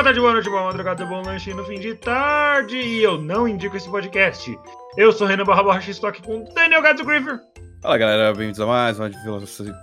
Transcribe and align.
boa 0.00 0.04
tarde, 0.04 0.20
boa 0.20 0.32
noite, 0.32 0.48
boa 0.48 0.64
madrugada, 0.64 1.04
bom 1.04 1.20
lanche 1.20 1.52
no 1.52 1.62
fim 1.62 1.78
de 1.78 1.94
tarde. 1.94 2.78
E 2.78 3.02
eu 3.02 3.20
não 3.20 3.46
indico 3.46 3.76
esse 3.76 3.86
podcast. 3.86 4.58
Eu 4.96 5.12
sou 5.12 5.26
Renan 5.26 5.44
Barra 5.44 5.62
Borracha 5.62 5.88
e 5.88 5.90
estou 5.90 6.08
aqui 6.08 6.22
com 6.22 6.42
Daniel 6.54 6.80
Gato 6.80 7.04
Griffer. 7.04 7.38
Fala 7.82 7.98
galera, 7.98 8.32
bem-vindos 8.32 8.58
a 8.60 8.66
mais 8.66 8.98
um 8.98 9.10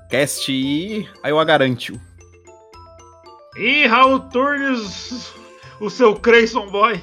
Cast 0.09 0.51
e 0.51 1.07
aí 1.21 1.29
eu 1.29 1.39
a 1.39 1.43
garanto. 1.45 2.01
E 3.57 3.85
Raul 3.85 4.21
Turnes, 4.21 5.35
o 5.79 5.87
seu 5.87 6.15
Creyson 6.15 6.67
Boy. 6.71 6.99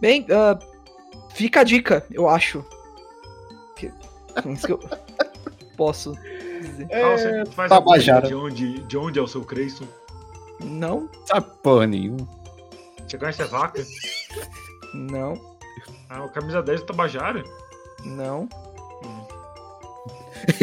Bem, 0.00 0.26
ah, 0.32 0.58
fica 1.32 1.60
a 1.60 1.64
dica, 1.64 2.04
eu 2.10 2.28
acho. 2.28 2.64
Que, 3.76 3.86
é 3.86 4.48
isso 4.50 4.66
que 4.66 4.72
eu 4.72 4.80
posso 5.76 6.12
dizer. 6.60 6.88
Raul, 6.90 7.16
você 7.16 7.46
faz 7.52 7.68
Tabajara. 7.68 8.26
de 8.26 8.34
onde, 8.34 8.80
de 8.80 8.98
onde 8.98 9.20
é 9.20 9.22
o 9.22 9.28
seu 9.28 9.44
Creyson? 9.44 9.86
Não, 10.62 11.08
Sabe 11.26 11.46
porra 11.62 11.86
nenhuma. 11.86 12.26
Você 13.06 13.18
conhece 13.18 13.42
a 13.42 13.46
vaca? 13.46 13.84
não, 14.94 15.34
Ah, 16.08 16.24
a 16.24 16.28
camisa 16.28 16.62
10 16.62 16.80
do 16.80 16.86
Tabajara? 16.86 17.42
não. 18.04 18.48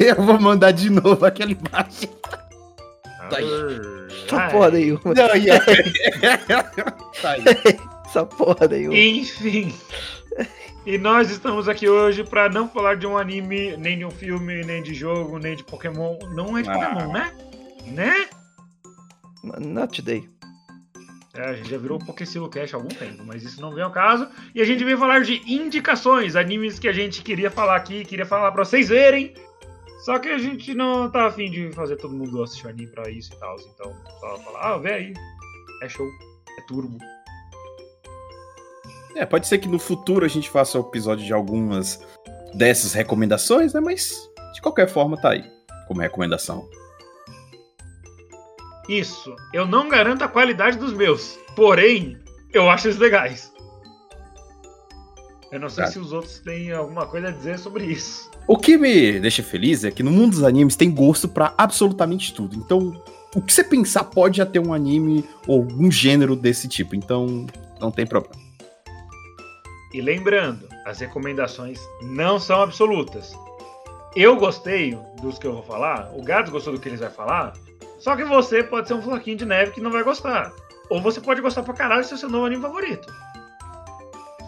eu 0.00 0.22
vou 0.24 0.40
mandar 0.40 0.70
de 0.72 0.88
novo 0.90 1.24
aquela 1.26 1.50
imagem. 1.50 2.08
Tá 3.28 3.36
aí. 3.36 3.46
Essa 4.26 4.48
porra 4.50 4.70
nenhuma. 4.70 5.00
Não, 5.04 5.36
e 5.36 5.50
aí? 5.50 5.60
tá 7.20 7.30
aí. 7.32 7.44
Essa 8.06 8.24
porra 8.26 8.66
nenhuma. 8.68 8.96
Enfim. 8.96 9.74
E 10.86 10.96
nós 10.96 11.30
estamos 11.30 11.68
aqui 11.68 11.88
hoje 11.88 12.24
pra 12.24 12.48
não 12.48 12.68
falar 12.68 12.96
de 12.96 13.06
um 13.06 13.18
anime, 13.18 13.76
nem 13.76 13.98
de 13.98 14.04
um 14.04 14.10
filme, 14.10 14.64
nem 14.64 14.82
de 14.82 14.94
jogo, 14.94 15.38
nem 15.38 15.54
de 15.56 15.64
Pokémon. 15.64 16.16
Não 16.34 16.56
é 16.56 16.62
de 16.62 16.70
Ah. 16.70 16.72
Pokémon, 16.72 17.12
né? 17.12 17.32
Né? 17.86 18.28
Not 19.42 19.94
today. 19.94 20.28
É, 21.34 21.42
a 21.42 21.54
gente 21.54 21.70
já 21.70 21.78
virou 21.78 21.98
o 21.98 22.04
Pokécilo 22.04 22.48
Cash 22.48 22.74
há 22.74 22.76
algum 22.76 22.88
tempo, 22.88 23.22
mas 23.24 23.42
isso 23.42 23.60
não 23.60 23.72
vem 23.72 23.84
ao 23.84 23.92
caso. 23.92 24.28
E 24.54 24.60
a 24.60 24.64
gente 24.64 24.84
veio 24.84 24.98
falar 24.98 25.20
de 25.20 25.40
indicações, 25.50 26.34
animes 26.34 26.78
que 26.78 26.88
a 26.88 26.92
gente 26.92 27.22
queria 27.22 27.50
falar 27.50 27.76
aqui, 27.76 28.04
queria 28.04 28.26
falar 28.26 28.50
pra 28.50 28.64
vocês 28.64 28.88
verem. 28.88 29.34
Só 30.04 30.18
que 30.18 30.28
a 30.28 30.38
gente 30.38 30.74
não 30.74 31.10
tá 31.10 31.26
afim 31.26 31.50
de 31.50 31.70
fazer 31.72 31.96
todo 31.96 32.14
mundo 32.14 32.42
assistir 32.42 32.68
anime 32.68 32.88
pra 32.88 33.08
isso 33.10 33.32
e 33.32 33.36
tal. 33.38 33.56
Então, 33.60 33.94
só 34.18 34.38
falar, 34.38 34.74
ah, 34.74 34.78
vê 34.78 34.92
aí. 34.92 35.14
É 35.82 35.88
show. 35.88 36.08
É 36.58 36.62
turbo. 36.62 36.98
É, 39.14 39.26
pode 39.26 39.46
ser 39.46 39.58
que 39.58 39.68
no 39.68 39.78
futuro 39.78 40.24
a 40.24 40.28
gente 40.28 40.48
faça 40.48 40.78
o 40.78 40.88
episódio 40.88 41.24
de 41.24 41.32
algumas 41.32 42.00
dessas 42.54 42.92
recomendações, 42.92 43.72
né? 43.72 43.80
Mas 43.80 44.28
de 44.54 44.60
qualquer 44.60 44.88
forma 44.88 45.20
tá 45.20 45.30
aí 45.30 45.44
como 45.86 46.00
recomendação. 46.00 46.68
Isso. 48.88 49.34
Eu 49.52 49.66
não 49.66 49.88
garanto 49.88 50.22
a 50.22 50.28
qualidade 50.28 50.78
dos 50.78 50.92
meus. 50.92 51.38
Porém, 51.54 52.18
eu 52.52 52.68
acho 52.68 52.88
eles 52.88 52.98
legais. 52.98 53.52
Eu 55.52 55.58
não 55.58 55.68
sei 55.68 55.86
se 55.86 55.98
os 55.98 56.12
outros 56.12 56.38
têm 56.38 56.72
alguma 56.72 57.06
coisa 57.06 57.28
a 57.28 57.30
dizer 57.30 57.58
sobre 57.58 57.84
isso. 57.84 58.30
O 58.46 58.56
que 58.56 58.78
me 58.78 59.18
deixa 59.18 59.42
feliz 59.42 59.84
é 59.84 59.90
que 59.90 60.02
no 60.02 60.10
mundo 60.10 60.32
dos 60.32 60.44
animes 60.44 60.76
tem 60.76 60.90
gosto 60.90 61.28
pra 61.28 61.54
absolutamente 61.58 62.32
tudo. 62.32 62.56
Então, 62.56 63.02
o 63.34 63.42
que 63.42 63.52
você 63.52 63.64
pensar 63.64 64.04
pode 64.04 64.38
já 64.38 64.46
ter 64.46 64.60
um 64.60 64.72
anime 64.72 65.24
ou 65.46 65.64
um 65.64 65.90
gênero 65.90 66.36
desse 66.36 66.68
tipo. 66.68 66.94
Então, 66.94 67.46
não 67.80 67.90
tem 67.90 68.06
problema. 68.06 68.36
E 69.92 70.00
lembrando, 70.00 70.68
as 70.86 71.00
recomendações 71.00 71.80
não 72.02 72.38
são 72.38 72.62
absolutas. 72.62 73.32
Eu 74.14 74.36
gostei 74.36 74.96
dos 75.20 75.38
que 75.38 75.46
eu 75.46 75.52
vou 75.52 75.62
falar, 75.62 76.12
o 76.16 76.22
Gato 76.22 76.50
gostou 76.50 76.72
do 76.72 76.80
que 76.80 76.88
eles 76.88 77.00
vai 77.00 77.10
falar, 77.10 77.52
só 78.00 78.16
que 78.16 78.24
você 78.24 78.64
pode 78.64 78.88
ser 78.88 78.94
um 78.94 79.02
floquinho 79.02 79.36
de 79.36 79.44
neve 79.44 79.72
que 79.72 79.80
não 79.80 79.92
vai 79.92 80.02
gostar. 80.02 80.52
Ou 80.88 81.00
você 81.00 81.20
pode 81.20 81.40
gostar 81.40 81.62
pra 81.62 81.74
caralho 81.74 82.00
e 82.00 82.04
ser 82.04 82.16
seu 82.16 82.28
novo 82.28 82.46
anime 82.46 82.62
favorito. 82.62 83.06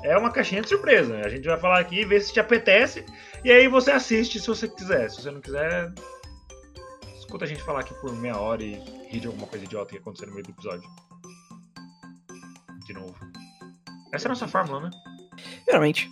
É 0.02 0.16
uma 0.16 0.32
caixinha 0.32 0.62
de 0.62 0.68
surpresa. 0.68 1.20
A 1.24 1.28
gente 1.28 1.46
vai 1.46 1.58
falar 1.58 1.78
aqui, 1.78 2.04
ver 2.04 2.20
se 2.20 2.32
te 2.32 2.40
apetece, 2.40 3.04
e 3.44 3.52
aí 3.52 3.68
você 3.68 3.92
assiste 3.92 4.40
se 4.40 4.48
você 4.48 4.66
quiser. 4.66 5.08
Se 5.10 5.22
você 5.22 5.30
não 5.30 5.40
quiser, 5.40 5.92
escuta 7.16 7.44
a 7.44 7.48
gente 7.48 7.62
falar 7.62 7.80
aqui 7.80 7.94
por 7.94 8.12
meia 8.14 8.36
hora 8.36 8.62
e 8.62 8.74
rir 9.08 9.20
de 9.20 9.26
alguma 9.26 9.46
coisa 9.46 9.64
idiota 9.64 9.92
que 9.92 9.98
aconteceu 9.98 10.26
no 10.28 10.34
meio 10.34 10.44
do 10.44 10.50
episódio. 10.50 10.88
De 12.86 12.94
novo. 12.94 13.14
Essa 14.12 14.26
é 14.26 14.28
a 14.28 14.30
nossa 14.30 14.48
fórmula, 14.48 14.80
né? 14.80 14.90
Realmente. 15.68 16.10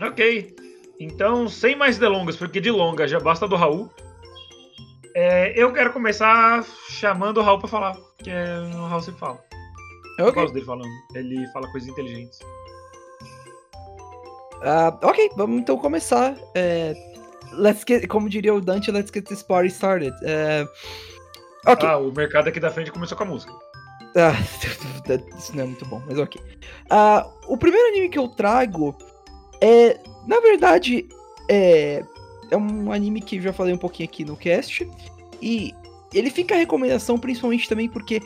Ok. 0.00 0.54
Então, 0.98 1.48
sem 1.48 1.76
mais 1.76 1.98
delongas, 1.98 2.36
porque 2.36 2.60
de 2.60 2.70
longa 2.70 3.06
já 3.06 3.20
basta 3.20 3.46
do 3.46 3.56
Raul. 3.56 3.92
É, 5.14 5.52
eu 5.56 5.72
quero 5.72 5.92
começar 5.92 6.64
chamando 6.90 7.38
o 7.38 7.42
Raul 7.42 7.58
pra 7.58 7.68
falar. 7.68 7.96
Que 8.18 8.30
é, 8.30 8.58
o 8.74 8.86
Raul 8.86 9.00
sempre 9.02 9.20
fala. 9.20 9.38
Eu 10.18 10.26
Ok. 10.28 10.40
gosto 10.42 10.54
dele 10.54 10.66
falando. 10.66 10.88
Ele 11.14 11.46
fala 11.52 11.70
coisas 11.70 11.88
inteligentes. 11.88 12.38
Ah, 14.62 14.96
ok, 15.02 15.30
vamos 15.36 15.60
então 15.60 15.76
começar. 15.76 16.34
É, 16.54 16.94
let's 17.52 17.84
get, 17.86 18.06
como 18.08 18.28
diria 18.28 18.54
o 18.54 18.60
Dante, 18.60 18.90
let's 18.90 19.10
get 19.12 19.26
this 19.26 19.42
party 19.42 19.68
started. 19.68 20.14
É, 20.22 20.66
ok. 21.66 21.88
Ah, 21.88 21.98
o 21.98 22.12
mercado 22.12 22.48
aqui 22.48 22.60
da 22.60 22.70
frente 22.70 22.90
começou 22.90 23.16
com 23.16 23.24
a 23.24 23.26
música. 23.26 23.52
Ah, 24.16 24.32
isso 25.36 25.54
não 25.56 25.64
é 25.64 25.66
muito 25.66 25.84
bom, 25.86 26.00
mas 26.06 26.18
ok. 26.18 26.40
Ah, 26.90 27.28
o 27.48 27.56
primeiro 27.58 27.88
anime 27.88 28.08
que 28.08 28.18
eu 28.18 28.28
trago 28.28 28.96
é, 29.60 29.98
na 30.26 30.40
verdade, 30.40 31.06
é, 31.50 32.02
é 32.50 32.56
um 32.56 32.92
anime 32.92 33.20
que 33.20 33.40
já 33.40 33.52
falei 33.52 33.74
um 33.74 33.78
pouquinho 33.78 34.08
aqui 34.08 34.24
no 34.24 34.36
cast. 34.36 34.88
E 35.42 35.74
ele 36.12 36.30
fica 36.30 36.54
a 36.54 36.58
recomendação 36.58 37.18
principalmente 37.18 37.68
também 37.68 37.88
porque 37.88 38.20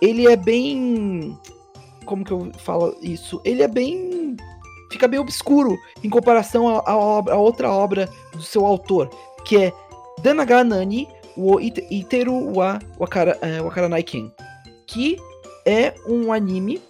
ele 0.00 0.26
é 0.26 0.36
bem. 0.36 1.36
Como 2.04 2.24
que 2.24 2.32
eu 2.32 2.50
falo 2.58 2.96
isso? 3.02 3.40
Ele 3.44 3.62
é 3.62 3.68
bem. 3.68 4.36
Fica 4.90 5.06
bem 5.06 5.20
obscuro 5.20 5.78
em 6.02 6.10
comparação 6.10 6.68
à 6.68 6.82
à 6.90 6.96
obra- 6.96 7.34
à 7.34 7.36
outra 7.36 7.70
obra 7.70 8.08
do 8.32 8.42
seu 8.42 8.66
autor, 8.66 9.08
que 9.44 9.56
é 9.56 9.72
Danaga 10.20 10.64
Nani 10.64 11.06
wo 11.36 11.60
Ite- 11.60 11.86
Iteru 11.90 12.56
wa 12.56 12.80
Wakara, 12.98 13.38
Ken 14.04 14.32
que 14.86 15.16
é 15.64 15.94
um 16.08 16.32
anime 16.32 16.82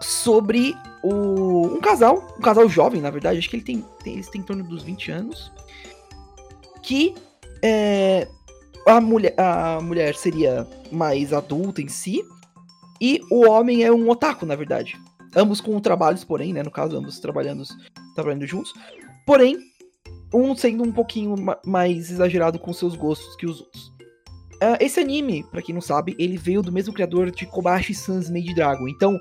sobre 0.00 0.74
o, 1.02 1.66
um 1.66 1.80
casal, 1.80 2.34
um 2.38 2.40
casal 2.40 2.68
jovem, 2.68 3.00
na 3.00 3.10
verdade, 3.10 3.38
acho 3.38 3.48
que 3.48 3.56
ele 3.56 3.64
tem, 3.64 3.84
tem, 4.02 4.14
eles 4.14 4.28
têm 4.28 4.40
em 4.40 4.44
torno 4.44 4.64
dos 4.64 4.82
20 4.82 5.10
anos, 5.10 5.52
que 6.82 7.14
é, 7.62 8.28
a, 8.86 9.00
mulher, 9.00 9.34
a 9.38 9.80
mulher 9.80 10.14
seria 10.14 10.66
mais 10.90 11.32
adulta 11.32 11.80
em 11.82 11.88
si, 11.88 12.22
e 13.00 13.20
o 13.30 13.48
homem 13.48 13.84
é 13.84 13.92
um 13.92 14.08
otaku, 14.10 14.44
na 14.44 14.56
verdade. 14.56 14.96
Ambos 15.36 15.60
com 15.60 15.78
trabalhos, 15.78 16.24
porém, 16.24 16.52
né, 16.52 16.62
no 16.62 16.70
caso, 16.70 16.96
ambos 16.96 17.20
trabalhando, 17.20 17.62
trabalhando 18.14 18.46
juntos, 18.46 18.72
porém, 19.26 19.58
um 20.34 20.56
sendo 20.56 20.82
um 20.82 20.92
pouquinho 20.92 21.36
ma- 21.36 21.58
mais 21.64 22.10
exagerado 22.10 22.58
com 22.58 22.72
seus 22.72 22.96
gostos 22.96 23.36
que 23.36 23.46
os 23.46 23.60
outros. 23.60 23.92
Ah, 24.60 24.76
esse 24.80 24.98
anime, 24.98 25.44
pra 25.44 25.62
quem 25.62 25.72
não 25.74 25.80
sabe, 25.80 26.16
ele 26.18 26.36
veio 26.36 26.62
do 26.62 26.72
mesmo 26.72 26.92
criador 26.92 27.30
de 27.30 27.46
Kobayashi 27.46 27.94
Sans 27.94 28.28
Made 28.28 28.52
Dragon. 28.54 28.88
Então, 28.88 29.18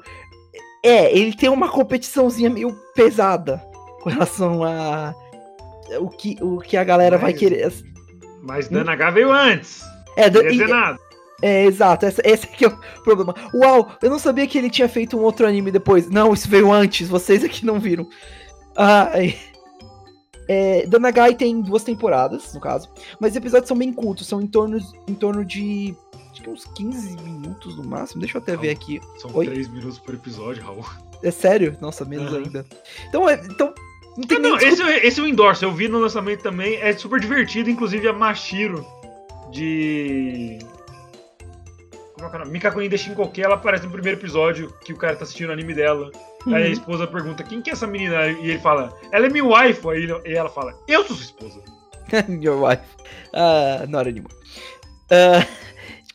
é, 0.84 1.18
ele 1.18 1.34
tem 1.36 1.50
uma 1.50 1.70
competiçãozinha 1.70 2.50
meio 2.50 2.72
pesada 2.96 3.62
com 4.02 4.10
relação 4.10 4.64
a 4.64 5.14
o 6.00 6.10
que, 6.10 6.38
o 6.42 6.60
que 6.60 6.76
a 6.78 6.84
galera 6.84 7.18
vai 7.18 7.32
Mas- 7.32 7.40
querer. 7.40 7.74
Mas 8.42 8.68
Dana 8.70 8.94
H 8.94 9.10
veio 9.12 9.32
antes. 9.32 9.82
É, 10.16 10.30
Não 10.30 10.42
e- 10.42 10.68
nada. 10.68 10.98
é, 11.42 11.66
exato, 11.66 12.06
essa- 12.06 12.22
esse 12.26 12.46
aqui 12.46 12.66
é 12.66 12.68
o 12.68 12.78
problema. 13.04 13.34
Uau, 13.54 13.92
eu 14.02 14.10
não 14.10 14.20
sabia 14.20 14.48
que 14.48 14.58
ele 14.58 14.70
tinha 14.70 14.88
feito 14.90 15.18
um 15.18 15.22
outro 15.22 15.46
anime 15.48 15.72
depois. 15.72 16.10
Não, 16.10 16.34
isso 16.34 16.48
veio 16.50 16.72
antes, 16.72 17.08
vocês 17.10 17.44
aqui 17.44 17.66
não 17.66 17.80
viram. 17.80 18.08
É, 19.16 19.34
é, 20.48 20.88
Danagai 20.88 21.36
tem 21.36 21.60
duas 21.62 21.84
temporadas, 21.84 22.54
no 22.54 22.60
caso, 22.62 22.90
mas 23.20 23.32
os 23.32 23.38
episódios 23.38 23.68
são 23.68 23.78
bem 23.78 23.92
curtos, 23.92 24.28
são 24.28 24.42
em 24.42 24.48
torno, 24.48 24.78
em 25.08 25.14
torno 25.14 25.44
de 25.44 25.94
acho 26.38 26.42
que 26.44 26.50
uns 26.50 26.66
15 26.76 27.18
minutos 27.24 27.76
no 27.76 27.84
máximo. 27.84 28.22
Deixa 28.22 28.38
eu 28.38 28.42
até 28.42 28.56
ver 28.56 28.70
aqui. 28.70 29.02
São 29.18 29.32
Oi? 29.34 29.48
três 29.48 29.68
minutos 29.68 29.98
por 30.00 30.14
episódio, 30.14 30.64
Raul. 30.64 30.86
É 31.24 31.32
sério? 31.32 31.76
Nossa, 31.82 32.06
menos 32.06 32.32
Aham. 32.32 32.44
ainda. 32.44 32.66
Então, 33.10 33.28
é, 33.30 33.34
então 33.50 33.74
não 34.16 34.24
tem 34.28 34.38
Ah, 34.38 34.42
não, 34.42 34.58
esse, 34.58 34.82
esse 34.84 35.20
eu 35.20 35.28
endorso. 35.28 35.66
Eu 35.66 35.74
vi 35.74 35.88
no 35.88 36.00
lançamento 36.00 36.42
também. 36.44 36.76
É 36.78 36.94
super 36.94 37.20
divertido. 37.20 37.70
Inclusive 37.70 38.08
a 38.08 38.14
Mashiro 38.14 38.86
de. 39.52 40.60
Como 42.14 42.28
é 42.28 42.30
que 42.30 42.36
é 42.36 42.40
o 42.40 42.40
nome? 42.40 42.52
Mikako 42.52 42.82
Inde 42.82 42.98
Shinkoke, 42.98 43.42
ela 43.44 43.56
aparece 43.56 43.86
no 43.86 43.92
primeiro 43.92 44.20
episódio 44.20 44.74
que 44.84 44.92
o 44.94 44.98
cara 44.98 45.16
tá 45.16 45.24
assistindo 45.24 45.50
o 45.50 45.54
anime 45.54 45.74
dela. 45.74 46.10
Aí 46.48 46.54
a 46.54 46.66
Uhum. 46.68 46.72
esposa 46.72 47.06
pergunta, 47.08 47.44
quem 47.44 47.62
que 47.62 47.70
é 47.70 47.74
essa 47.74 47.86
menina? 47.86 48.28
E 48.28 48.50
ele 48.52 48.60
fala, 48.60 48.92
ela 49.12 49.26
é 49.26 49.30
minha 49.30 49.44
wife. 49.46 49.88
Aí 49.90 50.04
ele- 50.04 50.22
e 50.26 50.34
ela 50.34 50.50
fala, 50.50 50.74
eu 50.88 51.04
sou 51.04 51.16
sua 51.16 51.26
esposa. 51.26 51.62
Your 52.42 52.64
wife. 52.64 52.82
Ah, 53.34 53.86
not 53.88 54.08
anymore. 54.10 54.34
De 55.10 55.48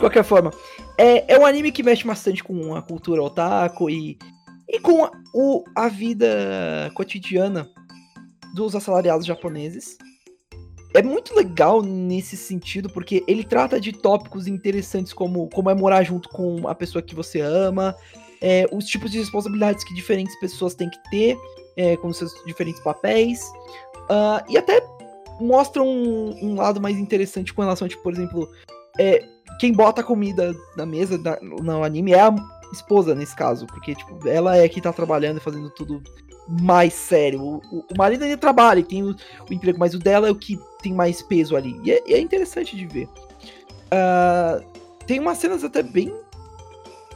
qualquer 0.03 0.25
forma, 0.25 0.51
é, 0.99 1.35
é 1.35 1.39
um 1.39 1.47
anime 1.47 1.71
que 1.71 1.83
mexe 1.83 2.05
bastante 2.05 2.43
com 2.43 2.75
a 2.75 2.83
cultura 2.83 3.23
otaku 3.23 3.89
e, 3.89 4.19
e 4.69 4.81
com 4.81 5.05
a, 5.05 5.11
o, 5.33 5.65
a 5.75 5.89
vida 5.89 6.91
cotidiana 6.95 7.69
dos 8.55 8.75
assalariados 8.75 9.25
japoneses. 9.25 9.97
É 10.95 11.03
muito 11.03 11.35
legal 11.35 11.81
nesse 11.81 12.37
sentido, 12.37 12.91
porque 12.91 13.25
ele 13.27 13.45
trata 13.45 13.81
de 13.81 13.93
tópicos 13.93 14.47
interessantes 14.47 15.13
como 15.13 15.49
como 15.49 15.71
é 15.71 15.75
morar 15.75 16.03
junto 16.03 16.29
com 16.29 16.69
a 16.69 16.75
pessoa 16.75 17.01
que 17.01 17.15
você 17.15 17.41
ama, 17.41 17.97
é, 18.43 18.67
os 18.71 18.85
tipos 18.85 19.11
de 19.11 19.19
responsabilidades 19.19 19.85
que 19.85 19.95
diferentes 19.95 20.39
pessoas 20.39 20.75
têm 20.75 20.91
que 20.91 20.99
ter, 21.11 21.39
é, 21.77 21.97
com 21.97 22.13
seus 22.13 22.33
diferentes 22.45 22.83
papéis, 22.83 23.41
ah, 24.11 24.45
e 24.51 24.59
até 24.59 24.83
mostra 25.41 25.83
um, 25.83 26.35
um 26.43 26.57
lado 26.57 26.81
mais 26.81 26.99
interessante 26.99 27.55
com 27.55 27.63
relação, 27.63 27.89
tipo, 27.89 28.03
por 28.03 28.13
exemplo, 28.13 28.51
é, 28.99 29.25
quem 29.59 29.73
bota 29.73 30.01
a 30.01 30.05
comida 30.05 30.55
na 30.77 30.85
mesa 30.87 31.19
da- 31.19 31.39
no 31.41 31.83
anime 31.85 32.13
é 32.13 32.21
a 32.21 32.35
esposa, 32.73 33.15
nesse 33.15 33.35
caso, 33.37 33.67
porque, 33.67 33.95
tipo, 33.95 34.27
ela 34.27 34.57
é 34.57 34.69
que 34.69 34.81
tá 34.81 34.93
trabalhando 34.93 35.37
e 35.39 35.41
fazendo 35.41 35.71
tudo 35.71 36.03
mais 36.49 36.93
sério. 36.95 37.41
O, 37.43 37.57
o- 37.71 37.85
o 37.93 37.99
marido 37.99 38.25
ainda 38.25 38.37
trabalha 38.37 38.81
e 38.81 38.85
tem 38.85 39.03
o, 39.03 39.15
o 39.49 39.53
emprego, 39.53 39.79
mas 39.79 39.95
o 39.95 39.99
dela 39.99 40.29
é 40.29 40.31
o 40.31 40.35
que 40.37 40.59
tem 40.83 40.93
mais 40.93 41.23
peso 41.23 41.57
ali. 41.57 41.79
E 41.85 41.93
é, 41.93 42.03
é 42.13 42.21
interessante 42.21 42.77
de 42.77 42.87
ver. 42.87 43.09
Ah, 43.91 44.61
tem 45.07 45.21
umas 45.21 45.39
cenas 45.39 45.63
até 45.65 45.83
bem 45.83 46.15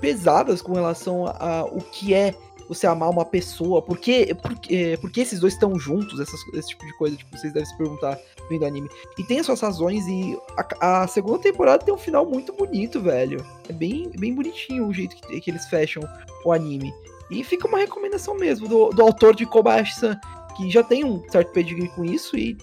pesadas 0.00 0.60
com 0.60 0.74
relação 0.74 1.26
a, 1.26 1.30
a 1.60 1.64
o 1.64 1.80
que 1.80 2.12
é 2.12 2.34
você 2.68 2.86
amar 2.86 3.10
uma 3.10 3.24
pessoa, 3.24 3.80
por 3.82 3.98
que, 3.98 4.34
por, 4.34 4.54
que- 4.58 4.96
por 4.98 5.10
que 5.10 5.20
esses 5.20 5.38
dois 5.40 5.52
estão 5.54 5.78
juntos, 5.78 6.18
essas- 6.20 6.40
esse 6.54 6.68
tipo 6.68 6.84
de 6.86 6.96
coisa, 6.98 7.16
tipo, 7.16 7.36
vocês 7.36 7.52
devem 7.52 7.68
se 7.68 7.76
perguntar 7.76 8.18
vendo 8.48 8.64
anime. 8.66 8.88
E 9.18 9.24
tem 9.24 9.38
as 9.40 9.46
suas 9.46 9.60
razões, 9.60 10.06
e 10.06 10.36
a, 10.80 11.02
a 11.02 11.06
segunda 11.06 11.38
temporada 11.38 11.84
tem 11.84 11.92
um 11.94 11.98
final 11.98 12.24
muito 12.26 12.52
bonito, 12.52 13.00
velho. 13.00 13.44
É 13.68 13.72
bem, 13.72 14.10
bem 14.18 14.34
bonitinho 14.34 14.86
o 14.86 14.92
jeito 14.92 15.16
que, 15.16 15.40
que 15.40 15.50
eles 15.50 15.66
fecham 15.66 16.02
o 16.44 16.52
anime. 16.52 16.92
E 17.30 17.42
fica 17.42 17.66
uma 17.66 17.78
recomendação 17.78 18.34
mesmo 18.36 18.68
do, 18.68 18.90
do 18.90 19.02
autor 19.02 19.34
de 19.34 19.44
Kobayashi-san, 19.46 20.18
que 20.56 20.70
já 20.70 20.82
tem 20.82 21.04
um 21.04 21.22
certo 21.30 21.52
pedigree 21.52 21.88
com 21.88 22.04
isso, 22.04 22.36
e 22.36 22.56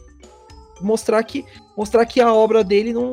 mostrar 0.82 1.22
que, 1.24 1.46
mostrar 1.78 2.06
que 2.06 2.20
a 2.20 2.34
obra 2.34 2.64
dele 2.64 2.92
não, 2.94 3.12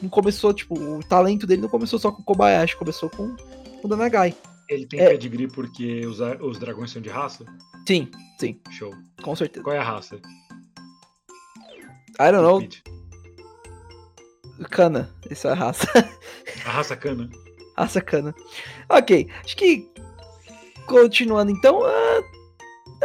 não 0.00 0.08
começou, 0.08 0.52
tipo, 0.54 0.74
o 0.78 1.00
talento 1.04 1.46
dele 1.46 1.62
não 1.62 1.68
começou 1.68 1.98
só 1.98 2.10
com 2.10 2.22
Kobayashi, 2.22 2.76
começou 2.76 3.10
com 3.10 3.34
o 3.82 3.88
Danagai. 3.88 4.34
Ele 4.68 4.86
tem 4.86 5.00
É. 5.00 5.10
pedigree 5.10 5.46
porque 5.48 6.06
os, 6.06 6.20
os 6.40 6.58
dragões 6.58 6.90
são 6.90 7.02
de 7.02 7.08
raça? 7.10 7.44
Sim, 7.86 8.10
sim, 8.40 8.60
Show. 8.70 8.92
com 9.22 9.36
certeza. 9.36 9.62
Qual 9.62 9.76
é 9.76 9.78
a 9.78 9.82
raça? 9.84 10.16
I 12.20 12.30
don't 12.30 12.42
know. 12.42 12.62
Kana, 14.70 15.10
essa 15.28 15.48
é 15.48 15.50
a 15.52 15.54
raça. 15.54 15.86
A 16.64 16.70
raça 16.70 16.96
cana. 16.96 17.28
raça 17.76 18.00
Kana. 18.00 18.34
Ok, 18.88 19.28
acho 19.44 19.56
que 19.56 19.88
continuando 20.86 21.50
então. 21.50 21.82
ah, 21.84 22.22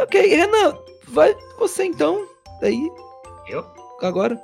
ok, 0.02 0.26
Renan, 0.28 0.78
vai 1.08 1.34
você 1.58 1.84
então. 1.84 2.26
Daí, 2.60 2.88
Eu? 3.48 3.64
agora. 4.00 4.40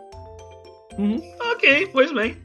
Uhum. 0.98 1.20
Ok, 1.52 1.86
pois 1.92 2.12
bem. 2.12 2.36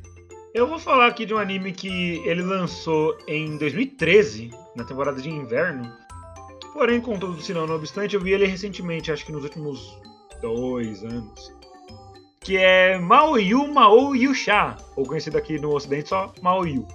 Eu 0.53 0.67
vou 0.67 0.77
falar 0.77 1.07
aqui 1.07 1.25
de 1.25 1.33
um 1.33 1.37
anime 1.37 1.71
que 1.71 2.21
ele 2.25 2.41
lançou 2.41 3.17
em 3.25 3.57
2013, 3.57 4.51
na 4.75 4.83
temporada 4.83 5.21
de 5.21 5.29
inverno. 5.29 5.89
Porém, 6.73 6.99
contudo, 6.99 7.41
se 7.41 7.53
não, 7.53 7.65
não 7.65 7.75
obstante, 7.75 8.15
eu 8.15 8.21
vi 8.21 8.33
ele 8.33 8.45
recentemente, 8.45 9.13
acho 9.13 9.25
que 9.25 9.31
nos 9.31 9.45
últimos 9.45 9.97
dois 10.41 11.05
anos. 11.05 11.53
Que 12.41 12.57
é 12.57 12.97
Maoyu 12.97 13.65
Mao 13.71 14.13
Yusha, 14.13 14.75
ou 14.97 15.05
conhecido 15.05 15.37
aqui 15.37 15.57
no 15.57 15.73
ocidente 15.73 16.09
só 16.09 16.33
Maoyu. 16.41 16.85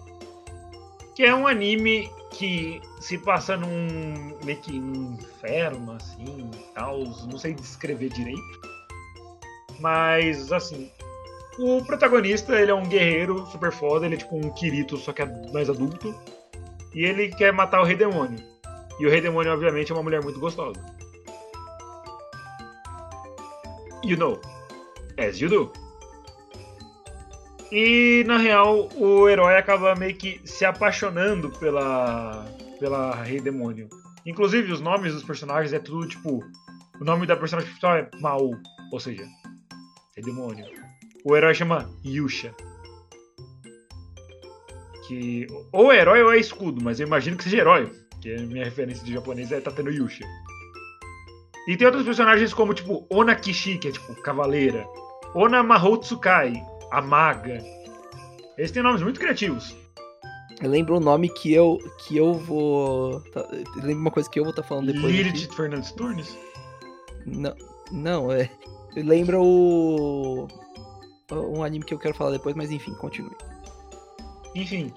Que 1.14 1.24
é 1.24 1.34
um 1.34 1.46
anime 1.46 2.10
que 2.32 2.82
se 3.00 3.16
passa 3.16 3.56
num 3.56 4.36
meio 4.44 4.60
que 4.60 4.78
num 4.78 5.14
inferno, 5.14 5.92
assim, 5.92 6.50
tal, 6.74 6.98
não 7.04 7.38
sei 7.38 7.54
descrever 7.54 8.10
direito. 8.10 8.60
Mas, 9.80 10.52
assim, 10.52 10.90
o 11.58 11.84
protagonista, 11.84 12.60
ele 12.60 12.70
é 12.70 12.74
um 12.74 12.86
guerreiro 12.86 13.46
super 13.46 13.72
foda, 13.72 14.06
ele 14.06 14.16
é 14.16 14.18
tipo 14.18 14.36
um 14.36 14.50
Kirito, 14.50 14.96
só 14.96 15.12
que 15.12 15.22
é 15.22 15.52
mais 15.52 15.70
adulto. 15.70 16.14
E 16.94 17.04
ele 17.04 17.28
quer 17.28 17.52
matar 17.52 17.80
o 17.80 17.84
Rei 17.84 17.96
Demônio. 17.96 18.38
E 18.98 19.06
o 19.06 19.10
Rei 19.10 19.20
Demônio, 19.20 19.52
obviamente, 19.52 19.92
é 19.92 19.94
uma 19.94 20.02
mulher 20.02 20.22
muito 20.22 20.40
gostosa. 20.40 20.80
You 24.04 24.16
know. 24.16 24.40
As 25.18 25.40
you 25.40 25.48
do. 25.48 25.72
E, 27.72 28.22
na 28.26 28.36
real, 28.38 28.88
o 28.94 29.28
herói 29.28 29.56
acaba 29.56 29.94
meio 29.94 30.14
que 30.14 30.40
se 30.44 30.64
apaixonando 30.64 31.50
pela, 31.50 32.46
pela 32.78 33.14
Rei 33.22 33.40
Demônio. 33.40 33.88
Inclusive, 34.24 34.72
os 34.72 34.80
nomes 34.80 35.14
dos 35.14 35.24
personagens 35.24 35.72
é 35.72 35.78
tudo 35.78 36.06
tipo... 36.06 36.44
O 37.00 37.04
nome 37.04 37.26
da 37.26 37.36
personagem 37.36 37.68
principal 37.68 37.96
é 37.96 38.08
Mao, 38.20 38.52
ou 38.90 39.00
seja, 39.00 39.26
Rei 40.14 40.24
Demônio. 40.24 40.85
O 41.28 41.34
herói 41.34 41.54
chama 41.54 41.90
Yusha. 42.04 42.54
Que 45.08 45.48
ou 45.72 45.90
é 45.90 45.98
herói 45.98 46.22
ou 46.22 46.32
é 46.32 46.38
escudo, 46.38 46.80
mas 46.80 47.00
eu 47.00 47.06
imagino 47.08 47.36
que 47.36 47.42
seja 47.42 47.56
herói, 47.56 47.90
porque 48.10 48.30
a 48.30 48.42
minha 48.42 48.64
referência 48.64 49.04
de 49.04 49.12
japonês 49.12 49.50
é 49.50 49.60
Tateno 49.60 49.90
Yusha. 49.90 50.24
E 51.66 51.76
tem 51.76 51.84
outros 51.84 52.04
personagens 52.04 52.54
como 52.54 52.72
tipo 52.72 53.04
Ona 53.10 53.34
Kishi, 53.34 53.76
que 53.76 53.88
é 53.88 53.90
tipo 53.90 54.14
cavaleira, 54.22 54.86
Ona 55.34 55.64
Mahotsukai, 55.64 56.62
a 56.92 57.02
maga. 57.02 57.60
Eles 58.56 58.70
têm 58.70 58.84
nomes 58.84 59.02
muito 59.02 59.18
criativos. 59.18 59.74
Eu 60.62 60.70
lembro 60.70 60.96
o 60.96 61.00
nome 61.00 61.28
que 61.28 61.52
eu 61.52 61.78
que 62.06 62.16
eu 62.16 62.34
vou. 62.34 63.20
Tá, 63.32 63.40
eu 63.50 63.82
lembro 63.82 64.00
uma 64.00 64.12
coisa 64.12 64.30
que 64.30 64.38
eu 64.38 64.44
vou 64.44 64.50
estar 64.50 64.62
falando 64.62 64.92
depois. 64.92 65.12
aqui. 65.12 65.24
Lilith 65.24 65.52
Fernandes 65.56 65.90
Turnes. 65.90 66.38
Não, 67.26 67.52
não, 67.90 68.30
é. 68.30 68.48
Eu 68.94 69.04
lembro 69.04 69.42
o. 69.42 70.65
Um 71.32 71.62
anime 71.62 71.84
que 71.84 71.92
eu 71.92 71.98
quero 71.98 72.14
falar 72.14 72.30
depois, 72.30 72.54
mas 72.54 72.70
enfim, 72.70 72.94
continue. 72.94 73.36
Enfim. 74.54 74.92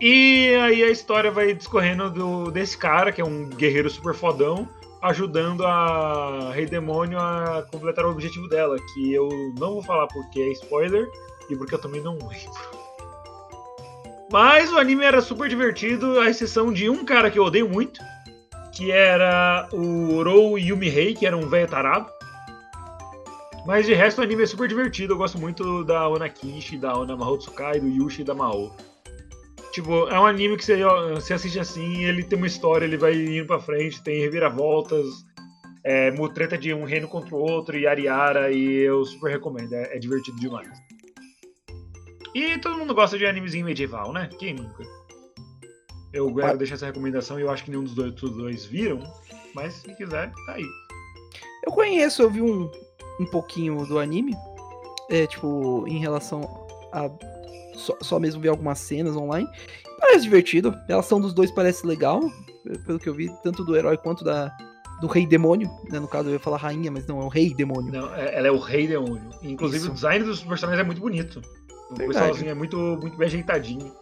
E 0.00 0.54
aí 0.56 0.82
a 0.82 0.90
história 0.90 1.30
vai 1.30 1.54
discorrendo 1.54 2.10
do, 2.10 2.50
desse 2.50 2.76
cara, 2.76 3.12
que 3.12 3.20
é 3.20 3.24
um 3.24 3.48
guerreiro 3.48 3.88
super 3.88 4.14
fodão, 4.14 4.68
ajudando 5.00 5.64
a 5.64 6.50
Rei 6.52 6.66
Demônio 6.66 7.18
a 7.18 7.66
completar 7.70 8.04
o 8.04 8.10
objetivo 8.10 8.48
dela, 8.48 8.76
que 8.92 9.12
eu 9.12 9.28
não 9.58 9.74
vou 9.74 9.82
falar 9.82 10.06
porque 10.08 10.40
é 10.40 10.48
spoiler 10.52 11.08
e 11.48 11.56
porque 11.56 11.74
eu 11.74 11.80
também 11.80 12.00
não 12.00 12.14
lembro. 12.14 12.82
Mas 14.30 14.72
o 14.72 14.78
anime 14.78 15.04
era 15.04 15.20
super 15.20 15.48
divertido, 15.48 16.18
à 16.18 16.30
exceção 16.30 16.72
de 16.72 16.88
um 16.88 17.04
cara 17.04 17.30
que 17.30 17.38
eu 17.38 17.44
odeio 17.44 17.68
muito, 17.68 18.00
que 18.72 18.90
era 18.90 19.68
o 19.72 20.22
Rou 20.22 20.58
Yumihei, 20.58 21.14
que 21.14 21.26
era 21.26 21.36
um 21.36 21.48
velho 21.48 21.68
tarado. 21.68 22.10
Mas 23.66 23.86
de 23.86 23.94
resto 23.94 24.20
o 24.20 24.24
anime 24.24 24.42
é 24.42 24.46
super 24.46 24.68
divertido, 24.68 25.12
eu 25.12 25.18
gosto 25.18 25.38
muito 25.38 25.84
da 25.84 26.08
Ona 26.08 26.28
Kishi, 26.28 26.76
da 26.76 26.98
Ona 26.98 27.16
Mahotsukai, 27.16 27.78
do 27.78 27.88
Yushi 27.88 28.22
e 28.22 28.24
da 28.24 28.34
Mao. 28.34 28.74
Tipo, 29.72 30.08
é 30.08 30.20
um 30.20 30.26
anime 30.26 30.56
que 30.56 30.64
você, 30.64 30.82
você 31.14 31.32
assiste 31.32 31.58
assim, 31.58 32.04
ele 32.04 32.24
tem 32.24 32.36
uma 32.36 32.46
história, 32.46 32.84
ele 32.84 32.98
vai 32.98 33.14
indo 33.14 33.46
pra 33.46 33.60
frente, 33.60 34.02
tem 34.02 34.20
reviravoltas, 34.20 35.06
é, 35.84 36.10
treta 36.34 36.58
de 36.58 36.74
um 36.74 36.84
reino 36.84 37.08
contra 37.08 37.34
o 37.34 37.38
outro, 37.38 37.78
e 37.78 37.86
Ariara, 37.86 38.50
e 38.50 38.80
eu 38.80 39.04
super 39.04 39.30
recomendo, 39.30 39.72
é, 39.72 39.96
é 39.96 39.98
divertido 39.98 40.38
demais. 40.38 40.68
E 42.34 42.58
todo 42.58 42.78
mundo 42.78 42.94
gosta 42.94 43.16
de 43.16 43.26
animezinho 43.26 43.66
medieval, 43.66 44.12
né? 44.12 44.28
Quem 44.38 44.54
nunca? 44.54 44.84
Eu 46.12 46.34
quero 46.34 46.58
deixar 46.58 46.74
essa 46.74 46.86
recomendação 46.86 47.38
e 47.38 47.42
eu 47.42 47.50
acho 47.50 47.64
que 47.64 47.70
nenhum 47.70 47.84
dos 47.84 47.94
dois, 47.94 48.12
dos 48.12 48.36
dois 48.36 48.64
viram, 48.66 49.02
mas 49.54 49.74
se 49.74 49.94
quiser, 49.94 50.30
tá 50.46 50.52
aí. 50.52 50.66
Eu 51.64 51.72
conheço, 51.72 52.22
eu 52.22 52.30
vi 52.30 52.42
um, 52.42 52.70
um 53.20 53.26
pouquinho 53.26 53.84
do 53.86 53.98
anime. 53.98 54.34
É, 55.10 55.26
tipo, 55.26 55.84
em 55.86 55.98
relação 55.98 56.66
a. 56.92 57.10
Só, 57.74 57.96
só 58.00 58.18
mesmo 58.20 58.40
ver 58.40 58.48
algumas 58.48 58.78
cenas 58.78 59.16
online. 59.16 59.48
Parece 59.98 60.24
divertido. 60.24 60.70
A 60.70 60.86
relação 60.86 61.20
dos 61.20 61.32
dois 61.32 61.50
parece 61.50 61.86
legal. 61.86 62.20
Pelo 62.86 62.98
que 62.98 63.08
eu 63.08 63.14
vi, 63.14 63.28
tanto 63.42 63.64
do 63.64 63.76
herói 63.76 63.96
quanto 63.96 64.22
da, 64.22 64.54
do 65.00 65.06
rei 65.06 65.26
demônio. 65.26 65.70
Né? 65.90 65.98
No 65.98 66.06
caso, 66.06 66.28
eu 66.28 66.34
ia 66.34 66.38
falar 66.38 66.58
rainha, 66.58 66.90
mas 66.90 67.06
não, 67.06 67.20
é 67.20 67.24
o 67.24 67.28
rei 67.28 67.52
demônio. 67.54 67.92
Não, 67.92 68.14
é- 68.14 68.36
ela 68.36 68.48
é 68.48 68.50
o 68.50 68.58
rei 68.58 68.86
demônio. 68.86 69.30
Inclusive 69.42 69.84
Isso. 69.84 69.90
o 69.90 69.94
design 69.94 70.24
dos 70.24 70.42
personagens 70.42 70.82
é 70.82 70.86
muito 70.86 71.00
bonito. 71.00 71.40
O 71.90 71.94
Verdade. 71.94 72.08
pessoalzinho 72.08 72.50
é 72.50 72.54
muito, 72.54 72.76
muito 73.00 73.16
bem 73.16 73.26
ajeitadinho. 73.26 73.92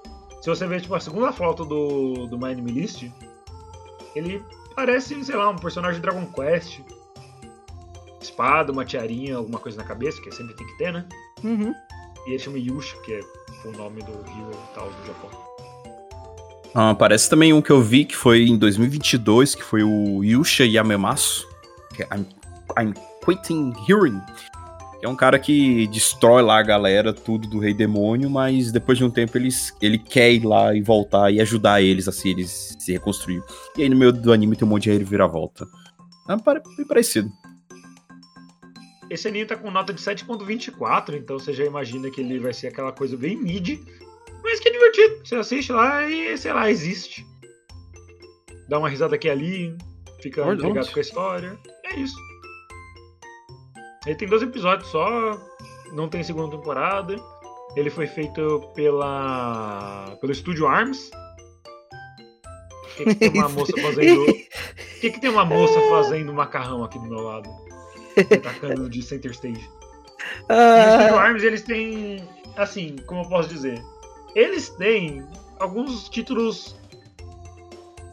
Se 0.40 0.49
você 0.49 0.67
ver 0.67 0.81
tipo, 0.81 0.95
a 0.95 1.00
segunda 1.00 1.33
foto 1.33 1.64
do, 1.64 2.26
do 2.26 2.38
My 2.38 2.52
Anime 2.52 2.73
List, 2.73 3.05
ele 4.14 4.43
parece, 4.75 5.23
sei 5.25 5.37
lá, 5.37 5.50
um 5.50 5.57
personagem 5.57 6.00
de 6.00 6.02
Dragon 6.02 6.26
Quest. 6.26 6.81
Espada, 8.31 8.73
uma 8.73 8.85
tiarinha, 8.85 9.37
alguma 9.37 9.59
coisa 9.59 9.77
na 9.77 9.85
cabeça, 9.85 10.21
que 10.21 10.31
sempre 10.31 10.55
tem 10.55 10.67
que 10.67 10.79
ter, 10.79 10.93
né? 10.93 11.05
Uhum. 11.43 11.75
E 12.27 12.31
ele 12.31 12.39
chama 12.39 12.59
Yusha, 12.59 12.97
que 13.05 13.13
é 13.13 13.21
o 13.65 13.73
nome 13.73 14.03
do 14.03 14.13
rio 14.13 14.51
tal 14.75 14.89
do 14.89 15.07
Japão. 15.07 15.31
Ah, 16.75 16.95
parece 16.95 17.29
também 17.29 17.53
um 17.53 17.61
que 17.61 17.71
eu 17.71 17.83
vi 17.83 18.05
que 18.05 18.17
foi 18.17 18.45
em 18.45 18.57
2022, 18.57 19.55
que 19.55 19.63
foi 19.63 19.83
o 19.83 20.23
Yusha 20.23 20.65
Yamemasu, 20.65 21.49
que 21.95 22.03
é 22.03 22.09
I'm, 22.15 22.27
I'm 22.79 22.95
Quitting 23.25 23.73
Hearing, 23.89 24.21
é 25.03 25.09
um 25.09 25.17
cara 25.17 25.39
que 25.39 25.87
destrói 25.87 26.43
lá 26.43 26.59
a 26.59 26.63
galera, 26.63 27.13
tudo 27.13 27.49
do 27.49 27.59
Rei 27.59 27.73
Demônio, 27.73 28.29
mas 28.29 28.71
depois 28.71 28.99
de 28.99 29.05
um 29.05 29.11
tempo 29.11 29.39
eles, 29.39 29.75
ele 29.81 29.97
quer 29.97 30.31
ir 30.31 30.45
lá 30.45 30.75
e 30.75 30.83
voltar 30.83 31.33
e 31.33 31.41
ajudar 31.41 31.81
eles 31.81 32.07
a 32.07 32.13
se, 32.13 32.29
eles, 32.29 32.77
se 32.79 32.93
reconstruir. 32.93 33.43
E 33.79 33.83
aí 33.83 33.89
no 33.89 33.97
meio 33.97 34.13
do 34.13 34.31
anime 34.31 34.57
tem 34.57 34.69
um 34.69 34.71
monte 34.71 34.85
de 34.85 34.91
reviravolta. 34.91 35.67
É 36.29 36.37
bem 36.77 36.87
parecido. 36.87 37.33
Esse 39.11 39.26
anime 39.26 39.45
tá 39.45 39.57
com 39.57 39.73
nota 39.73 39.93
de 39.93 40.00
7.24, 40.00 41.17
então 41.17 41.37
você 41.37 41.52
já 41.52 41.64
imagina 41.64 42.09
que 42.12 42.21
ele 42.21 42.38
vai 42.38 42.52
ser 42.52 42.69
aquela 42.69 42.93
coisa 42.93 43.17
bem 43.17 43.37
mid, 43.37 43.81
mas 44.40 44.61
que 44.61 44.69
é 44.69 44.73
divertido. 44.73 45.21
Você 45.25 45.35
assiste 45.35 45.73
lá 45.73 46.09
e, 46.09 46.38
sei 46.38 46.52
lá, 46.52 46.71
existe. 46.71 47.26
Dá 48.69 48.79
uma 48.79 48.88
risada 48.88 49.17
aqui 49.17 49.26
e 49.26 49.31
ali, 49.31 49.79
fica 50.23 50.45
Verdade. 50.45 50.69
ligado 50.69 50.93
com 50.93 50.99
a 51.00 51.02
história. 51.02 51.59
É 51.87 51.97
isso. 51.97 52.17
Ele 54.07 54.14
tem 54.14 54.29
dois 54.29 54.43
episódios 54.43 54.88
só, 54.88 55.37
não 55.93 56.09
tem 56.09 56.23
segunda 56.23 56.57
temporada. 56.57 57.17
Ele 57.75 57.90
foi 57.90 58.07
feito 58.07 58.71
pela 58.76 60.17
pelo 60.21 60.31
estúdio 60.33 60.69
Arms. 60.69 61.11
O 62.85 62.97
que, 62.97 63.05
que 63.07 63.14
tem 63.17 63.31
uma 63.31 63.49
moça 63.50 63.73
fazendo? 63.76 64.23
O 64.23 65.00
que, 65.00 65.11
que 65.11 65.21
tem 65.21 65.31
uma 65.31 65.45
moça 65.45 65.81
fazendo 65.88 66.33
macarrão 66.33 66.85
aqui 66.85 66.99
do 66.99 67.07
meu 67.07 67.23
lado? 67.23 67.70
Atacando 68.37 68.89
de 68.89 69.03
center 69.03 69.31
stage. 69.33 69.61
E 69.61 70.53
o 70.53 70.93
Studio 70.93 71.17
Ah, 71.17 71.23
Arms, 71.23 71.43
eles 71.43 71.62
têm. 71.62 72.23
Assim, 72.57 72.97
como 73.07 73.23
eu 73.23 73.29
posso 73.29 73.49
dizer? 73.49 73.83
Eles 74.35 74.69
têm 74.71 75.25
alguns 75.59 76.09
títulos 76.09 76.77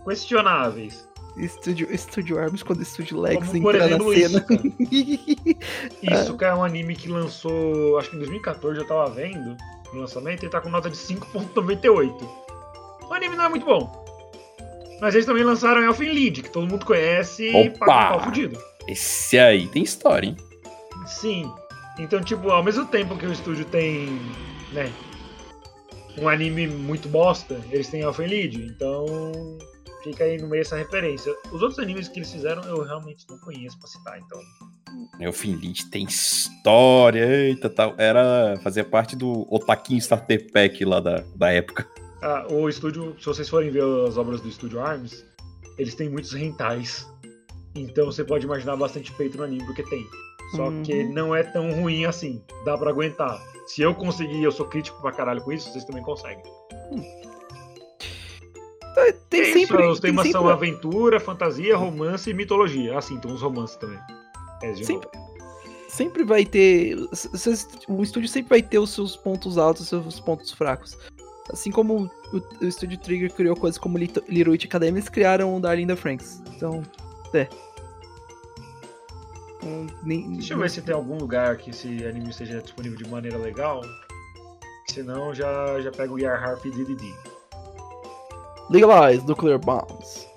questionáveis. 0.06 1.08
Estúdio, 1.38 1.94
Estúdio 1.94 2.40
Arms 2.40 2.64
quando 2.64 2.80
o 2.80 2.84
Estúdio 2.84 3.20
Lex 3.20 3.48
Como, 3.48 3.62
por 3.62 3.76
entra 3.76 3.88
na 3.88 3.96
exemplo, 3.96 4.14
cena. 4.16 4.46
Isso, 6.02 6.36
cara, 6.36 6.54
é 6.56 6.58
um 6.58 6.64
anime 6.64 6.96
que 6.96 7.08
lançou, 7.10 7.98
acho 8.00 8.10
que 8.10 8.16
em 8.16 8.20
2014 8.20 8.80
eu 8.80 8.88
tava 8.88 9.08
vendo 9.12 9.56
no 9.94 10.00
lançamento, 10.02 10.44
ele 10.44 10.52
tá 10.52 10.60
com 10.60 10.70
nota 10.70 10.90
de 10.90 10.98
5.98. 10.98 12.28
O 13.08 13.14
anime 13.14 13.36
não 13.36 13.46
é 13.46 13.50
muito 13.50 13.66
bom. 13.66 14.06
Mas 15.00 15.14
eles 15.14 15.28
também 15.28 15.44
lançaram 15.44 15.84
Elfen 15.84 16.12
Lied, 16.12 16.42
que 16.42 16.50
todo 16.50 16.68
mundo 16.68 16.86
conhece 16.86 17.50
e 17.50 17.68
Opa! 17.70 17.86
paga 17.86 17.94
um 17.94 18.10
pau 18.18 18.24
fudido. 18.26 18.60
Esse 18.88 19.38
aí 19.38 19.68
tem 19.68 19.84
história, 19.84 20.28
hein? 20.28 20.38
Sim. 21.06 21.52
Então, 22.00 22.22
tipo, 22.22 22.50
ao 22.50 22.64
mesmo 22.64 22.86
tempo 22.86 23.18
que 23.18 23.26
o 23.26 23.32
estúdio 23.32 23.66
tem, 23.66 24.08
né, 24.72 24.92
um 26.18 26.28
anime 26.30 26.68
muito 26.68 27.08
bosta, 27.10 27.60
eles 27.72 27.88
têm 27.90 28.02
Elfen 28.02 28.28
Lied. 28.28 28.56
Então, 28.66 29.58
fica 30.04 30.24
aí 30.24 30.38
no 30.38 30.48
meio 30.48 30.62
essa 30.62 30.76
referência. 30.76 31.34
Os 31.52 31.62
outros 31.62 31.80
animes 31.80 32.08
que 32.08 32.20
eles 32.20 32.32
fizeram 32.32 32.64
eu 32.64 32.82
realmente 32.84 33.26
não 33.30 33.38
conheço 33.40 33.78
pra 33.80 33.88
citar, 33.88 34.20
então. 34.20 34.40
O 35.28 35.34
Finlit 35.34 35.90
tem 35.90 36.06
história, 36.06 37.26
eita, 37.26 37.70
tal. 37.70 37.94
Era 37.98 38.58
fazer 38.64 38.86
parte 38.86 39.16
do 39.16 39.46
Otaquinho 39.54 40.00
Starter 40.00 40.52
Pack 40.52 40.84
lá 40.86 41.00
da, 41.00 41.24
da 41.36 41.52
época. 41.52 41.88
Ah, 42.22 42.46
o 42.50 42.68
estúdio, 42.70 43.16
se 43.20 43.26
vocês 43.26 43.50
forem 43.50 43.70
ver 43.70 43.84
as 44.08 44.18
obras 44.18 44.42
do 44.42 44.48
estúdio 44.48 44.80
Arms, 44.80 45.26
eles 45.78 45.94
têm 45.94 46.10
muitos 46.10 46.34
rentais. 46.34 47.08
Então 47.84 48.06
você 48.08 48.24
pode 48.24 48.46
imaginar 48.46 48.76
bastante 48.76 49.12
peito 49.14 49.38
no 49.38 49.44
anime, 49.44 49.66
porque 49.66 49.84
tem. 49.84 50.06
Só 50.56 50.68
Uhum. 50.70 50.82
que 50.84 51.04
não 51.04 51.36
é 51.36 51.44
tão 51.44 51.70
ruim 51.74 52.06
assim. 52.06 52.42
Dá 52.64 52.78
pra 52.78 52.90
aguentar. 52.90 53.42
Se 53.66 53.82
eu 53.82 53.94
conseguir, 53.94 54.42
eu 54.42 54.52
sou 54.52 54.66
crítico 54.66 55.02
pra 55.02 55.12
caralho 55.12 55.42
com 55.42 55.52
isso, 55.52 55.70
vocês 55.72 55.84
também 55.84 56.02
conseguem. 56.04 56.42
Tem 59.30 59.42
É 59.42 59.44
isso, 59.50 59.60
sempre. 59.68 59.86
os 59.88 60.00
tem 60.00 60.12
temas 60.12 60.26
sempre- 60.26 60.40
são 60.40 60.50
aventura, 60.50 61.20
fantasia, 61.20 61.76
romance 61.78 62.30
e 62.30 62.34
mitologia. 62.34 62.98
Assim, 62.98 63.18
tem 63.20 63.32
uns 63.32 63.42
romances 63.42 63.76
também. 63.76 64.00
É, 64.64 64.72
de 64.72 64.86
Sempre, 64.86 65.10
sempre 65.90 66.24
vai 66.24 66.46
ter. 66.46 66.96
O 67.88 68.02
estúdio 68.02 68.28
sempre 68.30 68.50
vai 68.50 68.62
ter 68.62 68.80
os 68.80 68.90
seus 68.90 69.16
pontos 69.16 69.58
altos 69.58 69.84
os 69.84 69.90
seus 69.90 70.20
pontos 70.20 70.52
fracos. 70.52 70.98
Assim 71.52 71.72
como 71.72 72.10
o, 72.34 72.38
o 72.38 72.66
estúdio 72.68 72.98
Trigger 72.98 73.32
criou 73.34 73.56
coisas 73.56 73.78
como 73.78 73.98
Witch 73.98 74.66
Academy, 74.66 74.98
eles 74.98 75.10
criaram 75.10 75.56
o 75.56 75.60
Darling 75.60 75.84
in 75.84 75.88
the 75.88 75.96
Franks. 75.96 76.42
Então, 76.56 76.82
é. 77.34 77.48
Então, 79.68 79.88
nem- 80.04 80.34
Deixa 80.34 80.54
eu 80.54 80.60
ver 80.60 80.70
se 80.70 80.82
tem 80.82 80.96
algum 80.96 81.18
lugar 81.18 81.58
que 81.58 81.70
esse 81.72 81.88
anime 82.06 82.30
esteja 82.30 82.62
disponível 82.62 82.98
de 82.98 83.08
maneira 83.10 83.38
legal. 83.38 83.82
Senão 84.90 85.34
já, 85.34 85.80
já 85.82 85.92
pega 85.92 86.14
o 86.14 86.20
Yar 86.20 86.42
Harp 86.42 86.66
e 86.66 86.72
DDD. 86.72 87.14
Legalize 88.70 89.26
Nuclear 89.28 89.60
Bombs. 89.60 90.28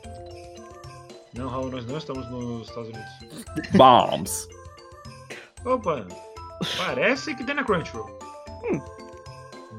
Não, 1.35 1.49
Raul, 1.49 1.71
nós 1.71 1.87
não 1.87 1.97
estamos 1.99 2.29
nos 2.31 2.69
Estados 2.69 2.89
Unidos. 2.91 3.45
Bombs. 3.75 4.49
Opa, 5.65 6.07
parece 6.77 7.35
que 7.35 7.45
tem 7.45 7.55
na 7.55 7.63
Crunchyroll. 7.65 8.11
Hum. 8.65 8.81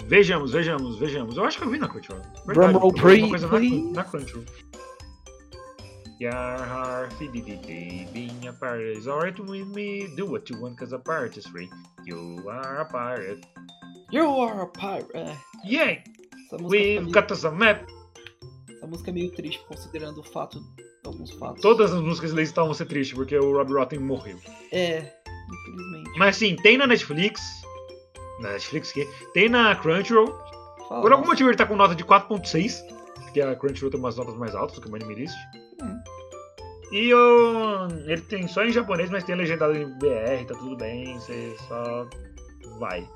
Vejamos, 0.06 0.52
vejamos, 0.52 0.98
vejamos. 0.98 1.36
Eu 1.38 1.44
acho 1.46 1.58
que 1.58 1.66
eu 1.66 1.70
vi 1.70 1.78
na 1.78 1.88
Crunchyroll. 1.90 2.22
Drumroll, 2.46 2.94
please, 2.94 3.30
coisa 3.30 3.48
please. 3.48 3.82
na, 3.88 3.92
na 3.92 4.04
Crunchyroll. 4.06 4.46
Harf 6.30 7.18
diddy 7.20 8.08
being 8.14 8.48
a 8.48 8.54
pirate 8.54 8.98
is 8.98 9.08
alright 9.08 9.38
with 9.40 9.68
me. 9.68 10.08
Do 10.16 10.26
what 10.26 10.50
you 10.50 10.62
want 10.62 10.78
cause 10.78 10.94
a 10.94 11.00
pirate 11.00 11.38
is 11.38 11.48
free. 11.48 11.70
You 12.06 12.44
are 12.50 12.82
a 12.82 12.86
pirate. 12.86 13.46
You 14.12 14.28
are 14.28 14.62
a 14.62 14.68
pirate. 14.68 15.36
Yeah, 15.66 15.98
we've 16.60 17.02
meio, 17.02 17.12
got 17.12 17.32
us 17.32 17.44
a 17.46 17.52
map. 17.52 17.88
essa 18.70 18.88
música 18.88 19.10
é 19.10 19.14
meio 19.14 19.32
triste, 19.32 19.64
considerando 19.68 20.20
o 20.20 20.24
fato. 20.24 20.62
Alguns 21.04 21.32
fatos. 21.32 21.62
Todas 21.62 21.92
as 21.92 22.02
músicas 22.02 22.32
deles 22.34 22.50
estavam 22.50 22.74
ser 22.74 22.86
tristes 22.86 23.16
porque 23.16 23.36
o 23.38 23.54
Rob 23.58 23.74
Rotten 23.74 24.00
morreu. 24.00 24.38
É, 24.72 24.98
infelizmente. 25.50 26.20
Mas 26.20 26.36
sim, 26.36 26.56
tem 26.58 26.78
na 26.78 26.86
Netflix. 26.86 27.42
Na 28.42 28.52
Netflix 28.52 28.92
que 28.92 29.06
tem 29.34 29.50
na 29.50 29.76
Crunchyroll. 29.76 30.28
Fala, 30.88 31.02
Por 31.02 31.12
algum 31.12 31.22
nossa. 31.24 31.32
motivo 31.32 31.50
ele 31.50 31.58
tá 31.58 31.66
com 31.66 31.76
nota 31.76 31.96
de 31.96 32.04
4.6, 32.04 32.82
porque 33.24 33.42
a 33.42 33.56
Crunchyroll 33.56 33.90
tem 33.90 34.00
umas 34.00 34.18
notas 34.18 34.36
mais 34.36 34.54
altas 34.54 34.76
do 34.76 34.82
que 34.82 34.92
o 34.92 34.96
Anime 34.96 35.16
List. 35.16 35.36
Hum. 35.82 36.00
E 36.92 37.14
o... 37.14 37.88
ele 38.06 38.22
tem 38.22 38.48
só 38.48 38.64
em 38.64 38.72
japonês, 38.72 39.10
mas 39.10 39.24
tem 39.24 39.36
legendado 39.36 39.76
em 39.76 39.86
BR, 39.98 40.46
tá 40.48 40.56
tudo 40.56 40.76
bem, 40.76 41.14
você 41.16 41.56
só 41.68 42.08
vai. 42.80 43.08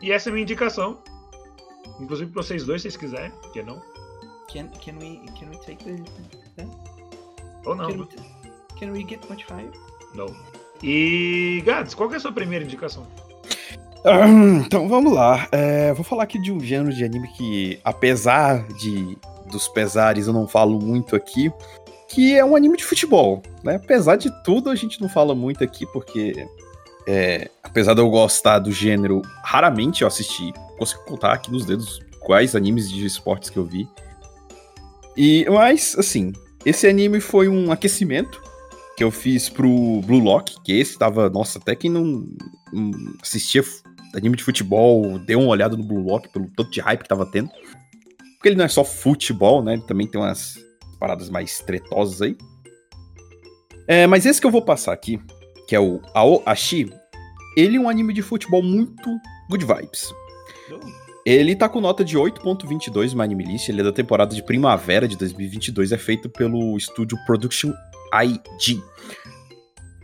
E 0.00 0.12
essa 0.12 0.28
é 0.28 0.30
a 0.30 0.32
minha 0.32 0.42
indicação. 0.42 1.02
Inclusive 2.00 2.30
pra 2.30 2.42
vocês 2.42 2.64
dois, 2.64 2.82
se 2.82 2.90
vocês 2.90 2.96
quiserem, 2.96 3.30
porque 3.42 3.62
não? 3.62 3.80
Can, 4.52 4.68
can, 4.84 4.98
we, 5.00 5.20
can 5.38 5.50
we 5.50 5.58
take 5.64 5.84
the. 5.84 6.66
Ou 7.66 7.74
não, 7.74 7.88
Can, 7.88 7.98
we, 7.98 8.08
can 8.78 8.92
we 8.92 9.04
get 9.06 9.20
much 9.28 9.44
higher? 9.50 9.70
não. 10.14 10.26
E 10.82 11.62
Gads, 11.64 11.94
qual 11.94 12.08
que 12.08 12.14
é 12.14 12.18
a 12.18 12.20
sua 12.20 12.32
primeira 12.32 12.64
indicação? 12.64 13.06
Então 14.64 14.88
vamos 14.88 15.12
lá. 15.12 15.48
É, 15.50 15.92
vou 15.92 16.04
falar 16.04 16.22
aqui 16.22 16.38
de 16.38 16.52
um 16.52 16.60
gênero 16.60 16.94
de 16.94 17.04
anime 17.04 17.28
que, 17.32 17.80
apesar 17.82 18.64
de 18.68 19.18
dos 19.50 19.68
pesares, 19.68 20.26
eu 20.26 20.32
não 20.32 20.46
falo 20.46 20.80
muito 20.80 21.16
aqui, 21.16 21.52
que 22.08 22.34
é 22.34 22.44
um 22.44 22.56
anime 22.56 22.76
de 22.76 22.84
futebol. 22.84 23.42
Né? 23.62 23.76
Apesar 23.76 24.16
de 24.16 24.30
tudo, 24.42 24.70
a 24.70 24.74
gente 24.74 25.00
não 25.00 25.08
fala 25.08 25.34
muito 25.34 25.62
aqui, 25.62 25.86
porque 25.86 26.46
é, 27.06 27.50
apesar 27.62 27.94
de 27.94 28.00
eu 28.00 28.10
gostar 28.10 28.58
do 28.58 28.72
gênero, 28.72 29.22
raramente 29.44 30.02
eu 30.02 30.08
assisti. 30.08 30.52
Consigo 30.78 31.04
contar 31.04 31.32
aqui 31.32 31.50
nos 31.50 31.64
dedos 31.64 32.00
quais 32.20 32.56
animes 32.56 32.90
de 32.90 33.06
esportes 33.06 33.48
que 33.48 33.56
eu 33.56 33.64
vi. 33.64 33.88
E, 35.16 35.46
mas, 35.48 35.96
assim, 35.98 36.32
esse 36.64 36.86
anime 36.86 37.20
foi 37.20 37.48
um 37.48 37.70
aquecimento 37.70 38.42
que 38.96 39.04
eu 39.04 39.10
fiz 39.10 39.48
pro 39.48 40.00
Blue 40.04 40.18
Lock, 40.18 40.56
que 40.64 40.72
esse 40.72 40.98
tava, 40.98 41.30
nossa, 41.30 41.58
até 41.58 41.76
quem 41.76 41.90
não, 41.90 42.26
não 42.72 42.90
assistia 43.22 43.62
anime 44.14 44.36
de 44.36 44.42
futebol, 44.42 45.18
deu 45.18 45.40
uma 45.40 45.50
olhada 45.50 45.76
no 45.76 45.84
Blue 45.84 46.02
Lock 46.02 46.28
pelo 46.30 46.46
tanto 46.56 46.70
de 46.70 46.80
hype 46.80 47.02
que 47.02 47.08
tava 47.08 47.26
tendo. 47.26 47.50
Porque 48.46 48.50
ele 48.52 48.58
não 48.58 48.64
é 48.64 48.68
só 48.68 48.84
futebol, 48.84 49.60
né? 49.60 49.72
Ele 49.72 49.82
também 49.82 50.06
tem 50.06 50.20
umas 50.20 50.56
paradas 51.00 51.28
mais 51.28 51.58
tretosas 51.58 52.22
aí. 52.22 52.36
É, 53.88 54.06
mas 54.06 54.24
esse 54.24 54.40
que 54.40 54.46
eu 54.46 54.52
vou 54.52 54.62
passar 54.62 54.92
aqui, 54.92 55.20
que 55.66 55.74
é 55.74 55.80
o 55.80 56.00
Aoashi, 56.14 56.88
ele 57.56 57.76
é 57.76 57.80
um 57.80 57.88
anime 57.88 58.12
de 58.14 58.22
futebol 58.22 58.62
muito 58.62 59.10
good 59.50 59.64
vibes. 59.64 60.14
Ele 61.24 61.56
tá 61.56 61.68
com 61.68 61.80
nota 61.80 62.04
de 62.04 62.16
8.22 62.16 63.14
no 63.14 63.22
Anime 63.22 63.42
List, 63.42 63.68
ele 63.68 63.80
é 63.80 63.84
da 63.84 63.90
temporada 63.92 64.32
de 64.32 64.44
primavera 64.44 65.08
de 65.08 65.16
2022, 65.16 65.90
é 65.90 65.98
feito 65.98 66.28
pelo 66.28 66.76
estúdio 66.76 67.18
Production 67.26 67.72
IG. 68.14 68.80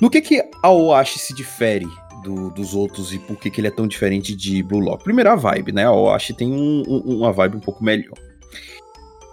No 0.01 0.11
que 0.11 0.21
que 0.21 0.43
a 0.65 0.69
Oashi 0.69 1.21
se 1.21 1.33
difere 1.33 1.87
do- 2.25 2.51
dos 2.51 2.75
outros 2.75 3.13
e 3.15 3.21
por 3.21 3.37
que 3.37 3.51
que 3.53 3.61
ele 3.61 3.69
é 3.69 3.71
tão 3.71 3.87
diferente 3.87 4.35
de 4.35 4.65
Blue 4.65 4.81
Lock? 4.81 5.05
Primeiro 5.05 5.31
a 5.31 5.37
vibe, 5.37 5.71
né? 5.71 5.85
A 5.85 5.93
Oashi 5.93 6.35
tem 6.35 6.53
um- 6.53 6.83
um- 6.89 7.19
uma 7.19 7.33
vibe 7.33 7.57
um 7.57 7.61
pouco 7.61 7.85
melhor. 7.85 8.15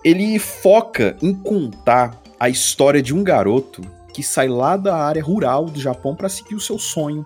Ele 0.04 0.40
foca 0.40 1.16
em 1.22 1.34
contar 1.34 2.22
a 2.40 2.50
história 2.50 3.02
de 3.02 3.14
um 3.14 3.24
garoto 3.24 3.82
que 4.14 4.24
sai 4.24 4.48
lá 4.48 4.78
da 4.78 4.96
área 4.96 5.24
rural 5.24 5.66
do 5.66 5.80
Japão 5.80 6.16
para 6.16 6.30
seguir 6.30 6.56
o 6.56 6.60
seu 6.60 6.80
sonho 6.80 7.24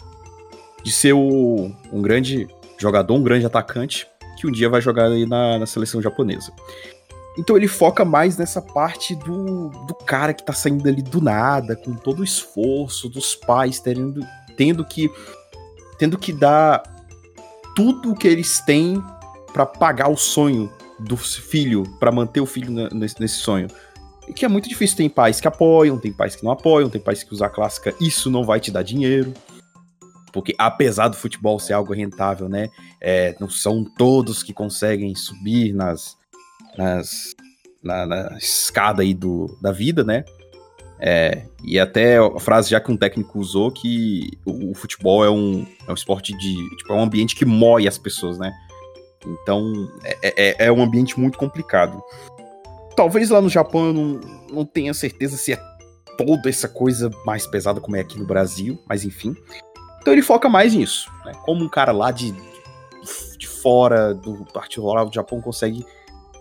de 0.84 0.92
ser 0.92 1.14
o- 1.14 1.72
um 1.92 2.02
grande 2.02 2.48
jogador, 2.78 3.14
um 3.16 3.24
grande 3.24 3.46
atacante 3.46 4.08
que 4.38 4.48
um 4.48 4.52
dia 4.52 4.70
vai 4.70 4.82
jogar 4.82 5.06
aí 5.06 5.26
na, 5.26 5.60
na 5.60 5.66
seleção 5.66 6.02
japonesa. 6.02 6.52
Então 7.38 7.56
ele 7.56 7.68
foca 7.68 8.04
mais 8.04 8.38
nessa 8.38 8.62
parte 8.62 9.16
do, 9.16 9.70
do 9.70 9.96
cara 9.96 10.34
que 10.34 10.44
tá 10.44 10.54
saindo 10.54 10.88
ali 10.88 11.02
do 11.02 11.22
nada, 11.22 11.76
com 11.76 11.94
todo 11.94 12.20
o 12.20 12.24
esforço 12.24 13.08
dos 13.08 13.34
pais 13.36 13.80
tendo, 13.80 14.26
tendo 14.58 14.84
que 14.86 15.10
tendo 15.98 16.18
que 16.18 16.34
dar 16.34 16.84
tudo 17.76 18.12
o 18.12 18.16
que 18.16 18.28
eles 18.28 18.60
têm 18.60 19.02
para 19.54 19.66
pagar 19.66 20.10
o 20.10 20.18
sonho 20.18 20.70
do 21.04 21.18
filho, 21.18 21.84
para 22.00 22.12
manter 22.12 22.42
o 22.42 22.46
filho 22.46 22.72
nesse, 22.94 23.20
nesse 23.20 23.36
sonho. 23.36 23.68
Que 24.36 24.46
é 24.46 24.48
muito 24.48 24.70
difícil. 24.70 24.98
Tem 24.98 25.10
pais 25.10 25.42
que 25.42 25.48
apoiam, 25.48 25.98
tem 25.98 26.12
pais 26.12 26.36
que 26.36 26.44
não 26.44 26.52
apoiam, 26.52 26.90
tem 26.90 27.02
pais 27.02 27.24
que 27.24 27.34
usam 27.34 27.48
a 27.48 27.50
clássica 27.50 27.94
isso 28.00 28.30
não 28.30 28.44
vai 28.44 28.60
te 28.60 28.72
dar 28.72 28.84
dinheiro. 28.84 29.34
Porque 30.32 30.56
apesar 30.58 31.10
do 31.10 31.16
futebol 31.16 31.60
ser 31.60 31.74
algo 31.74 31.94
rentável, 31.94 32.50
né? 32.50 32.70
É, 33.00 33.36
não 33.40 33.50
são 33.50 33.84
todos 33.84 34.42
que 34.42 34.54
conseguem 34.54 35.14
subir 35.14 35.74
nas, 35.74 36.18
nas 36.76 37.36
na, 37.84 38.06
na, 38.06 38.38
escada 38.38 39.04
aí 39.04 39.14
do, 39.14 39.58
da 39.62 39.72
vida, 39.72 40.04
né? 40.04 40.24
É, 41.00 41.46
e 41.64 41.78
até 41.78 42.18
a 42.18 42.40
frase 42.40 42.70
já 42.70 42.80
que 42.80 42.92
um 42.92 42.96
técnico 42.96 43.38
usou 43.38 43.70
que 43.70 44.32
o, 44.46 44.72
o 44.72 44.74
futebol 44.74 45.24
é 45.24 45.30
um, 45.30 45.68
é 45.88 45.92
um 45.92 45.96
esporte 45.96 46.36
de. 46.38 46.78
Tipo, 46.78 46.94
é 46.94 46.96
um 46.96 47.04
ambiente 47.04 47.36
que 47.36 47.46
moe 47.46 47.88
as 47.88 47.98
pessoas, 47.98 48.40
né? 48.40 48.52
Então 49.26 49.90
é, 50.04 50.18
é, 50.22 50.66
é 50.66 50.72
um 50.72 50.82
ambiente 50.82 51.20
muito 51.20 51.38
complicado. 51.38 52.02
Talvez 52.96 53.30
lá 53.30 53.42
no 53.42 53.50
Japão 53.50 53.88
eu 53.88 53.94
não, 53.94 54.22
não 54.52 54.66
tenha 54.66 54.94
certeza 54.94 55.38
se 55.38 55.54
é 55.54 55.60
toda 56.18 56.50
essa 56.50 56.68
coisa 56.68 57.10
mais 57.26 57.48
pesada 57.48 57.82
como 57.82 57.96
é 57.96 58.02
aqui 58.02 58.20
no 58.20 58.26
Brasil, 58.26 58.80
mas 58.88 59.04
enfim. 59.04 59.36
Então 60.02 60.14
ele 60.14 60.22
foca 60.22 60.50
mais 60.50 60.74
nisso, 60.74 61.10
né? 61.26 61.32
Como 61.44 61.64
um 61.64 61.70
cara 61.70 61.92
lá 61.92 62.12
de, 62.12 62.36
de 63.38 63.48
fora 63.48 64.14
do 64.14 64.46
Partido 64.54 64.84
Rural 64.84 65.10
do 65.10 65.14
Japão 65.14 65.42
consegue 65.42 65.86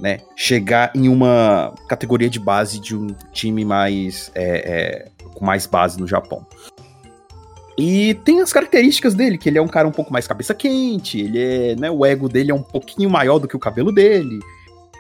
né, 0.01 0.19
chegar 0.35 0.91
em 0.95 1.09
uma 1.09 1.73
categoria 1.89 2.29
de 2.29 2.41
base 2.41 2.81
de 2.81 2.97
um 2.97 3.09
time 3.31 3.65
mais 3.65 4.33
é, 4.35 5.09
é, 5.23 5.29
com 5.33 5.45
mais 5.45 5.65
base 5.65 6.01
no 6.01 6.09
Japão. 6.09 6.45
E 7.77 8.15
tem 8.25 8.41
as 8.41 8.53
características 8.53 9.15
dele, 9.15 9.39
que 9.39 9.49
ele 9.49 9.59
é 9.59 9.63
um 9.63 9.69
cara 9.69 9.89
um 9.89 9.93
pouco 9.93 10.13
mais 10.13 10.27
cabeça 10.27 10.55
quente, 10.55 11.21
ele 11.21 11.43
é, 11.43 11.77
né, 11.77 11.91
o 11.91 12.05
ego 12.05 12.29
dele 12.29 12.51
é 12.51 12.55
um 12.55 12.63
pouquinho 12.63 13.09
maior 13.09 13.39
do 13.39 13.49
que 13.49 13.57
o 13.57 13.61
cabelo 13.61 13.91
dele. 13.91 14.41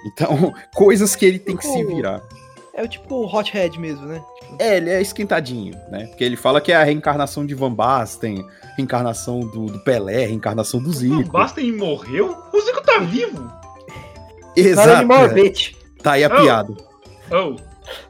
Então, 0.06 0.52
coisas 0.74 1.14
que 1.14 1.26
ele 1.26 1.38
tem 1.38 1.56
que 1.56 1.66
se 1.66 1.76
tipo, 1.76 1.94
virar. 1.94 2.22
É 2.74 2.82
o 2.82 2.88
tipo 2.88 3.26
hothead 3.26 3.78
mesmo, 3.78 4.06
né? 4.06 4.22
Tipo... 4.40 4.56
É, 4.58 4.76
ele 4.78 4.90
é 4.90 5.02
esquentadinho, 5.02 5.74
né? 5.90 6.06
Porque 6.06 6.24
ele 6.24 6.36
fala 6.36 6.60
que 6.60 6.72
é 6.72 6.76
a 6.76 6.82
reencarnação 6.82 7.44
de 7.44 7.54
Van 7.54 7.72
Basten, 7.72 8.44
reencarnação 8.76 9.40
do, 9.40 9.66
do 9.66 9.78
Pelé, 9.80 10.26
reencarnação 10.26 10.82
do 10.82 10.90
Zico. 10.90 11.22
Van 11.24 11.30
Basten 11.30 11.72
morreu? 11.72 12.34
O 12.52 12.60
Zico 12.60 12.82
tá 12.82 12.98
vivo! 13.00 13.52
Exato. 14.56 15.06
Not 15.06 15.34
bitch. 15.34 15.74
Tá 16.02 16.12
aí 16.12 16.24
a 16.24 16.28
oh. 16.28 16.42
piada. 16.42 16.74
Oh. 17.30 17.56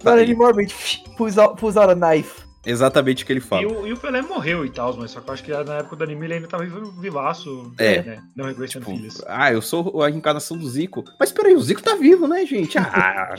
Not 0.05 0.21
anymore, 0.21 0.55
bitch. 0.55 0.99
Pulls 1.17 1.39
out, 1.39 1.57
pulls 1.57 1.77
out 1.77 1.91
a 1.91 1.95
knife. 1.95 2.42
Exatamente 2.65 3.25
o 3.25 3.27
que 3.27 3.33
ele 3.33 3.41
fala. 3.41 3.63
E 3.63 3.67
o, 3.67 3.87
e 3.87 3.93
o 3.93 3.97
Pelé 3.97 4.23
morreu 4.23 4.65
e 4.65 4.71
tal, 4.71 4.97
mas 4.97 5.11
só 5.11 5.21
que 5.21 5.29
eu 5.29 5.35
acho 5.35 5.43
que 5.43 5.51
na 5.51 5.79
época 5.79 5.97
do 5.97 6.05
anime 6.05 6.27
ele 6.27 6.35
ainda 6.35 6.47
tava 6.47 6.65
vivaço. 6.65 7.73
É. 7.79 8.03
Né? 8.03 8.23
Não 8.37 8.47
reconhecendo 8.47 8.85
tipo, 8.85 8.97
filhos. 8.97 9.23
Ah, 9.27 9.53
eu 9.53 9.61
sou 9.61 10.03
a 10.03 10.09
reencarnação 10.09 10.57
do 10.57 10.69
Zico. 10.69 11.05
Mas 11.19 11.33
peraí, 11.33 11.55
o 11.55 11.61
Zico 11.61 11.83
tá 11.83 11.97
vivo, 11.97 12.29
né, 12.29 12.47
gente? 12.47 12.79
Ah. 12.79 13.35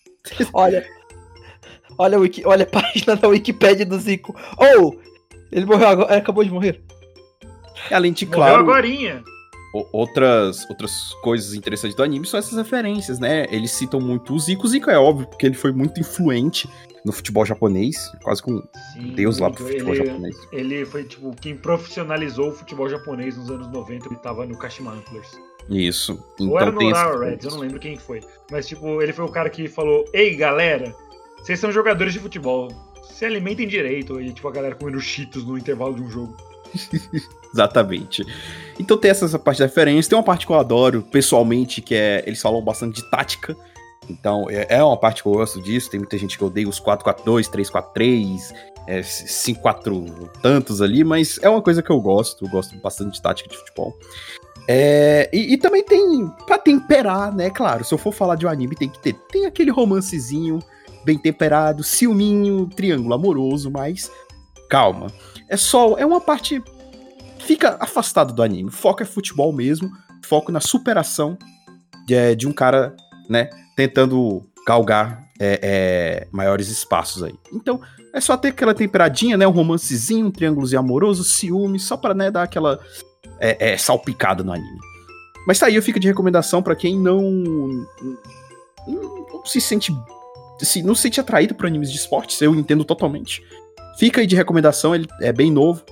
olha. 0.54 0.86
Olha, 1.98 2.18
wiki, 2.18 2.42
olha 2.46 2.64
a 2.64 2.66
página 2.66 3.14
da 3.14 3.28
Wikipedia 3.28 3.84
do 3.84 3.98
Zico. 3.98 4.34
Oh! 4.56 4.96
Ele 5.50 5.66
morreu 5.66 5.88
agora. 5.88 6.16
Acabou 6.16 6.42
de 6.42 6.50
morrer. 6.50 6.82
Além 7.90 8.12
de, 8.12 8.24
claro. 8.24 8.58
Morreu 8.58 8.70
agorinha 8.70 9.22
outras, 9.92 10.68
outras 10.68 11.12
coisas 11.22 11.54
interessantes 11.54 11.96
do 11.96 12.02
anime 12.02 12.26
são 12.26 12.38
essas 12.38 12.56
referências, 12.56 13.18
né? 13.18 13.46
Eles 13.50 13.70
citam 13.70 14.00
muito 14.00 14.34
o 14.34 14.38
Zico. 14.38 14.66
O 14.66 14.68
Zico 14.68 14.90
é 14.90 14.98
óbvio, 14.98 15.26
porque 15.26 15.46
ele 15.46 15.54
foi 15.54 15.72
muito 15.72 16.00
influente 16.00 16.68
no 17.04 17.12
futebol 17.12 17.44
japonês, 17.44 17.96
quase 18.22 18.42
com 18.42 18.62
Sim, 18.92 19.14
Deus 19.14 19.38
lá 19.38 19.50
pro 19.50 19.64
futebol 19.64 19.94
ele, 19.94 20.06
japonês. 20.06 20.36
Ele 20.52 20.84
foi, 20.84 21.04
tipo, 21.04 21.34
quem 21.40 21.56
profissionalizou 21.56 22.48
o 22.48 22.52
futebol 22.52 22.88
japonês 22.88 23.36
nos 23.36 23.50
anos 23.50 23.70
90, 23.72 24.08
ele 24.08 24.16
tava 24.16 24.46
no 24.46 24.56
Kashima 24.56 24.92
Antlers. 24.92 25.30
Isso. 25.68 26.22
Então 26.34 26.50
Ou 26.50 26.58
era 26.58 26.70
no 26.70 27.20
Reds, 27.20 27.44
eu 27.44 27.50
não 27.52 27.58
lembro 27.58 27.80
quem 27.80 27.96
foi. 27.96 28.20
Mas, 28.50 28.66
tipo, 28.66 29.00
ele 29.02 29.12
foi 29.12 29.24
o 29.24 29.30
cara 29.30 29.48
que 29.48 29.68
falou, 29.68 30.04
ei, 30.12 30.36
galera, 30.36 30.94
vocês 31.38 31.58
são 31.58 31.72
jogadores 31.72 32.12
de 32.12 32.20
futebol, 32.20 32.68
se 33.02 33.24
alimentem 33.24 33.66
direito. 33.66 34.20
E, 34.20 34.32
tipo, 34.32 34.48
a 34.48 34.52
galera 34.52 34.74
comendo 34.74 35.00
cheetos 35.00 35.44
no 35.44 35.56
intervalo 35.56 35.94
de 35.94 36.02
um 36.02 36.10
jogo. 36.10 36.36
Exatamente. 37.52 38.24
Então 38.78 38.96
tem 38.96 39.10
essa, 39.10 39.38
parte 39.38 39.58
da 39.58 39.66
referência. 39.66 40.10
Tem 40.10 40.18
uma 40.18 40.24
parte 40.24 40.46
que 40.46 40.52
eu 40.52 40.58
adoro 40.58 41.02
pessoalmente, 41.02 41.80
que 41.80 41.94
é. 41.94 42.22
Eles 42.26 42.40
falam 42.40 42.62
bastante 42.62 43.02
de 43.02 43.10
tática. 43.10 43.56
Então 44.08 44.48
é, 44.50 44.66
é 44.68 44.82
uma 44.82 44.96
parte 44.96 45.22
que 45.22 45.28
eu 45.28 45.32
gosto 45.32 45.60
disso. 45.60 45.90
Tem 45.90 46.00
muita 46.00 46.16
gente 46.18 46.36
que 46.36 46.44
odeia 46.44 46.68
os 46.68 46.80
4-4-2, 46.80 47.50
3-4-3, 47.50 48.54
é, 48.86 49.00
5-4 49.00 50.30
tantos 50.42 50.82
ali, 50.82 51.04
mas 51.04 51.38
é 51.42 51.48
uma 51.48 51.62
coisa 51.62 51.82
que 51.82 51.90
eu 51.90 52.00
gosto. 52.00 52.44
Eu 52.44 52.50
gosto 52.50 52.76
bastante 52.78 53.14
de 53.14 53.22
tática 53.22 53.48
de 53.48 53.56
futebol. 53.56 53.96
É, 54.68 55.28
e, 55.32 55.54
e, 55.54 55.58
também 55.58 55.82
tem 55.82 56.28
pra 56.46 56.56
temperar, 56.56 57.34
né? 57.34 57.50
Claro, 57.50 57.84
se 57.84 57.92
eu 57.92 57.98
for 57.98 58.12
falar 58.12 58.36
de 58.36 58.46
um 58.46 58.48
anime, 58.48 58.76
tem 58.76 58.88
que 58.88 58.98
ter. 58.98 59.14
Tem 59.30 59.44
aquele 59.44 59.70
romancezinho 59.70 60.60
bem 61.04 61.18
temperado, 61.18 61.82
ciúminho, 61.82 62.66
triângulo 62.66 63.12
amoroso, 63.12 63.70
mas 63.70 64.10
calma. 64.70 65.08
É 65.48 65.56
só. 65.56 65.98
É 65.98 66.06
uma 66.06 66.20
parte 66.20 66.62
fica 67.42 67.76
afastado 67.80 68.32
do 68.32 68.42
anime. 68.42 68.70
Foco 68.70 69.02
é 69.02 69.06
futebol 69.06 69.52
mesmo, 69.52 69.90
foco 70.24 70.50
na 70.50 70.60
superação 70.60 71.36
de, 72.06 72.36
de 72.36 72.46
um 72.46 72.52
cara, 72.52 72.96
né, 73.28 73.50
tentando 73.76 74.42
galgar 74.66 75.28
é, 75.40 75.58
é, 75.62 76.28
maiores 76.30 76.68
espaços 76.68 77.22
aí. 77.22 77.34
Então, 77.52 77.80
é 78.12 78.20
só 78.20 78.36
ter 78.36 78.48
aquela 78.48 78.74
temperadinha, 78.74 79.36
né, 79.36 79.46
um 79.46 79.50
romancezinho, 79.52 80.26
um 80.26 80.30
triângulozinho 80.30 80.80
amoroso, 80.80 81.24
ciúme, 81.24 81.78
só 81.78 81.96
pra, 81.96 82.14
né, 82.14 82.30
dar 82.30 82.42
aquela 82.42 82.78
é, 83.40 83.72
é 83.72 83.76
salpicada 83.76 84.42
no 84.44 84.52
anime. 84.52 84.78
Mas 85.46 85.58
tá 85.58 85.66
aí, 85.66 85.74
eu 85.74 85.82
fico 85.82 85.98
de 85.98 86.06
recomendação 86.06 86.62
para 86.62 86.76
quem 86.76 86.96
não, 86.96 87.20
não, 88.86 89.26
não 89.32 89.44
se 89.44 89.60
sente 89.60 89.92
assim, 90.60 90.82
não 90.82 90.94
se 90.94 91.02
sente 91.02 91.20
atraído 91.20 91.54
por 91.54 91.66
animes 91.66 91.90
de 91.90 91.98
esportes, 91.98 92.40
eu 92.40 92.54
entendo 92.54 92.84
totalmente. 92.84 93.42
Fica 93.98 94.20
aí 94.20 94.26
de 94.26 94.36
recomendação, 94.36 94.94
ele 94.94 95.08
é 95.20 95.32
bem 95.32 95.50
novo, 95.50 95.82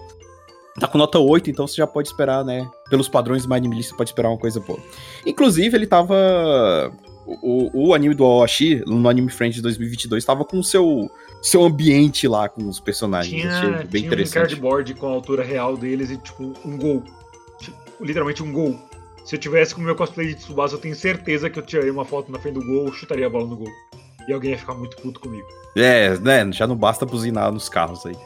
Tá 0.78 0.86
com 0.86 0.98
nota 0.98 1.18
8, 1.18 1.50
então 1.50 1.66
você 1.66 1.76
já 1.76 1.86
pode 1.86 2.08
esperar, 2.08 2.44
né? 2.44 2.68
Pelos 2.88 3.08
padrões 3.08 3.44
do 3.44 3.52
Anime 3.52 3.82
você 3.82 3.94
pode 3.94 4.10
esperar 4.10 4.28
uma 4.28 4.38
coisa 4.38 4.60
boa. 4.60 4.78
Inclusive, 5.26 5.76
ele 5.76 5.86
tava. 5.86 6.92
O, 7.26 7.90
o 7.90 7.94
anime 7.94 8.12
do 8.14 8.24
Awashi, 8.24 8.82
no 8.86 9.08
Anime 9.08 9.30
Friend 9.30 9.54
de 9.54 9.62
2022, 9.62 10.24
tava 10.24 10.44
com 10.44 10.58
o 10.58 10.64
seu, 10.64 11.08
seu 11.40 11.62
ambiente 11.62 12.26
lá 12.26 12.48
com 12.48 12.68
os 12.68 12.80
personagens. 12.80 13.40
Tinha, 13.40 13.70
bem 13.70 13.86
tinha 13.88 14.06
interessante. 14.06 14.36
um 14.36 14.40
cardboard 14.40 14.94
com 14.94 15.06
a 15.06 15.10
altura 15.10 15.44
real 15.44 15.76
deles 15.76 16.10
e, 16.10 16.16
tipo, 16.16 16.52
um 16.64 16.76
gol. 16.76 17.04
Tipo, 17.60 17.76
literalmente 18.00 18.42
um 18.42 18.52
gol. 18.52 18.76
Se 19.24 19.36
eu 19.36 19.38
tivesse 19.38 19.74
com 19.74 19.80
o 19.80 19.84
meu 19.84 19.94
cosplay 19.94 20.28
de 20.28 20.34
Tsubasa, 20.34 20.74
eu 20.74 20.80
tenho 20.80 20.96
certeza 20.96 21.48
que 21.48 21.58
eu 21.58 21.62
tiraria 21.62 21.92
uma 21.92 22.04
foto 22.04 22.32
na 22.32 22.38
frente 22.40 22.54
do 22.54 22.64
gol, 22.64 22.92
chutaria 22.92 23.26
a 23.26 23.30
bola 23.30 23.46
no 23.46 23.56
gol. 23.56 23.70
E 24.26 24.32
alguém 24.32 24.50
ia 24.50 24.58
ficar 24.58 24.74
muito 24.74 24.96
puto 24.96 25.20
comigo. 25.20 25.46
É, 25.76 26.18
né? 26.18 26.50
Já 26.50 26.66
não 26.66 26.74
basta 26.74 27.06
buzinar 27.06 27.52
nos 27.52 27.68
carros 27.68 28.04
aí. 28.04 28.16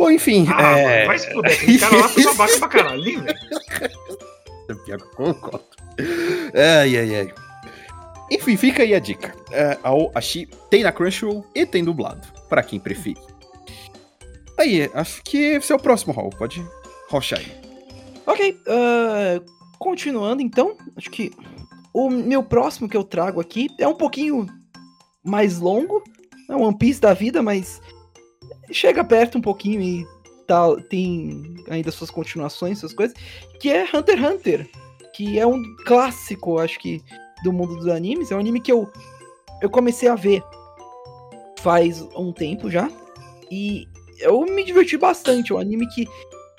Bom, 0.00 0.10
enfim. 0.10 0.46
Ah, 0.48 0.78
é... 0.78 1.04
vai 1.04 1.18
se 1.18 1.30
fuder, 1.30 1.52
aquele 1.52 1.78
cara 1.78 1.96
lá 1.98 2.08
foi 2.08 2.24
babaca 2.24 2.58
pra 2.58 2.68
caralho, 2.68 3.04
velho. 3.04 3.38
É 4.70 4.74
pior 4.74 4.96
que 4.96 5.04
eu 5.04 5.10
concordo. 5.10 5.66
Ai, 6.54 6.96
ai, 6.96 7.16
ai. 7.16 7.34
Enfim, 8.30 8.56
fica 8.56 8.82
aí 8.82 8.94
a 8.94 8.98
dica. 8.98 9.34
É, 9.50 9.76
a 9.84 10.18
Ashi 10.18 10.48
tem 10.70 10.84
na 10.84 10.90
Crunchyroll 10.90 11.44
e 11.54 11.66
tem 11.66 11.84
dublado, 11.84 12.26
para 12.48 12.62
quem 12.62 12.80
preferir. 12.80 13.18
Aí, 14.58 14.90
acho 14.94 15.22
que 15.22 15.36
esse 15.36 15.70
é 15.70 15.76
o 15.76 15.78
próximo 15.78 16.14
Hall. 16.14 16.30
Pode 16.30 16.64
rochar 17.10 17.40
aí. 17.40 17.52
Ok, 18.26 18.58
uh, 18.68 19.44
continuando 19.78 20.40
então, 20.40 20.78
acho 20.96 21.10
que 21.10 21.30
o 21.92 22.08
meu 22.08 22.42
próximo 22.42 22.88
que 22.88 22.96
eu 22.96 23.04
trago 23.04 23.38
aqui 23.38 23.68
é 23.78 23.86
um 23.86 23.94
pouquinho 23.94 24.46
mais 25.22 25.58
longo. 25.58 26.02
É 26.48 26.56
um 26.56 26.62
One 26.62 26.78
Piece 26.78 27.02
da 27.02 27.12
vida, 27.12 27.42
mas 27.42 27.82
chega 28.72 29.04
perto 29.04 29.38
um 29.38 29.40
pouquinho 29.40 29.80
e 29.80 30.06
tal, 30.46 30.80
tem 30.80 31.54
ainda 31.68 31.90
suas 31.90 32.10
continuações, 32.10 32.78
suas 32.78 32.92
coisas, 32.92 33.16
que 33.60 33.70
é 33.70 33.84
Hunter 33.84 34.18
x 34.18 34.30
Hunter, 34.30 34.70
que 35.14 35.38
é 35.38 35.46
um 35.46 35.62
clássico, 35.86 36.58
acho 36.58 36.78
que, 36.78 37.00
do 37.44 37.52
mundo 37.52 37.76
dos 37.76 37.86
animes. 37.86 38.30
É 38.30 38.36
um 38.36 38.40
anime 38.40 38.60
que 38.60 38.72
eu, 38.72 38.90
eu 39.62 39.70
comecei 39.70 40.08
a 40.08 40.14
ver 40.14 40.42
faz 41.60 42.00
um 42.16 42.32
tempo 42.32 42.70
já, 42.70 42.90
e 43.50 43.86
eu 44.18 44.40
me 44.42 44.64
diverti 44.64 44.96
bastante. 44.96 45.52
É 45.52 45.54
um 45.54 45.58
anime 45.58 45.86
que 45.88 46.08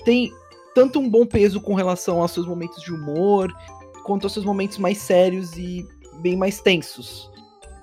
tem 0.05 0.31
tanto 0.73 0.99
um 0.99 1.09
bom 1.09 1.25
peso 1.25 1.59
com 1.59 1.73
relação 1.73 2.21
aos 2.21 2.31
seus 2.31 2.47
momentos 2.47 2.81
de 2.81 2.93
humor, 2.93 3.51
quanto 4.03 4.25
aos 4.25 4.33
seus 4.33 4.45
momentos 4.45 4.77
mais 4.77 4.97
sérios 4.97 5.57
e 5.57 5.85
bem 6.21 6.35
mais 6.35 6.61
tensos. 6.61 7.29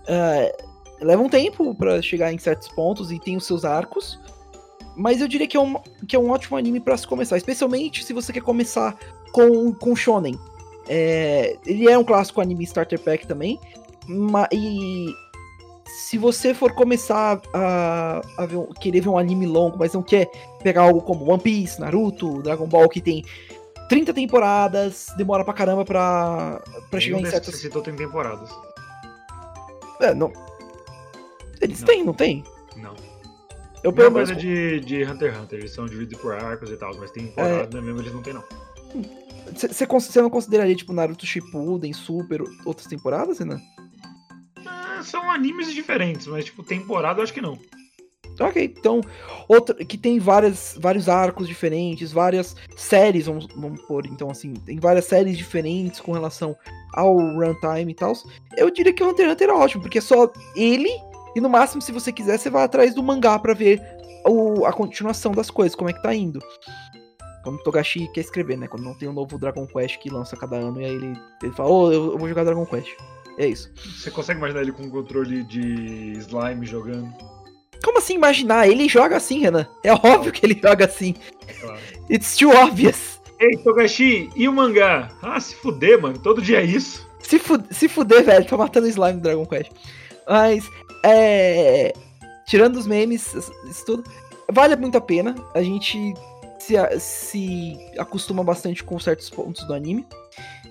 Uh, 0.04 0.67
leva 1.00 1.22
um 1.22 1.28
tempo 1.28 1.74
para 1.74 2.00
chegar 2.02 2.32
em 2.32 2.38
certos 2.38 2.68
pontos 2.68 3.10
e 3.10 3.18
tem 3.18 3.36
os 3.36 3.46
seus 3.46 3.64
arcos. 3.64 4.18
Mas 4.96 5.20
eu 5.20 5.28
diria 5.28 5.46
que 5.46 5.56
é 5.56 5.60
um, 5.60 5.76
que 6.08 6.16
é 6.16 6.18
um 6.18 6.30
ótimo 6.30 6.56
anime 6.56 6.80
para 6.80 6.96
se 6.96 7.06
começar, 7.06 7.36
especialmente 7.36 8.04
se 8.04 8.12
você 8.12 8.32
quer 8.32 8.42
começar 8.42 8.98
com, 9.32 9.72
com 9.72 9.94
Shonen. 9.94 10.38
É, 10.88 11.56
ele 11.64 11.88
é 11.88 11.96
um 11.96 12.02
clássico 12.02 12.40
anime 12.40 12.64
Starter 12.64 12.98
Pack 12.98 13.26
também. 13.26 13.60
E 14.52 15.14
se 15.86 16.18
você 16.18 16.52
for 16.52 16.72
começar 16.72 17.40
a, 17.52 18.22
a 18.38 18.46
ver 18.46 18.58
querer 18.80 19.00
ver 19.00 19.08
um 19.08 19.18
anime 19.18 19.46
longo, 19.46 19.78
mas 19.78 19.92
não 19.92 20.02
quer 20.02 20.30
pegar 20.62 20.82
algo 20.82 21.00
como 21.02 21.30
One 21.30 21.42
Piece, 21.42 21.80
Naruto, 21.80 22.42
Dragon 22.42 22.66
Ball, 22.66 22.88
que 22.88 23.00
tem 23.00 23.24
30 23.88 24.12
temporadas, 24.12 25.06
demora 25.16 25.44
pra 25.44 25.54
caramba 25.54 25.84
pra, 25.84 26.60
pra 26.90 27.00
chegar 27.00 27.20
em 27.20 27.26
certas. 27.26 27.54
você 27.54 27.62
citou 27.62 27.82
tem 27.82 27.94
temporadas. 27.94 28.50
É, 30.00 30.14
não. 30.14 30.32
Eles 31.60 31.80
Não. 31.80 31.86
têm, 31.86 32.04
não 32.04 32.14
tem? 32.14 32.44
Não. 32.76 32.94
Eu 33.82 33.92
pelo 33.92 34.10
menos. 34.10 34.30
coisa 34.30 34.34
de, 34.34 34.80
de 34.80 35.04
Hunter 35.04 35.32
x 35.32 35.40
Hunter, 35.40 35.58
eles 35.60 35.70
são 35.72 35.86
divididos 35.86 36.20
por 36.20 36.34
arcos 36.34 36.70
e 36.70 36.76
tal, 36.76 36.96
mas 36.98 37.10
tem 37.10 37.26
temporada 37.26 37.80
mesmo, 37.80 38.00
eles 38.00 38.12
não 38.12 38.22
tem 38.22 38.34
não. 38.34 38.44
Você 39.54 40.20
não 40.20 40.30
consideraria, 40.30 40.74
tipo, 40.74 40.92
Naruto 40.92 41.24
Shippuden, 41.24 41.92
Super, 41.92 42.42
outras 42.64 42.86
temporadas, 42.86 43.38
Renan? 43.38 43.60
Ah, 44.66 45.00
são 45.02 45.30
animes 45.30 45.72
diferentes, 45.72 46.26
mas 46.26 46.44
tipo, 46.44 46.62
temporada 46.62 47.20
eu 47.20 47.24
acho 47.24 47.32
que 47.32 47.40
não. 47.40 47.58
Ok, 48.40 48.62
então, 48.78 49.00
outra, 49.48 49.74
que 49.84 49.98
tem 49.98 50.20
várias, 50.20 50.76
vários 50.78 51.08
arcos 51.08 51.48
diferentes, 51.48 52.12
várias 52.12 52.54
séries, 52.76 53.26
vamos, 53.26 53.48
vamos 53.56 53.80
pôr, 53.82 54.06
então 54.06 54.30
assim, 54.30 54.54
tem 54.54 54.78
várias 54.78 55.06
séries 55.06 55.36
diferentes 55.36 55.98
com 55.98 56.12
relação 56.12 56.54
ao 56.94 57.16
runtime 57.16 57.90
e 57.90 57.94
tal. 57.94 58.12
Eu 58.56 58.70
diria 58.70 58.92
que 58.92 59.02
o 59.02 59.08
Hunter 59.08 59.26
x 59.26 59.32
Hunter 59.32 59.48
é 59.48 59.52
ótimo, 59.52 59.82
porque 59.82 59.98
é 59.98 60.00
só 60.00 60.32
ele, 60.54 60.90
e 61.38 61.40
no 61.40 61.48
máximo, 61.48 61.80
se 61.80 61.92
você 61.92 62.12
quiser, 62.12 62.36
você 62.36 62.50
vai 62.50 62.64
atrás 62.64 62.92
do 62.92 63.02
mangá 63.02 63.38
pra 63.38 63.54
ver 63.54 63.80
o, 64.26 64.66
a 64.66 64.72
continuação 64.72 65.30
das 65.30 65.50
coisas, 65.50 65.76
como 65.76 65.88
é 65.88 65.92
que 65.92 66.02
tá 66.02 66.12
indo. 66.12 66.40
Quando 67.44 67.56
o 67.56 67.62
Togashi 67.62 68.10
quer 68.12 68.22
escrever, 68.22 68.58
né? 68.58 68.66
Quando 68.66 68.82
não 68.82 68.94
tem 68.94 69.08
um 69.08 69.12
novo 69.12 69.38
Dragon 69.38 69.64
Quest 69.64 69.98
que 69.98 70.10
lança 70.10 70.36
cada 70.36 70.56
ano, 70.56 70.80
e 70.80 70.84
aí 70.84 70.94
ele, 70.94 71.12
ele 71.40 71.52
fala, 71.52 71.70
ô, 71.70 71.92
eu, 71.92 72.12
eu 72.12 72.18
vou 72.18 72.28
jogar 72.28 72.42
Dragon 72.42 72.66
Quest. 72.66 72.88
É 73.38 73.46
isso. 73.46 73.70
Você 73.76 74.10
consegue 74.10 74.40
imaginar 74.40 74.62
ele 74.62 74.72
com 74.72 74.82
um 74.82 74.90
controle 74.90 75.44
de 75.44 76.18
slime 76.18 76.66
jogando? 76.66 77.08
Como 77.84 77.98
assim 77.98 78.16
imaginar? 78.16 78.68
Ele 78.68 78.88
joga 78.88 79.16
assim, 79.16 79.38
Renan. 79.38 79.68
É 79.84 79.92
óbvio 79.92 80.32
que 80.32 80.44
ele 80.44 80.58
joga 80.60 80.86
assim. 80.86 81.14
Claro. 81.60 81.78
It's 82.10 82.36
too 82.36 82.50
obvious. 82.50 83.20
Ei, 83.38 83.56
Togashi, 83.58 84.28
e 84.34 84.48
o 84.48 84.52
mangá? 84.52 85.12
Ah, 85.22 85.38
se 85.38 85.54
fuder, 85.54 86.02
mano, 86.02 86.18
todo 86.18 86.42
dia 86.42 86.60
é 86.60 86.64
isso. 86.64 87.08
Se, 87.20 87.38
fu 87.38 87.62
se 87.70 87.88
fuder, 87.88 88.24
velho, 88.24 88.44
tô 88.44 88.58
matando 88.58 88.88
slime 88.88 89.14
no 89.14 89.20
Dragon 89.20 89.46
Quest. 89.46 89.70
Mas, 90.28 90.68
é. 91.04 91.92
Tirando 92.46 92.76
os 92.76 92.86
memes, 92.86 93.34
isso 93.34 93.84
tudo. 93.84 94.04
Vale 94.50 94.74
muito 94.76 94.96
a 94.96 95.00
pena. 95.00 95.34
A 95.54 95.62
gente 95.62 96.14
se, 96.58 96.74
se 96.98 97.78
acostuma 97.98 98.42
bastante 98.42 98.82
com 98.82 98.98
certos 98.98 99.28
pontos 99.28 99.66
do 99.66 99.74
anime. 99.74 100.06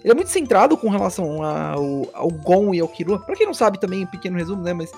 Ele 0.03 0.11
é 0.11 0.15
muito 0.15 0.29
centrado 0.29 0.77
com 0.77 0.89
relação 0.89 1.43
ao, 1.43 2.07
ao 2.13 2.29
Gon 2.29 2.73
e 2.73 2.79
ao 2.79 2.87
Killua. 2.87 3.19
Pra 3.19 3.35
quem 3.35 3.45
não 3.45 3.53
sabe 3.53 3.79
também, 3.79 4.03
um 4.03 4.07
pequeno 4.07 4.37
resumo, 4.37 4.63
né? 4.63 4.73
Mas 4.73 4.91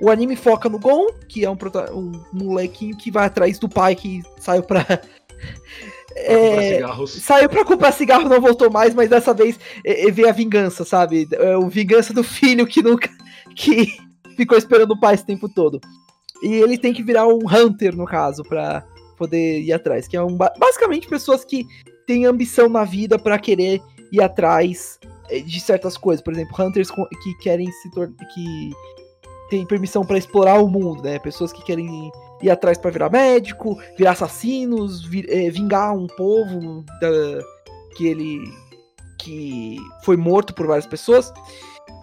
o 0.00 0.10
anime 0.10 0.36
foca 0.36 0.68
no 0.68 0.78
Gon, 0.78 1.06
que 1.28 1.44
é 1.44 1.50
um, 1.50 1.56
prota- 1.56 1.92
um 1.92 2.12
molequinho 2.32 2.96
que 2.96 3.10
vai 3.10 3.26
atrás 3.26 3.58
do 3.58 3.68
pai 3.68 3.94
que 3.94 4.22
saiu 4.38 4.62
pra. 4.62 4.84
É. 6.16 6.80
Saiu 7.08 7.48
pra 7.48 7.64
comprar 7.64 7.90
cigarro, 7.90 8.28
não 8.28 8.40
voltou 8.40 8.70
mais, 8.70 8.94
mas 8.94 9.10
dessa 9.10 9.34
vez 9.34 9.58
é, 9.84 10.06
é, 10.06 10.10
veio 10.12 10.28
a 10.28 10.32
vingança, 10.32 10.84
sabe? 10.84 11.26
É 11.32 11.56
o 11.56 11.68
vingança 11.68 12.14
do 12.14 12.22
filho 12.22 12.66
que 12.68 12.80
nunca. 12.80 13.10
que 13.56 13.96
ficou 14.36 14.56
esperando 14.58 14.92
o 14.92 15.00
pai 15.00 15.14
esse 15.14 15.26
tempo 15.26 15.48
todo. 15.48 15.80
E 16.42 16.52
ele 16.54 16.76
tem 16.76 16.92
que 16.92 17.02
virar 17.02 17.26
um 17.26 17.38
hunter, 17.46 17.96
no 17.96 18.04
caso, 18.04 18.42
pra 18.42 18.84
poder 19.16 19.60
ir 19.62 19.72
atrás. 19.72 20.06
Que 20.08 20.16
é 20.16 20.22
um. 20.22 20.36
ba- 20.36 20.52
Basicamente, 20.58 21.08
pessoas 21.08 21.44
que 21.44 21.66
têm 22.06 22.26
ambição 22.26 22.68
na 22.68 22.84
vida 22.84 23.18
pra 23.18 23.38
querer 23.38 23.80
ir 24.12 24.20
atrás 24.20 24.98
é, 25.30 25.40
de 25.40 25.60
certas 25.60 25.96
coisas. 25.96 26.22
Por 26.22 26.32
exemplo, 26.34 26.54
hunters 26.64 26.90
que 26.90 27.34
querem 27.42 27.70
se 27.70 27.90
tornar. 27.92 28.14
que 28.34 28.70
tem 29.50 29.64
permissão 29.66 30.02
pra 30.04 30.18
explorar 30.18 30.58
o 30.62 30.68
mundo, 30.68 31.02
né? 31.02 31.18
Pessoas 31.18 31.52
que 31.52 31.62
querem 31.62 32.10
ir 32.42 32.50
atrás 32.50 32.76
pra 32.78 32.90
virar 32.90 33.10
médico, 33.10 33.78
virar 33.96 34.12
assassinos, 34.12 35.04
vi- 35.04 35.26
é, 35.28 35.48
vingar 35.50 35.94
um 35.96 36.06
povo 36.08 36.84
da- 37.00 37.44
que 37.96 38.06
ele 38.06 38.40
que 39.20 39.76
foi 40.02 40.16
morto 40.16 40.52
por 40.54 40.66
várias 40.66 40.86
pessoas. 40.86 41.32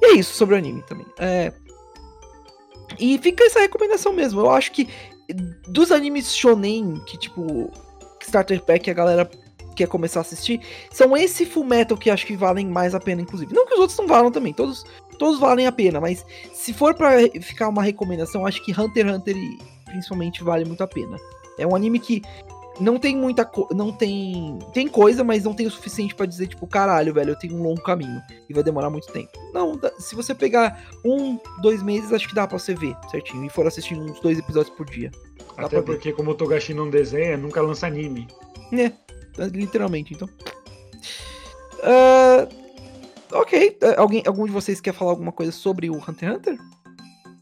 E 0.02 0.06
é 0.06 0.12
isso 0.14 0.34
sobre 0.34 0.56
o 0.56 0.58
anime 0.58 0.82
também. 0.84 1.06
É, 1.20 1.52
e 3.00 3.18
fica 3.18 3.44
essa 3.44 3.60
recomendação 3.60 4.14
mesmo. 4.14 4.42
Eu 4.42 4.50
acho 4.50 4.72
que 4.72 4.88
dos 5.68 5.92
animes 5.92 6.36
shonen 6.36 7.02
que 7.06 7.18
tipo 7.18 7.72
Starter 8.22 8.62
Pack 8.62 8.90
a 8.90 8.94
galera 8.94 9.30
quer 9.76 9.88
começar 9.88 10.20
a 10.20 10.22
assistir, 10.22 10.60
são 10.92 11.16
esse 11.16 11.46
Full 11.46 11.64
Metal 11.64 11.98
que 11.98 12.10
acho 12.10 12.26
que 12.26 12.36
valem 12.36 12.68
mais 12.68 12.94
a 12.94 13.00
pena 13.00 13.22
inclusive. 13.22 13.54
Não 13.54 13.66
que 13.66 13.74
os 13.74 13.80
outros 13.80 13.98
não 13.98 14.08
valem 14.08 14.32
também, 14.32 14.54
todos 14.54 14.84
todos 15.18 15.40
valem 15.40 15.68
a 15.68 15.72
pena, 15.72 16.02
mas 16.02 16.26
se 16.54 16.74
for 16.74 16.96
pra 16.96 17.12
ficar 17.42 17.70
uma 17.70 17.84
recomendação, 17.84 18.46
acho 18.46 18.64
que 18.64 18.72
Hunter 18.72 19.08
x 19.08 19.16
Hunter 19.16 19.36
principalmente 19.86 20.44
vale 20.44 20.66
muito 20.66 20.84
a 20.84 20.88
pena. 20.88 21.18
É 21.58 21.68
um 21.68 21.76
anime 21.76 22.00
que 22.00 22.22
não 22.82 22.98
tem 22.98 23.16
muita 23.16 23.50
não 23.74 23.92
tem 23.92 24.58
tem 24.74 24.88
coisa, 24.88 25.24
mas 25.24 25.44
não 25.44 25.54
tem 25.54 25.68
o 25.68 25.72
suficiente 25.72 26.16
pra 26.16 26.26
dizer 26.26 26.48
tipo, 26.48 26.66
caralho, 26.66 27.14
velho, 27.14 27.32
eu 27.32 27.36
tenho 27.38 27.56
um 27.56 27.62
longo 27.62 27.82
caminho 27.82 28.22
e 28.50 28.54
vai 28.54 28.64
demorar 28.64 28.90
muito 28.90 29.12
tempo. 29.12 29.32
Não, 29.54 29.80
se 30.00 30.16
você 30.16 30.34
pegar 30.34 30.84
um, 31.06 31.40
dois 31.62 31.84
meses, 31.84 32.12
acho 32.12 32.28
que 32.28 32.36
dá 32.36 32.48
pra 32.48 32.58
você 32.58 32.74
ver 32.74 32.96
certinho 33.10 33.46
e 33.46 33.50
for 33.50 33.68
assistindo 33.68 34.02
uns 34.04 34.20
dois 34.20 34.40
episódios 34.40 34.76
por 34.76 34.86
dia. 34.90 35.12
Dá 35.56 35.66
Até 35.66 35.70
pra 35.70 35.80
ver. 35.80 35.86
porque, 35.86 36.12
como 36.12 36.32
o 36.32 36.36
Togashi 36.36 36.74
não 36.74 36.90
desenha, 36.90 37.38
nunca 37.38 37.62
lança 37.62 37.88
anime. 37.88 38.28
É, 38.74 38.92
literalmente, 39.46 40.14
então. 40.14 40.28
Ah, 41.84 42.48
ok, 43.34 43.78
ah, 43.82 44.02
alguém, 44.02 44.24
algum 44.26 44.46
de 44.46 44.52
vocês 44.52 44.82
quer 44.82 44.94
falar 44.94 45.12
alguma 45.12 45.32
coisa 45.32 45.52
sobre 45.52 45.90
o 45.90 45.96
Hunter 45.96 46.30
x 46.30 46.38
Hunter? 46.38 46.58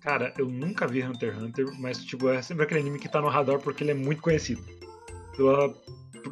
Cara, 0.02 0.34
eu 0.38 0.47
nunca 0.47 0.88
vi 0.88 1.04
Hunter 1.04 1.34
x 1.34 1.41
Hunter, 1.43 1.65
mas 1.80 2.04
tipo, 2.04 2.30
é 2.30 2.41
sempre 2.41 2.63
aquele 2.63 2.82
anime 2.82 2.99
que 2.99 3.10
tá 3.10 3.21
no 3.21 3.28
radar 3.28 3.60
porque 3.60 3.84
ele 3.84 3.91
é 3.91 3.95
muito 3.95 4.21
conhecido. 4.21 4.63
Pela, 5.39 5.73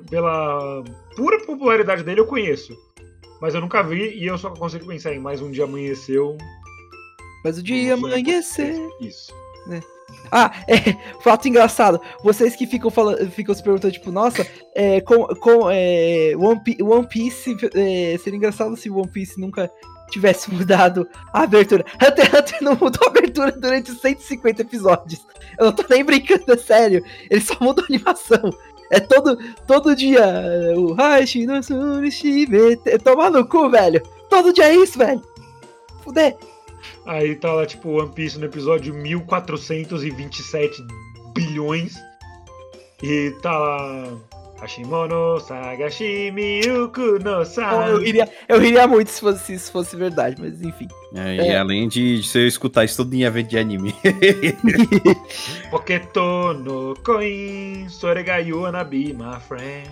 pela 0.10 0.84
pura 1.16 1.40
popularidade 1.46 2.04
dele 2.04 2.20
eu 2.20 2.28
conheço. 2.28 2.76
Mas 3.40 3.56
eu 3.56 3.62
nunca 3.62 3.82
vi 3.82 4.18
e 4.18 4.28
eu 4.28 4.38
só 4.38 4.50
consigo 4.50 4.86
pensar 4.86 5.14
em 5.14 5.20
mais 5.20 5.42
um 5.42 5.50
dia 5.50 5.64
amanheceu. 5.64 6.38
Mas 7.44 7.58
o 7.58 7.64
dia 7.64 7.96
Vamos 7.96 8.12
amanhecer. 8.12 8.76
Isso. 9.00 9.34
Ah, 10.32 10.52
é, 10.68 10.76
fato 11.22 11.48
engraçado. 11.48 12.02
Vocês 12.24 12.56
que 12.56 12.68
ficam, 12.68 12.90
falando, 12.90 13.30
ficam 13.32 13.56
se 13.56 13.64
perguntando, 13.64 13.94
tipo, 13.94 14.12
nossa, 14.12 14.46
é, 14.76 15.00
com, 15.02 15.26
com, 15.36 15.70
é, 15.72 16.34
One, 16.38 16.62
Pi- 16.62 16.82
One 16.82 17.08
Piece. 17.08 17.56
É, 17.76 18.18
seria 18.18 18.38
engraçado 18.38 18.76
se 18.76 18.90
One 18.90 19.08
Piece 19.08 19.40
nunca 19.40 19.72
tivesse 20.10 20.52
mudado 20.54 21.08
a 21.32 21.44
abertura. 21.44 21.86
Hunter 21.96 22.26
x 22.26 22.34
Hunter 22.40 22.58
não 22.62 22.72
mudou 22.74 23.06
a 23.06 23.10
abertura 23.10 23.52
durante 23.52 23.92
os 23.92 24.02
150 24.02 24.62
episódios. 24.62 25.26
Eu 25.60 25.66
não 25.68 25.74
tô 25.74 25.84
nem 25.90 26.04
brincando, 26.04 26.52
é 26.52 26.58
sério. 26.58 27.04
Ele 27.30 27.42
só 27.42 27.56
mudou 27.62 27.84
a 27.84 27.88
animação. 27.88 28.50
É 28.90 29.00
todo, 29.00 29.38
todo 29.66 29.96
dia. 29.96 30.26
O 30.76 30.94
Hashi 30.94 31.46
no 31.46 31.62
Surishibete. 31.62 32.98
Tomar 33.00 33.32
no 33.32 33.46
cu, 33.46 33.70
velho. 33.70 34.02
Todo 34.30 34.54
dia 34.54 34.66
é 34.66 34.76
isso, 34.76 34.98
velho. 34.98 35.22
Fuder. 36.04 36.36
Aí 37.06 37.36
tá 37.36 37.54
lá, 37.54 37.66
tipo, 37.66 37.90
One 37.90 38.12
Piece 38.12 38.38
no 38.38 38.46
episódio 38.46 38.94
1427 38.94 40.82
bilhões. 41.34 41.96
E 43.04 43.32
tá 43.42 43.58
lá. 43.58 44.18
Hashimono 44.60 45.40
Sagashi 45.40 46.32
Miyuku 46.32 47.20
no 47.24 47.30
Eu, 47.42 47.46
Sa. 47.46 47.88
eu, 47.90 48.02
iria, 48.04 48.28
eu 48.50 48.64
iria 48.64 48.88
muito 48.88 49.10
se 49.12 49.20
fosse, 49.22 49.40
se 49.46 49.54
isso 49.54 49.72
fosse 49.72 49.96
verdade, 49.96 50.36
mas 50.40 50.62
enfim. 50.62 50.88
É, 51.16 51.36
E 51.36 51.40
É. 51.50 51.58
além 51.58 51.88
de 51.88 52.24
você 52.24 52.48
escutar 52.48 52.84
isso 52.84 52.98
tudo 52.98 53.14
em 53.14 53.22
evento 53.24 53.50
de 53.50 53.58
anime. 53.58 53.94
Poketo 55.70 56.54
no 56.54 56.94
Koin, 57.04 57.88
Soregayu 57.90 58.66
Anabi, 58.66 59.14
my 59.14 59.40
friend. 59.48 59.90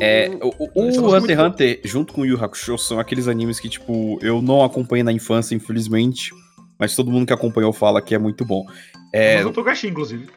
É, 0.00 0.30
o, 0.40 0.70
o- 0.74 1.14
Hunter 1.14 1.36
x. 1.38 1.44
Hunter, 1.46 1.80
junto 1.84 2.12
com 2.12 2.20
o 2.20 2.24
Yu 2.26 2.42
Hakusho, 2.42 2.78
são 2.78 3.00
aqueles 3.00 3.26
animes 3.26 3.58
que, 3.58 3.68
tipo, 3.68 4.16
eu 4.22 4.40
não 4.40 4.62
acompanhei 4.64 5.02
na 5.02 5.12
infância, 5.12 5.54
infelizmente. 5.56 6.30
Mas 6.78 6.94
todo 6.96 7.10
mundo 7.10 7.26
que 7.26 7.32
acompanhou 7.32 7.72
fala 7.72 8.00
que 8.00 8.14
é 8.14 8.18
muito 8.18 8.44
bom. 8.44 8.64
É, 9.12 9.36
Mas 9.36 9.46
o 9.46 9.50
Togashi, 9.52 9.88
inclusive. 9.88 10.28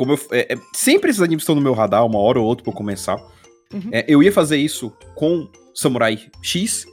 Como 0.00 0.14
eu, 0.14 0.20
é, 0.32 0.54
é, 0.54 0.58
sempre 0.72 1.10
esses 1.10 1.20
animes 1.20 1.42
estão 1.42 1.54
no 1.54 1.60
meu 1.60 1.74
radar, 1.74 2.06
uma 2.06 2.18
hora 2.18 2.40
ou 2.40 2.46
outra 2.46 2.64
pra 2.64 2.72
eu 2.72 2.76
começar. 2.76 3.16
Uhum. 3.70 3.90
É, 3.92 4.02
eu 4.08 4.22
ia 4.22 4.32
fazer 4.32 4.56
isso 4.56 4.90
com 5.14 5.46
Samurai 5.74 6.18
X, 6.40 6.86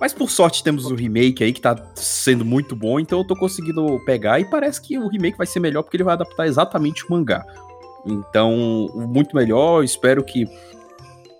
mas 0.00 0.12
por 0.12 0.30
sorte 0.30 0.62
temos 0.62 0.86
o 0.86 0.94
remake 0.94 1.42
aí 1.42 1.52
que 1.52 1.60
tá 1.60 1.74
sendo 1.96 2.44
muito 2.44 2.76
bom, 2.76 3.00
então 3.00 3.18
eu 3.18 3.26
tô 3.26 3.34
conseguindo 3.34 3.98
pegar 4.06 4.38
e 4.38 4.44
parece 4.44 4.80
que 4.80 4.96
o 4.96 5.08
remake 5.08 5.36
vai 5.36 5.48
ser 5.48 5.58
melhor 5.58 5.82
porque 5.82 5.96
ele 5.96 6.04
vai 6.04 6.14
adaptar 6.14 6.46
exatamente 6.46 7.04
o 7.04 7.10
mangá. 7.10 7.44
Então, 8.06 8.88
muito 8.94 9.34
melhor, 9.34 9.82
espero 9.82 10.22
que, 10.22 10.46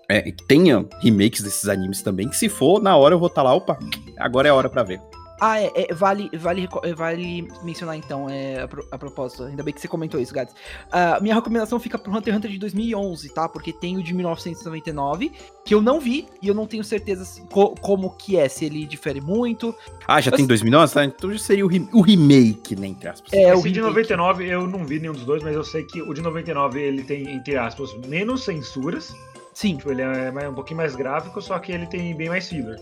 é, 0.09 0.21
que 0.21 0.45
tenha 0.45 0.85
remakes 1.01 1.41
desses 1.41 1.69
animes 1.69 2.01
também, 2.01 2.27
que 2.27 2.35
se 2.35 2.49
for, 2.49 2.81
na 2.81 2.97
hora 2.97 3.15
eu 3.15 3.19
vou 3.19 3.29
estar 3.29 3.41
lá, 3.41 3.53
opa, 3.53 3.79
agora 4.19 4.49
é 4.49 4.51
a 4.51 4.55
hora 4.55 4.67
pra 4.67 4.83
ver. 4.83 4.99
Ah, 5.41 5.59
é, 5.61 5.69
é, 5.75 5.93
vale, 5.93 6.29
vale, 6.33 6.69
é, 6.83 6.93
vale 6.93 7.47
mencionar 7.61 7.97
então, 7.97 8.29
é, 8.29 8.61
a, 8.61 8.67
pro- 8.69 8.87
a 8.89 8.97
propósito, 8.97 9.43
ainda 9.43 9.63
bem 9.63 9.73
que 9.73 9.81
você 9.81 9.87
comentou 9.87 10.17
isso, 10.19 10.33
Gads. 10.33 10.55
Ah, 10.91 11.19
minha 11.21 11.35
recomendação 11.35 11.77
fica 11.79 11.97
pro 11.97 12.09
Hunter 12.11 12.33
x 12.33 12.37
Hunter 12.37 12.51
de 12.51 12.57
2011, 12.57 13.29
tá? 13.33 13.49
Porque 13.49 13.73
tem 13.73 13.97
o 13.97 14.03
de 14.03 14.13
1999, 14.13 15.31
que 15.65 15.73
eu 15.73 15.81
não 15.81 15.99
vi 15.99 16.25
e 16.41 16.47
eu 16.47 16.53
não 16.53 16.65
tenho 16.65 16.83
certeza 16.83 17.25
se- 17.25 17.41
co- 17.51 17.75
como 17.81 18.11
que 18.11 18.37
é, 18.37 18.47
se 18.47 18.63
ele 18.65 18.85
difere 18.85 19.19
muito. 19.19 19.75
Ah, 20.07 20.21
já 20.21 20.31
Mas- 20.31 20.37
tem 20.37 20.47
2009? 20.47 20.93
Tá? 20.93 21.03
Então 21.05 21.31
já 21.31 21.39
seria 21.39 21.65
o, 21.65 21.67
re- 21.69 21.87
o 21.91 22.01
remake, 22.01 22.75
né, 22.75 22.87
entre 22.87 23.09
aspas. 23.09 23.33
É, 23.33 23.53
o 23.53 23.59
Esse 23.59 23.63
de 23.71 23.79
remake. 23.81 23.89
99 24.09 24.47
eu 24.49 24.67
não 24.67 24.85
vi 24.85 24.99
nenhum 24.99 25.13
dos 25.13 25.25
dois, 25.25 25.43
mas 25.43 25.53
eu 25.55 25.63
sei 25.63 25.83
que 25.83 26.01
o 26.01 26.13
de 26.13 26.21
99 26.21 26.81
ele 26.81 27.03
tem, 27.03 27.29
entre 27.31 27.57
aspas, 27.57 27.93
menos 28.07 28.43
censuras. 28.45 29.13
Sim, 29.53 29.77
Tipo, 29.77 29.91
ele 29.91 30.01
é 30.01 30.31
mais- 30.31 30.49
um 30.49 30.53
pouquinho 30.53 30.77
mais 30.77 30.95
gráfico, 30.95 31.41
só 31.41 31.57
que 31.59 31.71
ele 31.71 31.87
tem 31.87 32.15
bem 32.15 32.29
mais 32.29 32.47
filler. 32.47 32.77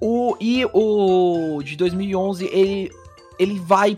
O, 0.00 0.36
e 0.40 0.64
o 0.72 1.62
de 1.62 1.76
2011, 1.76 2.46
ele, 2.46 2.90
ele 3.38 3.58
vai 3.58 3.94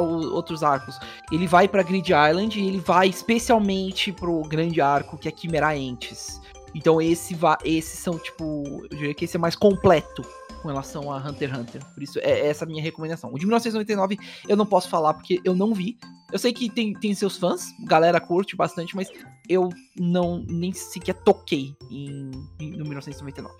o- 0.00 0.34
outros 0.34 0.62
arcos. 0.62 0.98
Ele 1.32 1.46
vai 1.46 1.66
pra 1.68 1.82
Grid 1.82 2.08
Island 2.12 2.58
e 2.60 2.66
ele 2.66 2.78
vai 2.80 3.08
especialmente 3.08 4.12
pro 4.12 4.42
grande 4.42 4.80
arco, 4.80 5.16
que 5.18 5.28
é 5.28 5.30
Quimera 5.32 5.76
Entes. 5.76 6.40
Então 6.74 7.00
esse 7.00 7.36
esses 7.64 7.98
são, 7.98 8.18
tipo, 8.18 8.62
eu 8.90 8.96
diria 8.96 9.14
que 9.14 9.24
esse 9.24 9.36
é 9.36 9.40
mais 9.40 9.56
completo 9.56 10.22
com 10.62 10.68
relação 10.68 11.10
a 11.12 11.16
Hunter 11.18 11.50
x 11.50 11.58
Hunter. 11.58 11.84
Por 11.94 12.02
isso, 12.02 12.18
é 12.18 12.46
essa 12.48 12.64
a 12.64 12.68
minha 12.68 12.82
recomendação. 12.82 13.30
O 13.32 13.38
de 13.38 13.46
1999 13.46 14.18
eu 14.48 14.56
não 14.56 14.66
posso 14.66 14.88
falar 14.88 15.14
porque 15.14 15.40
eu 15.44 15.54
não 15.54 15.72
vi. 15.72 15.96
Eu 16.32 16.38
sei 16.38 16.52
que 16.52 16.68
tem, 16.68 16.92
tem 16.92 17.14
seus 17.14 17.38
fãs, 17.38 17.66
galera 17.86 18.20
curte 18.20 18.54
bastante, 18.54 18.94
mas 18.94 19.08
eu 19.48 19.70
não 19.98 20.44
nem 20.46 20.72
sequer 20.72 21.14
toquei 21.14 21.74
em, 21.90 22.30
em- 22.60 22.70
no 22.72 22.84
1999. 22.84 23.54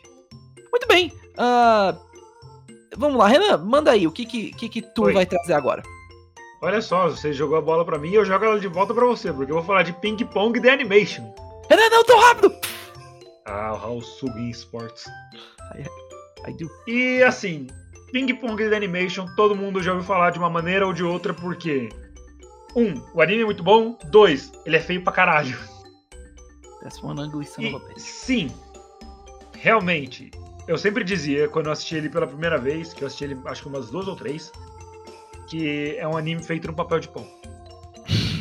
Muito 0.70 0.86
bem. 0.86 1.12
ah, 1.36 1.94
vamos 2.96 3.18
lá, 3.18 3.28
Renan, 3.28 3.58
manda 3.58 3.90
aí. 3.90 4.06
O 4.06 4.12
que 4.12 4.24
que, 4.24 4.52
que, 4.52 4.68
que 4.68 4.82
tu 4.82 5.04
Oi. 5.04 5.12
vai 5.12 5.26
trazer 5.26 5.54
agora? 5.54 5.82
Olha 6.60 6.82
só, 6.82 7.08
você 7.08 7.32
jogou 7.32 7.56
a 7.56 7.60
bola 7.60 7.84
pra 7.84 7.98
mim 7.98 8.10
eu 8.10 8.24
jogo 8.24 8.44
ela 8.44 8.58
de 8.58 8.66
volta 8.66 8.92
pra 8.92 9.06
você, 9.06 9.32
porque 9.32 9.52
eu 9.52 9.56
vou 9.56 9.64
falar 9.64 9.84
de 9.84 9.92
Ping 9.92 10.16
Pong 10.16 10.60
The 10.60 10.70
Animation. 10.70 11.32
Renan, 11.70 11.88
não, 11.90 12.04
tão 12.04 12.18
rápido! 12.20 12.52
Ah, 13.46 13.72
o 13.72 13.76
Raul 13.76 14.02
Sugin 14.02 14.50
Sports. 14.50 15.06
I 16.46 16.52
do. 16.52 16.70
E 16.86 17.22
assim, 17.22 17.68
Ping 18.12 18.34
Pong 18.34 18.56
The 18.68 18.76
Animation, 18.76 19.26
todo 19.36 19.54
mundo 19.54 19.82
já 19.82 19.92
ouviu 19.92 20.06
falar 20.06 20.30
de 20.30 20.38
uma 20.38 20.50
maneira 20.50 20.86
ou 20.86 20.92
de 20.92 21.04
outra, 21.04 21.32
porque. 21.32 21.88
Um, 22.76 23.02
o 23.14 23.22
anime 23.22 23.42
é 23.42 23.44
muito 23.44 23.62
bom. 23.62 23.96
Dois, 24.06 24.52
ele 24.66 24.76
é 24.76 24.80
feio 24.80 25.02
pra 25.02 25.12
caralho. 25.12 25.58
That's 26.82 27.02
one 27.02 27.20
ugly 27.20 27.46
son 27.46 27.62
E, 27.62 28.00
sim, 28.00 28.50
realmente, 29.54 30.30
eu 30.68 30.78
sempre 30.78 31.02
dizia, 31.02 31.48
quando 31.48 31.66
eu 31.66 31.72
assisti 31.72 31.96
ele 31.96 32.08
pela 32.08 32.26
primeira 32.26 32.58
vez, 32.58 32.92
que 32.94 33.02
eu 33.02 33.06
assisti 33.06 33.24
ele 33.24 33.38
acho 33.46 33.62
que 33.62 33.68
umas 33.68 33.90
duas 33.90 34.06
ou 34.06 34.14
três, 34.14 34.52
que 35.48 35.96
é 35.96 36.06
um 36.06 36.16
anime 36.16 36.42
feito 36.42 36.68
no 36.68 36.74
papel 36.74 37.00
de 37.00 37.08
pão. 37.08 37.26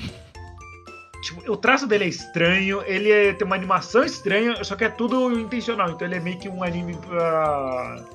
Tipo, 1.24 1.52
o 1.52 1.58
traço 1.58 1.86
dele 1.88 2.06
é 2.06 2.08
estranho, 2.08 2.82
ele 2.86 3.12
é- 3.12 3.34
tem 3.34 3.46
uma 3.46 3.56
animação 3.56 4.04
estranha, 4.04 4.64
só 4.64 4.76
que 4.78 4.86
é 4.86 4.90
tudo 4.90 5.32
intencional. 5.38 5.90
Então 5.90 6.08
ele 6.08 6.16
é 6.16 6.20
meio 6.20 6.38
que 6.40 6.48
um 6.48 6.64
anime 6.64 6.96
pra. 6.96 8.06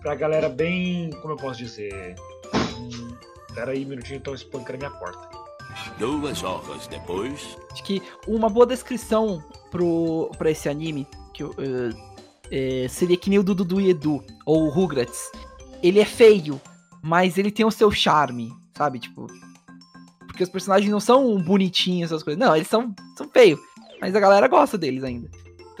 pra 0.00 0.14
galera 0.14 0.48
bem. 0.48 1.10
como 1.22 1.32
eu 1.32 1.36
posso 1.36 1.58
dizer? 1.58 2.14
Hum, 2.54 3.16
Pera 3.54 3.72
aí, 3.72 3.84
um 3.84 3.88
minutinho, 3.88 4.18
estão 4.18 4.32
espancando 4.34 4.74
a 4.74 4.88
minha 4.88 4.90
porta. 5.00 5.28
Duas 5.98 6.42
horas 6.44 6.86
depois. 6.86 7.56
Acho 7.72 7.82
que 7.82 8.00
uma 8.28 8.48
boa 8.48 8.66
descrição 8.66 9.42
pro, 9.70 10.30
pra 10.38 10.50
esse 10.52 10.68
anime 10.68 11.08
que 11.34 11.42
eu, 11.42 11.52
eh, 11.58 11.90
eh, 12.50 12.86
seria 12.88 13.16
que 13.16 13.30
nem 13.30 13.38
o 13.38 13.42
Dudu 13.42 13.80
e 13.80 13.90
Edu, 13.90 14.24
ou 14.44 14.64
o 14.64 14.70
Rugrats. 14.70 15.30
Ele 15.82 16.00
é 16.00 16.04
feio, 16.04 16.60
mas 17.02 17.38
ele 17.38 17.50
tem 17.50 17.64
o 17.64 17.70
seu 17.70 17.90
charme, 17.90 18.52
sabe? 18.76 18.98
Tipo. 18.98 19.26
Porque 20.26 20.44
os 20.44 20.50
personagens 20.50 20.90
não 20.90 21.00
são 21.00 21.40
bonitinhos, 21.42 22.10
essas 22.10 22.22
coisas. 22.22 22.38
Não, 22.38 22.54
eles 22.54 22.68
são, 22.68 22.94
são 23.16 23.28
feios. 23.28 23.60
Mas 24.00 24.14
a 24.14 24.20
galera 24.20 24.48
gosta 24.48 24.78
deles 24.78 25.04
ainda. 25.04 25.28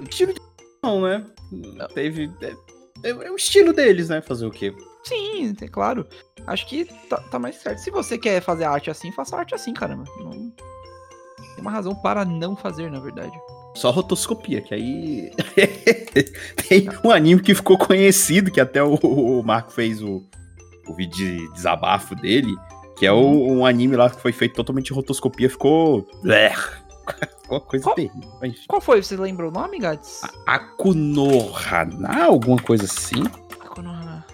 Estilo 0.08 0.34
de 0.34 0.40
não, 0.82 1.02
né? 1.02 1.24
Teve. 1.94 2.30
É, 2.40 2.54
é- 3.04 3.10
é 3.10 3.30
o 3.30 3.36
estilo 3.36 3.72
deles, 3.72 4.08
né? 4.08 4.20
Fazer 4.20 4.46
o 4.46 4.50
quê? 4.50 4.74
Sim, 5.04 5.54
é 5.60 5.68
claro. 5.68 6.06
Acho 6.46 6.66
que 6.66 6.84
tá, 7.08 7.18
tá 7.30 7.38
mais 7.38 7.56
certo. 7.56 7.78
Se 7.78 7.90
você 7.90 8.18
quer 8.18 8.40
fazer 8.40 8.64
arte 8.64 8.90
assim, 8.90 9.12
faça 9.12 9.36
arte 9.36 9.54
assim, 9.54 9.72
caramba. 9.72 10.04
Não... 10.18 10.30
Tem 10.30 11.60
uma 11.60 11.70
razão 11.70 11.94
para 11.94 12.24
não 12.24 12.56
fazer, 12.56 12.90
na 12.90 13.00
verdade. 13.00 13.32
Só 13.74 13.90
rotoscopia, 13.90 14.60
que 14.60 14.74
aí. 14.74 15.32
Tem 16.68 16.88
um 17.04 17.10
anime 17.10 17.40
que 17.40 17.54
ficou 17.54 17.78
conhecido, 17.78 18.50
que 18.50 18.60
até 18.60 18.82
o, 18.82 18.94
o 18.94 19.42
Marco 19.42 19.70
fez 19.72 20.02
o, 20.02 20.22
o 20.88 20.94
vídeo 20.94 21.16
de 21.16 21.52
desabafo 21.52 22.14
dele, 22.16 22.52
que 22.98 23.06
é 23.06 23.12
o- 23.12 23.46
um 23.52 23.64
anime 23.64 23.96
lá 23.96 24.10
que 24.10 24.20
foi 24.20 24.32
feito 24.32 24.54
totalmente 24.54 24.90
em 24.90 24.94
rotoscopia, 24.94 25.48
ficou. 25.48 26.06
Bleh. 26.22 26.54
Ficou 27.42 27.58
uma 27.58 27.60
coisa 27.60 27.84
Qual- 27.84 27.94
terrível. 27.96 28.20
Mas. 28.40 28.66
Qual 28.68 28.80
foi? 28.80 29.02
Você 29.02 29.16
lembra 29.16 29.48
o 29.48 29.50
nome, 29.50 29.78
Gats? 29.80 30.20
Akunohana, 30.46 32.24
alguma 32.26 32.60
coisa 32.62 32.84
assim? 32.84 33.24
Konohana. 33.68 34.24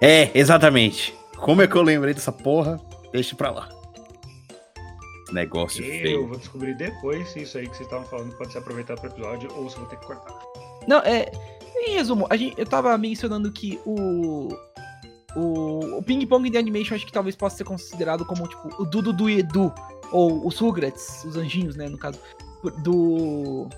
É, 0.00 0.30
exatamente. 0.38 1.12
Como 1.36 1.62
é 1.62 1.66
que 1.66 1.74
eu 1.74 1.82
lembrei 1.82 2.14
dessa 2.14 2.30
porra? 2.30 2.80
Deixa 3.12 3.34
pra 3.34 3.50
lá. 3.50 3.68
Negócio 5.32 5.84
Eu 5.84 5.90
feio. 5.90 6.28
vou 6.28 6.36
descobrir 6.38 6.76
depois 6.76 7.28
se 7.30 7.42
isso 7.42 7.58
aí 7.58 7.66
que 7.68 7.76
vocês 7.76 7.86
estavam 7.86 8.06
falando 8.06 8.34
pode 8.36 8.52
ser 8.52 8.58
aproveitado 8.58 9.00
pro 9.00 9.10
episódio 9.10 9.50
ou 9.56 9.68
se 9.68 9.76
eu 9.76 9.80
vou 9.80 9.88
ter 9.88 9.96
que 9.98 10.06
cortar. 10.06 10.38
Não, 10.86 10.98
é. 11.00 11.30
Em 11.78 11.94
resumo, 11.94 12.26
a 12.30 12.36
gente, 12.36 12.58
eu 12.58 12.66
tava 12.66 12.96
mencionando 12.96 13.50
que 13.52 13.80
o. 13.84 14.48
O, 15.34 15.98
o 15.98 16.02
Ping 16.02 16.24
Pong 16.26 16.48
de 16.48 16.56
Animation 16.56 16.94
acho 16.94 17.04
que 17.04 17.12
talvez 17.12 17.36
possa 17.36 17.58
ser 17.58 17.64
considerado 17.64 18.24
como, 18.24 18.46
tipo, 18.48 18.82
o 18.82 18.86
Dudu 18.86 19.12
do 19.12 19.28
Edu. 19.28 19.72
Ou 20.12 20.46
os 20.46 20.58
Rugrats, 20.58 21.24
os 21.24 21.36
anjinhos, 21.36 21.76
né, 21.76 21.88
no 21.88 21.98
caso. 21.98 22.18
Do. 22.82 23.68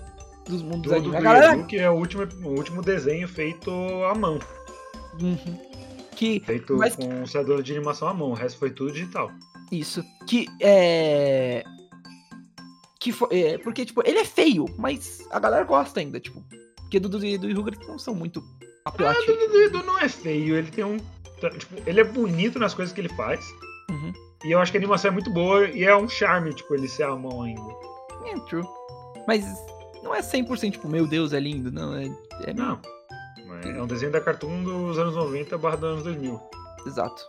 Dos 0.47 0.63
mundos 0.63 0.93
Do, 0.93 1.01
do, 1.01 1.11
galera. 1.11 1.55
Edu, 1.55 1.67
que 1.67 1.77
é 1.79 1.91
o 1.91 1.95
último, 1.95 2.23
o 2.45 2.49
último 2.57 2.83
desenho 2.83 3.27
feito 3.27 3.71
à 4.05 4.15
mão. 4.15 4.39
Uhum. 5.21 5.59
Que. 6.15 6.41
Feito 6.41 6.77
Mas- 6.77 6.95
com 6.95 7.05
um 7.07 7.63
de 7.63 7.73
animação 7.73 8.09
à 8.09 8.15
mão. 8.15 8.31
O 8.31 8.35
resto 8.35 8.59
foi 8.59 8.71
tudo 8.71 8.93
digital. 8.93 9.31
Isso. 9.71 10.03
Que 10.27 10.47
é. 10.61 11.65
Que 13.01 13.13
foi. 13.13 13.29
é, 13.41 13.59
porque, 13.59 13.85
tipo, 13.87 14.03
ele 14.05 14.19
é 14.19 14.25
feio, 14.25 14.65
mas 14.77 15.27
a 15.31 15.39
galera 15.39 15.65
gosta 15.65 16.01
ainda, 16.01 16.19
tipo. 16.19 16.43
Porque 16.77 16.99
Dudu 16.99 17.25
e 17.25 17.53
Rugrats 17.53 17.87
não 17.87 17.99
são 17.99 18.15
muito 18.15 18.43
Ah, 18.85 18.89
apelativos. 18.89 19.49
do 19.51 19.63
Edu 19.63 19.83
não 19.85 19.99
é 19.99 20.09
feio. 20.09 20.57
Ele 20.57 20.71
tem 20.71 20.85
um. 20.85 20.97
Tipo, 21.59 21.77
ele 21.87 22.01
é 22.01 22.05
bonito 22.05 22.59
nas 22.59 22.75
coisas 22.75 22.93
que 22.95 23.01
ele 23.01 23.11
faz. 23.11 23.45
Uhum. 23.91 24.13
E 24.45 24.51
eu 24.53 24.59
acho 24.61 24.73
que 24.73 24.79
a 24.79 24.81
animação 24.81 25.11
é 25.11 25.13
muito 25.13 25.31
boa 25.31 25.67
e 25.69 25.85
é 25.85 25.95
um 25.97 26.09
charme, 26.09 26.53
tipo, 26.55 26.75
ele 26.75 26.89
ser 26.89 27.05
à 27.05 27.15
mão 27.15 27.43
ainda. 27.43 27.61
É, 28.27 28.39
true. 28.49 28.65
Mas 29.27 29.45
não 30.03 30.15
é 30.15 30.21
100% 30.21 30.73
tipo, 30.73 30.89
meu 30.89 31.07
Deus, 31.07 31.33
é 31.33 31.41
lindo. 31.41 31.71
Não, 31.71 31.95
é. 31.95 32.07
é 32.45 32.53
Não. 32.53 32.81
É 33.65 33.83
um 33.83 33.87
desenho 33.87 34.13
da 34.13 34.21
Cartoon 34.21 34.63
dos 34.63 34.99
anos 34.99 35.15
90 35.15 35.59
barra 35.59 35.77
dos 35.77 35.91
anos 35.91 36.03
2000. 36.05 36.41
Exato. 36.87 37.23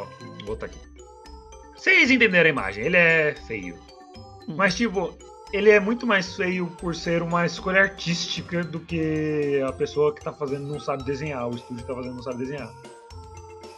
Bom, 0.00 0.26
vou 0.38 0.46
botar 0.46 0.66
aqui. 0.66 0.78
Vocês 1.76 2.10
entenderam 2.10 2.46
a 2.46 2.50
imagem, 2.52 2.84
ele 2.84 2.96
é 2.96 3.34
feio. 3.46 3.76
Hum. 4.48 4.54
Mas, 4.56 4.74
tipo, 4.74 5.14
ele 5.52 5.70
é 5.70 5.80
muito 5.80 6.06
mais 6.06 6.36
feio 6.36 6.66
por 6.78 6.94
ser 6.94 7.22
uma 7.22 7.46
escolha 7.46 7.82
artística 7.82 8.62
do 8.62 8.80
que 8.80 9.60
a 9.66 9.72
pessoa 9.72 10.14
que 10.14 10.22
tá 10.22 10.32
fazendo 10.32 10.66
não 10.66 10.78
sabe 10.78 11.04
desenhar, 11.04 11.48
o 11.48 11.54
estúdio 11.54 11.82
que 11.84 11.88
tá 11.88 11.94
fazendo 11.94 12.14
não 12.16 12.22
sabe 12.22 12.38
desenhar. 12.38 12.70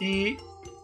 E 0.01 0.37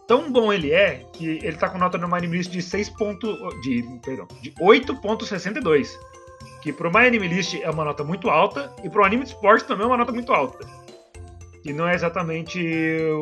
tão 0.06 0.32
bom 0.32 0.52
ele 0.52 0.72
é 0.72 1.06
que 1.12 1.38
ele 1.42 1.56
tá 1.56 1.68
com 1.68 1.78
nota 1.78 1.98
no 1.98 2.12
Anime 2.14 2.38
List 2.38 2.50
de 2.50 2.62
6. 2.62 2.88
ponto- 2.90 3.36
de, 3.60 3.82
perdão, 4.02 4.26
de 4.40 4.52
8.62. 4.60 5.90
Que 6.62 6.72
pro 6.72 6.90
My 6.90 7.06
Anime 7.06 7.28
List 7.28 7.54
é 7.54 7.70
uma 7.70 7.84
nota 7.84 8.04
muito 8.04 8.28
alta 8.28 8.74
e 8.84 8.88
pro 8.90 9.02
anime 9.04 9.24
de 9.24 9.30
esporte 9.30 9.66
também 9.66 9.84
é 9.84 9.86
uma 9.86 9.96
nota 9.96 10.12
muito 10.12 10.30
alta. 10.32 10.58
E 11.64 11.72
não 11.72 11.86
é 11.86 11.94
exatamente 11.94 12.58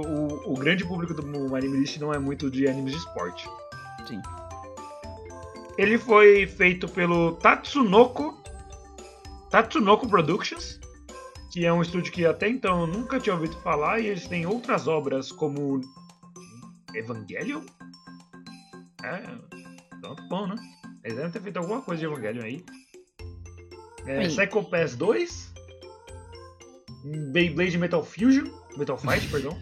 o, 0.05 0.53
o 0.53 0.55
grande 0.55 0.85
público 0.85 1.13
do 1.15 1.57
Anime 1.57 1.79
List 1.79 1.99
não 1.99 2.15
é 2.15 2.19
muito 2.19 2.51
de 2.51 2.69
animes 2.69 2.93
de 2.93 2.99
esporte. 2.99 3.49
Sim. 4.07 4.21
Ele 5.77 5.99
foi 5.99 6.47
feito 6.47 6.89
pelo 6.89 7.33
Tatsunoko 7.33 8.39
Tatsunoko 9.51 10.07
Productions, 10.07 10.79
que 11.51 11.65
é 11.65 11.73
um 11.73 11.81
estúdio 11.81 12.13
que 12.13 12.27
até 12.27 12.49
então 12.49 12.83
eu 12.83 12.87
nunca 12.87 13.19
tinha 13.19 13.35
ouvido 13.35 13.57
falar 13.61 13.99
e 13.99 14.09
eles 14.09 14.27
têm 14.27 14.47
outras 14.47 14.87
obras 14.87 15.33
como 15.33 15.81
Evangelion. 16.95 17.63
É, 19.03 19.23
tanto 20.03 20.29
bom, 20.29 20.47
né? 20.47 20.57
Eles 21.03 21.17
devem 21.17 21.33
ter 21.33 21.41
feito 21.41 21.57
alguma 21.57 21.81
coisa 21.81 22.01
de 22.01 22.07
Evangelion 22.07 22.45
aí. 22.45 22.65
É. 24.07 24.27
Psycho 24.27 24.65
Pass 24.65 24.97
2, 24.97 25.55
Beyblade 27.05 27.79
Metal 27.79 28.03
Fusion, 28.03 28.47
Metal 28.77 28.99
Fight, 28.99 29.27
perdão. 29.31 29.57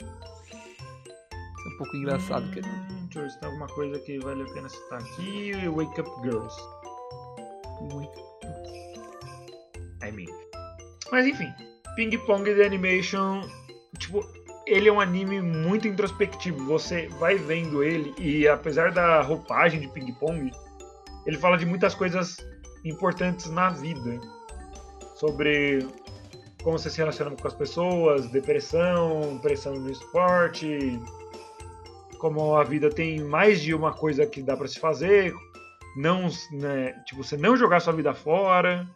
É 0.00 1.74
um 1.74 1.78
pouco 1.78 1.96
engraçado. 1.96 2.50
Que... 2.50 2.60
Hum, 2.60 3.04
deixa 3.04 3.18
eu 3.18 3.22
ver 3.22 3.30
se 3.30 3.40
tem 3.40 3.48
alguma 3.48 3.66
coisa 3.68 3.98
que 4.00 4.18
vale 4.18 4.42
a 4.42 4.52
pena 4.52 4.68
citar 4.68 5.00
aqui. 5.00 5.52
Wake 5.68 6.00
Up 6.00 6.10
Girls. 6.22 6.56
Muito. 7.92 8.28
I 10.02 10.12
mean. 10.12 10.28
Mas 11.10 11.26
enfim, 11.26 11.52
Ping 11.96 12.16
Pong 12.26 12.44
The 12.44 12.66
Animation, 12.66 13.42
tipo, 13.98 14.24
ele 14.66 14.88
é 14.88 14.92
um 14.92 15.00
anime 15.00 15.40
muito 15.40 15.88
introspectivo. 15.88 16.64
Você 16.66 17.08
vai 17.18 17.36
vendo 17.36 17.82
ele 17.82 18.14
e 18.18 18.46
apesar 18.46 18.92
da 18.92 19.22
roupagem 19.22 19.80
de 19.80 19.88
Ping 19.88 20.12
Pong, 20.14 20.50
ele 21.26 21.38
fala 21.38 21.56
de 21.56 21.66
muitas 21.66 21.94
coisas 21.94 22.36
importantes 22.84 23.50
na 23.50 23.70
vida. 23.70 24.20
Sobre 25.16 25.86
como 26.68 26.78
você 26.78 26.90
se 26.90 26.98
relaciona 26.98 27.34
com 27.34 27.48
as 27.48 27.54
pessoas, 27.54 28.26
depressão, 28.26 29.38
pressão 29.40 29.72
no 29.76 29.90
esporte, 29.90 31.00
como 32.18 32.56
a 32.56 32.62
vida 32.62 32.90
tem 32.90 33.20
mais 33.20 33.62
de 33.62 33.72
uma 33.72 33.90
coisa 33.90 34.26
que 34.26 34.42
dá 34.42 34.54
para 34.54 34.68
se 34.68 34.78
fazer, 34.78 35.32
não, 35.96 36.28
né, 36.52 36.92
tipo, 37.06 37.24
você 37.24 37.38
não 37.38 37.56
jogar 37.56 37.80
sua 37.80 37.94
vida 37.94 38.12
fora. 38.12 38.86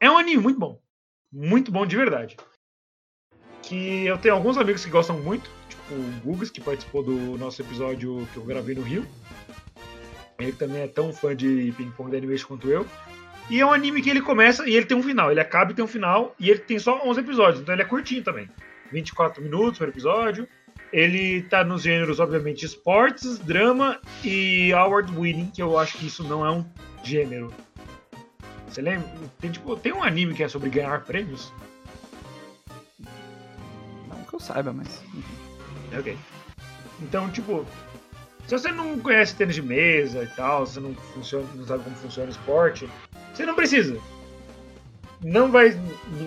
É 0.00 0.10
um 0.10 0.18
anime 0.18 0.42
muito 0.42 0.58
bom. 0.58 0.80
Muito 1.32 1.70
bom 1.70 1.86
de 1.86 1.96
verdade. 1.96 2.36
Que 3.62 4.04
eu 4.04 4.18
tenho 4.18 4.34
alguns 4.34 4.58
amigos 4.58 4.84
que 4.84 4.90
gostam 4.90 5.16
muito, 5.20 5.48
tipo 5.68 5.94
o 5.94 6.20
Gugas, 6.24 6.50
que 6.50 6.60
participou 6.60 7.04
do 7.04 7.38
nosso 7.38 7.62
episódio 7.62 8.26
que 8.32 8.38
eu 8.38 8.44
gravei 8.44 8.74
no 8.74 8.82
Rio. 8.82 9.06
Ele 10.40 10.50
também 10.50 10.82
é 10.82 10.88
tão 10.88 11.12
fã 11.12 11.36
de 11.36 11.72
Ping 11.76 11.92
Pong 11.92 12.10
da 12.10 12.18
Animation 12.18 12.48
quanto 12.48 12.68
eu. 12.68 12.84
E 13.50 13.60
é 13.60 13.66
um 13.66 13.72
anime 13.72 14.00
que 14.00 14.08
ele 14.08 14.22
começa 14.22 14.68
e 14.68 14.74
ele 14.74 14.86
tem 14.86 14.96
um 14.96 15.02
final. 15.02 15.30
Ele 15.30 15.40
acaba 15.40 15.72
e 15.72 15.74
tem 15.74 15.84
um 15.84 15.88
final. 15.88 16.34
E 16.38 16.50
ele 16.50 16.60
tem 16.60 16.78
só 16.78 17.02
11 17.04 17.20
episódios, 17.20 17.60
então 17.60 17.74
ele 17.74 17.82
é 17.82 17.86
curtinho 17.86 18.22
também. 18.22 18.48
24 18.90 19.42
minutos 19.42 19.78
por 19.78 19.88
episódio. 19.88 20.48
Ele 20.92 21.42
tá 21.42 21.64
nos 21.64 21.82
gêneros, 21.82 22.20
obviamente, 22.20 22.64
esportes, 22.64 23.38
drama 23.38 24.00
e 24.22 24.72
award 24.72 25.12
winning, 25.12 25.50
que 25.50 25.60
eu 25.60 25.78
acho 25.78 25.98
que 25.98 26.06
isso 26.06 26.22
não 26.22 26.46
é 26.46 26.50
um 26.50 26.64
gênero. 27.02 27.52
Você 28.68 28.80
lembra? 28.80 29.08
Tem, 29.40 29.50
tipo, 29.50 29.76
tem 29.76 29.92
um 29.92 30.02
anime 30.02 30.34
que 30.34 30.42
é 30.42 30.48
sobre 30.48 30.70
ganhar 30.70 31.02
prêmios? 31.04 31.52
Não 34.08 34.22
que 34.28 34.34
eu 34.34 34.40
saiba, 34.40 34.72
mas. 34.72 35.02
Ok. 35.98 36.16
Então, 37.00 37.28
tipo, 37.30 37.66
se 38.46 38.58
você 38.58 38.70
não 38.70 38.98
conhece 38.98 39.34
tênis 39.34 39.54
de 39.54 39.62
mesa 39.62 40.22
e 40.22 40.26
tal, 40.28 40.66
você 40.66 40.78
não, 40.78 40.94
funciona, 40.94 41.46
não 41.54 41.64
sabe 41.66 41.82
como 41.82 41.96
funciona 41.96 42.28
o 42.28 42.32
esporte, 42.32 42.88
você 43.34 43.46
não 43.46 43.54
precisa. 43.54 43.98
Não 45.22 45.50
vai. 45.50 45.78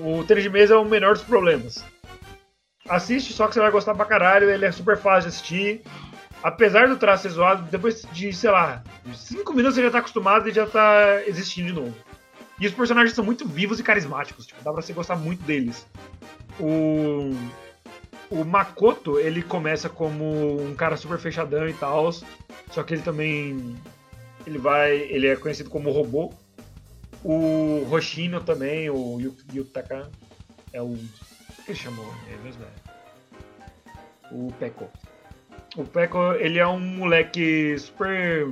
O 0.04 0.24
tênis 0.24 0.43
de 0.43 0.50
mesa 0.50 0.74
é 0.74 0.78
o 0.78 0.86
menor 0.86 1.13
dos 1.13 1.24
problemas. 1.24 1.84
Assiste, 2.89 3.34
só 3.34 3.48
que 3.48 3.54
você 3.54 3.60
vai 3.60 3.72
gostar 3.72 3.93
pra 3.93 4.06
caralho, 4.06 4.50
ele 4.50 4.65
é 4.65 4.72
super 4.72 4.98
fácil 4.98 5.30
de 5.30 5.36
assistir. 5.36 5.82
Apesar 6.41 6.88
do 6.88 6.98
traço 6.98 7.24
ser 7.24 7.30
zoado, 7.30 7.63
depois 7.70 8.04
de, 8.12 8.32
sei 8.32 8.52
lá, 8.52 8.84
5 9.13 9.54
minutos 9.54 9.76
você 9.76 9.84
já 9.84 9.91
tá 9.91 10.00
acostumado 10.00 10.48
e 10.48 10.52
já 10.54 10.65
tá 10.65 11.22
existindo 11.26 11.67
de 11.67 11.74
novo. 11.74 11.96
E 12.60 12.65
os 12.65 12.74
personagens 12.74 13.13
são 13.13 13.26
muito 13.26 13.48
vivos 13.48 13.80
e 13.80 13.84
carismáticos, 13.84 14.48
tipo, 14.48 14.63
dá 14.63 14.72
pra 14.72 14.82
você 14.82 14.93
gostar 14.93 15.15
muito 15.15 15.43
deles. 15.43 15.86
O. 16.60 17.32
O 18.30 18.43
Makoto, 18.43 19.17
ele 19.20 19.41
começa 19.41 19.88
como 19.88 20.62
um 20.62 20.76
cara 20.76 20.98
super 20.98 21.17
fechadão 21.17 21.67
e 21.67 21.74
tal, 21.74 22.12
só 22.72 22.84
que 22.84 22.93
ele 22.93 23.02
também. 23.02 23.76
Ele 24.46 24.58
vai. 24.58 24.96
Ele 24.96 25.28
é 25.28 25.36
conhecido 25.36 25.70
como 25.70 25.91
robô. 25.91 26.34
O 27.30 27.86
Hoshino 27.92 28.40
também, 28.40 28.90
o 28.90 29.20
Yutaka, 29.54 30.10
é 30.72 30.82
o 30.82 30.96
que 31.66 31.72
ele 31.72 31.78
chamou? 31.78 32.06
É 32.32 32.38
mesmo? 32.42 32.63
É. 32.63 34.32
O 34.32 34.54
Peco. 34.58 34.90
O 35.76 35.84
Peco, 35.84 36.32
ele 36.36 36.58
é 36.58 36.66
um 36.66 36.80
moleque 36.80 37.78
super. 37.80 38.48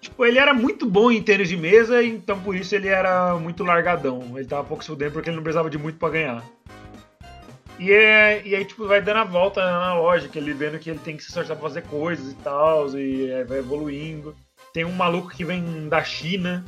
Tipo, 0.00 0.24
ele 0.24 0.38
era 0.38 0.54
muito 0.54 0.88
bom 0.88 1.10
em 1.10 1.22
tênis 1.22 1.50
de 1.50 1.56
mesa, 1.58 2.02
então 2.02 2.40
por 2.40 2.56
isso 2.56 2.74
ele 2.74 2.88
era 2.88 3.34
muito 3.34 3.62
largadão. 3.62 4.38
Ele 4.38 4.48
tava 4.48 4.64
pouco 4.64 4.82
se 4.82 4.88
fudendo 4.88 5.12
porque 5.12 5.28
ele 5.28 5.36
não 5.36 5.42
precisava 5.42 5.68
de 5.68 5.76
muito 5.76 5.98
para 5.98 6.14
ganhar. 6.14 6.42
E, 7.78 7.92
é, 7.92 8.40
e 8.42 8.54
aí, 8.54 8.64
tipo, 8.64 8.86
vai 8.86 9.02
dando 9.02 9.18
a 9.18 9.24
volta 9.24 9.62
na 9.62 9.92
lógica, 9.92 10.38
ele 10.38 10.54
vendo 10.54 10.78
que 10.78 10.88
ele 10.88 10.98
tem 10.98 11.14
que 11.14 11.22
se 11.22 11.28
esforçar 11.28 11.58
pra 11.58 11.68
fazer 11.68 11.82
coisas 11.82 12.32
e 12.32 12.36
tal, 12.36 12.88
e 12.98 13.44
vai 13.44 13.58
evoluindo. 13.58 14.34
Tem 14.72 14.86
um 14.86 14.92
maluco 14.92 15.28
que 15.28 15.44
vem 15.44 15.90
da 15.90 16.02
China, 16.02 16.64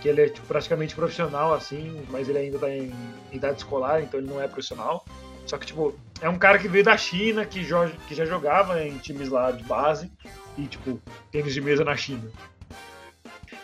que 0.00 0.08
ele 0.08 0.22
é 0.22 0.28
tipo, 0.28 0.46
praticamente 0.46 0.94
profissional, 0.94 1.52
assim, 1.52 2.02
mas 2.10 2.28
ele 2.28 2.38
ainda 2.38 2.58
tá 2.58 2.70
em 2.70 2.92
idade 3.32 3.58
escolar, 3.58 4.02
então 4.02 4.18
ele 4.18 4.28
não 4.28 4.40
é 4.40 4.48
profissional. 4.48 5.04
Só 5.46 5.58
que, 5.58 5.66
tipo, 5.66 5.94
é 6.20 6.28
um 6.28 6.38
cara 6.38 6.58
que 6.58 6.68
veio 6.68 6.84
da 6.84 6.96
China, 6.96 7.44
que, 7.44 7.62
jo 7.64 7.76
que 8.06 8.14
já 8.14 8.24
jogava 8.24 8.82
em 8.82 8.96
times 8.98 9.28
lá 9.28 9.50
de 9.50 9.64
base, 9.64 10.10
e, 10.56 10.66
tipo, 10.66 11.00
tênis 11.30 11.52
de 11.52 11.60
mesa 11.60 11.84
na 11.84 11.96
China. 11.96 12.30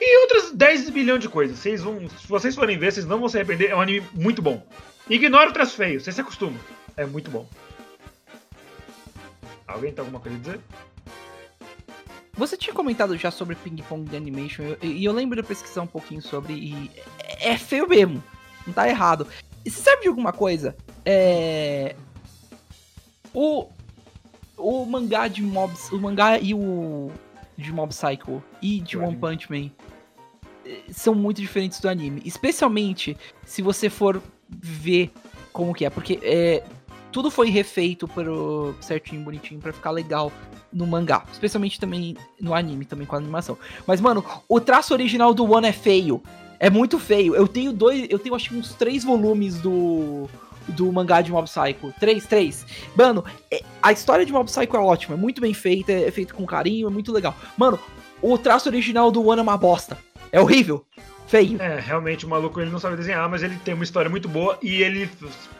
E 0.00 0.18
outras 0.22 0.52
10 0.52 0.90
bilhões 0.90 1.20
de 1.20 1.28
coisas. 1.28 1.58
Vocês 1.58 1.82
vão, 1.82 2.08
se 2.08 2.28
vocês 2.28 2.54
forem 2.54 2.78
ver, 2.78 2.92
vocês 2.92 3.06
não 3.06 3.18
vão 3.18 3.28
se 3.28 3.38
arrepender. 3.38 3.70
É 3.70 3.76
um 3.76 3.80
anime 3.80 4.06
muito 4.12 4.42
bom. 4.42 4.66
Ignora 5.08 5.50
o 5.50 5.52
traço 5.52 5.76
feio, 5.76 6.00
você 6.00 6.12
se 6.12 6.20
acostuma. 6.20 6.58
É 6.96 7.06
muito 7.06 7.30
bom. 7.30 7.48
Alguém 9.66 9.92
tem 9.92 10.00
alguma 10.00 10.20
coisa 10.20 10.36
a 10.36 10.40
dizer? 10.40 10.60
Você 12.36 12.56
tinha 12.56 12.74
comentado 12.74 13.16
já 13.16 13.30
sobre 13.30 13.54
Ping 13.54 13.76
Pong 13.88 14.08
The 14.10 14.16
Animation, 14.18 14.76
e 14.82 15.04
eu, 15.04 15.10
eu, 15.10 15.12
lembro 15.12 15.40
de 15.40 15.46
pesquisar 15.46 15.82
um 15.82 15.86
pouquinho 15.86 16.20
sobre, 16.20 16.52
e 16.52 16.90
é, 17.18 17.52
é 17.52 17.58
feio 17.58 17.88
mesmo, 17.88 18.22
não 18.66 18.74
tá 18.74 18.88
errado. 18.88 19.26
E 19.64 19.70
você 19.70 19.80
sabe 19.80 20.02
de 20.02 20.08
alguma 20.08 20.32
coisa? 20.32 20.76
É... 21.04 21.96
O, 23.32 23.68
o 24.56 24.84
mangá 24.84 25.28
de 25.28 25.42
Mobs, 25.42 25.90
o 25.90 25.98
mangá 25.98 26.38
e 26.38 26.52
o 26.54 27.10
de 27.56 27.72
Mob 27.72 27.90
Psycho 27.90 28.42
e 28.60 28.80
de 28.80 28.98
One 28.98 29.16
Punch 29.16 29.50
Man 29.50 29.70
eh, 30.64 30.82
são 30.90 31.14
muito 31.14 31.40
diferentes 31.40 31.80
do 31.80 31.88
anime, 31.88 32.20
especialmente 32.24 33.16
se 33.44 33.62
você 33.62 33.88
for 33.88 34.22
ver 34.48 35.10
como 35.52 35.74
que 35.74 35.84
é, 35.86 35.90
porque 35.90 36.18
é, 36.22 36.62
tudo 37.16 37.30
foi 37.30 37.48
refeito 37.48 38.06
pro 38.06 38.74
certinho, 38.78 39.22
bonitinho, 39.22 39.58
para 39.58 39.72
ficar 39.72 39.90
legal 39.90 40.30
no 40.70 40.86
mangá. 40.86 41.24
Especialmente 41.32 41.80
também 41.80 42.14
no 42.38 42.52
anime, 42.54 42.84
também 42.84 43.06
com 43.06 43.14
a 43.14 43.18
animação. 43.18 43.56
Mas, 43.86 44.02
mano, 44.02 44.22
o 44.46 44.60
traço 44.60 44.92
original 44.92 45.32
do 45.32 45.50
One 45.50 45.66
é 45.66 45.72
feio. 45.72 46.22
É 46.60 46.68
muito 46.68 46.98
feio. 46.98 47.34
Eu 47.34 47.48
tenho 47.48 47.72
dois. 47.72 48.06
Eu 48.10 48.18
tenho 48.18 48.34
acho 48.34 48.50
que 48.50 48.54
uns 48.54 48.74
três 48.74 49.02
volumes 49.02 49.58
do. 49.58 50.28
Do 50.68 50.92
mangá 50.92 51.22
de 51.22 51.32
Mob 51.32 51.48
Psycho. 51.48 51.90
Três, 51.98 52.26
três. 52.26 52.66
Mano, 52.94 53.24
é, 53.50 53.62
a 53.80 53.92
história 53.92 54.26
de 54.26 54.32
Mob 54.32 54.44
Psycho 54.44 54.76
é 54.76 54.80
ótima. 54.80 55.14
É 55.14 55.18
muito 55.18 55.40
bem 55.40 55.54
feita. 55.54 55.92
É 55.92 56.10
feito 56.10 56.34
com 56.34 56.44
carinho. 56.44 56.86
É 56.86 56.90
muito 56.90 57.12
legal. 57.12 57.34
Mano, 57.56 57.78
o 58.20 58.36
traço 58.36 58.68
original 58.68 59.10
do 59.10 59.26
One 59.26 59.40
é 59.40 59.42
uma 59.42 59.56
bosta. 59.56 59.96
É 60.30 60.38
horrível 60.38 60.84
feio. 61.26 61.60
É, 61.60 61.78
realmente 61.80 62.24
o 62.24 62.28
maluco 62.28 62.60
ele 62.60 62.70
não 62.70 62.78
sabe 62.78 62.96
desenhar, 62.96 63.28
mas 63.28 63.42
ele 63.42 63.56
tem 63.64 63.74
uma 63.74 63.84
história 63.84 64.10
muito 64.10 64.28
boa 64.28 64.58
e 64.62 64.82
ele 64.82 65.10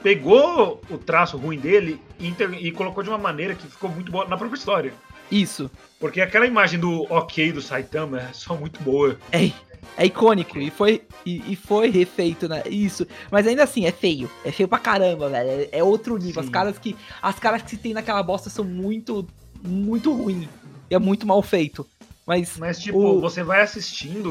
pegou 0.03 0.81
o 0.91 0.99
traço 0.99 1.37
ruim 1.37 1.59
dele 1.59 2.01
e, 2.19 2.35
e 2.61 2.73
colocou 2.73 3.03
de 3.03 3.09
uma 3.09 3.19
maneira 3.19 3.55
que 3.55 3.67
ficou 3.67 3.91
muito 3.91 4.11
boa 4.11 4.27
na 4.27 4.37
própria 4.37 4.59
história. 4.59 4.93
Isso. 5.31 5.71
Porque 5.99 6.21
aquela 6.21 6.47
imagem 6.47 6.79
do 6.79 7.03
ok 7.13 7.53
do 7.53 7.61
Saitama 7.61 8.21
é 8.21 8.33
só 8.33 8.55
muito 8.55 8.81
boa. 8.83 9.19
É, 9.33 9.51
é 9.97 10.07
icônico 10.07 10.59
e 10.59 10.71
foi, 10.71 11.03
e, 11.25 11.53
e, 11.53 11.57
foi 11.57 11.91
refeito, 11.91 12.49
né? 12.49 12.63
Isso. 12.67 13.07
Mas 13.31 13.47
ainda 13.47 13.65
assim, 13.65 13.87
é 13.87 13.93
feio. 13.93 14.31
É 14.45 14.53
feio 14.53 14.69
pra 14.69 14.79
caramba, 14.79 15.29
velho. 15.29 15.69
É, 15.73 15.79
é 15.79 15.85
outro 15.85 16.17
nível. 16.17 16.43
As 16.43 16.49
caras 16.49 16.79
que. 16.79 16.97
As 17.21 17.39
caras 17.39 17.63
que 17.63 17.71
se 17.71 17.77
tem 17.77 17.93
naquela 17.93 18.23
bosta 18.23 18.51
são 18.51 18.65
muito. 18.65 19.27
Muito 19.63 20.13
ruim. 20.13 20.49
É 20.91 20.99
muito 20.99 21.27
mal 21.27 21.43
feito. 21.43 21.87
Mas, 22.27 22.59
Mas 22.59 22.79
tipo, 22.81 22.99
o... 22.99 23.21
você 23.21 23.45
vai 23.45 23.61
assistindo 23.61 24.31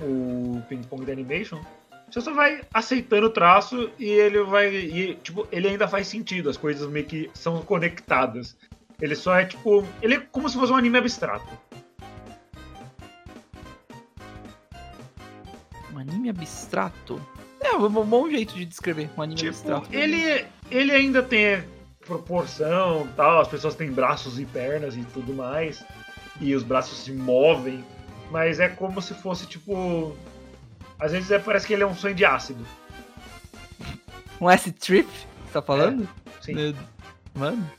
o 0.00 0.62
Ping 0.68 0.82
Pong 0.84 1.04
da 1.04 1.12
Animation, 1.12 1.60
você 2.08 2.20
só 2.20 2.32
vai 2.32 2.62
aceitando 2.72 3.26
o 3.26 3.30
traço 3.30 3.90
e 3.98 4.04
ele 4.04 4.44
vai. 4.44 4.72
E, 4.72 5.14
tipo, 5.16 5.48
ele 5.50 5.68
ainda 5.68 5.88
faz 5.88 6.06
sentido, 6.06 6.48
as 6.48 6.56
coisas 6.56 6.88
meio 6.88 7.04
que 7.04 7.28
são 7.34 7.60
conectadas. 7.62 8.56
Ele 9.00 9.16
só 9.16 9.34
é 9.34 9.44
tipo. 9.44 9.84
Ele 10.00 10.14
é 10.14 10.20
como 10.20 10.48
se 10.48 10.56
fosse 10.56 10.72
um 10.72 10.76
anime 10.76 10.98
abstrato. 10.98 11.58
Um 15.92 15.98
anime 15.98 16.28
abstrato? 16.28 17.20
É 17.60 17.74
um 17.74 17.88
bom 17.88 18.30
jeito 18.30 18.54
de 18.54 18.64
descrever 18.64 19.10
um 19.16 19.22
anime 19.22 19.38
tipo, 19.38 19.50
abstrato. 19.50 19.88
Ele, 19.90 20.46
ele 20.70 20.92
ainda 20.92 21.22
tem 21.22 21.64
proporção 22.06 23.08
tal, 23.16 23.40
as 23.40 23.48
pessoas 23.48 23.74
têm 23.74 23.90
braços 23.90 24.38
e 24.38 24.44
pernas 24.44 24.96
e 24.96 25.02
tudo 25.12 25.32
mais 25.32 25.84
e 26.40 26.54
os 26.54 26.62
braços 26.62 26.98
se 26.98 27.12
movem, 27.12 27.84
mas 28.30 28.60
é 28.60 28.68
como 28.68 29.00
se 29.00 29.14
fosse 29.14 29.46
tipo. 29.46 30.16
Às 30.98 31.12
vezes 31.12 31.30
é, 31.30 31.38
parece 31.38 31.66
que 31.66 31.72
ele 31.72 31.82
é 31.82 31.86
um 31.86 31.94
sonho 31.94 32.14
de 32.14 32.24
ácido. 32.24 32.64
Um 34.40 34.48
acid 34.48 34.74
trip? 34.74 35.08
Você 35.46 35.52
tá 35.52 35.62
falando? 35.62 36.08
É, 36.26 36.42
sim. 36.42 36.76
Mano. 37.34 37.70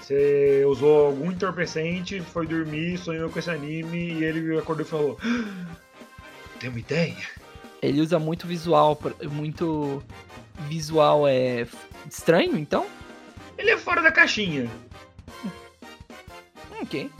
Você 0.00 0.64
usou 0.66 1.06
algum 1.06 1.30
entorpecente, 1.30 2.20
foi 2.20 2.46
dormir, 2.46 2.96
sonhou 2.98 3.28
com 3.28 3.38
esse 3.38 3.50
anime 3.50 4.12
e 4.14 4.24
ele 4.24 4.58
acordou 4.58 4.86
e 4.86 4.88
falou: 4.88 5.18
ah, 5.22 5.76
Tem 6.58 6.70
uma 6.70 6.78
ideia? 6.78 7.16
Ele 7.82 8.00
usa 8.00 8.18
muito 8.18 8.46
visual, 8.46 8.98
muito 9.30 10.02
visual 10.60 11.28
é 11.28 11.66
estranho, 12.10 12.56
então? 12.56 12.86
Ele 13.56 13.70
é 13.70 13.76
fora 13.76 14.00
da 14.00 14.10
caixinha. 14.10 14.68
Ok. 16.80 17.10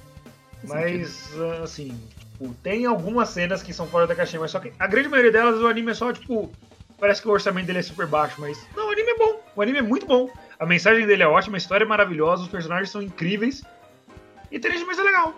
Mas, 0.65 1.33
assim, 1.63 1.99
tipo, 2.19 2.55
tem 2.63 2.87
algumas 2.87 3.29
cenas 3.31 3.63
que 3.63 3.73
são 3.73 3.87
fora 3.87 4.07
da 4.07 4.15
caixinha, 4.15 4.41
mas 4.41 4.51
só 4.51 4.59
que 4.59 4.73
a 4.79 4.87
grande 4.87 5.09
maioria 5.09 5.33
delas 5.33 5.61
o 5.61 5.67
anime 5.67 5.93
é 5.93 5.95
só, 5.95 6.13
tipo, 6.13 6.53
parece 6.99 7.23
que 7.23 7.29
o 7.29 7.31
orçamento 7.31 7.67
dele 7.67 7.79
é 7.79 7.83
super 7.83 8.07
baixo, 8.07 8.41
mas 8.41 8.59
não, 8.77 8.89
o 8.89 8.91
anime 8.91 9.11
é 9.11 9.17
bom. 9.17 9.41
O 9.55 9.63
anime 9.63 9.79
é 9.79 9.83
muito 9.83 10.07
bom. 10.07 10.31
A 10.59 10.67
mensagem 10.67 11.07
dele 11.07 11.23
é 11.23 11.29
ótima, 11.29 11.57
a 11.57 11.59
história 11.59 11.85
é 11.85 11.89
maravilhosa, 11.89 12.43
os 12.43 12.49
personagens 12.49 12.91
são 12.91 13.01
incríveis. 13.03 13.63
E 14.51 14.59
tem 14.59 14.85
mais 14.85 14.99
é 14.99 15.03
legal. 15.03 15.35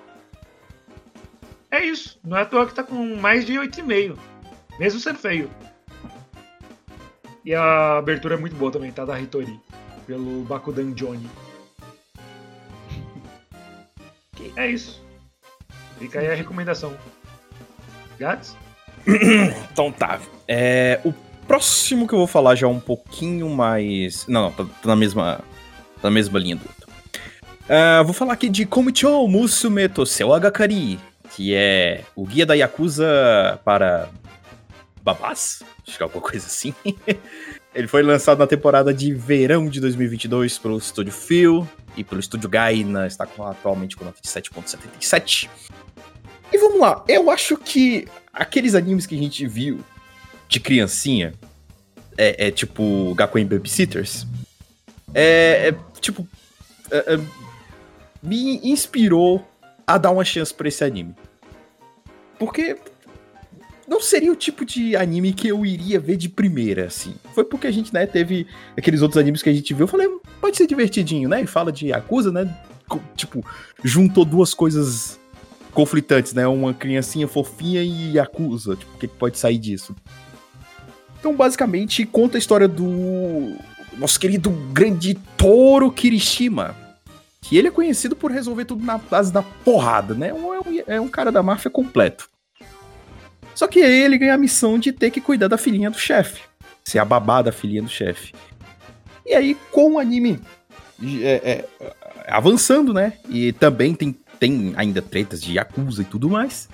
É 1.70 1.84
isso. 1.84 2.18
Não 2.24 2.36
é 2.36 2.42
à 2.42 2.46
toa 2.46 2.66
que 2.66 2.74
tá 2.74 2.82
com 2.82 3.16
mais 3.16 3.44
de 3.44 3.54
8,5. 3.54 4.16
Mesmo 4.78 5.00
sendo 5.00 5.18
feio. 5.18 5.50
E 7.44 7.54
a 7.54 7.98
abertura 7.98 8.34
é 8.34 8.38
muito 8.38 8.56
boa 8.56 8.70
também, 8.70 8.92
tá? 8.92 9.04
Da 9.04 9.20
Hitori. 9.20 9.60
Pelo 10.06 10.42
Bakudan 10.44 10.92
Johnny. 10.92 11.28
É 14.56 14.68
isso. 14.68 15.00
Fica 16.00 16.18
aí 16.18 16.28
a 16.28 16.34
recomendação. 16.34 16.96
Gats? 18.18 18.56
Então 19.72 19.92
tá. 19.92 20.18
É, 20.48 20.98
o 21.04 21.12
próximo 21.46 22.08
que 22.08 22.14
eu 22.14 22.18
vou 22.18 22.26
falar 22.26 22.54
já 22.54 22.66
é 22.66 22.70
um 22.70 22.80
pouquinho 22.80 23.48
mais. 23.48 24.26
Não, 24.26 24.42
não, 24.42 24.50
tá, 24.50 24.64
tá 24.64 24.88
na 24.88 24.96
mesma. 24.96 25.40
Tá 26.00 26.08
na 26.08 26.10
mesma 26.10 26.38
linha 26.38 26.56
do 26.56 26.62
outro. 26.62 26.88
Uh, 27.70 28.04
vou 28.04 28.14
falar 28.14 28.32
aqui 28.32 28.48
de 28.48 28.66
Komicho 28.66 29.28
Musume 29.28 29.88
Toseu 29.88 30.32
Agakari, 30.32 30.98
que 31.32 31.54
é 31.54 32.02
o 32.16 32.26
guia 32.26 32.44
da 32.44 32.54
Yakuza 32.54 33.60
para 33.64 34.08
babás? 35.02 35.62
Acho 35.86 35.96
que 35.96 36.02
é 36.02 36.04
alguma 36.04 36.22
coisa 36.22 36.46
assim. 36.46 36.74
Ele 37.72 37.86
foi 37.86 38.02
lançado 38.02 38.38
na 38.38 38.46
temporada 38.46 38.92
de 38.92 39.14
verão 39.14 39.68
de 39.68 39.80
2022 39.80 40.58
pelo 40.58 40.76
Estúdio 40.76 41.12
Phil 41.12 41.68
e 41.96 42.02
pelo 42.02 42.20
Estúdio 42.20 42.48
Gaina, 42.48 43.06
está 43.06 43.26
com, 43.26 43.46
atualmente 43.46 43.96
com 43.96 44.04
nota 44.04 44.20
de 44.20 44.28
7.77. 44.28 45.48
E 46.52 46.58
vamos 46.58 46.80
lá, 46.80 47.04
eu 47.08 47.30
acho 47.30 47.56
que 47.56 48.06
aqueles 48.32 48.74
animes 48.74 49.06
que 49.06 49.14
a 49.14 49.18
gente 49.18 49.46
viu 49.46 49.80
de 50.48 50.58
criancinha, 50.58 51.32
é, 52.18 52.48
é 52.48 52.50
tipo 52.50 53.14
Gakuen 53.14 53.46
Babysitters, 53.46 54.26
é, 55.14 55.68
é 55.68 56.00
tipo, 56.00 56.26
é, 56.90 57.14
é, 57.14 57.20
me 58.22 58.60
inspirou 58.68 59.46
a 59.86 59.96
dar 59.96 60.10
uma 60.10 60.24
chance 60.24 60.52
pra 60.52 60.68
esse 60.68 60.84
anime. 60.84 61.14
Porque 62.38 62.76
não 63.86 64.00
seria 64.00 64.32
o 64.32 64.36
tipo 64.36 64.64
de 64.64 64.94
anime 64.94 65.32
que 65.32 65.48
eu 65.48 65.66
iria 65.66 65.98
ver 65.98 66.16
de 66.16 66.28
primeira, 66.28 66.86
assim. 66.86 67.14
Foi 67.34 67.44
porque 67.44 67.66
a 67.66 67.70
gente, 67.72 67.92
né, 67.92 68.06
teve 68.06 68.46
aqueles 68.76 69.02
outros 69.02 69.20
animes 69.20 69.42
que 69.42 69.50
a 69.50 69.52
gente 69.52 69.74
viu. 69.74 69.84
Eu 69.84 69.88
falei, 69.88 70.08
pode 70.40 70.56
ser 70.56 70.66
divertidinho, 70.66 71.28
né? 71.28 71.42
E 71.42 71.46
fala 71.46 71.72
de 71.72 71.88
Yakuza, 71.88 72.30
né? 72.30 72.56
Tipo, 73.16 73.44
juntou 73.82 74.24
duas 74.24 74.54
coisas 74.54 75.18
conflitantes, 75.72 76.32
né? 76.32 76.46
Uma 76.46 76.74
criancinha 76.74 77.28
fofinha 77.28 77.82
e 77.82 78.16
Yakuza. 78.16 78.76
Tipo, 78.76 78.94
o 78.94 78.98
que 78.98 79.08
pode 79.08 79.38
sair 79.38 79.58
disso? 79.58 79.94
Então, 81.18 81.34
basicamente, 81.34 82.04
conta 82.06 82.36
a 82.36 82.40
história 82.40 82.66
do 82.66 83.56
nosso 83.96 84.18
querido 84.18 84.50
grande 84.72 85.14
Toro 85.36 85.90
Kirishima. 85.90 86.74
Que 87.42 87.56
ele 87.56 87.68
é 87.68 87.70
conhecido 87.70 88.14
por 88.14 88.30
resolver 88.30 88.64
tudo 88.64 88.84
na 88.84 88.98
base 88.98 89.32
da 89.32 89.42
porrada, 89.42 90.14
né? 90.14 90.28
É 90.28 90.34
um, 90.34 90.82
é 90.86 91.00
um 91.00 91.08
cara 91.08 91.32
da 91.32 91.42
máfia 91.42 91.70
completo. 91.70 92.28
Só 93.54 93.66
que 93.66 93.80
ele 93.80 94.18
ganha 94.18 94.34
a 94.34 94.38
missão 94.38 94.78
de 94.78 94.92
ter 94.92 95.10
que 95.10 95.20
cuidar 95.20 95.48
da 95.48 95.58
filhinha 95.58 95.90
do 95.90 95.98
chefe. 95.98 96.42
Ser 96.84 96.98
a 96.98 97.04
babá 97.04 97.42
da 97.42 97.52
filhinha 97.52 97.82
do 97.82 97.88
chefe. 97.88 98.32
E 99.26 99.34
aí, 99.34 99.56
com 99.70 99.94
o 99.94 99.98
anime 99.98 100.40
é, 101.22 101.64
é, 101.80 101.94
avançando, 102.26 102.92
né? 102.92 103.14
E 103.28 103.52
também 103.52 103.94
tem, 103.94 104.16
tem 104.40 104.72
ainda 104.76 105.00
tretas 105.00 105.40
de 105.40 105.52
Yakuza 105.52 106.02
e 106.02 106.04
tudo 106.04 106.28
mais. 106.28 106.68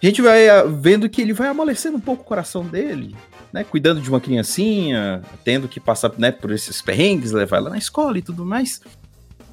A 0.00 0.06
gente 0.06 0.20
vai 0.20 0.48
ah, 0.48 0.64
vendo 0.64 1.08
que 1.08 1.22
ele 1.22 1.32
vai 1.32 1.48
amolecendo 1.48 1.96
um 1.96 2.00
pouco 2.00 2.22
o 2.22 2.26
coração 2.26 2.64
dele, 2.64 3.16
né? 3.52 3.64
Cuidando 3.64 4.00
de 4.00 4.08
uma 4.08 4.20
criancinha, 4.20 5.22
tendo 5.44 5.66
que 5.66 5.80
passar 5.80 6.12
né, 6.18 6.30
por 6.30 6.50
esses 6.50 6.82
perrengues, 6.82 7.32
levar 7.32 7.56
ela 7.56 7.70
na 7.70 7.78
escola 7.78 8.18
e 8.18 8.22
tudo 8.22 8.44
mais. 8.44 8.80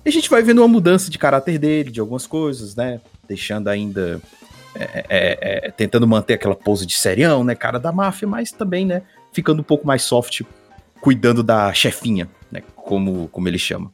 E 0.03 0.09
a 0.09 0.11
gente 0.11 0.29
vai 0.29 0.43
vendo 0.43 0.59
uma 0.59 0.67
mudança 0.67 1.09
de 1.09 1.17
caráter 1.17 1.57
dele, 1.57 1.91
de 1.91 1.99
algumas 1.99 2.27
coisas, 2.27 2.75
né? 2.75 2.99
Deixando 3.27 3.67
ainda 3.67 4.21
é, 4.75 5.05
é, 5.09 5.67
é, 5.67 5.71
tentando 5.71 6.07
manter 6.07 6.35
aquela 6.35 6.55
pose 6.55 6.85
de 6.85 6.97
serião, 6.97 7.43
né, 7.43 7.55
cara 7.55 7.79
da 7.79 7.91
máfia, 7.91 8.27
mas 8.27 8.51
também, 8.51 8.85
né, 8.85 9.01
ficando 9.33 9.61
um 9.61 9.63
pouco 9.63 9.85
mais 9.85 10.03
soft, 10.03 10.41
cuidando 11.01 11.41
da 11.41 11.73
chefinha, 11.73 12.29
né, 12.51 12.61
como, 12.75 13.27
como 13.29 13.47
ele 13.47 13.57
chama. 13.57 13.91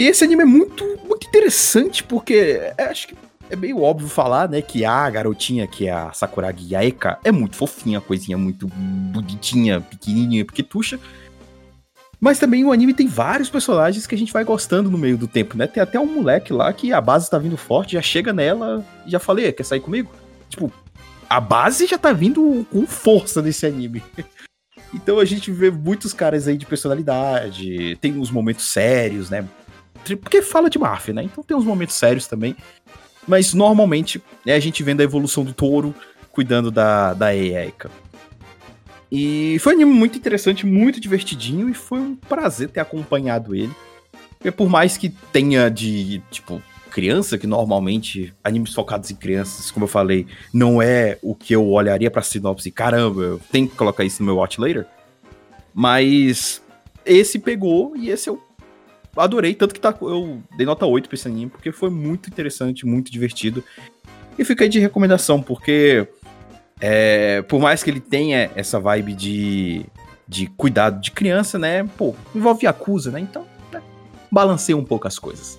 E 0.00 0.06
esse 0.06 0.24
anime 0.24 0.44
é 0.44 0.46
muito, 0.46 0.82
muito 1.06 1.26
interessante, 1.26 2.02
porque 2.02 2.58
é, 2.78 2.84
acho 2.84 3.08
que 3.08 3.14
é 3.50 3.54
meio 3.54 3.82
óbvio 3.82 4.08
falar, 4.08 4.48
né, 4.48 4.62
que 4.62 4.82
a 4.82 5.10
garotinha, 5.10 5.66
que 5.66 5.88
é 5.88 5.92
a 5.92 6.10
Sakuragi 6.14 6.72
Yaeka, 6.72 7.18
é 7.22 7.30
muito 7.30 7.54
fofinha, 7.54 8.00
coisinha 8.00 8.38
muito 8.38 8.66
bonitinha, 8.66 9.78
pequenininha, 9.78 10.42
pequetucha, 10.42 10.98
mas 12.18 12.38
também 12.38 12.64
o 12.64 12.72
anime 12.72 12.94
tem 12.94 13.06
vários 13.06 13.50
personagens 13.50 14.06
que 14.06 14.14
a 14.14 14.18
gente 14.18 14.32
vai 14.32 14.42
gostando 14.42 14.90
no 14.90 14.96
meio 14.96 15.18
do 15.18 15.28
tempo, 15.28 15.54
né? 15.54 15.66
Tem 15.66 15.82
até 15.82 16.00
um 16.00 16.06
moleque 16.06 16.50
lá 16.50 16.72
que 16.72 16.94
a 16.94 17.00
base 17.02 17.28
tá 17.28 17.36
vindo 17.36 17.58
forte, 17.58 17.92
já 17.92 18.00
chega 18.00 18.32
nela 18.32 18.82
e 19.04 19.10
já 19.10 19.18
falei, 19.18 19.52
quer 19.52 19.64
sair 19.64 19.80
comigo? 19.80 20.10
Tipo, 20.48 20.72
a 21.28 21.40
base 21.40 21.86
já 21.86 21.98
tá 21.98 22.10
vindo 22.10 22.66
com 22.72 22.86
força 22.86 23.42
nesse 23.42 23.66
anime. 23.66 24.02
então 24.94 25.18
a 25.18 25.26
gente 25.26 25.50
vê 25.50 25.70
muitos 25.70 26.14
caras 26.14 26.48
aí 26.48 26.56
de 26.56 26.64
personalidade, 26.64 27.98
tem 28.00 28.18
uns 28.18 28.30
momentos 28.30 28.64
sérios, 28.64 29.28
né? 29.28 29.46
Porque 30.20 30.42
fala 30.42 30.70
de 30.70 30.78
máfia, 30.78 31.14
né? 31.14 31.22
Então 31.22 31.42
tem 31.44 31.56
uns 31.56 31.64
momentos 31.64 31.94
sérios 31.94 32.26
também. 32.26 32.56
Mas 33.26 33.54
normalmente 33.54 34.22
é 34.46 34.54
a 34.54 34.60
gente 34.60 34.82
vendo 34.82 35.00
a 35.00 35.04
evolução 35.04 35.44
do 35.44 35.52
touro 35.52 35.94
cuidando 36.32 36.70
da, 36.70 37.14
da 37.14 37.34
Eika. 37.34 37.90
E 39.10 39.58
foi 39.58 39.72
um 39.72 39.76
anime 39.76 39.92
muito 39.92 40.16
interessante, 40.16 40.64
muito 40.64 41.00
divertidinho, 41.00 41.68
e 41.68 41.74
foi 41.74 41.98
um 41.98 42.14
prazer 42.14 42.68
ter 42.68 42.80
acompanhado 42.80 43.54
ele. 43.54 43.72
Por 44.56 44.68
mais 44.68 44.96
que 44.96 45.10
tenha 45.10 45.68
de, 45.68 46.22
tipo, 46.30 46.62
criança, 46.90 47.36
que 47.36 47.46
normalmente 47.46 48.32
animes 48.42 48.72
focados 48.72 49.10
em 49.10 49.14
crianças, 49.14 49.70
como 49.70 49.84
eu 49.84 49.88
falei, 49.88 50.26
não 50.52 50.80
é 50.80 51.18
o 51.22 51.34
que 51.34 51.54
eu 51.54 51.68
olharia 51.68 52.10
pra 52.10 52.22
sinopse, 52.22 52.70
caramba, 52.70 53.22
eu 53.22 53.40
tenho 53.50 53.68
que 53.68 53.76
colocar 53.76 54.04
isso 54.04 54.22
no 54.22 54.26
meu 54.26 54.36
watch 54.36 54.60
later. 54.60 54.86
Mas 55.74 56.62
esse 57.04 57.38
pegou 57.38 57.96
e 57.96 58.10
esse 58.10 58.28
eu 58.28 58.42
adorei, 59.16 59.54
tanto 59.54 59.74
que 59.74 59.80
tá, 59.80 59.94
eu 60.00 60.42
dei 60.56 60.66
nota 60.66 60.86
8 60.86 61.08
pra 61.08 61.14
esse 61.14 61.28
anime, 61.28 61.50
porque 61.50 61.72
foi 61.72 61.90
muito 61.90 62.28
interessante, 62.28 62.86
muito 62.86 63.10
divertido. 63.10 63.62
E 64.38 64.44
fica 64.44 64.64
aí 64.64 64.68
de 64.68 64.78
recomendação, 64.78 65.42
porque 65.42 66.06
é, 66.80 67.42
por 67.42 67.60
mais 67.60 67.82
que 67.82 67.90
ele 67.90 68.00
tenha 68.00 68.50
essa 68.54 68.80
vibe 68.80 69.12
de, 69.14 69.86
de 70.26 70.46
cuidado 70.46 71.00
de 71.00 71.10
criança, 71.10 71.58
né? 71.58 71.84
Pô, 71.96 72.14
envolve 72.34 72.66
acusa, 72.66 73.10
né? 73.10 73.20
Então, 73.20 73.46
né, 73.72 73.82
balanceia 74.30 74.76
um 74.76 74.84
pouco 74.84 75.06
as 75.06 75.18
coisas. 75.18 75.58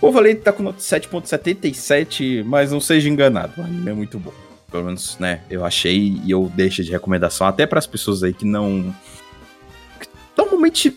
O 0.00 0.12
falei 0.12 0.36
tá 0.36 0.52
com 0.52 0.64
7.77, 0.64 2.44
mas 2.44 2.70
não 2.70 2.80
seja 2.80 3.08
enganado, 3.08 3.52
o 3.58 3.64
anime 3.64 3.90
é 3.90 3.94
muito 3.94 4.18
bom. 4.18 4.32
Pelo 4.70 4.84
menos, 4.84 5.18
né, 5.18 5.42
eu 5.50 5.64
achei 5.64 6.20
e 6.24 6.30
eu 6.30 6.50
deixo 6.54 6.84
de 6.84 6.90
recomendação 6.92 7.46
até 7.46 7.66
para 7.66 7.78
as 7.78 7.86
pessoas 7.86 8.22
aí 8.22 8.32
que 8.32 8.44
não 8.44 8.94
normalmente 10.36 10.94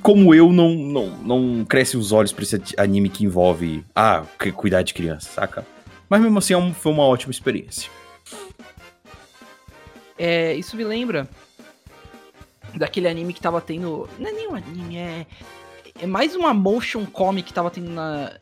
como 0.00 0.34
eu 0.34 0.52
não 0.52 0.74
não, 0.74 1.06
não 1.18 1.64
cresce 1.64 1.96
os 1.96 2.12
olhos 2.12 2.32
para 2.32 2.42
esse 2.42 2.60
anime 2.76 3.08
que 3.08 3.24
envolve 3.24 3.84
ah, 3.94 4.24
cuidar 4.56 4.82
de 4.82 4.94
criança, 4.94 5.28
saca? 5.30 5.66
Mas 6.08 6.20
mesmo 6.20 6.38
assim 6.38 6.54
é 6.54 6.72
foi 6.72 6.92
uma 6.92 7.04
ótima 7.04 7.30
experiência. 7.30 7.90
É, 10.18 10.54
isso 10.54 10.76
me 10.76 10.84
lembra 10.84 11.28
daquele 12.74 13.08
anime 13.08 13.32
que 13.32 13.40
tava 13.40 13.60
tendo. 13.60 14.08
Não 14.18 14.28
é 14.28 14.32
nem 14.32 14.48
um 14.48 14.54
anime, 14.54 14.96
é. 14.96 15.26
É 16.00 16.06
mais 16.06 16.34
uma 16.34 16.54
motion 16.54 17.04
comic 17.04 17.48
que 17.48 17.54
tava 17.54 17.70
tendo 17.70 17.90
na, 17.90 18.32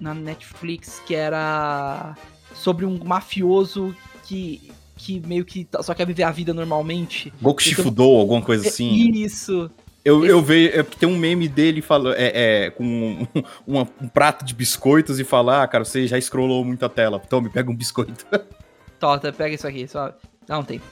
na 0.00 0.14
Netflix, 0.14 1.02
que 1.04 1.14
era 1.14 2.16
sobre 2.54 2.86
um 2.86 3.02
mafioso 3.04 3.94
que, 4.24 4.70
que 4.96 5.20
meio 5.20 5.44
que 5.44 5.66
só 5.82 5.94
quer 5.94 6.06
viver 6.06 6.22
a 6.22 6.30
vida 6.30 6.54
normalmente. 6.54 7.32
Goku 7.42 7.60
Shifudo, 7.60 8.02
então, 8.02 8.16
alguma 8.16 8.40
coisa 8.40 8.68
assim. 8.68 8.94
Isso. 8.94 9.70
Eu, 10.04 10.20
Esse... 10.20 10.32
eu 10.32 10.42
vejo, 10.42 10.80
é, 10.80 10.82
tem 10.82 11.08
um 11.08 11.16
meme 11.16 11.48
dele 11.48 11.80
fala, 11.80 12.14
é, 12.16 12.66
é 12.66 12.70
com 12.70 12.84
um, 12.84 13.26
um, 13.66 13.80
um, 13.80 14.08
prato 14.08 14.44
de 14.44 14.54
biscoitos 14.54 15.20
e 15.20 15.24
falar, 15.24 15.62
ah, 15.62 15.68
cara, 15.68 15.84
você 15.84 16.06
já 16.06 16.20
scrollou 16.20 16.64
muito 16.64 16.84
a 16.84 16.88
tela, 16.88 17.20
tome, 17.20 17.48
pega 17.48 17.70
um 17.70 17.76
biscoito. 17.76 18.26
Tota, 18.98 19.32
pega 19.32 19.56
isso 19.56 19.66
aqui, 19.66 19.88
só 19.88 20.14
um 20.48 20.62
tempo. 20.62 20.84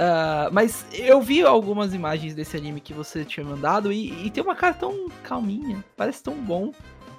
Uh, 0.00 0.52
mas 0.52 0.84
eu 0.92 1.20
vi 1.20 1.42
algumas 1.42 1.94
imagens 1.94 2.34
desse 2.34 2.56
anime 2.56 2.80
que 2.80 2.92
você 2.92 3.24
tinha 3.24 3.44
mandado 3.44 3.92
e, 3.92 4.26
e, 4.26 4.30
tem 4.30 4.42
uma 4.42 4.54
cara 4.54 4.74
tão 4.74 5.08
calminha, 5.22 5.82
parece 5.96 6.22
tão 6.22 6.34
bom. 6.34 6.72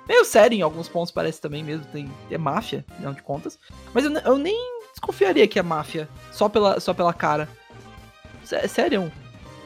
Meio 0.08 0.26
sério 0.26 0.56
em 0.56 0.62
alguns 0.62 0.88
pontos, 0.88 1.12
parece 1.12 1.40
também 1.40 1.64
mesmo, 1.64 1.86
tem, 1.86 2.12
é 2.30 2.38
máfia, 2.38 2.84
não 3.00 3.14
de 3.14 3.22
contas. 3.22 3.58
Mas 3.94 4.06
eu, 4.06 4.12
eu, 4.12 4.38
nem 4.38 4.80
desconfiaria 4.92 5.48
que 5.48 5.58
é 5.58 5.64
máfia, 5.64 6.10
só 6.32 6.50
pela, 6.50 6.80
só 6.80 6.94
pela 6.94 7.14
cara. 7.14 7.48
sério, 8.68 9.12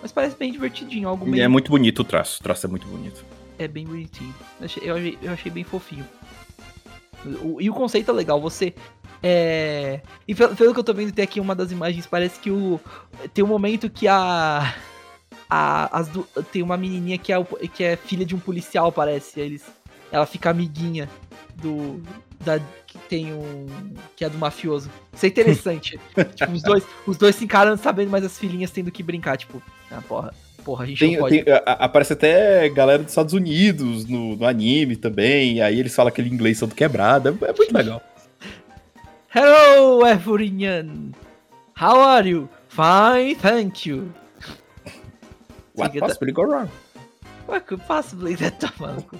mas 0.01 0.11
parece 0.11 0.35
bem 0.35 0.51
divertidinho, 0.51 1.07
algo. 1.09 1.35
É 1.35 1.47
muito 1.47 1.69
bonito 1.71 1.99
o 1.99 2.03
traço, 2.03 2.39
o 2.39 2.43
traço 2.43 2.65
é 2.65 2.69
muito 2.69 2.87
bonito. 2.87 3.23
É 3.57 3.67
bem 3.67 3.85
bonitinho, 3.85 4.33
eu 4.59 4.65
achei, 4.65 4.83
eu 4.89 4.95
achei, 4.95 5.17
eu 5.21 5.31
achei 5.33 5.51
bem 5.51 5.63
fofinho. 5.63 6.05
O, 7.41 7.59
e 7.59 7.69
o 7.69 7.73
conceito 7.73 8.11
é 8.11 8.13
legal, 8.13 8.39
você 8.39 8.73
É. 9.23 10.01
E 10.27 10.35
pelo, 10.35 10.55
pelo 10.55 10.73
que 10.73 10.79
eu 10.79 10.83
tô 10.83 10.93
vendo, 10.93 11.11
tem 11.11 11.23
aqui 11.23 11.39
uma 11.39 11.55
das 11.55 11.71
imagens, 11.71 12.05
parece 12.05 12.39
que 12.39 12.51
o. 12.51 12.79
Tem 13.33 13.43
um 13.43 13.47
momento 13.47 13.89
que 13.89 14.07
a. 14.07 14.75
A, 15.49 15.99
as 15.99 16.07
du- 16.07 16.27
tem 16.51 16.61
uma 16.63 16.75
menininha 16.75 17.17
que 17.17 17.31
é, 17.31 17.43
que 17.73 17.83
é 17.83 17.95
filha 17.95 18.25
de 18.25 18.35
um 18.35 18.39
policial, 18.39 18.91
parece. 18.91 19.39
Eles, 19.39 19.63
ela 20.11 20.25
fica 20.25 20.49
amiguinha 20.51 21.09
do. 21.55 22.01
Da, 22.45 22.59
que 22.85 22.97
tem 23.09 23.33
um. 23.33 23.65
Que 24.15 24.23
é 24.23 24.29
do 24.29 24.37
mafioso. 24.37 24.89
Isso 25.13 25.25
é 25.25 25.29
interessante. 25.29 25.99
tipo, 26.35 26.51
os 26.51 26.61
dois, 26.61 26.83
os 27.07 27.17
dois 27.17 27.35
se 27.35 27.43
encarando 27.43 27.81
sabendo, 27.81 28.09
mas 28.11 28.23
as 28.23 28.37
filhinhas 28.37 28.71
tendo 28.71 28.91
que 28.91 29.01
brincar. 29.03 29.35
Tipo, 29.37 29.61
ah, 29.91 30.01
porra. 30.07 30.33
Porra, 30.63 30.83
a 30.83 30.87
gente 30.87 30.97
Tem, 30.97 31.11
não 31.13 31.19
pode. 31.19 31.43
tem- 31.43 31.53
a- 31.53 31.59
aparece 31.85 32.13
até 32.13 32.67
galera 32.69 33.03
dos 33.03 33.11
Estados 33.11 33.33
Unidos 33.33 34.05
no, 34.07 34.35
no 34.35 34.45
anime 34.47 34.95
também, 34.95 35.57
e 35.57 35.61
aí 35.61 35.79
eles 35.79 35.93
falam 35.95 36.07
aquele 36.09 36.27
inglês 36.27 36.59
todo 36.59 36.73
quebrado, 36.73 37.37
é, 37.41 37.49
é 37.49 37.53
muito 37.53 37.71
legal. 37.71 38.01
Hello, 39.33 40.03
everyone! 40.07 41.11
How 41.79 41.99
are 42.01 42.27
you? 42.27 42.49
Fine, 42.69 43.35
thank 43.35 43.87
you. 43.87 44.11
What 45.75 45.99
possibly 45.99 46.31
go 46.31 46.43
wrong? 46.43 46.69
What 47.47 47.67
could 47.67 47.83
possibly 47.85 48.35
that 48.37 48.59
maluco? 48.79 49.17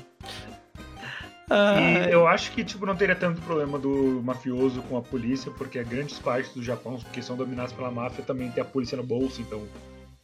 E 1.50 2.12
eu 2.12 2.28
acho 2.28 2.52
que 2.52 2.64
tipo, 2.64 2.86
não 2.86 2.96
teria 2.96 3.16
tanto 3.16 3.40
problema 3.42 3.78
do 3.78 4.22
mafioso 4.24 4.82
com 4.84 4.98
a 4.98 5.02
polícia, 5.02 5.52
porque 5.52 5.84
grandes 5.84 6.18
partes 6.20 6.54
do 6.54 6.64
Japão, 6.64 7.00
que 7.14 7.22
são 7.22 7.36
dominadas 7.36 7.72
pela 7.72 7.92
máfia, 7.92 8.24
também 8.24 8.50
tem 8.52 8.62
a 8.62 8.66
polícia 8.66 8.98
no 8.98 9.04
bolso, 9.04 9.42
então. 9.42 9.62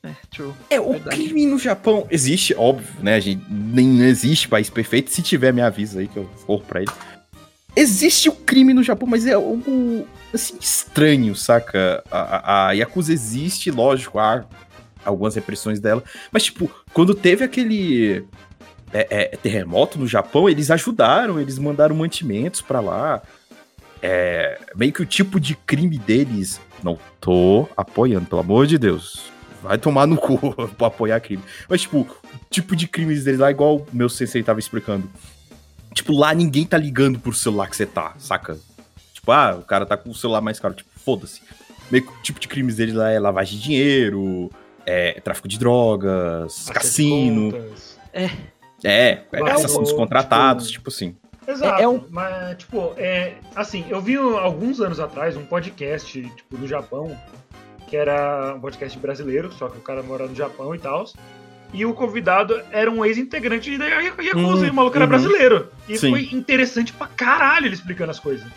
é, 0.03 0.13
true. 0.31 0.51
É, 0.69 0.79
o 0.79 0.93
Verdade. 0.93 1.15
crime 1.15 1.45
no 1.45 1.59
Japão 1.59 2.07
existe, 2.09 2.55
óbvio, 2.57 2.87
né, 3.03 3.21
gente? 3.21 3.45
Nem 3.49 3.87
não 3.87 4.05
existe 4.05 4.47
país 4.47 4.69
perfeito. 4.69 5.11
Se 5.11 5.21
tiver, 5.21 5.53
me 5.53 5.61
avisa 5.61 5.99
aí 5.99 6.07
que 6.07 6.17
eu 6.17 6.27
corro 6.45 6.63
pra 6.67 6.81
ele. 6.81 6.91
Existe 7.75 8.27
o 8.27 8.33
crime 8.33 8.73
no 8.73 8.83
Japão, 8.83 9.07
mas 9.07 9.25
é 9.25 9.33
algo, 9.33 10.05
assim, 10.33 10.57
estranho, 10.59 11.33
saca? 11.35 12.03
A, 12.11 12.19
a, 12.19 12.67
a 12.67 12.71
Yakuza 12.73 13.13
existe, 13.13 13.71
lógico, 13.71 14.19
há 14.19 14.43
algumas 15.05 15.35
repressões 15.35 15.79
dela. 15.79 16.03
Mas, 16.31 16.43
tipo, 16.43 16.69
quando 16.93 17.15
teve 17.15 17.45
aquele 17.45 18.25
é, 18.93 19.07
é, 19.09 19.37
terremoto 19.37 19.97
no 19.97 20.07
Japão, 20.07 20.49
eles 20.49 20.69
ajudaram, 20.69 21.39
eles 21.39 21.57
mandaram 21.57 21.95
mantimentos 21.95 22.61
pra 22.61 22.79
lá. 22.79 23.21
É, 24.01 24.59
meio 24.75 24.91
que 24.91 25.01
o 25.01 25.05
tipo 25.05 25.39
de 25.39 25.55
crime 25.55 25.97
deles. 25.97 26.59
Não 26.83 26.97
tô 27.19 27.67
apoiando, 27.77 28.25
pelo 28.25 28.41
amor 28.41 28.65
de 28.65 28.77
Deus. 28.77 29.31
Vai 29.61 29.77
tomar 29.77 30.07
no 30.07 30.17
cu 30.19 30.37
pra 30.77 30.87
apoiar 30.87 31.19
crime. 31.19 31.43
Mas, 31.69 31.81
tipo, 31.81 31.99
o 31.99 32.07
tipo 32.49 32.75
de 32.75 32.87
crimes 32.87 33.23
deles 33.23 33.39
lá, 33.39 33.51
igual 33.51 33.77
o 33.77 33.87
meu 33.93 34.09
sensei 34.09 34.41
tava 34.41 34.59
explicando. 34.59 35.09
Tipo, 35.93 36.17
lá 36.17 36.33
ninguém 36.33 36.65
tá 36.65 36.77
ligando 36.77 37.19
pro 37.19 37.33
celular 37.33 37.69
que 37.69 37.75
você 37.75 37.85
tá, 37.85 38.13
saca? 38.17 38.57
Tipo, 39.13 39.31
ah, 39.31 39.57
o 39.59 39.63
cara 39.63 39.85
tá 39.85 39.95
com 39.95 40.09
o 40.09 40.15
celular 40.15 40.41
mais 40.41 40.59
caro. 40.59 40.73
Tipo, 40.73 40.89
foda-se. 40.95 41.41
Meio 41.91 42.05
que 42.05 42.11
o 42.11 42.21
tipo 42.23 42.39
de 42.39 42.47
crimes 42.47 42.77
deles 42.77 42.95
lá 42.95 43.11
é 43.11 43.19
lavagem 43.19 43.57
de 43.57 43.63
dinheiro, 43.63 44.49
é 44.85 45.19
tráfico 45.19 45.47
de 45.47 45.59
drogas, 45.59 46.65
de 46.65 46.73
cassino. 46.73 47.53
É, 48.13 48.29
é 48.83 49.15
cassação 49.31 49.67
tipo, 49.77 49.83
dos 49.83 49.91
contratados, 49.93 50.69
tipo 50.71 50.89
assim. 50.89 51.15
Exato, 51.47 51.79
É- 51.81 51.83
é 51.83 51.87
um- 51.87 52.03
mas, 52.09 52.57
tipo, 52.57 52.93
é, 52.97 53.33
assim, 53.55 53.85
eu 53.89 53.99
vi 53.99 54.15
alguns 54.15 54.79
anos 54.79 54.99
atrás 54.99 55.35
um 55.35 55.45
podcast, 55.45 56.21
tipo, 56.35 56.57
do 56.57 56.67
Japão, 56.67 57.17
que 57.87 57.97
era 57.97 58.53
um 58.55 58.59
podcast 58.61 58.97
brasileiro, 58.99 59.51
só 59.53 59.67
que 59.67 59.77
o 59.77 59.81
cara 59.81 60.01
mora 60.03 60.27
no 60.27 60.35
Japão 60.35 60.73
e 60.75 60.79
tal, 60.79 61.03
e 61.73 61.85
o 61.85 61.93
convidado 61.93 62.61
era 62.71 62.89
um 62.91 63.03
ex-integrante 63.03 63.77
da 63.77 63.85
Yakuza, 63.87 64.37
Hum, 64.37 64.65
e 64.65 64.69
o 64.69 64.73
maluco 64.73 64.95
era 64.95 65.05
uhum. 65.05 65.09
brasileiro. 65.09 65.69
E 65.89 65.97
Sim. 65.97 66.11
foi 66.11 66.29
interessante 66.31 66.93
pra 66.93 67.07
caralho 67.07 67.65
ele 67.65 67.73
explicando 67.75 68.11
as 68.11 68.19
coisas. 68.19 68.47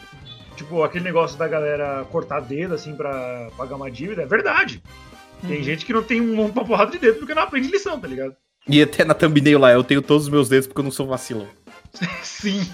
Tipo, 0.56 0.84
aquele 0.84 1.04
negócio 1.04 1.36
da 1.36 1.48
galera 1.48 2.04
cortar 2.12 2.40
dedo, 2.40 2.74
assim, 2.74 2.94
pra 2.94 3.48
pagar 3.56 3.74
uma 3.76 3.90
dívida, 3.90 4.22
é 4.22 4.26
verdade. 4.26 4.82
Tem 5.40 5.58
Uhum. 5.58 5.62
gente 5.64 5.84
que 5.84 5.92
não 5.92 6.02
tem 6.02 6.20
um- 6.20 6.40
uma 6.46 6.64
porrada 6.64 6.92
de 6.92 6.98
dedo 6.98 7.18
porque 7.18 7.34
não 7.34 7.42
aprende 7.42 7.68
lição, 7.68 7.98
tá 7.98 8.06
ligado? 8.06 8.36
E 8.68 8.80
até 8.82 9.04
na 9.04 9.14
thumbnail 9.14 9.58
lá, 9.58 9.72
eu 9.72 9.84
tenho 9.84 10.00
todos 10.00 10.24
os 10.24 10.28
meus 10.30 10.48
dedos 10.48 10.66
porque 10.66 10.80
eu 10.80 10.84
não 10.84 10.90
sou 10.90 11.06
vacilão. 11.06 11.46
Sim, 12.22 12.66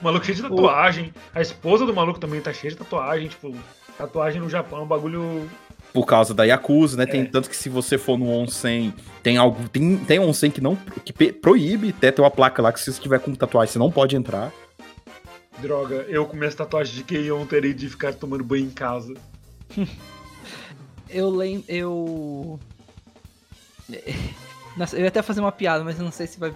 o 0.00 0.04
maluco 0.04 0.24
cheio 0.24 0.36
de 0.36 0.42
tatuagem. 0.42 1.12
A 1.34 1.40
esposa 1.40 1.84
do 1.86 1.94
maluco 1.94 2.20
também 2.20 2.40
tá 2.40 2.52
cheia 2.52 2.70
de 2.70 2.76
tatuagem. 2.76 3.28
Tipo, 3.28 3.54
tatuagem 3.98 4.40
no 4.40 4.48
Japão 4.48 4.80
é 4.80 4.82
um 4.82 4.86
bagulho. 4.86 5.50
Por 5.92 6.06
causa 6.06 6.32
da 6.32 6.44
Yakuza, 6.44 6.96
né? 6.96 7.04
Tem 7.04 7.22
É. 7.22 7.24
tanto 7.24 7.50
que 7.50 7.56
se 7.56 7.68
você 7.68 7.98
for 7.98 8.16
no 8.16 8.28
onsen, 8.30 8.94
tem 9.24 9.36
algo. 9.38 9.68
Tem, 9.68 9.96
tem 9.96 10.20
onsen 10.20 10.50
que 10.50 10.60
não. 10.60 10.76
que 11.04 11.32
proíbe, 11.32 11.88
até 11.96 12.12
tem 12.12 12.24
uma 12.24 12.30
placa 12.30 12.62
lá 12.62 12.72
que 12.72 12.78
se 12.78 12.92
você 12.92 13.00
tiver 13.00 13.18
com 13.18 13.34
tatuagem, 13.34 13.72
você 13.72 13.78
não 13.78 13.90
pode 13.90 14.14
entrar. 14.14 14.52
Droga, 15.58 16.06
eu 16.08 16.24
com 16.26 16.36
minhas 16.36 16.54
tatuagens 16.54 16.96
de 16.96 17.02
Keion 17.02 17.44
terei 17.44 17.74
de 17.74 17.88
ficar 17.88 18.14
tomando 18.14 18.44
banho 18.44 18.66
em 18.66 18.70
casa. 18.70 19.14
Eu 21.12 21.28
lembro. 21.28 21.64
Eu. 21.66 22.60
Nossa, 24.76 24.96
eu 24.96 25.02
ia 25.02 25.08
até 25.08 25.22
fazer 25.22 25.40
uma 25.40 25.52
piada, 25.52 25.84
mas 25.84 25.98
eu 25.98 26.04
não 26.04 26.12
sei 26.12 26.26
se 26.26 26.38
vai. 26.38 26.54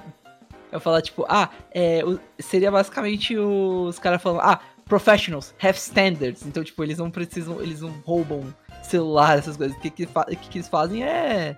Eu 0.71 0.81
falar, 0.81 1.03
tipo, 1.03 1.25
ah, 1.29 1.51
é, 1.73 2.01
seria 2.39 2.71
basicamente 2.71 3.37
os 3.37 3.99
caras 3.99 4.21
falando, 4.21 4.41
ah, 4.41 4.61
professionals 4.85 5.55
have 5.63 5.79
standards. 5.79 6.45
Então, 6.45 6.65
tipo, 6.65 6.83
eles 6.83 6.99
não 6.99 7.11
precisam, 7.11 7.61
eles 7.61 7.81
não 7.81 7.91
roubam 8.05 8.43
celular, 8.83 9.39
essas 9.39 9.57
coisas. 9.57 9.77
O 9.77 9.81
que, 9.81 9.91
que, 9.91 10.05
o 10.05 10.37
que, 10.37 10.49
que 10.49 10.59
eles 10.59 10.69
fazem 10.69 11.05
é, 11.05 11.57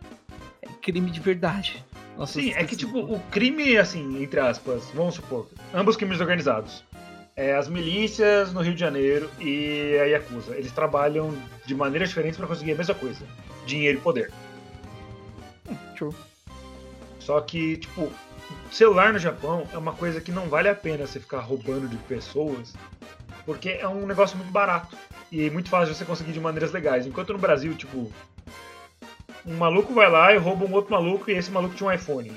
é 0.63 0.69
crime 0.83 1.11
de 1.11 1.21
verdade. 1.21 1.85
Nossa, 2.17 2.41
Sim, 2.41 2.51
é 2.51 2.65
que 2.65 2.75
esqueci. 2.75 2.77
tipo, 2.77 2.99
o 2.99 3.21
crime, 3.31 3.77
assim, 3.77 4.23
entre 4.23 4.41
aspas, 4.41 4.85
vamos 4.95 5.17
supor, 5.17 5.49
ambos 5.75 5.97
crimes 5.97 6.21
organizados. 6.21 6.83
É, 7.35 7.55
as 7.55 7.69
milícias 7.69 8.51
no 8.55 8.63
Rio 8.63 8.73
de 8.73 8.81
Janeiro 8.81 9.31
e 9.39 9.99
a 10.01 10.05
Yakuza. 10.05 10.57
Eles 10.57 10.73
trabalham 10.73 11.35
de 11.67 11.75
maneiras 11.75 12.09
diferentes 12.09 12.39
pra 12.39 12.47
conseguir 12.47 12.73
a 12.73 12.77
mesma 12.77 12.95
coisa: 12.95 13.27
dinheiro 13.67 13.99
e 13.99 14.01
poder. 14.01 14.33
True. 15.95 16.15
Só 17.27 17.41
que, 17.41 17.77
tipo, 17.79 18.09
celular 18.71 19.13
no 19.13 19.19
Japão 19.19 19.67
é 19.73 19.77
uma 19.77 19.93
coisa 19.93 20.21
que 20.21 20.31
não 20.31 20.49
vale 20.49 20.69
a 20.69 20.75
pena 20.77 21.09
você 21.09 21.19
ficar 21.19 21.41
roubando 21.41 21.89
de 21.89 21.97
pessoas, 21.97 22.73
porque 23.45 23.71
é 23.71 23.89
um 23.89 24.07
negócio 24.07 24.37
muito 24.37 24.53
barato 24.53 24.97
e 25.33 25.51
muito 25.51 25.69
fácil 25.69 25.93
de 25.93 25.99
você 25.99 26.05
conseguir 26.05 26.31
de 26.31 26.39
maneiras 26.39 26.71
legais. 26.71 27.05
Enquanto 27.05 27.33
no 27.33 27.39
Brasil, 27.41 27.75
tipo, 27.75 28.13
um 29.45 29.57
maluco 29.57 29.93
vai 29.93 30.09
lá 30.09 30.33
e 30.33 30.39
rouba 30.39 30.67
um 30.67 30.73
outro 30.73 30.93
maluco 30.93 31.29
e 31.29 31.35
esse 31.35 31.51
maluco 31.51 31.75
tinha 31.75 31.91
um 31.91 31.93
iPhone 31.93 32.31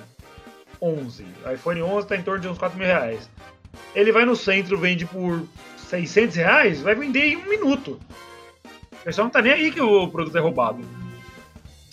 11. 0.81 1.23
O 1.45 1.51
iPhone 1.51 1.83
11 1.83 2.07
tá 2.07 2.15
em 2.15 2.23
torno 2.23 2.41
de 2.41 2.47
uns 2.47 2.57
4 2.57 2.75
mil 2.75 2.87
reais. 2.87 3.29
Ele 3.93 4.11
vai 4.11 4.25
no 4.25 4.35
centro, 4.35 4.75
vende 4.75 5.05
por 5.05 5.45
600 5.77 6.35
reais, 6.35 6.81
vai 6.81 6.95
vender 6.95 7.27
em 7.27 7.37
um 7.37 7.47
minuto. 7.47 7.99
O 8.91 9.03
pessoal 9.03 9.25
não 9.25 9.31
tá 9.31 9.39
nem 9.39 9.51
aí 9.53 9.71
que 9.71 9.81
o 9.81 10.07
produto 10.07 10.35
é 10.35 10.41
roubado. 10.41 10.83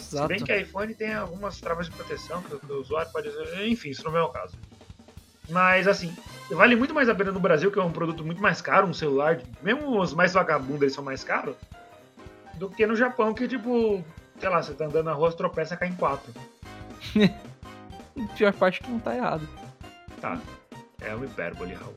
Se 0.07 0.15
Exato. 0.15 0.29
bem 0.29 0.39
que 0.39 0.57
iPhone 0.57 0.95
tem 0.95 1.13
algumas 1.15 1.61
travas 1.61 1.87
de 1.87 1.93
proteção 1.93 2.41
que 2.41 2.55
o, 2.55 2.61
que 2.61 2.73
o 2.73 2.81
usuário 2.81 3.11
pode. 3.11 3.29
Enfim, 3.67 3.91
isso 3.91 4.05
não 4.05 4.17
é 4.17 4.23
o 4.23 4.29
caso. 4.29 4.57
Mas, 5.49 5.89
assim, 5.89 6.15
vale 6.51 6.77
muito 6.77 6.95
mais 6.95 7.09
a 7.09 7.15
pena 7.15 7.33
no 7.33 7.41
Brasil, 7.41 7.73
que 7.73 7.79
é 7.79 7.83
um 7.83 7.91
produto 7.91 8.25
muito 8.25 8.41
mais 8.41 8.61
caro, 8.61 8.87
um 8.87 8.95
celular, 8.95 9.41
mesmo 9.63 10.01
os 10.01 10.15
mais 10.15 10.33
vagabundos 10.33 10.83
eles 10.83 10.95
são 10.95 11.03
mais 11.03 11.25
caros, 11.25 11.57
do 12.55 12.71
que 12.71 12.87
no 12.87 12.95
Japão, 12.97 13.35
que, 13.35 13.49
tipo, 13.49 14.05
sei 14.39 14.49
lá, 14.49 14.63
você 14.63 14.75
tá 14.75 14.85
andando 14.87 15.07
na 15.07 15.13
rua, 15.13 15.31
você 15.31 15.37
tropeça 15.37 15.77
cai 15.77 15.89
em 15.89 15.95
quatro. 15.95 16.33
Pior 18.37 18.53
parte 18.55 18.81
é 18.81 18.85
que 18.85 18.91
não 18.91 18.99
tá 19.01 19.15
errado. 19.15 19.49
Tá. 20.21 20.41
É 21.01 21.15
uma 21.15 21.27
hipérbole, 21.27 21.75
Raul. 21.75 21.95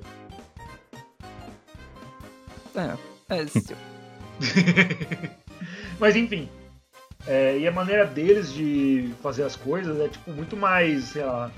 É, 2.76 3.36
é 3.36 3.48
se- 3.48 3.76
Mas 6.00 6.16
enfim. 6.16 6.50
É, 7.28 7.58
e 7.58 7.68
a 7.68 7.72
maneira 7.72 8.06
deles 8.06 8.54
de 8.54 9.14
fazer 9.22 9.44
as 9.44 9.56
coisas 9.56 10.00
é 10.00 10.08
tipo 10.08 10.32
muito 10.32 10.56
mais, 10.56 11.06
sei 11.06 11.24
lá, 11.24 11.52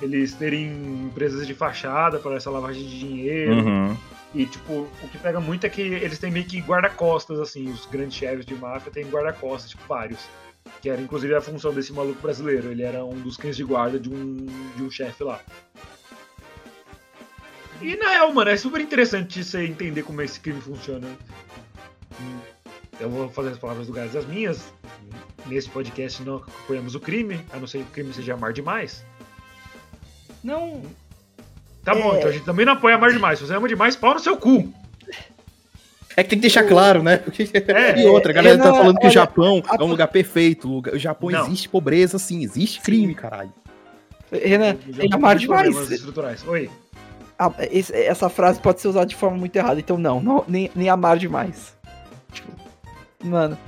eles 0.00 0.34
terem 0.34 0.66
empresas 1.06 1.46
de 1.46 1.54
fachada 1.54 2.18
para 2.18 2.36
essa 2.36 2.50
lavagem 2.50 2.84
de 2.84 2.98
dinheiro. 2.98 3.52
Uhum. 3.52 3.96
E 4.34 4.46
tipo, 4.46 4.88
o 5.02 5.08
que 5.10 5.18
pega 5.18 5.40
muito 5.40 5.66
é 5.66 5.68
que 5.68 5.80
eles 5.80 6.18
têm 6.18 6.30
meio 6.30 6.46
que 6.46 6.60
guarda-costas, 6.60 7.40
assim, 7.40 7.68
os 7.68 7.84
grandes 7.86 8.16
chefes 8.16 8.46
de 8.46 8.54
máfia 8.54 8.92
têm 8.92 9.04
guarda-costas, 9.06 9.70
tipo, 9.70 9.82
vários. 9.88 10.20
Que 10.80 10.88
era 10.88 11.00
inclusive 11.00 11.34
a 11.34 11.40
função 11.40 11.72
desse 11.74 11.92
maluco 11.92 12.20
brasileiro. 12.22 12.70
Ele 12.70 12.82
era 12.82 13.04
um 13.04 13.18
dos 13.20 13.36
cães 13.36 13.56
de 13.56 13.64
guarda 13.64 13.98
de 13.98 14.08
um, 14.08 14.46
de 14.76 14.82
um 14.82 14.90
chefe 14.90 15.24
lá. 15.24 15.40
E 17.82 17.96
na 17.96 18.10
real, 18.10 18.32
mano, 18.32 18.50
é 18.50 18.56
super 18.56 18.80
interessante 18.80 19.42
você 19.42 19.64
entender 19.64 20.02
como 20.02 20.20
esse 20.22 20.38
crime 20.38 20.60
funciona. 20.60 21.08
Hum, 22.20 22.38
Eu 23.00 23.08
vou 23.08 23.28
fazer 23.30 23.50
as 23.50 23.58
palavras 23.58 23.86
do 23.86 23.92
Gás 23.92 24.14
as 24.14 24.26
minhas. 24.26 24.72
Nesse 25.46 25.68
podcast 25.70 26.22
não 26.22 26.36
apoiamos 26.36 26.94
o 26.94 27.00
crime, 27.00 27.40
a 27.52 27.56
não 27.58 27.66
ser 27.66 27.78
que 27.78 27.84
o 27.84 27.92
crime 27.92 28.12
seja 28.12 28.34
amar 28.34 28.52
demais. 28.52 29.04
Não. 30.44 30.82
Tá 31.82 31.94
bom, 31.94 32.14
É. 32.14 32.18
então 32.18 32.28
a 32.28 32.32
gente 32.32 32.44
também 32.44 32.66
não 32.66 32.74
apoia 32.74 32.96
amar 32.96 33.10
demais. 33.10 33.38
Se 33.38 33.46
você 33.46 33.54
ama 33.54 33.66
demais, 33.68 33.96
pau 33.96 34.14
no 34.14 34.20
seu 34.20 34.36
cu. 34.36 34.72
É 36.16 36.22
que 36.22 36.30
tem 36.30 36.38
que 36.38 36.42
deixar 36.42 36.64
claro, 36.64 37.02
né? 37.02 37.16
Porque- 37.16 37.48
É, 37.54 38.00
e 38.02 38.06
outra, 38.06 38.32
a 38.32 38.34
galera 38.34 38.56
é, 38.56 38.58
tá 38.58 38.68
não, 38.68 38.76
falando 38.76 38.98
que 38.98 39.06
o 39.06 39.10
Japão 39.10 39.62
a- 39.66 39.76
é 39.80 39.82
um 39.82 39.86
lugar 39.88 40.08
perfeito. 40.08 40.68
O 40.68 40.74
lugar- 40.74 40.94
o 40.94 40.98
Japão 40.98 41.30
Não. 41.30 41.46
existe 41.46 41.68
pobreza, 41.68 42.18
sim, 42.18 42.42
existe 42.42 42.80
crime, 42.80 43.14
caralho. 43.14 43.52
Renan, 44.30 44.74
tem 44.74 45.12
amar 45.12 45.36
demais. 45.36 45.90
estruturais. 45.90 46.46
Oi. 46.46 46.70
a- 47.38 47.54
esse- 47.70 47.94
essa 47.94 48.28
frase 48.28 48.60
pode 48.60 48.82
ser 48.82 48.88
usada 48.88 49.06
de 49.06 49.16
forma 49.16 49.34
muito 49.38 49.56
errada. 49.56 49.80
Então, 49.80 49.96
não, 49.96 50.20
não 50.20 50.44
nem, 50.46 50.70
nem 50.76 50.90
amar 50.90 51.16
demais. 51.16 51.74
Tipo, 52.32 52.52
mano. 53.22 53.58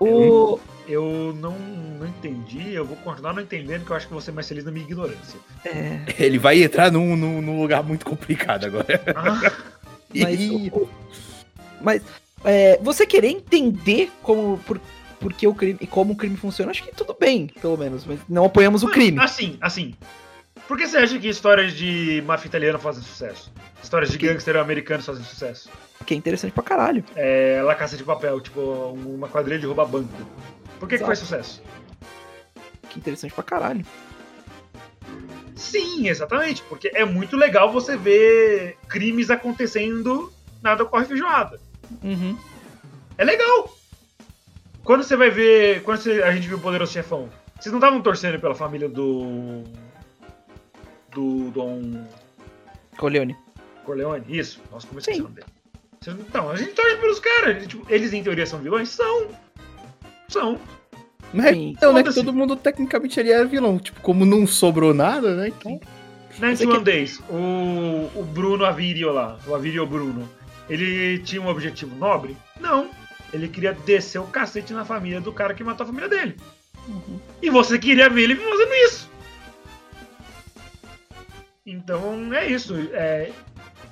O. 0.00 0.58
Eu 0.86 1.34
não, 1.40 1.58
não 1.58 2.06
entendi, 2.06 2.74
eu 2.74 2.84
vou 2.84 2.96
continuar 2.98 3.32
não 3.32 3.42
entendendo, 3.42 3.86
que 3.86 3.90
eu 3.90 3.96
acho 3.96 4.06
que 4.06 4.12
vou 4.12 4.20
ser 4.20 4.32
mais 4.32 4.46
feliz 4.46 4.64
na 4.64 4.70
minha 4.70 4.84
ignorância. 4.84 5.40
É, 5.64 6.04
Ele 6.18 6.38
vai 6.38 6.62
entrar 6.62 6.92
num, 6.92 7.16
num, 7.16 7.40
num 7.40 7.62
lugar 7.62 7.82
muito 7.82 8.04
complicado 8.04 8.66
agora. 8.66 9.02
Ah, 9.16 9.50
mas. 10.14 10.38
Mas 11.80 12.02
é, 12.44 12.78
você 12.82 13.06
querer 13.06 13.28
entender 13.28 14.10
como. 14.22 14.58
Por, 14.58 14.80
por 15.18 15.32
que 15.32 15.46
o 15.46 15.54
crime 15.54 15.78
e 15.80 15.86
como 15.86 16.12
o 16.12 16.16
crime 16.16 16.36
funciona, 16.36 16.70
acho 16.70 16.82
que 16.82 16.94
tudo 16.94 17.16
bem, 17.18 17.46
pelo 17.46 17.78
menos. 17.78 18.04
Mas 18.04 18.20
não 18.28 18.44
apoiamos 18.44 18.82
o 18.82 18.88
crime. 18.88 19.18
Assim, 19.18 19.56
assim. 19.58 19.94
Por 20.66 20.78
que 20.78 20.86
você 20.88 20.96
acha 20.98 21.18
que 21.18 21.28
histórias 21.28 21.72
de 21.74 22.22
máfia 22.26 22.48
italiana 22.48 22.78
fazem 22.78 23.02
sucesso? 23.02 23.52
Histórias 23.82 24.10
de 24.10 24.16
gangster 24.18 24.56
americanos 24.56 25.04
fazem 25.04 25.22
sucesso? 25.24 25.68
Que 26.06 26.14
é 26.14 26.16
interessante 26.16 26.52
pra 26.52 26.62
caralho. 26.62 27.04
É, 27.14 27.60
La 27.62 27.74
Caça 27.74 27.96
de 27.96 28.04
Papel, 28.04 28.40
tipo, 28.40 28.60
uma 28.60 29.28
quadrilha 29.28 29.58
de 29.58 29.66
roubar 29.66 29.86
banco. 29.86 30.08
Por 30.80 30.88
que, 30.88 30.98
que 30.98 31.04
faz 31.04 31.18
sucesso? 31.18 31.62
Que 32.88 32.98
interessante 32.98 33.34
pra 33.34 33.44
caralho. 33.44 33.84
Sim, 35.54 36.08
exatamente, 36.08 36.62
porque 36.62 36.90
é 36.94 37.04
muito 37.04 37.36
legal 37.36 37.70
você 37.72 37.96
ver 37.96 38.76
crimes 38.88 39.30
acontecendo, 39.30 40.32
nada 40.62 40.82
ocorre 40.82 41.04
feijoada. 41.04 41.60
Uhum. 42.02 42.36
É 43.16 43.24
legal. 43.24 43.74
Quando 44.82 45.02
você 45.04 45.16
vai 45.16 45.30
ver. 45.30 45.82
Quando 45.82 45.98
você- 46.00 46.22
a 46.22 46.32
gente 46.32 46.48
viu 46.48 46.56
o 46.58 46.60
Poderoso 46.60 46.92
Chefão, 46.92 47.28
vocês 47.58 47.72
não 47.72 47.78
estavam 47.78 48.00
torcendo 48.02 48.38
pela 48.40 48.54
família 48.54 48.88
do. 48.88 49.62
Do 51.14 51.50
Dom 51.50 52.04
Corleone. 52.96 53.36
Corleone? 53.84 54.24
Isso, 54.28 54.60
nossa, 54.70 54.86
como 54.86 54.98
eu 54.98 55.00
esqueci 55.00 55.18
Sim. 55.18 55.22
o 55.22 55.24
nome 55.24 55.36
dele. 55.36 55.48
Então, 56.28 56.50
a 56.50 56.56
gente 56.56 56.72
torce 56.72 56.96
pelos 56.96 57.18
caras. 57.18 57.56
eles, 57.56 57.66
tipo, 57.66 57.86
eles, 57.88 58.12
em 58.12 58.22
teoria, 58.22 58.46
são 58.46 58.58
vilões? 58.58 58.90
São. 58.90 59.28
São. 60.28 60.60
Mas 61.32 61.54
Sim. 61.54 61.74
então, 61.76 61.92
né, 61.92 62.02
que 62.02 62.12
todo 62.12 62.32
mundo 62.32 62.56
tecnicamente 62.56 63.18
ali 63.18 63.32
era 63.32 63.44
vilão. 63.44 63.78
Tipo, 63.78 64.00
como 64.00 64.24
não 64.26 64.46
sobrou 64.46 64.92
nada, 64.92 65.34
né? 65.34 65.48
Então, 65.48 65.80
91 66.38 66.82
Days, 66.82 67.20
o, 67.30 68.10
o 68.14 68.24
Bruno 68.24 68.64
Avirio 68.64 69.12
lá, 69.12 69.38
o 69.46 69.54
Avirio 69.54 69.86
Bruno, 69.86 70.28
ele 70.68 71.18
tinha 71.20 71.40
um 71.40 71.48
objetivo 71.48 71.94
nobre? 71.96 72.36
Não. 72.60 72.90
Ele 73.32 73.48
queria 73.48 73.72
descer 73.72 74.20
o 74.20 74.26
cacete 74.26 74.72
na 74.72 74.84
família 74.84 75.20
do 75.20 75.32
cara 75.32 75.54
que 75.54 75.64
matou 75.64 75.84
a 75.84 75.86
família 75.86 76.08
dele. 76.08 76.36
Uhum. 76.88 77.18
E 77.42 77.50
você 77.50 77.78
queria 77.78 78.08
ver 78.10 78.22
ele 78.22 78.36
fazendo 78.36 78.74
isso. 78.86 79.03
Então 81.66 82.32
é 82.34 82.46
isso. 82.46 82.74
É, 82.92 83.32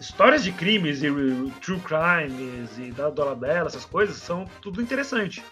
histórias 0.01 0.45
de 0.45 0.53
crimes 0.53 1.03
e 1.03 1.09
true 1.61 1.81
crimes 1.81 2.79
e 2.79 2.91
da 2.93 3.09
Dolabella, 3.11 3.69
essas 3.69 3.85
coisas, 3.85 4.17
são 4.17 4.45
tudo 4.61 4.83
interessante. 4.83 5.43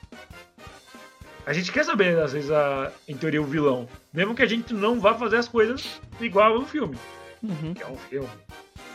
A 1.47 1.53
gente 1.53 1.73
quer 1.73 1.85
saber, 1.85 2.19
às 2.19 2.33
vezes, 2.33 2.51
a, 2.51 2.93
em 3.09 3.17
teoria, 3.17 3.41
o 3.41 3.47
vilão. 3.47 3.89
Mesmo 4.13 4.35
que 4.35 4.43
a 4.43 4.47
gente 4.47 4.75
não 4.75 5.01
vá 5.01 5.15
fazer 5.15 5.37
as 5.37 5.49
coisas 5.49 6.01
igual 6.21 6.59
no 6.61 6.67
filme. 6.67 6.97
Uhum. 7.43 7.73
Que 7.75 7.83
é 7.83 7.87
um 7.89 7.97
filme, 7.97 8.29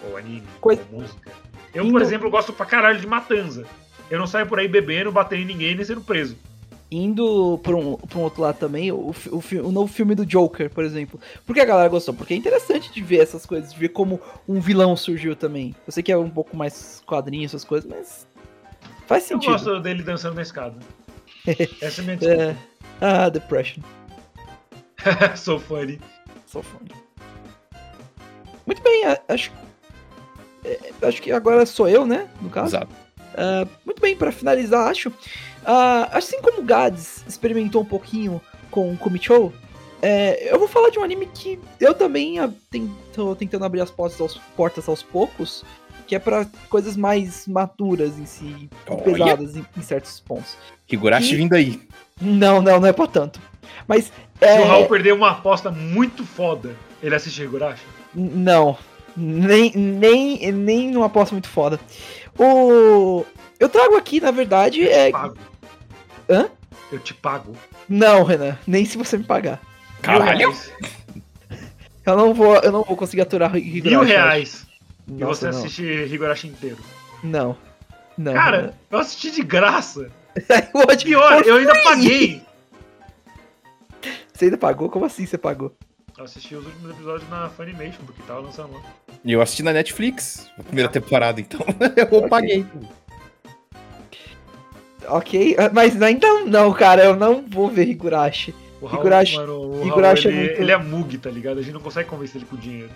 ou 0.04 0.16
anime, 0.18 0.44
Coisa- 0.62 0.84
ou 0.92 1.02
música. 1.02 1.32
Eu, 1.74 1.84
Indo- 1.84 1.92
por 1.94 2.02
exemplo, 2.02 2.30
gosto 2.30 2.54
pra 2.54 2.66
caralho 2.66 3.00
de 3.00 3.08
Matanza. 3.08 3.66
Eu 4.10 4.20
não 4.20 4.28
saio 4.28 4.46
por 4.46 4.60
aí 4.60 4.68
bebendo, 4.68 5.12
batendo 5.12 5.42
em 5.42 5.46
ninguém, 5.46 5.76
nem 5.76 5.84
sendo 5.84 6.02
preso. 6.02 6.38
Indo 6.98 7.60
pra 7.64 7.76
um, 7.76 7.96
pra 7.98 8.20
um 8.20 8.22
outro 8.24 8.42
lado 8.42 8.58
também, 8.58 8.92
o, 8.92 9.14
o, 9.32 9.44
o 9.64 9.72
novo 9.72 9.92
filme 9.92 10.16
do 10.16 10.26
Joker, 10.26 10.70
por 10.70 10.84
exemplo. 10.84 11.20
Por 11.46 11.54
que 11.54 11.60
a 11.60 11.66
galera 11.66 11.90
gostou? 11.90 12.14
Porque 12.14 12.34
é 12.34 12.38
interessante 12.38 12.92
de 12.94 13.02
ver 13.02 13.20
essas 13.22 13.46
coisas, 13.46 13.74
de 13.74 13.80
ver 13.80 13.90
como 13.90 14.20
um 14.48 14.60
vilão 14.60 14.96
surgiu 14.96 15.36
também. 15.36 15.76
Eu 15.86 15.92
sei 15.92 16.02
que 16.02 16.12
é 16.12 16.18
um 16.18 16.30
pouco 16.30 16.56
mais 16.56 17.04
quadrinho, 17.06 17.46
essas 17.46 17.64
coisas, 17.64 17.90
mas 17.90 18.26
faz 19.08 19.24
Eu 19.30 19.38
sentido. 19.38 19.52
gosto 19.52 19.80
dele 19.82 20.04
dançando 20.04 20.36
na 20.36 20.42
escada. 20.42 20.78
Essa 21.82 22.02
é 22.02 22.04
a 22.04 22.08
minha. 22.08 22.34
É. 22.52 22.56
Ah, 23.02 23.30
Depression. 23.30 23.82
Sou 25.36 25.60
funny. 25.60 26.00
Sou 26.46 26.64
fã. 26.64 26.78
Muito 28.66 28.82
bem, 28.82 29.04
acho. 29.28 29.52
é, 30.64 30.80
acho 31.04 31.22
que 31.22 31.32
agora 31.32 31.66
sou 31.66 31.88
eu, 31.88 32.06
né? 32.08 32.28
No 32.42 32.50
caso. 32.50 32.68
exato. 32.78 33.06
Ah, 33.38 33.68
muito 33.86 34.02
bem, 34.02 34.16
pra 34.16 34.32
finalizar, 34.32 34.88
acho. 34.90 35.12
Ah, 35.66 36.10
assim 36.12 36.42
como 36.42 36.60
o 36.62 36.64
Gads 36.64 37.24
experimentou 37.28 37.82
um 37.82 37.86
pouquinho 37.86 38.42
com 38.72 38.92
o 38.92 38.98
Kumichou, 38.98 39.54
é, 40.02 40.52
eu 40.54 40.60
vou 40.60 40.68
falar 40.68 40.90
de 40.90 41.00
um 41.00 41.04
anime 41.04 41.28
que 41.34 41.60
eu 41.80 41.94
também 41.94 42.36
tô 43.14 43.36
tentando 43.36 43.66
abrir 43.66 43.82
as 43.82 43.90
portas 43.90 44.20
aos, 44.22 44.38
portas 44.56 44.88
aos 44.88 45.02
poucos, 45.02 45.64
que 46.06 46.16
é 46.16 46.20
pra 46.20 46.46
coisas 46.70 46.96
mais 46.96 47.48
maduras 47.48 48.20
em 48.20 48.26
si, 48.26 48.46
e 48.46 48.70
Olha. 48.88 49.02
pesadas 49.02 49.56
em, 49.56 49.66
em 49.76 49.82
certos 49.82 50.20
pontos. 50.20 50.56
Higurashi 50.88 51.30
Que- 51.30 51.36
vindo 51.38 51.54
aí. 51.54 51.82
Não, 52.22 52.62
não, 52.62 52.80
não 52.80 52.88
é 52.88 52.94
pra 52.94 53.08
tanto. 53.08 53.42
Mas. 53.88 54.06
Se 54.06 54.12
É, 54.42 54.62
o 54.62 54.66
Raul 54.68 54.86
perdeu 54.88 55.16
uma 55.16 55.32
aposta 55.32 55.72
muito 55.72 56.24
foda, 56.24 56.76
ele 57.02 57.16
assiste 57.16 57.42
Higurashi? 57.42 57.82
Não. 58.14 58.78
Nem, 59.18 59.72
nem, 59.76 60.52
nem 60.52 60.92
numa 60.92 61.08
aposta 61.08 61.34
muito 61.34 61.50
foda. 61.50 61.80
O. 62.38 63.26
Eu 63.60 63.70
trago 63.70 63.96
aqui, 63.96 64.20
na 64.20 64.32
verdade, 64.32 64.88
é. 64.88 65.10
pago. 65.12 65.36
Hã? 66.30 66.50
Eu 66.92 67.00
te 67.00 67.14
pago. 67.14 67.56
Não, 67.88 68.24
Renan. 68.24 68.58
Nem 68.68 68.86
se 68.86 68.98
você 68.98 69.18
me 69.18 69.24
pagar. 69.24 69.62
Caralho! 70.02 70.54
Eu 72.06 72.16
não 72.16 72.34
vou, 72.34 72.56
eu 72.58 72.72
não 72.72 72.84
vou 72.84 72.96
conseguir 72.96 73.22
aturar 73.24 73.56
Higurashi. 73.56 73.90
Mil 73.90 74.04
reais. 74.04 74.68
E 75.08 75.12
Nossa, 75.14 75.52
você 75.52 75.52
não. 75.52 75.60
assiste 75.66 75.84
Higurashi 75.84 76.48
inteiro. 76.48 76.78
Não. 77.24 77.58
Não. 78.18 78.34
Cara, 78.34 78.74
eu 78.92 79.00
assisti 79.00 79.32
de 79.32 79.42
graça. 79.44 80.10
Renan. 80.48 80.98
Pior, 81.04 81.42
eu 81.46 81.56
ainda 81.58 81.74
paguei. 81.84 82.42
Você 84.34 84.46
ainda 84.46 84.58
pagou? 84.58 84.90
Como 84.90 85.06
assim 85.06 85.26
você 85.26 85.38
pagou? 85.38 85.76
Eu 86.18 86.24
assisti 86.26 86.56
os 86.56 86.66
últimos 86.66 86.92
episódios 86.92 87.30
na 87.30 87.50
Funimation, 87.50 88.04
porque 88.06 88.22
tava 88.24 88.40
lançando 88.42 88.74
lá. 88.74 88.82
E 89.24 89.34
eu 89.34 89.42
assisti 89.42 89.64
na 89.64 89.74
Netflix, 89.74 90.50
a 90.58 90.64
primeira 90.64 90.90
temporada, 90.90 91.42
então 91.42 91.60
eu 91.98 92.18
Ok. 92.20 92.30
paguei. 92.30 92.66
Ok, 95.08 95.56
mas 95.74 96.02
ainda 96.02 96.28
não, 96.46 96.72
cara. 96.74 97.04
Eu 97.04 97.16
não 97.16 97.44
vou 97.48 97.68
ver 97.70 97.88
Higurashi. 97.88 98.54
O 98.82 98.86
Raul, 98.86 99.00
Higurashi- 99.02 99.36
mano, 99.38 99.54
o 99.54 99.72
Raul, 99.78 99.88
Higurashi 99.88 100.28
é 100.28 100.32
ele, 100.32 100.40
muito- 100.40 100.62
ele 100.62 100.72
é 100.72 100.78
mug, 100.78 101.18
tá 101.18 101.30
ligado? 101.30 101.60
A 101.60 101.62
gente 101.62 101.74
não 101.74 101.80
consegue 101.82 102.10
convencer 102.10 102.38
ele 102.38 102.46
com 102.46 102.56
dinheiro. 102.56 102.90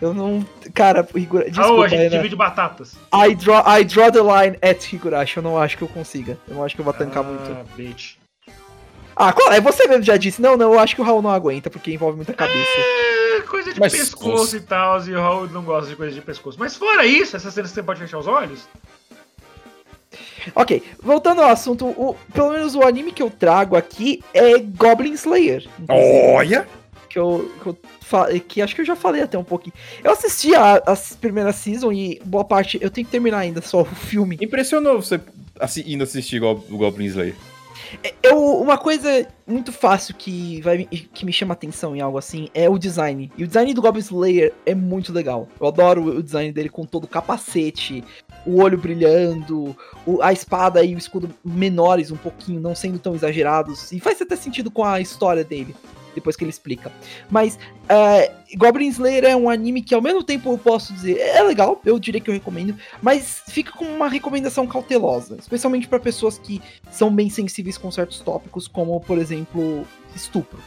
Eu 0.00 0.12
não. 0.12 0.44
Cara, 0.74 1.06
Higurashi. 1.14 1.50
Raul, 1.50 1.68
Desculpa, 1.68 1.84
a 1.84 1.88
gente 1.88 1.98
Renan. 2.00 2.16
divide 2.16 2.36
batatas. 2.36 2.96
I 3.14 3.34
draw, 3.34 3.62
I 3.66 3.84
draw 3.84 4.10
the 4.10 4.20
line 4.20 4.58
at 4.62 4.92
Higurashi. 4.92 5.36
Eu 5.38 5.42
não 5.42 5.58
acho 5.58 5.76
que 5.76 5.82
eu 5.84 5.88
consiga. 5.88 6.38
Eu 6.48 6.56
não 6.56 6.64
acho 6.64 6.74
que 6.74 6.80
eu 6.80 6.84
vou 6.84 6.92
tancar 6.94 7.24
ah, 7.24 7.26
muito. 7.26 7.76
bitch. 7.76 8.16
Ah, 9.14 9.32
qual 9.32 9.50
é? 9.52 9.60
Você 9.62 9.86
mesmo 9.88 10.02
já 10.02 10.16
disse. 10.18 10.42
Não, 10.42 10.56
não, 10.56 10.74
eu 10.74 10.78
acho 10.78 10.94
que 10.94 11.00
o 11.00 11.04
Raul 11.04 11.22
não 11.22 11.30
aguenta, 11.30 11.70
porque 11.70 11.90
envolve 11.92 12.16
muita 12.16 12.34
cabeça. 12.34 12.58
É, 13.38 13.40
coisa 13.42 13.72
de 13.72 13.80
Mas 13.80 13.92
pescoço 13.92 14.56
e 14.56 14.60
tal, 14.60 15.02
e 15.06 15.14
o 15.14 15.20
Raul 15.20 15.48
não 15.48 15.62
gosta 15.62 15.88
de 15.88 15.96
coisa 15.96 16.14
de 16.14 16.20
pescoço. 16.20 16.58
Mas 16.58 16.76
fora 16.76 17.06
isso, 17.06 17.34
essa 17.34 17.50
cena 17.50 17.66
você 17.66 17.82
pode 17.82 18.00
fechar 18.00 18.18
os 18.18 18.26
olhos? 18.26 18.68
Ok, 20.54 20.82
voltando 21.02 21.42
ao 21.42 21.48
assunto, 21.50 21.86
o, 21.86 22.16
pelo 22.32 22.52
menos 22.52 22.74
o 22.74 22.82
anime 22.82 23.12
que 23.12 23.22
eu 23.22 23.30
trago 23.30 23.76
aqui 23.76 24.22
é 24.32 24.58
Goblin 24.58 25.12
Slayer. 25.12 25.66
Olha! 25.88 26.66
Que 27.08 27.18
eu, 27.18 27.50
que 27.62 27.68
eu 27.68 27.78
que 28.46 28.62
acho 28.62 28.74
que 28.74 28.82
eu 28.82 28.84
já 28.86 28.94
falei 28.94 29.22
até 29.22 29.36
um 29.38 29.42
pouquinho. 29.44 29.74
Eu 30.04 30.12
assisti 30.12 30.54
a, 30.54 30.82
as 30.86 31.16
primeiras 31.16 31.56
season 31.56 31.90
e 31.90 32.20
boa 32.24 32.44
parte. 32.44 32.78
Eu 32.80 32.90
tenho 32.90 33.04
que 33.04 33.10
terminar 33.10 33.38
ainda 33.38 33.60
só 33.60 33.80
o 33.80 33.84
filme. 33.84 34.38
Impressionou 34.40 35.00
você 35.02 35.18
assi- 35.58 35.84
indo 35.92 36.04
assistir 36.04 36.42
o 36.42 36.54
Goblin 36.54 37.06
Slayer. 37.06 37.34
Eu, 38.22 38.38
uma 38.60 38.76
coisa 38.76 39.26
muito 39.46 39.72
fácil 39.72 40.14
que, 40.14 40.60
vai, 40.60 40.84
que 40.86 41.24
me 41.24 41.32
chama 41.32 41.54
atenção 41.54 41.94
em 41.94 42.00
algo 42.00 42.18
assim 42.18 42.48
é 42.52 42.68
o 42.68 42.78
design. 42.78 43.30
E 43.36 43.44
o 43.44 43.46
design 43.46 43.72
do 43.72 43.80
Goblin 43.80 44.00
Slayer 44.02 44.52
é 44.64 44.74
muito 44.74 45.12
legal. 45.12 45.48
Eu 45.60 45.66
adoro 45.68 46.02
o 46.04 46.22
design 46.22 46.52
dele 46.52 46.68
com 46.68 46.84
todo 46.84 47.04
o 47.04 47.08
capacete, 47.08 48.02
o 48.46 48.60
olho 48.62 48.78
brilhando, 48.78 49.76
o- 50.06 50.22
a 50.22 50.32
espada 50.32 50.82
e 50.84 50.94
o 50.94 50.98
escudo 50.98 51.28
menores 51.44 52.10
um 52.10 52.16
pouquinho, 52.16 52.60
não 52.60 52.74
sendo 52.74 52.98
tão 52.98 53.14
exagerados. 53.14 53.90
E 53.92 54.00
faz 54.00 54.20
até 54.22 54.36
sentido 54.36 54.70
com 54.70 54.84
a 54.84 55.00
história 55.00 55.42
dele, 55.42 55.74
depois 56.14 56.36
que 56.36 56.44
ele 56.44 56.50
explica. 56.50 56.90
Mas 57.30 57.58
é, 57.88 58.32
Goblin 58.56 58.88
Slayer 58.88 59.24
é 59.24 59.36
um 59.36 59.50
anime 59.50 59.82
que 59.82 59.94
ao 59.94 60.00
mesmo 60.00 60.22
tempo 60.22 60.50
eu 60.52 60.58
posso 60.58 60.92
dizer 60.94 61.18
é 61.18 61.42
legal, 61.42 61.80
eu 61.84 61.98
diria 61.98 62.20
que 62.20 62.30
eu 62.30 62.34
recomendo, 62.34 62.74
mas 63.02 63.42
fica 63.48 63.72
com 63.72 63.84
uma 63.84 64.08
recomendação 64.08 64.66
cautelosa, 64.66 65.36
especialmente 65.38 65.86
para 65.88 65.98
pessoas 65.98 66.38
que 66.38 66.62
são 66.90 67.14
bem 67.14 67.28
sensíveis 67.28 67.76
com 67.76 67.90
certos 67.90 68.20
tópicos, 68.20 68.66
como 68.68 68.98
por 69.00 69.18
exemplo 69.18 69.86
estupro. 70.14 70.58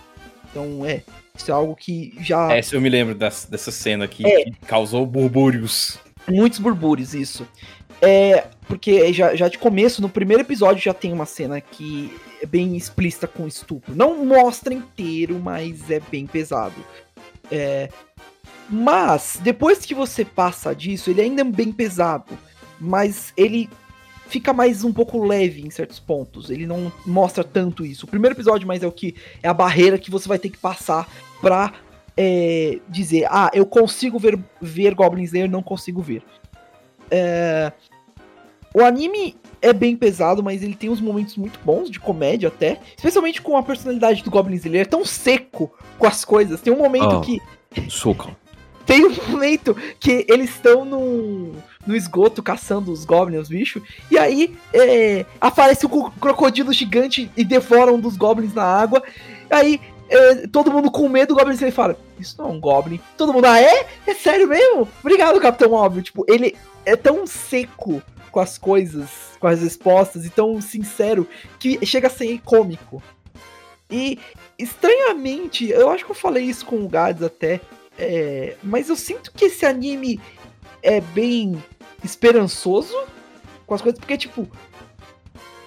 Então 0.51 0.83
é, 0.85 1.03
isso 1.35 1.49
é 1.49 1.53
algo 1.53 1.75
que 1.75 2.13
já 2.19 2.51
Essa 2.51 2.75
eu 2.75 2.81
me 2.81 2.89
lembro 2.89 3.13
das- 3.15 3.45
dessa 3.45 3.71
cena 3.71 4.05
aqui 4.05 4.25
É. 4.25 4.45
que 4.45 4.51
causou 4.67 5.05
burbúrios. 5.05 5.97
Muitos 6.27 6.59
burbúrios 6.59 7.13
isso. 7.13 7.47
É 8.01 8.47
porque 8.67 9.11
já, 9.11 9.35
já 9.35 9.47
de 9.47 9.57
começo 9.57 10.01
no 10.01 10.07
primeiro 10.07 10.43
episódio 10.43 10.81
já 10.81 10.93
tem 10.93 11.11
uma 11.11 11.25
cena 11.25 11.59
que 11.59 12.15
é 12.41 12.45
bem 12.45 12.77
explícita 12.77 13.27
com 13.27 13.47
estupro. 13.47 13.95
Não 13.95 14.25
mostra 14.25 14.73
inteiro, 14.73 15.39
mas 15.39 15.89
é 15.89 15.99
bem 15.99 16.25
pesado. 16.25 16.75
É, 17.51 17.89
Mas, 18.69 19.39
depois 19.41 19.79
que 19.79 19.95
você 19.95 20.23
passa 20.23 20.73
disso, 20.75 21.09
ele 21.09 21.21
ainda 21.21 21.41
é 21.41 21.45
bem 21.45 21.71
pesado. 21.71 22.37
Mas 22.79 23.33
ele 23.35 23.67
fica 24.27 24.53
mais 24.53 24.83
um 24.83 24.93
pouco 24.93 25.25
leve 25.25 25.65
em 25.65 25.71
certos 25.71 25.99
pontos. 25.99 26.49
Ele 26.51 26.67
não 26.67 26.91
mostra 27.05 27.43
tanto 27.43 27.83
isso. 27.83 28.05
O 28.05 28.09
primeiro 28.09 28.35
episódio, 28.35 28.67
mais 28.67 28.83
é 28.83 28.87
o 28.87 28.91
que 28.91 29.15
é 29.41 29.49
a 29.49 29.53
barreira 29.53 29.97
que 29.97 30.11
você 30.11 30.27
vai 30.29 30.37
ter 30.37 30.49
que 30.49 30.57
passar 30.57 31.09
pra 31.41 31.73
é, 32.21 32.79
dizer, 32.89 33.25
ah, 33.31 33.49
eu 33.53 33.65
consigo 33.65 34.19
ver, 34.19 34.37
ver 34.61 34.93
Goblin 34.93 35.23
Slayer, 35.23 35.49
não 35.49 35.63
consigo 35.63 36.01
ver. 36.01 36.21
É, 37.09 37.71
o 38.73 38.81
anime 38.83 39.37
é 39.61 39.71
bem 39.71 39.95
pesado, 39.95 40.43
mas 40.43 40.61
ele 40.61 40.75
tem 40.75 40.89
uns 40.89 40.99
momentos 40.99 41.37
muito 41.37 41.57
bons 41.63 41.89
de 41.89 41.97
comédia 41.97 42.49
até, 42.49 42.77
especialmente 42.97 43.41
com 43.41 43.55
a 43.55 43.63
personalidade 43.63 44.21
do 44.21 44.29
Goblin 44.29 44.55
Slayer, 44.57 44.81
é 44.81 44.89
tão 44.89 45.05
seco 45.05 45.71
com 45.97 46.05
as 46.07 46.25
coisas. 46.25 46.59
Tem 46.59 46.73
um 46.73 46.77
momento 46.77 47.15
Oh. 47.17 47.21
que 47.21 47.41
Soca. 47.89 48.35
tem 48.85 49.05
um 49.05 49.15
momento 49.31 49.73
que 49.97 50.25
eles 50.27 50.49
estão 50.49 50.83
no, 50.83 51.53
no 51.87 51.95
esgoto 51.95 52.43
caçando 52.43 52.91
os 52.91 53.05
goblins, 53.05 53.43
os 53.43 53.49
bichos, 53.49 53.81
e 54.11 54.17
aí 54.17 54.55
é, 54.73 55.25
aparece 55.39 55.85
um 55.85 55.89
cro- 55.89 56.11
crocodilo 56.19 56.73
gigante 56.73 57.31
e 57.37 57.45
devora 57.45 57.93
um 57.93 57.99
dos 57.99 58.17
goblins 58.17 58.53
na 58.53 58.63
água. 58.63 59.01
Aí 59.49 59.79
é, 60.09 60.47
todo 60.47 60.71
mundo 60.71 60.89
com 60.89 61.07
medo, 61.07 61.33
o 61.33 61.37
Goblin 61.37 61.53
Slayer 61.53 61.73
fala: 61.73 61.97
Isso 62.19 62.35
não 62.37 62.49
é 62.49 62.51
um 62.53 62.59
Goblin. 62.59 62.99
Todo 63.17 63.33
mundo, 63.33 63.45
ah, 63.45 63.59
é? 63.61 63.87
É 64.07 64.13
sério 64.13 64.47
mesmo? 64.47 64.87
Obrigado, 65.01 65.39
Capitão 65.39 65.71
Óbvio. 65.73 66.01
Tipo, 66.01 66.25
ele 66.27 66.55
é 66.85 66.95
tão 66.95 67.27
seco 67.27 68.01
com 68.31 68.39
as 68.39 68.57
coisas, 68.57 69.09
com 69.39 69.47
as 69.47 69.61
respostas, 69.61 70.25
e 70.25 70.29
tão 70.29 70.59
sincero 70.61 71.27
que 71.59 71.85
chega 71.85 72.07
a 72.07 72.11
ser 72.11 72.39
cômico. 72.41 73.01
E 73.89 74.19
estranhamente, 74.57 75.69
eu 75.69 75.89
acho 75.89 76.05
que 76.05 76.11
eu 76.11 76.15
falei 76.15 76.43
isso 76.43 76.65
com 76.65 76.77
o 76.77 76.89
Gads 76.89 77.23
até. 77.23 77.61
É, 77.97 78.55
mas 78.63 78.89
eu 78.89 78.95
sinto 78.95 79.31
que 79.31 79.45
esse 79.45 79.65
anime 79.65 80.19
é 80.81 81.01
bem 81.01 81.61
esperançoso 82.03 82.95
com 83.65 83.75
as 83.75 83.81
coisas, 83.81 83.99
porque, 83.99 84.17
tipo, 84.17 84.47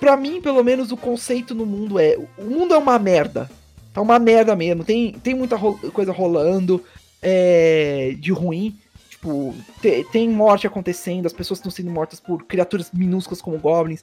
pra 0.01 0.17
mim, 0.17 0.41
pelo 0.41 0.65
menos, 0.65 0.91
o 0.91 0.97
conceito 0.97 1.55
no 1.55 1.67
mundo 1.67 1.99
é: 1.99 2.17
o 2.39 2.45
mundo 2.45 2.75
é 2.75 2.79
uma 2.79 2.99
merda. 2.99 3.51
Tá 3.93 4.01
uma 4.01 4.19
merda 4.19 4.55
mesmo. 4.57 4.85
Tem, 4.85 5.13
tem 5.13 5.35
muita 5.35 5.57
ro- 5.57 5.79
coisa 5.93 6.13
rolando 6.13 6.83
é, 7.21 8.15
de 8.19 8.33
ruim. 8.33 8.77
Tipo, 9.11 9.55
te- 9.81 10.05
tem 10.11 10.29
morte 10.29 10.67
acontecendo, 10.67 11.27
as 11.27 11.33
pessoas 11.33 11.59
estão 11.59 11.71
sendo 11.71 11.91
mortas 11.91 12.19
por 12.19 12.45
criaturas 12.45 12.91
minúsculas 12.93 13.41
como 13.41 13.59
goblins, 13.59 14.03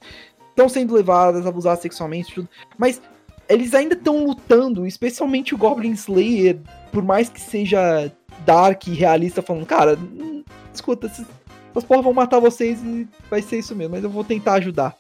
estão 0.50 0.70
sendo 0.70 0.94
levadas, 0.94 1.46
abusadas 1.46 1.82
sexualmente, 1.82 2.34
tudo. 2.34 2.48
Mas 2.78 3.02
eles 3.50 3.74
ainda 3.74 3.96
estão 3.96 4.24
lutando, 4.26 4.86
especialmente 4.86 5.56
o 5.56 5.58
Goblin 5.58 5.92
Slayer, 5.92 6.60
por 6.92 7.04
mais 7.04 7.30
que 7.30 7.42
seja 7.42 8.12
dark 8.46 8.88
e 8.88 8.92
realista, 8.94 9.42
falando, 9.42 9.66
cara, 9.66 9.98
hum, 9.98 10.44
escuta, 10.74 11.08
esses, 11.08 11.26
essas 11.72 11.84
porra 11.84 12.02
vão 12.04 12.14
matar 12.14 12.40
vocês 12.40 12.80
e 12.84 13.08
vai 13.30 13.42
ser 13.42 13.58
isso 13.60 13.76
mesmo, 13.76 13.96
mas 13.96 14.04
eu 14.04 14.10
vou 14.10 14.24
tentar 14.24 14.54
ajudar. 14.54 14.96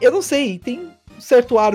Eu 0.00 0.12
não 0.12 0.22
sei, 0.22 0.58
tem 0.58 0.80
um 1.16 1.20
certo 1.20 1.58
ar 1.58 1.74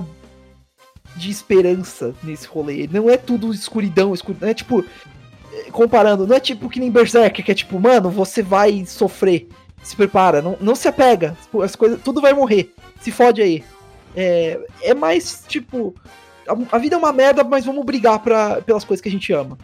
de 1.16 1.30
esperança 1.30 2.14
nesse 2.24 2.47
rolê. 2.47 2.88
Não 2.91 3.10
é 3.10 3.18
tudo 3.18 3.53
escuridão, 3.53 4.14
escuridão. 4.14 4.49
É 4.49 4.53
tipo. 4.53 4.84
Comparando, 5.72 6.28
não 6.28 6.36
é 6.36 6.39
tipo 6.39 6.70
que 6.70 6.80
nem 6.80 6.91
Berserk, 6.91 7.43
que 7.43 7.51
é 7.51 7.55
tipo, 7.55 7.80
mano, 7.80 8.10
você 8.10 8.41
vai 8.41 8.86
sofrer. 8.86 9.49
Se 9.84 9.95
prepara, 9.95 10.41
não, 10.41 10.57
não 10.60 10.76
se 10.76 10.88
apega. 10.88 11.36
As 11.64 11.76
coisas, 11.76 12.01
tudo 12.01 12.22
vai 12.22 12.34
morrer. 12.34 12.74
Se 13.01 13.12
fode 13.12 13.41
aí. 13.41 13.64
É, 14.16 14.60
é 14.82 14.93
mais 14.93 15.43
tipo. 15.47 15.95
A, 16.47 16.76
a 16.76 16.80
vida 16.80 16.95
é 16.95 16.97
uma 16.97 17.14
merda, 17.14 17.43
mas 17.43 17.66
vamos 17.66 17.86
brigar 17.86 18.20
pra, 18.20 18.62
pelas 18.62 18.84
coisas 18.84 19.01
que 19.01 19.10
a 19.10 19.12
gente 19.12 19.32
ama. 19.34 19.57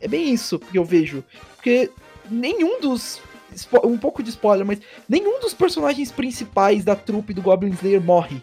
É 0.00 0.08
bem 0.08 0.32
isso 0.32 0.58
que 0.58 0.78
eu 0.78 0.84
vejo. 0.84 1.24
Porque 1.56 1.90
nenhum 2.30 2.80
dos. 2.80 3.20
Um 3.84 3.96
pouco 3.96 4.22
de 4.22 4.30
spoiler, 4.30 4.66
mas 4.66 4.80
nenhum 5.08 5.40
dos 5.40 5.54
personagens 5.54 6.10
principais 6.10 6.84
da 6.84 6.96
trupe 6.96 7.32
do 7.32 7.40
Goblin 7.40 7.70
Slayer 7.70 8.02
morre. 8.02 8.42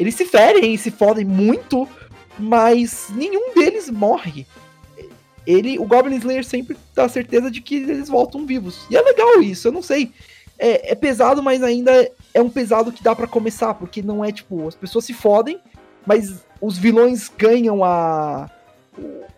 Eles 0.00 0.14
se 0.14 0.24
ferem, 0.24 0.76
se 0.78 0.90
fodem 0.90 1.24
muito, 1.26 1.86
mas 2.38 3.08
nenhum 3.14 3.54
deles 3.54 3.88
morre. 3.90 4.46
Ele, 5.46 5.78
o 5.78 5.84
Goblin 5.84 6.16
Slayer 6.16 6.44
sempre 6.44 6.76
dá 6.94 7.08
certeza 7.08 7.50
de 7.50 7.60
que 7.60 7.76
eles 7.76 8.08
voltam 8.08 8.46
vivos. 8.46 8.86
E 8.90 8.96
é 8.96 9.02
legal 9.02 9.42
isso, 9.42 9.68
eu 9.68 9.72
não 9.72 9.82
sei. 9.82 10.10
É, 10.58 10.92
é 10.92 10.94
pesado, 10.94 11.42
mas 11.42 11.62
ainda 11.62 12.10
é 12.34 12.40
um 12.42 12.50
pesado 12.50 12.90
que 12.92 13.02
dá 13.02 13.14
pra 13.14 13.26
começar, 13.26 13.74
porque 13.74 14.02
não 14.02 14.24
é 14.24 14.32
tipo, 14.32 14.66
as 14.66 14.74
pessoas 14.74 15.04
se 15.04 15.12
fodem, 15.12 15.58
mas 16.06 16.44
os 16.60 16.78
vilões 16.78 17.30
ganham 17.36 17.84
a. 17.84 18.50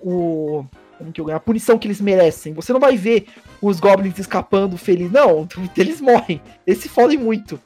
O. 0.00 0.08
o- 0.08 0.66
como 0.98 1.12
que 1.12 1.20
eu 1.20 1.24
ganho? 1.24 1.36
A 1.36 1.40
punição 1.40 1.76
que 1.78 1.88
eles 1.88 2.00
merecem. 2.00 2.52
Você 2.52 2.72
não 2.72 2.78
vai 2.78 2.96
ver 2.96 3.26
os 3.60 3.80
goblins 3.80 4.16
escapando 4.20 4.76
felizes. 4.78 5.10
Não, 5.12 5.48
eles 5.76 6.00
morrem. 6.00 6.40
Eles 6.64 6.80
se 6.80 6.88
fodem 6.88 7.18
muito. 7.18 7.58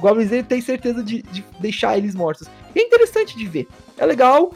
O 0.00 0.08
Goblin 0.08 0.42
tem 0.42 0.60
certeza 0.62 1.02
de, 1.02 1.20
de 1.22 1.44
deixar 1.58 1.98
eles 1.98 2.14
mortos. 2.14 2.48
E 2.74 2.80
é 2.80 2.82
interessante 2.82 3.36
de 3.36 3.46
ver. 3.46 3.68
É 3.98 4.06
legal. 4.06 4.52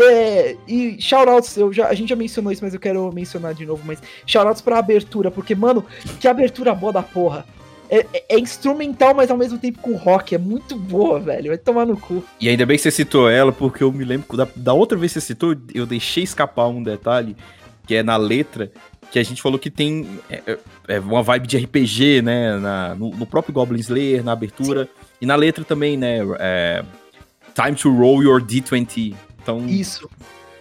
É, 0.00 0.56
e 0.68 0.96
shoutouts, 1.00 1.56
eu 1.56 1.72
já, 1.72 1.88
a 1.88 1.94
gente 1.94 2.10
já 2.10 2.14
mencionou 2.16 2.52
isso, 2.52 2.62
mas 2.64 2.72
eu 2.72 2.78
quero 2.78 3.12
mencionar 3.12 3.52
de 3.52 3.66
novo, 3.66 3.82
mas 3.84 3.98
shoutouts 4.24 4.62
pra 4.62 4.78
abertura, 4.78 5.28
porque, 5.28 5.56
mano, 5.56 5.84
que 6.20 6.28
abertura 6.28 6.72
boa 6.72 6.92
da 6.92 7.02
porra. 7.02 7.44
É, 7.90 8.06
é- 8.12 8.24
é 8.28 8.38
instrumental, 8.38 9.14
mas 9.14 9.30
ao 9.30 9.36
mesmo 9.36 9.58
tempo 9.58 9.80
com 9.80 9.96
rock. 9.96 10.34
É 10.34 10.38
muito 10.38 10.76
boa, 10.76 11.18
velho. 11.18 11.48
Vai 11.48 11.58
tomar 11.58 11.86
no 11.86 11.96
cu. 11.96 12.22
E 12.40 12.48
ainda 12.48 12.64
bem 12.66 12.76
que 12.76 12.82
você 12.82 12.90
citou 12.90 13.28
ela, 13.28 13.50
porque 13.50 13.82
eu 13.82 13.90
me 13.90 14.04
lembro 14.04 14.36
da, 14.36 14.46
da 14.54 14.72
outra 14.74 14.96
vez 14.96 15.12
que 15.12 15.20
você 15.20 15.26
citou, 15.26 15.56
eu 15.74 15.86
deixei 15.86 16.22
escapar 16.22 16.68
um 16.68 16.82
detalhe, 16.82 17.34
que 17.88 17.94
é 17.96 18.02
na 18.04 18.16
letra, 18.16 18.70
que 19.10 19.18
a 19.18 19.22
gente 19.24 19.40
falou 19.42 19.58
que 19.58 19.70
tem 19.70 20.06
é, 20.30 20.42
é, 20.46 20.58
é 20.88 21.00
uma 21.00 21.22
vibe 21.22 21.46
de 21.48 21.56
RPG, 21.56 22.20
né? 22.22 22.58
na- 22.58 22.94
no, 22.94 23.10
no 23.10 23.26
próprio 23.26 23.52
Goblin 23.54 23.80
Slayer, 23.80 24.22
na 24.22 24.32
abertura. 24.32 24.86
E 25.20 25.26
na 25.26 25.34
letra 25.34 25.64
também, 25.64 25.96
né? 25.96 26.18
é, 26.38 26.84
Time 27.54 27.74
to 27.74 27.90
roll 27.92 28.22
your 28.22 28.40
D20. 28.40 29.16
Então, 29.42 29.66
Isso. 29.66 30.08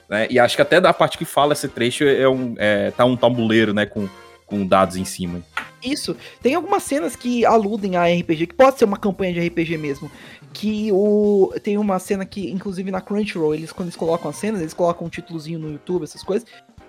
né, 0.09 0.25
e 0.31 0.39
acho 0.39 0.55
que 0.55 0.61
até 0.61 0.79
da 0.81 0.93
parte 0.93 1.17
que 1.17 1.25
fala 1.25 1.51
esse 1.53 1.67
trecho 1.67 2.05
é 2.05 2.27
um, 2.27 2.55
é, 2.57 2.89
tá 2.91 3.03
um 3.05 3.15
tabuleiro, 3.17 3.73
né? 3.73 3.85
Com, 3.85 4.07
com 4.45 4.65
dados 4.65 4.95
em 4.95 5.03
cima. 5.05 5.43
Isso. 5.83 6.15
Tem 6.41 6.55
algumas 6.55 6.81
cenas 6.83 7.15
que 7.15 7.45
aludem 7.45 7.97
a 7.97 8.05
RPG, 8.07 8.47
que 8.47 8.55
pode 8.55 8.79
ser 8.79 8.85
uma 8.85 8.97
campanha 8.97 9.33
de 9.33 9.45
RPG 9.47 9.77
mesmo. 9.77 10.09
Que 10.53 10.89
o. 10.91 11.53
Tem 11.61 11.77
uma 11.77 11.99
cena 11.99 12.25
que, 12.25 12.49
inclusive 12.49 12.89
na 12.89 13.01
Crunchyroll, 13.01 13.53
eles 13.53 13.71
quando 13.71 13.87
eles 13.89 13.95
colocam 13.97 14.29
as 14.31 14.37
cenas, 14.37 14.61
eles 14.61 14.73
colocam 14.73 15.05
um 15.05 15.09
títulozinho 15.09 15.59
no 15.59 15.69
YouTube, 15.71 16.03
essas 16.03 16.23
coisas. 16.23 16.47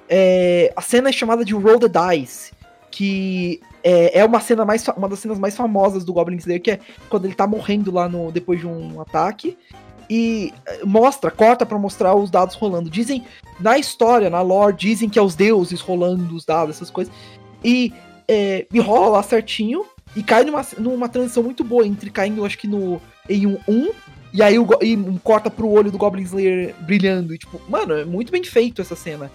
É, 0.09 0.73
a 0.75 0.81
cena 0.81 1.09
é 1.09 1.13
chamada 1.13 1.45
de 1.45 1.55
Roll 1.55 1.79
the 1.79 1.89
Dice. 1.89 2.53
Que 2.91 3.61
é, 3.83 4.21
é 4.21 4.25
uma 4.25 4.41
cena 4.41 4.65
mais. 4.65 4.87
Uma 4.89 5.09
das 5.09 5.19
cenas 5.19 5.39
mais 5.39 5.57
famosas 5.57 6.05
do 6.05 6.13
Goblin 6.13 6.37
Slayer, 6.37 6.63
que 6.63 6.71
é 6.71 6.81
quando 7.09 7.27
ele 7.27 7.35
tá 7.35 7.47
morrendo 7.47 7.93
lá 7.93 8.09
no, 8.09 8.33
depois 8.33 8.61
de 8.61 8.67
um 8.67 9.01
ataque. 9.01 9.57
E 10.11 10.55
eh, 10.65 10.81
mostra, 10.85 11.31
corta 11.31 11.67
pra 11.67 11.79
mostrar 11.79 12.15
os 12.15 12.31
dados 12.31 12.55
rolando. 12.55 12.89
Dizem, 12.89 13.27
na 13.61 13.77
história, 13.77 14.31
na 14.31 14.41
lore, 14.41 14.75
dizem 14.75 15.07
que 15.07 15.19
é 15.19 15.23
os 15.23 15.35
deuses 15.35 15.83
rolando 15.83 16.35
os 16.35 16.47
dados, 16.47 16.77
essas 16.77 16.89
coisas. 16.89 17.13
E 17.63 17.93
é, 18.29 18.67
e 18.73 18.79
rola 18.79 19.09
lá 19.09 19.23
certinho 19.23 19.85
e 20.15 20.23
cai 20.23 20.45
numa, 20.45 20.65
numa 20.79 21.09
transição 21.09 21.43
muito 21.43 21.65
boa 21.65 21.87
entre 21.87 22.11
caindo, 22.11 22.45
acho 22.45 22.59
que 22.59 22.69
no 22.69 23.01
em 23.29 23.47
um 23.47 23.59
1 23.67 23.91
e 24.35 24.43
aí 24.43 24.59
o, 24.59 24.67
e 24.83 24.97
corta 25.25 25.51
pro 25.51 25.69
olho 25.69 25.91
do 25.91 25.97
Goblin 25.97 26.23
Slayer 26.23 26.75
brilhando 26.81 27.35
e 27.35 27.39
tipo, 27.39 27.61
mano, 27.69 27.95
é 27.95 28.05
muito 28.05 28.31
bem 28.31 28.45
feito 28.45 28.83
essa 28.83 28.95
cena. 28.95 29.31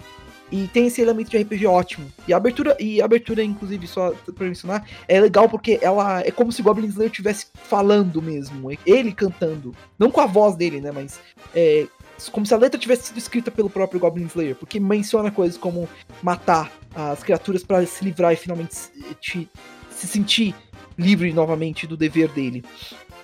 E 0.52 0.68
tem 0.68 0.86
esse 0.86 1.00
elemento 1.00 1.30
de 1.30 1.38
RPG 1.38 1.66
ótimo. 1.66 2.06
E 2.28 2.32
a 2.32 2.36
abertura, 2.36 2.76
e 2.78 3.00
a 3.00 3.04
abertura 3.04 3.42
inclusive 3.42 3.86
só 3.86 4.10
pra 4.34 4.46
mencionar, 4.46 4.86
é 5.08 5.20
legal 5.20 5.48
porque 5.48 5.78
ela 5.82 6.20
é 6.20 6.30
como 6.30 6.52
se 6.52 6.62
Goblin 6.62 6.86
Slayer 6.88 7.10
estivesse 7.10 7.46
falando 7.54 8.20
mesmo, 8.22 8.70
ele 8.86 9.12
cantando, 9.12 9.74
não 9.98 10.10
com 10.10 10.20
a 10.20 10.26
voz 10.26 10.54
dele, 10.54 10.80
né, 10.80 10.92
mas 10.92 11.18
é, 11.54 11.86
como 12.30 12.46
se 12.46 12.54
a 12.54 12.58
letra 12.58 12.78
tivesse 12.78 13.08
sido 13.08 13.18
escrita 13.18 13.50
pelo 13.50 13.70
próprio 13.70 13.98
Goblin 13.98 14.26
Slayer, 14.26 14.54
porque 14.54 14.78
menciona 14.78 15.30
coisas 15.30 15.56
como 15.58 15.88
matar 16.22 16.70
as 16.94 17.22
criaturas 17.22 17.64
para 17.64 17.84
se 17.86 18.04
livrar 18.04 18.32
e 18.32 18.36
finalmente 18.36 18.74
se, 18.74 18.90
te- 19.20 19.48
se 19.90 20.06
sentir 20.06 20.54
livre 20.96 21.32
novamente 21.32 21.86
do 21.86 21.96
dever 21.96 22.28
dele. 22.28 22.62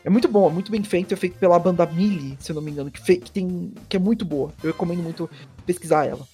É 0.03 0.09
muito 0.11 0.27
bom, 0.27 0.49
é 0.49 0.53
muito 0.53 0.73
bem 0.73 0.83
feito, 0.83 1.13
é 1.13 1.17
feito 1.17 1.39
pela 1.39 1.59
banda 1.59 1.85
Millie, 1.87 2.37
se 2.41 2.51
eu 2.51 2.57
não 2.57 2.63
me 2.63 2.71
engano, 2.71 2.91
que, 2.91 3.17
que 3.17 3.31
tem, 3.31 3.73
que 3.89 3.97
é 3.97 4.01
muito 4.01 4.25
boa. 4.25 4.51
Eu 4.63 4.73
recomendo 4.73 5.03
muito 5.03 5.29
pesquisar 5.67 6.07
ela. 6.07 6.27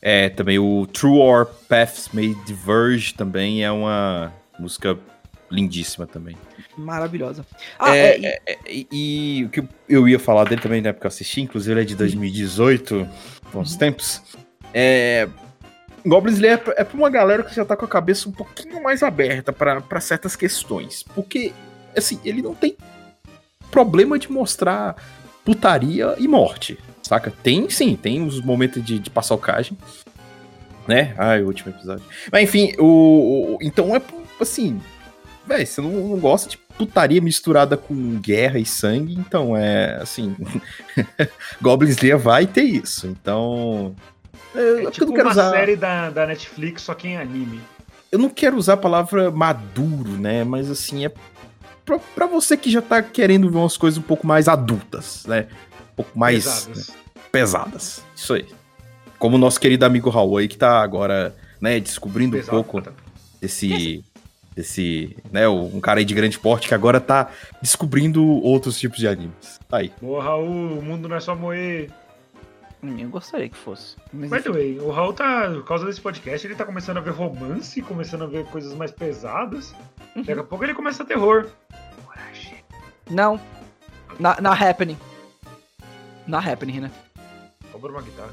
É, 0.00 0.28
também 0.28 0.58
o 0.58 0.86
True 0.86 1.18
Or 1.18 1.46
Paths 1.68 2.08
May 2.12 2.34
Diverge 2.46 3.14
também 3.14 3.64
é 3.64 3.70
uma 3.70 4.32
música 4.58 4.98
lindíssima 5.50 6.06
também. 6.06 6.36
Maravilhosa. 6.76 7.44
Ah, 7.78 7.94
É, 7.96 8.38
é, 8.46 8.58
e- 8.68 8.86
E, 8.90 9.38
e 9.40 9.44
o 9.44 9.48
que 9.50 9.62
eu 9.88 10.08
ia 10.08 10.18
falar 10.18 10.44
dele 10.44 10.60
também, 10.62 10.80
né, 10.80 10.92
porque 10.92 11.06
eu 11.06 11.08
assisti, 11.08 11.42
inclusive 11.42 11.72
ele 11.74 11.82
é 11.82 11.84
de 11.84 11.94
2018, 11.94 13.06
bons 13.52 13.76
tempos. 13.76 14.22
É, 14.72 15.28
Goblin 16.06 16.32
Slayer 16.32 16.54
é 16.54 16.56
pra- 16.56 16.74
é 16.78 16.84
pra 16.84 16.96
uma 16.96 17.10
galera 17.10 17.42
que 17.42 17.54
já 17.54 17.64
tá 17.64 17.76
com 17.76 17.84
a 17.84 17.88
cabeça 17.88 18.28
um 18.28 18.32
pouquinho 18.32 18.82
mais 18.82 19.02
aberta 19.02 19.52
pra 19.52 20.00
certas 20.00 20.34
questões. 20.34 21.02
Porque, 21.14 21.52
assim, 21.96 22.18
ele 22.24 22.40
não 22.42 22.54
tem 22.54 22.76
problema 23.70 24.18
de 24.18 24.30
mostrar 24.32 24.96
putaria 25.44 26.14
e 26.18 26.26
morte, 26.26 26.78
saca? 27.02 27.32
Tem 27.42 27.68
sim, 27.70 27.96
tem 27.96 28.24
os 28.24 28.40
momentos 28.40 28.84
de, 28.84 28.98
de 28.98 29.10
paçocagem. 29.10 29.76
Né? 30.86 31.14
Ai, 31.16 31.42
o 31.42 31.46
último 31.46 31.70
episódio. 31.72 32.04
Mas 32.30 32.42
enfim, 32.44 32.72
o. 32.78 33.54
o- 33.54 33.58
então 33.62 33.94
é 33.94 34.02
assim. 34.40 34.80
Véi, 35.46 35.64
você 35.66 35.80
não, 35.80 35.90
não 35.90 36.18
gosta 36.18 36.48
de 36.48 36.56
putaria 36.56 37.20
misturada 37.20 37.76
com 37.76 37.94
guerra 38.20 38.58
e 38.58 38.64
sangue, 38.66 39.14
então 39.14 39.56
é 39.56 39.98
assim. 40.00 40.34
Goblin 41.60 41.90
Slayer 41.90 42.18
vai 42.18 42.46
ter 42.46 42.62
isso. 42.62 43.06
Então. 43.06 43.94
É, 44.54 44.58
É 44.60 44.86
eu 44.86 44.90
tipo 44.90 45.06
não 45.06 45.14
quero 45.14 45.26
uma 45.28 45.32
usar. 45.32 45.50
série 45.50 45.76
da, 45.76 46.10
da 46.10 46.26
Netflix, 46.26 46.82
só 46.82 46.94
que 46.94 47.08
em 47.08 47.16
anime. 47.16 47.60
Eu 48.10 48.18
não 48.18 48.28
quero 48.28 48.56
usar 48.56 48.74
a 48.74 48.76
palavra 48.76 49.30
maduro, 49.30 50.10
né? 50.12 50.44
Mas 50.44 50.70
assim, 50.70 51.04
é 51.06 51.12
pra, 51.84 51.98
pra 51.98 52.26
você 52.26 52.56
que 52.56 52.70
já 52.70 52.82
tá 52.82 53.02
querendo 53.02 53.48
ver 53.50 53.56
umas 53.58 53.76
coisas 53.76 53.98
um 53.98 54.02
pouco 54.02 54.26
mais 54.26 54.48
adultas, 54.48 55.24
né? 55.26 55.46
Um 55.92 55.96
pouco 55.96 56.18
mais 56.18 56.44
Pesadas. 56.44 56.90
pesadas. 57.30 58.02
Isso 58.16 58.34
aí. 58.34 58.46
Como 59.18 59.36
o 59.36 59.38
nosso 59.38 59.60
querido 59.60 59.84
amigo 59.84 60.10
Raul 60.10 60.38
aí, 60.38 60.48
que 60.48 60.56
tá 60.58 60.80
agora, 60.82 61.34
né, 61.60 61.78
descobrindo 61.78 62.36
Pesado, 62.36 62.58
um 62.58 62.62
pouco 62.62 62.82
tá? 62.82 62.92
desse. 63.40 64.04
Desse. 64.54 65.16
né, 65.30 65.48
um 65.48 65.80
cara 65.80 66.00
aí 66.00 66.04
de 66.04 66.12
grande 66.12 66.38
porte 66.38 66.68
que 66.68 66.74
agora 66.74 67.00
tá 67.00 67.30
descobrindo 67.62 68.22
outros 68.22 68.78
tipos 68.78 68.98
de 68.98 69.08
animes. 69.08 69.58
Tá 69.68 69.78
aí. 69.78 69.90
Boa, 70.00 70.22
Raul, 70.22 70.78
o 70.78 70.82
mundo 70.82 71.08
não 71.08 71.16
é 71.16 71.20
só 71.20 71.34
moer. 71.34 71.90
Hum, 72.82 72.96
Eu 72.98 73.08
gostaria 73.08 73.48
que 73.48 73.56
fosse. 73.56 73.96
Mas 74.12 74.28
By 74.28 74.42
the 74.42 74.50
way, 74.50 74.78
o 74.80 74.90
Raul 74.90 75.12
tá, 75.14 75.48
por 75.50 75.64
causa 75.64 75.86
desse 75.86 76.00
podcast, 76.00 76.46
ele 76.46 76.54
tá 76.56 76.64
começando 76.66 76.96
a 76.98 77.00
ver 77.00 77.12
romance, 77.12 77.80
começando 77.80 78.24
a 78.24 78.26
ver 78.26 78.44
coisas 78.46 78.74
mais 78.74 78.90
pesadas. 78.90 79.72
Uhum. 80.16 80.22
Daqui 80.24 80.40
a 80.40 80.44
pouco 80.44 80.64
ele 80.64 80.74
começa 80.74 81.02
a 81.02 81.06
terror. 81.06 81.46
Não. 83.10 83.40
Na, 84.18 84.38
na 84.40 84.52
Happening. 84.52 84.98
Na 86.26 86.38
Happening, 86.38 86.80
né? 86.80 86.90
Compra 87.70 87.90
uma 87.90 88.02
guitarra. 88.02 88.32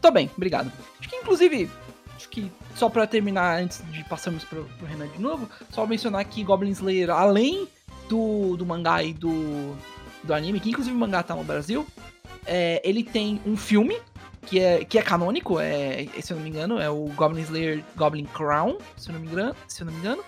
Tô 0.00 0.10
bem, 0.10 0.30
obrigado. 0.36 0.72
Acho 0.98 1.08
que, 1.08 1.16
inclusive, 1.16 1.70
acho 2.16 2.28
que 2.28 2.50
só 2.74 2.88
pra 2.88 3.06
terminar, 3.06 3.60
antes 3.60 3.82
de 3.90 4.02
passarmos 4.04 4.44
pro, 4.44 4.64
pro 4.64 4.86
Renan 4.86 5.08
de 5.08 5.20
novo, 5.20 5.48
só 5.70 5.86
mencionar 5.86 6.24
que 6.24 6.42
Goblin 6.42 6.70
Slayer, 6.70 7.10
além 7.10 7.68
do, 8.08 8.56
do 8.56 8.64
mangá 8.66 9.02
e 9.02 9.12
do, 9.12 9.76
do 10.24 10.34
anime, 10.34 10.60
que 10.60 10.70
inclusive 10.70 10.94
o 10.94 10.98
mangá 10.98 11.22
tá 11.22 11.34
no 11.34 11.44
Brasil, 11.44 11.86
é, 12.46 12.80
ele 12.84 13.04
tem 13.04 13.40
um 13.46 13.56
filme 13.56 13.96
que 14.46 14.58
é, 14.58 14.84
que 14.84 14.98
é 14.98 15.02
canônico, 15.02 15.60
é, 15.60 16.08
se 16.20 16.32
eu 16.32 16.36
não 16.36 16.44
me 16.44 16.50
engano, 16.50 16.78
é 16.78 16.88
o 16.88 17.06
Goblin 17.14 17.42
Slayer 17.42 17.84
Goblin 17.96 18.24
Crown, 18.24 18.78
se 18.96 19.10
eu 19.10 19.12
não 19.14 19.20
me 19.20 19.28
engano. 19.28 19.54
Se 19.68 19.82
eu 19.82 19.86
não 19.86 19.92
me 19.92 19.98
engano. 19.98 20.24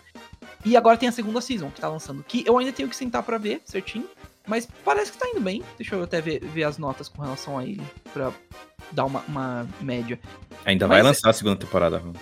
E 0.64 0.76
agora 0.76 0.96
tem 0.96 1.08
a 1.08 1.12
segunda 1.12 1.40
season 1.40 1.70
que 1.70 1.80
tá 1.80 1.88
lançando, 1.88 2.22
que 2.22 2.44
eu 2.46 2.56
ainda 2.56 2.72
tenho 2.72 2.88
que 2.88 2.94
sentar 2.94 3.22
pra 3.22 3.36
ver 3.36 3.60
certinho, 3.64 4.08
mas 4.46 4.68
parece 4.84 5.12
que 5.12 5.18
tá 5.18 5.28
indo 5.28 5.40
bem. 5.40 5.62
Deixa 5.78 5.94
eu 5.94 6.02
até 6.02 6.20
ver, 6.20 6.40
ver 6.40 6.64
as 6.64 6.78
notas 6.78 7.08
com 7.08 7.22
relação 7.22 7.58
a 7.58 7.64
ele, 7.64 7.82
pra 8.12 8.30
dar 8.90 9.04
uma, 9.04 9.20
uma 9.28 9.66
média. 9.80 10.18
Ainda 10.64 10.86
Mas 10.86 10.96
vai 10.96 11.00
é- 11.00 11.02
lançar 11.02 11.30
a 11.30 11.32
segunda 11.32 11.56
temporada. 11.56 11.98
Raul. 11.98 12.14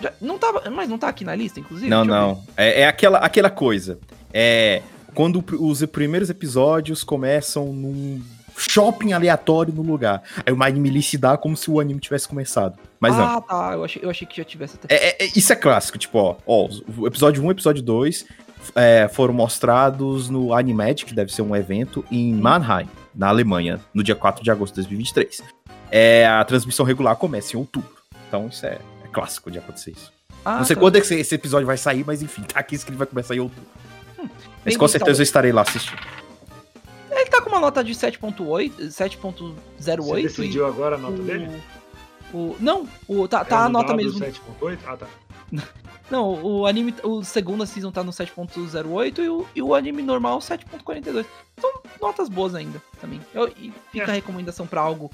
Já- 0.00 0.12
não 0.20 0.38
tava, 0.38 0.68
mas 0.70 0.88
não 0.88 0.96
tá 0.98 1.08
aqui 1.08 1.24
na 1.24 1.34
lista, 1.34 1.58
inclusive? 1.60 1.90
Não, 1.90 2.04
não. 2.04 2.44
É, 2.56 2.82
é 2.82 2.86
aquela, 2.86 3.18
aquela 3.18 3.50
coisa. 3.50 3.98
É. 4.32 4.82
Quando 5.14 5.42
os 5.58 5.84
primeiros 5.86 6.30
episódios 6.30 7.02
começam 7.02 7.72
num 7.72 8.22
shopping 8.56 9.12
aleatório 9.12 9.72
no 9.72 9.82
lugar. 9.82 10.22
Aí 10.44 10.52
o 10.52 10.62
anime 10.62 10.90
lhe 10.90 11.02
se 11.02 11.16
dá 11.16 11.36
como 11.36 11.56
se 11.56 11.70
o 11.70 11.80
anime 11.80 12.00
tivesse 12.00 12.28
começado. 12.28 12.78
Mas 13.00 13.14
não. 13.16 13.24
ah, 13.24 13.40
tá. 13.40 13.70
Eu 13.74 13.84
achei, 13.84 14.02
eu 14.04 14.10
achei 14.10 14.26
que 14.26 14.36
já 14.36 14.44
tivesse 14.44 14.76
até. 14.76 14.94
É, 14.94 15.08
é- 15.08 15.24
é- 15.26 15.30
isso 15.34 15.52
é 15.52 15.56
clássico, 15.56 15.96
tipo, 15.98 16.18
ó, 16.18 16.36
ó, 16.46 16.68
o 16.96 17.06
episódio 17.06 17.42
1 17.42 17.46
e 17.46 17.48
o 17.48 17.52
episódio 17.52 17.82
2 17.82 18.26
é, 18.74 19.08
foram 19.08 19.32
mostrados 19.34 20.28
no 20.28 20.52
Animed, 20.54 21.04
que 21.04 21.14
deve 21.14 21.32
ser 21.32 21.42
um 21.42 21.54
evento, 21.54 22.04
em 22.10 22.32
Mannheim, 22.34 22.88
na 23.14 23.28
Alemanha, 23.28 23.80
no 23.94 24.02
dia 24.02 24.14
4 24.14 24.42
de 24.44 24.50
agosto 24.50 24.74
de 24.74 24.82
2023. 24.82 25.42
É, 25.90 26.26
a 26.26 26.44
transmissão 26.44 26.84
regular 26.84 27.16
começa 27.16 27.56
em 27.56 27.58
outubro. 27.58 27.90
Então 28.28 28.48
isso 28.48 28.64
é, 28.66 28.78
é 29.04 29.08
clássico 29.12 29.50
de 29.50 29.58
acontecer 29.58 29.92
isso. 29.92 30.12
Ah, 30.44 30.58
Não 30.58 30.64
sei 30.64 30.76
tá. 30.76 30.80
quando 30.82 30.96
é 30.96 31.00
que 31.00 31.14
esse- 31.14 31.34
episódio 31.34 31.66
vai 31.66 31.76
sair, 31.76 32.04
mas 32.06 32.22
enfim, 32.22 32.42
tá 32.48 32.60
aqui 32.60 32.74
escrito 32.74 32.94
que 32.94 32.98
vai 32.98 33.06
começar 33.06 33.34
em 33.34 33.40
outubro. 33.40 33.64
Mas 34.18 34.28
bem 34.64 34.78
com 34.78 34.88
certeza 34.88 35.04
pensado. 35.10 35.20
eu 35.20 35.22
estarei 35.22 35.52
lá 35.52 35.62
assistindo. 35.62 35.98
Ele 37.10 37.26
tá 37.30 37.40
com 37.40 37.48
uma 37.50 37.60
nota 37.60 37.82
de 37.82 37.92
7.8, 37.92 38.72
7.08. 38.88 39.54
Você 39.78 40.18
e 40.18 40.22
decidiu 40.22 40.66
agora 40.66 40.96
a 40.96 40.98
nota 40.98 41.20
o- 41.20 41.24
dele? 41.24 41.50
O, 42.32 42.56
não, 42.60 42.86
o, 43.08 43.26
tá, 43.26 43.40
É 43.40 43.44
tá 43.44 43.60
a 43.60 43.64
no 43.68 43.70
nota 43.70 43.96
mesmo. 43.96 44.18
7.8? 44.20 44.78
Ah, 44.86 44.96
tá. 44.96 45.06
Não, 46.10 46.42
o 46.42 46.66
anime, 46.66 46.94
o 47.02 47.22
segunda 47.22 47.66
season 47.66 47.90
tá 47.92 48.02
no 48.02 48.12
7.08 48.12 49.18
e 49.18 49.28
o, 49.28 49.46
e 49.54 49.62
o 49.62 49.74
anime 49.74 50.02
normal 50.02 50.38
7.42. 50.38 51.26
Então, 51.56 51.82
notas 52.00 52.28
boas 52.30 52.54
ainda 52.54 52.82
também. 53.00 53.20
Eu- 53.34 53.48
e 53.48 53.72
fica 53.92 54.06
É. 54.06 54.10
a 54.10 54.14
recomendação 54.14 54.66
pra 54.66 54.80
algo 54.80 55.10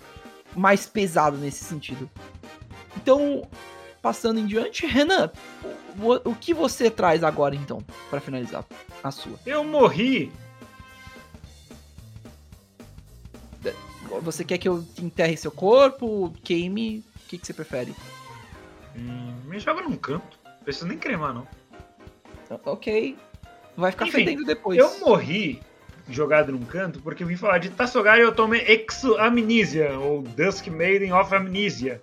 mais 0.54 0.86
pesado 0.86 1.36
nesse 1.36 1.64
sentido. 1.64 2.08
Então, 2.96 3.42
passando 4.00 4.38
em 4.38 4.46
diante, 4.46 4.86
Renan, 4.86 5.32
o, 5.98 6.30
o 6.30 6.34
que 6.36 6.54
você 6.54 6.88
traz 6.88 7.24
agora 7.24 7.56
então, 7.56 7.82
pra 8.08 8.20
finalizar 8.20 8.64
a 9.02 9.10
sua? 9.10 9.36
Eu 9.44 9.64
morri. 9.64 10.30
Você 14.22 14.44
quer 14.44 14.58
que 14.58 14.68
eu 14.68 14.84
enterre 15.02 15.36
seu 15.36 15.50
corpo, 15.50 16.32
queime? 16.44 17.02
O 17.16 17.28
que, 17.28 17.36
que 17.36 17.44
você 17.46 17.52
prefere? 17.52 17.94
Hum, 18.96 19.34
me 19.46 19.58
joga 19.58 19.82
num 19.82 19.96
canto. 19.96 20.38
Não 20.64 20.66
preciso 20.66 20.86
nem 20.86 20.96
cremar, 20.96 21.34
não. 21.34 21.46
Ok. 22.64 23.18
Vai 23.76 23.90
ficar 23.90 24.06
Enfim, 24.06 24.24
fedendo 24.24 24.44
depois. 24.44 24.78
Eu 24.78 24.98
morri 25.00 25.60
jogado 26.08 26.52
num 26.52 26.64
canto 26.64 27.02
porque 27.02 27.22
eu 27.22 27.26
vim 27.26 27.36
falar 27.36 27.58
de 27.58 27.68
Tassogari 27.68 28.24
Otome 28.24 28.58
Exo 28.66 29.14
Amnesia, 29.18 29.98
ou 29.98 30.22
Dusk 30.22 30.68
Maiden 30.68 31.12
of 31.12 31.34
Amnesia, 31.34 32.02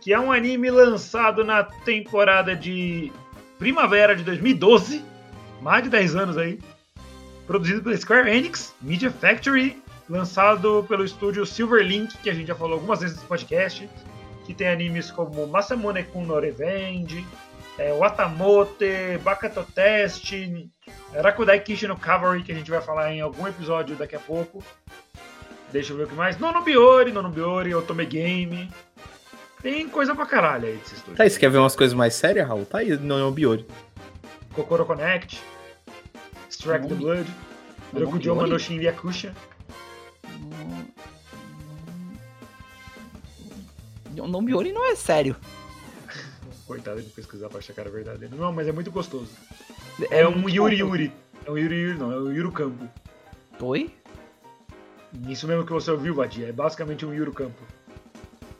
que 0.00 0.14
é 0.14 0.18
um 0.18 0.32
anime 0.32 0.70
lançado 0.70 1.44
na 1.44 1.62
temporada 1.62 2.56
de 2.56 3.12
primavera 3.58 4.16
de 4.16 4.24
2012, 4.24 5.04
mais 5.60 5.84
de 5.84 5.90
10 5.90 6.16
anos 6.16 6.38
aí, 6.38 6.58
produzido 7.46 7.82
pela 7.82 7.96
Square 7.96 8.30
Enix, 8.30 8.74
Media 8.80 9.10
Factory, 9.10 9.82
lançado 10.08 10.82
pelo 10.88 11.04
estúdio 11.04 11.44
Silverlink, 11.44 12.16
que 12.18 12.30
a 12.30 12.34
gente 12.34 12.46
já 12.46 12.54
falou 12.54 12.74
algumas 12.74 13.00
vezes 13.00 13.16
nesse 13.16 13.28
podcast, 13.28 13.86
que 14.46 14.54
tem 14.54 14.68
animes 14.68 15.10
como 15.10 15.46
Masamune 15.46 16.04
Kun 16.04 16.24
no 16.24 16.40
Revenge, 16.40 17.26
é, 17.78 17.92
Watamote, 17.92 19.18
Bakato 19.22 19.64
Test, 19.74 20.32
Rakudai 21.14 21.60
Kishi 21.60 21.86
no 21.86 21.96
Cavalry, 21.96 22.42
que 22.42 22.52
a 22.52 22.54
gente 22.54 22.70
vai 22.70 22.80
falar 22.80 23.12
em 23.12 23.20
algum 23.20 23.46
episódio 23.46 23.96
daqui 23.96 24.16
a 24.16 24.20
pouco. 24.20 24.62
Deixa 25.72 25.92
eu 25.92 25.96
ver 25.96 26.04
o 26.04 26.08
que 26.08 26.14
mais. 26.14 26.38
Nonobiori, 26.38 27.12
Nonobiori, 27.12 27.74
Otome 27.74 28.06
Game. 28.06 28.70
Tem 29.62 29.88
coisa 29.88 30.14
pra 30.14 30.24
caralho 30.26 30.66
aí 30.66 30.76
desse 30.76 30.94
estúdio. 30.94 31.16
Tá 31.16 31.24
aí, 31.24 31.30
você 31.30 31.38
quer 31.38 31.50
ver 31.50 31.58
umas 31.58 31.74
coisas 31.76 31.94
mais 31.94 32.14
sérias, 32.14 32.46
Raul? 32.48 32.64
Tá 32.64 32.78
aí 32.78 32.96
no 32.96 33.30
Biori. 33.32 33.66
Kokoro 34.54 34.84
Connect, 34.86 35.40
Strike 36.50 36.88
the 36.88 36.94
Nonobi- 36.94 37.24
Blood, 37.92 38.04
Rokujoma 38.04 38.42
Nonobiori? 38.42 38.50
no 38.50 38.58
Shin 38.58 38.80
Yakusha. 38.82 39.34
O 44.20 44.26
nome 44.26 44.50
Yori 44.52 44.72
não 44.72 44.84
é 44.84 44.96
sério. 44.96 45.36
Coitado 46.68 47.02
de 47.02 47.08
pesquisar 47.10 47.48
pra 47.48 47.58
achar 47.58 47.72
que 47.72 47.80
era 47.80 47.88
verdadeiro. 47.90 48.36
Não, 48.36 48.52
mas 48.52 48.68
é 48.68 48.72
muito 48.72 48.90
gostoso. 48.92 49.30
É, 50.10 50.28
um 50.28 50.32
muito 50.38 50.54
Yuri 50.54 50.76
bom. 50.76 50.88
Yuri. 50.90 51.12
É 51.46 51.50
um 51.50 51.56
Yuri 51.58 51.74
Yuri, 51.80 51.98
não. 51.98 52.12
É 52.12 52.16
um 52.20 52.30
Yuru 52.32 52.52
Campo. 52.52 52.88
Oi? 53.60 53.90
Isso 55.26 55.48
mesmo 55.48 55.64
que 55.64 55.72
você 55.72 55.90
ouviu, 55.90 56.14
Vadia. 56.14 56.48
É 56.48 56.52
basicamente 56.52 57.04
um 57.06 57.12
Yuru 57.14 57.32
Campo. 57.32 57.60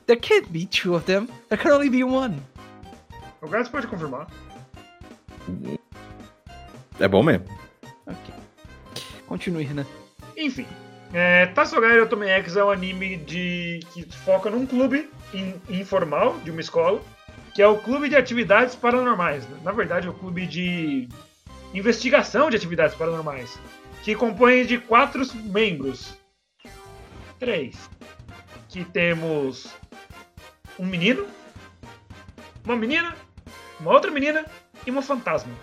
There 0.07 0.19
can't 0.19 0.47
be 0.49 0.65
two 0.65 0.95
of 0.95 1.05
them. 1.05 1.27
There 1.49 1.61
can 1.61 1.71
only 1.75 1.89
be 1.89 2.03
one. 2.03 2.41
O 3.41 3.47
Gats 3.47 3.69
pode 3.69 3.85
confirmar. 3.87 4.27
É 6.99 7.07
bom 7.07 7.21
mesmo. 7.23 7.45
Ok. 8.07 8.33
Continue, 9.27 9.63
Renan. 9.63 9.85
Enfim, 10.35 10.65
é, 11.13 11.45
Tassogari 11.47 11.99
Otome 12.01 12.25
X 12.27 12.55
é 12.55 12.63
um 12.63 12.71
anime 12.71 13.17
de 13.17 13.79
que 13.93 14.03
foca 14.11 14.49
num 14.49 14.65
clube 14.65 15.09
in- 15.33 15.53
informal 15.69 16.37
de 16.39 16.49
uma 16.51 16.59
escola, 16.61 17.01
que 17.59 17.63
é 17.63 17.67
o 17.67 17.77
Clube 17.77 18.07
de 18.07 18.15
Atividades 18.15 18.73
Paranormais. 18.73 19.45
Na 19.63 19.73
verdade, 19.73 20.07
é 20.07 20.09
o 20.09 20.13
Clube 20.13 20.47
de 20.47 21.09
Investigação 21.73 22.49
de 22.49 22.55
Atividades 22.55 22.95
Paranormais, 22.95 23.59
que 24.01 24.15
compõe 24.15 24.65
de 24.65 24.77
quatro 24.77 25.21
membros. 25.43 26.17
Três. 27.37 27.75
Que 28.69 28.85
temos 28.85 29.75
um 30.79 30.85
menino, 30.85 31.27
uma 32.63 32.77
menina, 32.77 33.13
uma 33.77 33.91
outra 33.91 34.09
menina 34.09 34.45
e 34.87 34.89
uma 34.89 35.01
fantasma. 35.01 35.53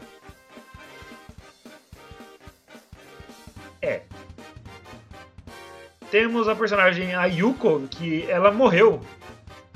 É, 3.80 4.03
temos 6.11 6.47
a 6.47 6.55
personagem 6.55 7.14
Ayuko, 7.14 7.88
que 7.88 8.30
ela 8.30 8.51
morreu 8.51 9.01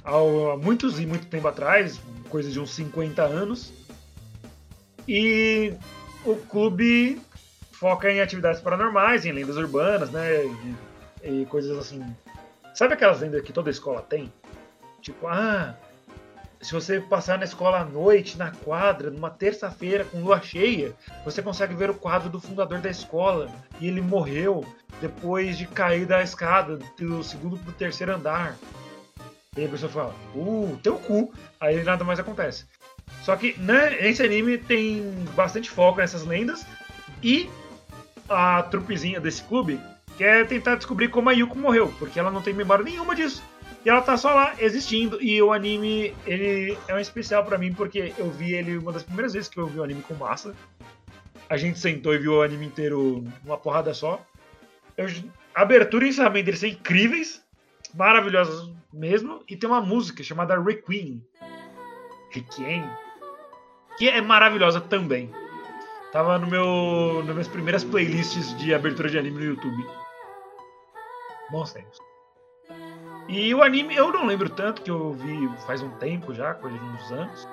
há 0.04 0.56
muitos 0.58 1.00
e 1.00 1.06
muito 1.06 1.26
tempo 1.26 1.48
atrás, 1.48 1.98
coisa 2.30 2.50
de 2.50 2.58
uns 2.58 2.74
50 2.74 3.22
anos. 3.22 3.72
E 5.06 5.74
o 6.24 6.36
clube 6.36 7.20
foca 7.72 8.10
em 8.10 8.20
atividades 8.20 8.60
paranormais, 8.60 9.24
em 9.26 9.32
lendas 9.32 9.56
urbanas, 9.56 10.10
né? 10.10 10.44
E, 11.22 11.42
e 11.42 11.46
coisas 11.46 11.76
assim. 11.78 12.04
Sabe 12.74 12.94
aquelas 12.94 13.20
lendas 13.20 13.42
que 13.42 13.52
toda 13.52 13.70
escola 13.70 14.00
tem? 14.02 14.32
Tipo, 15.02 15.26
ah, 15.26 15.74
se 16.60 16.72
você 16.72 17.00
passar 17.00 17.38
na 17.38 17.44
escola 17.44 17.80
à 17.80 17.84
noite, 17.84 18.36
na 18.36 18.50
quadra, 18.50 19.10
numa 19.10 19.30
terça-feira 19.30 20.04
com 20.04 20.20
lua 20.20 20.40
cheia, 20.40 20.94
você 21.24 21.40
consegue 21.40 21.74
ver 21.74 21.90
o 21.90 21.94
quadro 21.94 22.28
do 22.28 22.40
fundador 22.40 22.80
da 22.80 22.90
escola. 22.90 23.50
E 23.80 23.88
ele 23.88 24.00
morreu 24.00 24.64
depois 25.00 25.56
de 25.56 25.66
cair 25.66 26.04
da 26.04 26.22
escada 26.22 26.78
do 26.98 27.24
segundo 27.24 27.56
pro 27.58 27.72
terceiro 27.72 28.14
andar. 28.14 28.56
E 29.56 29.64
a 29.64 29.68
pessoa 29.68 29.90
fala, 29.90 30.14
uh, 30.34 30.78
teu 30.80 30.96
cu. 30.96 31.32
Aí 31.58 31.82
nada 31.82 32.04
mais 32.04 32.20
acontece. 32.20 32.66
Só 33.22 33.34
que 33.34 33.58
né, 33.60 34.08
esse 34.08 34.22
anime 34.22 34.58
tem 34.58 35.02
bastante 35.34 35.68
foco 35.68 35.98
nessas 35.98 36.24
lendas. 36.24 36.64
E 37.20 37.50
a 38.28 38.62
trupezinha 38.62 39.20
desse 39.20 39.42
clube 39.42 39.80
quer 40.16 40.46
tentar 40.46 40.76
descobrir 40.76 41.08
como 41.08 41.28
a 41.28 41.32
Yuko 41.32 41.58
morreu, 41.58 41.92
porque 41.98 42.20
ela 42.20 42.30
não 42.30 42.42
tem 42.42 42.54
memória 42.54 42.84
nenhuma 42.84 43.16
disso. 43.16 43.42
E 43.84 43.88
ela 43.88 44.00
tá 44.00 44.16
só 44.16 44.32
lá 44.32 44.54
existindo. 44.60 45.20
E 45.20 45.42
o 45.42 45.52
anime, 45.52 46.14
ele 46.24 46.78
é 46.86 46.94
um 46.94 47.00
especial 47.00 47.44
para 47.44 47.58
mim 47.58 47.72
porque 47.72 48.14
eu 48.16 48.30
vi 48.30 48.54
ele 48.54 48.78
uma 48.78 48.92
das 48.92 49.02
primeiras 49.02 49.32
vezes 49.32 49.48
que 49.48 49.58
eu 49.58 49.66
vi 49.66 49.80
o 49.80 49.82
anime 49.82 50.02
com 50.02 50.14
massa. 50.14 50.54
A 51.48 51.56
gente 51.56 51.80
sentou 51.80 52.14
e 52.14 52.18
viu 52.18 52.34
o 52.34 52.42
anime 52.42 52.66
inteiro 52.66 53.24
numa 53.44 53.58
porrada 53.58 53.92
só. 53.92 54.24
Eu, 54.96 55.08
abertura 55.52 56.06
e 56.06 56.10
encerramento 56.10 56.44
deles 56.44 56.60
são 56.60 56.68
incríveis, 56.68 57.42
maravilhosos 57.94 58.72
mesmo. 58.92 59.42
E 59.48 59.56
tem 59.56 59.68
uma 59.68 59.80
música 59.80 60.22
chamada 60.22 60.60
Requiem. 60.60 61.24
Requiem. 62.30 62.88
Que 63.96 64.08
é 64.08 64.20
maravilhosa 64.20 64.80
também. 64.80 65.30
Tava 66.12 66.38
no 66.38 66.46
meu, 66.46 67.22
nas 67.24 67.34
minhas 67.34 67.48
primeiras 67.48 67.84
playlists 67.84 68.56
de 68.58 68.74
abertura 68.74 69.08
de 69.08 69.18
anime 69.18 69.38
no 69.38 69.44
YouTube. 69.44 69.86
Bons 71.50 71.72
tempos. 71.72 71.98
E 73.28 73.54
o 73.54 73.62
anime, 73.62 73.94
eu 73.94 74.12
não 74.12 74.26
lembro 74.26 74.48
tanto, 74.48 74.82
que 74.82 74.90
eu 74.90 75.12
vi 75.12 75.48
faz 75.66 75.82
um 75.82 75.90
tempo 75.98 76.34
já, 76.34 76.52
coisa 76.54 76.76
de 76.76 76.84
uns 76.84 77.12
anos. 77.12 77.48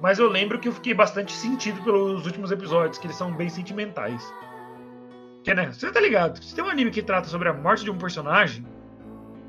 Mas 0.00 0.18
eu 0.18 0.28
lembro 0.28 0.58
que 0.58 0.68
eu 0.68 0.72
fiquei 0.72 0.94
bastante 0.94 1.32
sentido 1.32 1.82
pelos 1.82 2.24
últimos 2.24 2.50
episódios, 2.50 2.98
que 2.98 3.06
eles 3.06 3.16
são 3.16 3.32
bem 3.32 3.48
sentimentais. 3.48 4.32
Que, 5.44 5.54
né? 5.54 5.70
Você 5.70 5.92
tá 5.92 6.00
ligado? 6.00 6.42
Se 6.42 6.54
tem 6.54 6.64
um 6.64 6.70
anime 6.70 6.90
que 6.90 7.02
trata 7.02 7.28
sobre 7.28 7.48
a 7.48 7.52
morte 7.52 7.84
de 7.84 7.90
um 7.90 7.98
personagem, 7.98 8.66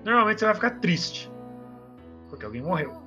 normalmente 0.03 0.39
você 0.39 0.45
vai 0.45 0.55
ficar 0.55 0.71
triste. 0.79 1.31
Porque 2.29 2.45
alguém 2.45 2.61
morreu. 2.61 3.03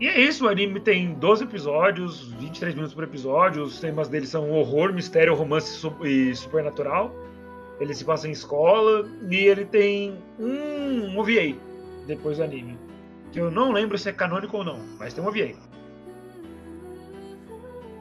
E 0.00 0.08
é 0.08 0.20
isso, 0.20 0.46
o 0.46 0.48
anime 0.48 0.80
tem 0.80 1.14
12 1.14 1.44
episódios, 1.44 2.32
23 2.32 2.74
minutos 2.74 2.92
por 2.92 3.04
episódio. 3.04 3.62
Os 3.62 3.78
temas 3.78 4.08
deles 4.08 4.30
são 4.30 4.50
horror, 4.50 4.92
mistério, 4.92 5.34
romance 5.34 5.80
e 6.02 6.34
supernatural. 6.34 7.14
Ele 7.78 7.94
se 7.94 8.04
passa 8.04 8.26
em 8.26 8.32
escola 8.32 9.08
e 9.30 9.36
ele 9.36 9.64
tem 9.64 10.18
um 10.40 11.16
OVA 11.18 11.56
depois 12.06 12.38
do 12.38 12.44
anime. 12.44 12.76
Que 13.30 13.40
eu 13.40 13.50
não 13.50 13.70
lembro 13.70 13.96
se 13.96 14.08
é 14.08 14.12
canônico 14.12 14.56
ou 14.56 14.64
não, 14.64 14.80
mas 14.98 15.14
tem 15.14 15.22
um 15.22 15.28
OVA. 15.28 15.54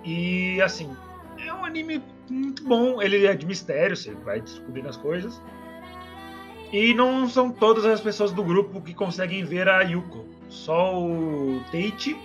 E 0.03 0.59
assim, 0.61 0.89
é 1.45 1.53
um 1.53 1.63
anime 1.63 2.01
muito 2.30 2.63
bom. 2.63 3.01
Ele 3.01 3.26
é 3.26 3.36
de 3.36 3.45
mistério, 3.45 3.95
você 3.95 4.13
vai 4.15 4.41
descobrindo 4.41 4.89
as 4.89 4.97
coisas. 4.97 5.41
E 6.72 6.93
não 6.93 7.28
são 7.28 7.51
todas 7.51 7.86
as 7.86 7.99
pessoas 7.99 8.32
do 8.32 8.43
grupo 8.43 8.82
que 8.82 8.93
conseguem 8.93 9.43
ver 9.43 9.67
a 9.67 9.82
Yuko. 9.82 10.26
Só 10.47 10.97
o 10.97 11.61
Tate 11.65 12.17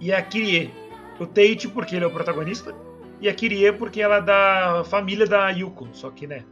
e 0.00 0.12
a 0.12 0.22
Kirie. 0.22 0.72
O 1.18 1.26
Tate 1.26 1.68
porque 1.68 1.96
ele 1.96 2.04
é 2.04 2.08
o 2.08 2.12
protagonista. 2.12 2.74
E 3.20 3.28
a 3.28 3.34
Kirie 3.34 3.72
porque 3.72 4.00
ela 4.00 4.16
é 4.16 4.22
da 4.22 4.84
família 4.84 5.26
da 5.26 5.48
Yuko. 5.50 5.88
Só 5.92 6.10
que, 6.10 6.26
né? 6.26 6.44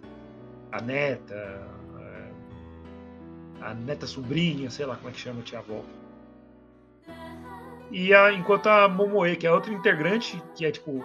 A 0.73 0.81
neta. 0.81 1.63
A 3.61 3.73
neta 3.73 4.07
sobrinha, 4.07 4.69
sei 4.69 4.85
lá 4.85 4.97
como 4.97 5.09
é 5.09 5.13
que 5.13 5.21
chama, 5.21 5.41
tia 5.43 5.61
avó. 5.61 5.83
E 7.91 8.13
a, 8.13 8.33
enquanto 8.33 8.67
a 8.67 8.89
Momoe, 8.89 9.37
que 9.37 9.47
é 9.47 9.53
outra 9.53 9.73
integrante, 9.73 10.43
que 10.55 10.67
é 10.67 10.71
tipo 10.71 11.05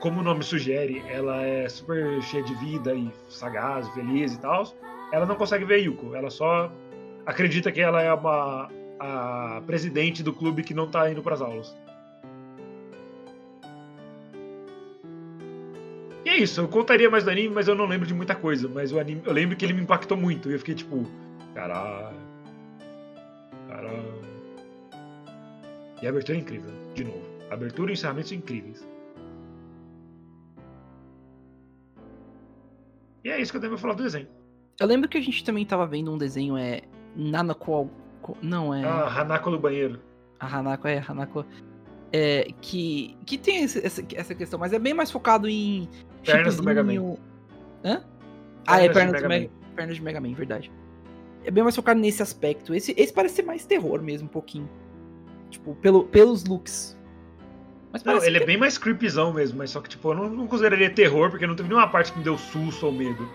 como 0.00 0.20
o 0.20 0.22
nome 0.22 0.42
sugere, 0.42 1.02
ela 1.08 1.42
é 1.42 1.68
super 1.68 2.22
cheia 2.22 2.42
de 2.42 2.54
vida 2.54 2.94
e 2.94 3.10
sagaz, 3.28 3.88
feliz 3.90 4.32
e 4.32 4.40
tal. 4.40 4.64
Ela 5.14 5.26
não 5.26 5.36
consegue 5.36 5.64
ver 5.64 5.78
Yuko, 5.78 6.16
ela 6.16 6.28
só 6.28 6.72
acredita 7.24 7.70
que 7.70 7.80
ela 7.80 8.02
é 8.02 8.12
uma 8.12 8.68
a 8.98 9.62
presidente 9.64 10.24
do 10.24 10.32
clube 10.32 10.64
que 10.64 10.74
não 10.74 10.90
tá 10.90 11.08
indo 11.08 11.22
para 11.22 11.34
as 11.34 11.40
aulas. 11.40 11.72
E 16.24 16.28
é 16.28 16.36
isso, 16.36 16.60
eu 16.60 16.66
contaria 16.66 17.08
mais 17.08 17.22
do 17.22 17.30
anime, 17.30 17.54
mas 17.54 17.68
eu 17.68 17.76
não 17.76 17.86
lembro 17.86 18.08
de 18.08 18.12
muita 18.12 18.34
coisa. 18.34 18.68
Mas 18.68 18.90
o 18.90 18.98
anime, 18.98 19.22
eu 19.24 19.32
lembro 19.32 19.56
que 19.56 19.64
ele 19.64 19.74
me 19.74 19.82
impactou 19.82 20.16
muito. 20.16 20.50
E 20.50 20.54
eu 20.54 20.58
fiquei 20.58 20.74
tipo, 20.74 21.04
caralho. 21.54 22.16
Caralho. 23.68 24.20
E 26.02 26.06
a 26.08 26.10
abertura 26.10 26.38
é 26.38 26.40
incrível, 26.40 26.72
de 26.92 27.04
novo. 27.04 27.22
Abertura 27.52 27.92
e 27.92 27.94
encerramento 27.94 28.30
são 28.30 28.38
incríveis. 28.38 28.84
E 33.22 33.30
é 33.30 33.40
isso 33.40 33.52
que 33.52 33.58
eu 33.58 33.60
tenho 33.60 33.74
pra 33.74 33.80
falar 33.80 33.94
do 33.94 34.02
desenho. 34.02 34.26
Eu 34.78 34.86
lembro 34.86 35.08
que 35.08 35.18
a 35.18 35.20
gente 35.20 35.44
também 35.44 35.64
tava 35.64 35.86
vendo 35.86 36.12
um 36.12 36.18
desenho, 36.18 36.56
é. 36.56 36.82
Nanako. 37.16 37.90
Não, 38.42 38.74
é. 38.74 38.84
Ah, 38.84 39.20
Hanako 39.20 39.50
no 39.50 39.58
banheiro. 39.58 40.00
A 40.40 40.46
Hanako 40.46 40.88
é, 40.88 41.04
Hanako. 41.06 41.44
É, 42.12 42.48
que, 42.60 43.16
que 43.26 43.36
tem 43.36 43.64
esse, 43.64 43.84
essa, 43.84 44.04
essa 44.14 44.34
questão, 44.34 44.58
mas 44.58 44.72
é 44.72 44.78
bem 44.78 44.94
mais 44.94 45.10
focado 45.10 45.48
em. 45.48 45.88
Pernas 46.24 46.56
do 46.56 46.62
Mega 46.62 46.82
Man. 46.82 47.16
Hã? 47.84 48.04
Ah, 48.66 48.80
é 48.80 48.88
Pernas 48.88 48.88
de 48.88 48.94
pernas, 48.94 49.12
Mega 49.12 49.22
do 49.22 49.28
Mega, 49.28 49.50
pernas 49.74 49.96
de 49.96 50.02
Mega 50.02 50.20
Man, 50.20 50.34
verdade. 50.34 50.72
É 51.44 51.50
bem 51.50 51.62
mais 51.62 51.76
focado 51.76 52.00
nesse 52.00 52.22
aspecto. 52.22 52.74
Esse, 52.74 52.94
esse 52.96 53.12
parece 53.12 53.36
ser 53.36 53.42
mais 53.42 53.66
terror 53.66 54.00
mesmo, 54.00 54.26
um 54.26 54.30
pouquinho. 54.30 54.68
Tipo, 55.50 55.74
pelo, 55.76 56.04
pelos 56.04 56.44
looks. 56.44 56.96
Mas 57.92 58.02
Não, 58.02 58.16
ele 58.24 58.38
que 58.38 58.42
é 58.42 58.46
bem 58.46 58.56
mais 58.56 58.78
creepyzão 58.78 59.32
mesmo, 59.32 59.58
mas 59.58 59.70
só 59.70 59.80
que, 59.80 59.88
tipo, 59.88 60.10
eu 60.10 60.14
não, 60.14 60.30
não 60.30 60.46
consideraria 60.46 60.90
terror, 60.90 61.30
porque 61.30 61.46
não 61.46 61.54
teve 61.54 61.68
nenhuma 61.68 61.88
parte 61.88 62.12
que 62.12 62.18
me 62.18 62.24
deu 62.24 62.36
susto 62.36 62.86
ou 62.86 62.92
medo. 62.92 63.28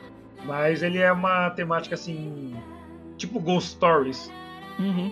Mas 0.45 0.81
ele 0.83 0.97
é 0.97 1.11
uma 1.11 1.49
temática 1.51 1.95
assim. 1.95 2.55
Tipo 3.17 3.39
Ghost 3.39 3.71
Stories. 3.71 4.31
Uhum. 4.79 5.11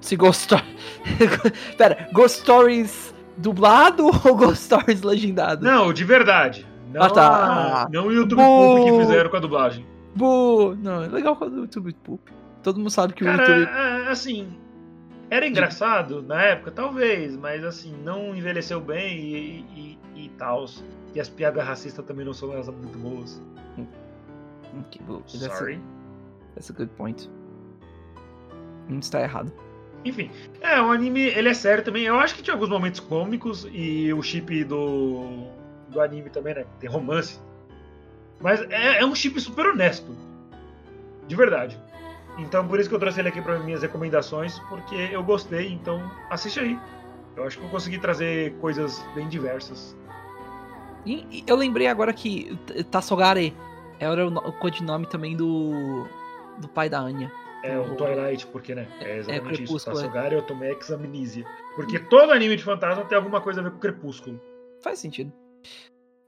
Se 0.00 0.16
Ghost 0.16 0.44
Stories. 0.44 0.66
Pera, 1.76 2.08
Ghost 2.12 2.40
Stories 2.40 3.14
dublado 3.36 4.06
ou 4.24 4.34
Ghost 4.36 4.64
Stories 4.64 5.02
legendado? 5.02 5.64
Não, 5.64 5.92
de 5.92 6.04
verdade. 6.04 6.66
Não, 6.92 7.02
Ah, 7.02 7.10
tá. 7.10 7.82
a- 7.84 7.88
não 7.90 8.06
o 8.08 8.12
YouTube. 8.12 8.38
Poop 8.38 8.84
que 8.90 8.98
fizeram 8.98 9.30
com 9.30 9.36
a 9.36 9.40
dublagem. 9.40 9.86
Bu! 10.14 10.76
Não, 10.76 11.02
é 11.02 11.08
legal 11.08 11.34
quando 11.36 11.54
o 11.54 11.60
YouTube 11.60 11.92
poop. 12.04 12.32
Todo 12.62 12.76
mundo 12.78 12.90
sabe 12.90 13.12
que 13.14 13.24
o 13.24 13.26
Cara, 13.26 13.42
YouTube. 13.58 13.76
é, 13.76 14.08
assim. 14.10 14.48
Era 15.30 15.46
engraçado 15.48 16.20
na 16.22 16.42
época, 16.42 16.70
talvez, 16.70 17.34
mas 17.38 17.64
assim, 17.64 17.94
não 18.04 18.36
envelheceu 18.36 18.78
bem 18.80 19.18
e, 19.18 19.98
e, 20.14 20.24
e 20.26 20.28
tal. 20.36 20.66
E 21.14 21.20
as 21.20 21.28
piadas 21.30 21.64
racistas 21.66 22.04
também 22.04 22.26
não 22.26 22.34
são 22.34 22.48
muito 22.50 22.98
boas. 22.98 23.42
Ok, 24.80 25.00
bu- 25.06 25.20
that's 25.20 25.42
a- 25.46 25.56
Sorry. 25.56 25.80
That's 26.54 26.70
a 26.70 26.72
good 26.74 26.90
point. 26.96 27.30
Não 28.88 28.98
está 28.98 29.20
errado. 29.22 29.52
Enfim, 30.04 30.30
é, 30.60 30.80
o 30.80 30.90
anime, 30.90 31.20
ele 31.20 31.48
é 31.48 31.54
sério 31.54 31.84
também. 31.84 32.04
Eu 32.04 32.18
acho 32.18 32.34
que 32.34 32.42
tinha 32.42 32.54
alguns 32.54 32.68
momentos 32.68 32.98
cômicos 33.00 33.66
e 33.72 34.12
o 34.12 34.22
chip 34.22 34.64
do, 34.64 35.46
do 35.88 36.00
anime 36.00 36.28
também, 36.28 36.54
né? 36.54 36.64
Tem 36.80 36.90
romance. 36.90 37.38
Mas 38.40 38.60
é, 38.62 38.98
é 39.00 39.06
um 39.06 39.14
chip 39.14 39.40
super 39.40 39.66
honesto. 39.66 40.14
De 41.28 41.36
verdade. 41.36 41.78
Então 42.38 42.66
por 42.66 42.80
isso 42.80 42.88
que 42.88 42.94
eu 42.94 42.98
trouxe 42.98 43.20
ele 43.20 43.28
aqui 43.28 43.40
para 43.40 43.58
minhas 43.60 43.82
recomendações, 43.82 44.58
porque 44.68 44.94
eu 45.12 45.22
gostei, 45.22 45.68
então 45.72 46.10
assiste 46.30 46.58
aí. 46.58 46.78
Eu 47.36 47.44
acho 47.44 47.58
que 47.58 47.64
eu 47.64 47.70
consegui 47.70 47.98
trazer 47.98 48.54
coisas 48.54 49.02
bem 49.14 49.28
diversas. 49.28 49.96
E, 51.06 51.44
eu 51.46 51.56
lembrei 51.56 51.86
agora 51.86 52.12
que 52.12 52.56
Tassogare 52.90 53.54
era 54.10 54.26
o, 54.26 54.34
o 54.34 54.52
codinome 54.52 55.06
também 55.06 55.36
do. 55.36 56.06
do 56.58 56.68
pai 56.68 56.88
da 56.88 57.00
Anya. 57.00 57.30
É 57.62 57.78
o 57.78 57.94
Twilight, 57.94 58.46
porque, 58.48 58.74
né? 58.74 58.88
É 59.00 59.18
exatamente 59.18 59.62
isso. 59.62 59.74
Crepúsculo, 59.74 59.98
é. 59.98 60.00
Tassogari 60.02 60.36
Otomex 60.36 60.90
Amnesia. 60.90 61.44
Porque 61.76 61.98
todo 61.98 62.32
anime 62.32 62.56
de 62.56 62.64
fantasma 62.64 63.04
tem 63.04 63.16
alguma 63.16 63.40
coisa 63.40 63.60
a 63.60 63.64
ver 63.64 63.70
com 63.70 63.78
Crepúsculo. 63.78 64.40
Faz 64.82 64.98
sentido. 64.98 65.32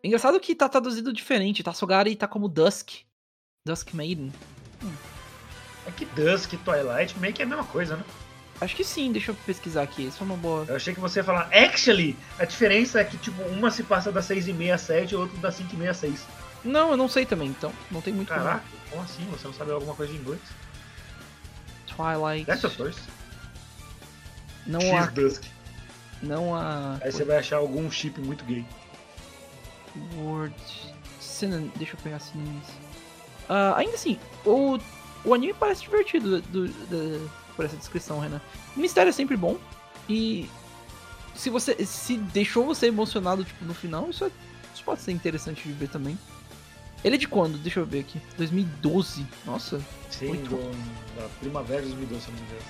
Engraçado 0.03 0.39
que 0.39 0.55
tá 0.55 0.69
traduzido 0.69 1.13
diferente. 1.13 1.65
Tassogare 1.65 2.15
tá 2.15 2.29
como 2.29 2.49
Dusk. 2.49 2.91
Dusk 3.67 3.95
Maiden. 3.95 4.33
É 5.87 5.91
que 5.91 6.05
Dusk 6.05 6.53
e 6.53 6.57
Twilight 6.59 7.19
meio 7.19 7.35
que 7.35 7.43
é 7.43 7.45
a 7.45 7.49
mesma 7.49 7.65
coisa, 7.65 7.97
né? 7.97 8.05
Acho 8.61 8.77
que 8.77 8.85
sim, 8.85 9.11
deixa 9.11 9.33
eu 9.33 9.35
pesquisar 9.47 9.83
aqui. 9.83 10.07
Isso 10.07 10.23
é 10.23 10.27
uma 10.27 10.37
boa. 10.37 10.65
Eu 10.69 10.77
achei 10.77 10.95
que 10.95 11.01
você 11.01 11.19
ia 11.19 11.25
falar, 11.25 11.49
actually, 11.53 12.17
a 12.39 12.45
diferença 12.45 13.01
é 13.01 13.05
que, 13.05 13.17
tipo, 13.17 13.43
uma 13.45 13.71
se 13.71 13.83
passa 13.83 14.13
das 14.13 14.27
6 14.27 14.49
e 14.49 14.53
meia 14.53 14.77
às 14.77 14.83
7 14.83 15.13
e 15.13 15.17
outra 15.17 15.37
das 15.39 15.57
5 15.57 15.75
e 15.75 15.77
meia 15.77 15.91
às 15.91 15.97
6. 15.97 16.25
Não, 16.65 16.91
eu 16.93 16.97
não 16.97 17.09
sei 17.09 17.27
também, 17.27 17.49
então. 17.49 17.73
Não 17.91 18.01
tem 18.01 18.13
muito 18.15 18.29
como- 18.29 18.41
Caraca, 18.41 18.65
como 18.91 19.03
assim? 19.03 19.25
Você 19.27 19.47
não 19.47 19.55
sabe 19.55 19.71
alguma 19.73 19.95
coisa 19.95 20.13
de 20.13 20.19
inglês? 20.19 20.41
Twilight. 21.87 22.47
That's 22.47 22.65
of 22.65 22.77
course. 22.77 22.99
Não 24.67 24.81
X 24.81 24.93
há. 24.95 25.07
Dusk. 25.11 25.43
Não 26.23 26.55
há. 26.55 26.99
Aí 27.03 27.13
você 27.13 27.25
vai 27.25 27.37
achar 27.39 27.57
algum 27.57 27.91
chip 27.91 28.19
muito 28.21 28.45
gay. 28.45 28.65
Word. 30.17 30.55
Synon... 31.21 31.69
Deixa 31.77 31.95
eu 31.95 32.01
pegar 32.03 32.19
sinônimos. 32.21 32.67
Ah, 33.49 33.75
ainda 33.77 33.95
assim, 33.95 34.19
o, 34.45 34.79
o 35.25 35.35
anime 35.35 35.53
parece 35.55 35.83
divertido. 35.83 36.41
Do, 36.43 36.69
do- 36.69 37.31
por 37.55 37.65
essa 37.65 37.77
descrição, 37.77 38.19
Renan. 38.19 38.41
O 38.77 38.81
mistério 38.81 39.11
é 39.11 39.13
sempre 39.13 39.37
bom. 39.37 39.57
E 40.09 40.51
se 41.37 41.51
você 41.51 41.85
se 41.87 42.17
deixou 42.17 42.65
você 42.65 42.87
emocionado 42.87 43.45
tipo, 43.45 43.65
no 43.65 43.75
final, 43.75 44.11
isso, 44.11 44.25
é, 44.25 44.31
isso 44.75 44.83
pode 44.83 45.03
ser 45.03 45.13
interessante 45.13 45.63
de 45.63 45.73
ver 45.73 45.89
também. 45.89 46.19
Ele 47.05 47.17
é 47.17 47.19
de 47.19 47.29
quando? 47.29 47.59
Deixa 47.59 47.81
eu 47.81 47.87
ver 47.87 48.01
aqui. 48.01 48.21
2012. 48.39 49.27
Nossa. 49.45 49.81
Sim, 50.11 50.29
Muito 50.29 50.49
do, 50.49 51.21
da 51.21 51.29
primavera 51.41 51.83
de 51.83 51.89
2012, 51.89 52.25
se 52.25 52.31
não 52.31 52.39
me 52.39 52.45
engano. 52.47 52.63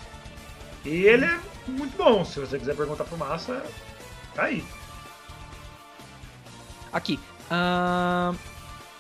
E 0.85 1.07
ele 1.07 1.25
é 1.25 1.41
muito 1.69 1.97
bom. 1.97 2.25
Se 2.25 2.41
você 2.41 2.59
quiser 2.59 2.75
perguntar 2.75 3.05
pro 3.05 3.17
Massa, 3.17 3.63
tá 4.35 4.45
aí. 4.45 4.65
Aqui. 6.93 7.19
ahn, 7.51 8.35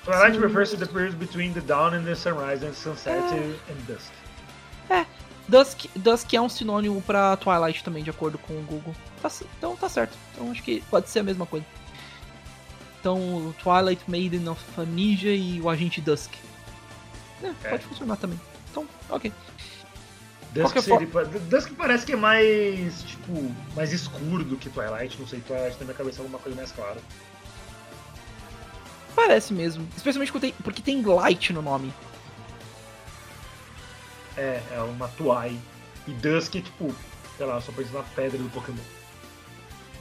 Twilight 0.04 0.38
refers 0.38 0.70
to 0.70 0.76
the 0.76 0.86
period 0.86 1.16
between 1.16 1.52
the 1.52 1.60
dawn 1.60 1.94
and 1.94 2.04
the 2.04 2.14
sunrise 2.14 2.62
and 2.64 2.74
sunset 2.74 3.16
É. 3.16 3.72
and 3.72 3.76
dusk. 3.86 4.12
Dusk, 5.46 5.84
Dusk 5.96 6.32
é 6.32 6.40
um 6.40 6.48
sinônimo 6.48 7.02
pra 7.02 7.36
Twilight 7.36 7.84
também, 7.84 8.02
de 8.02 8.08
acordo 8.08 8.38
com 8.38 8.54
o 8.54 8.62
Google. 8.62 8.94
Tá 9.20 9.30
então 9.58 9.76
tá 9.76 9.88
certo. 9.90 10.16
Então 10.32 10.50
acho 10.50 10.62
que 10.62 10.80
pode 10.90 11.10
ser 11.10 11.18
a 11.18 11.22
mesma 11.22 11.44
coisa. 11.44 11.66
Então, 13.04 13.18
o 13.18 13.54
Twilight 13.62 14.02
Maiden 14.10 14.48
of 14.48 14.62
Amnesia 14.78 15.34
e 15.36 15.60
o 15.60 15.68
Agente 15.68 16.00
Dusk. 16.00 16.32
É, 17.42 17.48
É. 17.48 17.68
pode 17.72 17.84
funcionar 17.84 18.16
também. 18.16 18.40
Então, 18.70 18.88
ok. 19.10 19.30
Dusk, 20.54 20.78
seria, 20.80 21.06
Dusk 21.50 21.72
parece 21.76 22.06
que 22.06 22.12
é 22.12 22.16
mais, 22.16 23.02
tipo, 23.02 23.54
mais 23.76 23.92
escuro 23.92 24.42
do 24.42 24.56
que 24.56 24.70
Twilight. 24.70 25.20
Não 25.20 25.26
sei, 25.28 25.40
Twilight 25.40 25.76
na 25.80 25.84
minha 25.84 25.94
cabeça 25.94 26.20
é 26.20 26.22
alguma 26.22 26.38
coisa 26.38 26.56
mais 26.56 26.72
clara. 26.72 26.96
Parece 29.14 29.52
mesmo. 29.52 29.86
Especialmente 29.94 30.32
porque 30.32 30.46
tem, 30.46 30.54
porque 30.64 30.80
tem 30.80 31.02
light 31.02 31.52
no 31.52 31.60
nome. 31.60 31.92
É, 34.38 34.62
é 34.72 34.80
uma 34.80 35.08
Tuai. 35.08 35.60
E 36.08 36.12
Dusk 36.12 36.54
é 36.56 36.62
tipo, 36.62 36.90
sei 37.36 37.44
lá, 37.44 37.60
só 37.60 37.70
pensa 37.70 37.92
na 37.92 38.02
pedra 38.02 38.38
do 38.38 38.48
Pokémon. 38.48 38.78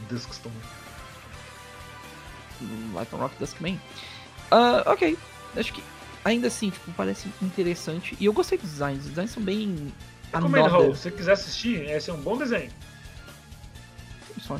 Duskstone. 0.10 0.56
Light 2.93 3.14
on 3.14 3.18
Rock 3.18 3.36
Duskman. 3.39 3.80
Ah, 4.51 4.84
ok. 4.88 5.18
Acho 5.56 5.74
que 5.74 5.84
ainda 6.24 6.47
assim, 6.47 6.70
tipo, 6.70 6.91
parece 6.93 7.28
interessante. 7.41 8.16
E 8.20 8.26
eu 8.26 8.34
gostei 8.34 8.58
dos 8.58 8.70
designs. 8.70 9.04
Os 9.04 9.10
designs 9.10 9.32
são 9.32 9.43
bem. 9.43 9.91
Recomendo. 10.34 10.68
Raul. 10.68 10.95
Se 10.95 11.04
você 11.04 11.12
quiser 11.12 11.32
assistir, 11.34 11.89
esse 11.89 12.10
é 12.10 12.14
um 12.14 12.22
bom 12.22 12.38
desenho. 12.38 12.72
Só. 14.41 14.60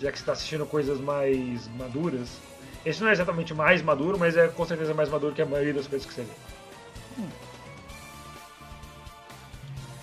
Já 0.00 0.10
que 0.12 0.18
você 0.18 0.24
tá 0.24 0.32
assistindo 0.32 0.64
coisas 0.66 1.00
mais 1.00 1.68
maduras. 1.76 2.28
Esse 2.84 3.02
não 3.02 3.08
é 3.10 3.12
exatamente 3.12 3.52
mais 3.52 3.82
maduro, 3.82 4.18
mas 4.18 4.36
é 4.36 4.48
com 4.48 4.64
certeza 4.64 4.94
mais 4.94 5.10
maduro 5.10 5.34
que 5.34 5.42
a 5.42 5.46
maioria 5.46 5.74
das 5.74 5.86
coisas 5.86 6.06
que 6.08 6.14
você 6.14 6.22
vê. 6.22 6.32
Hum. 7.18 7.28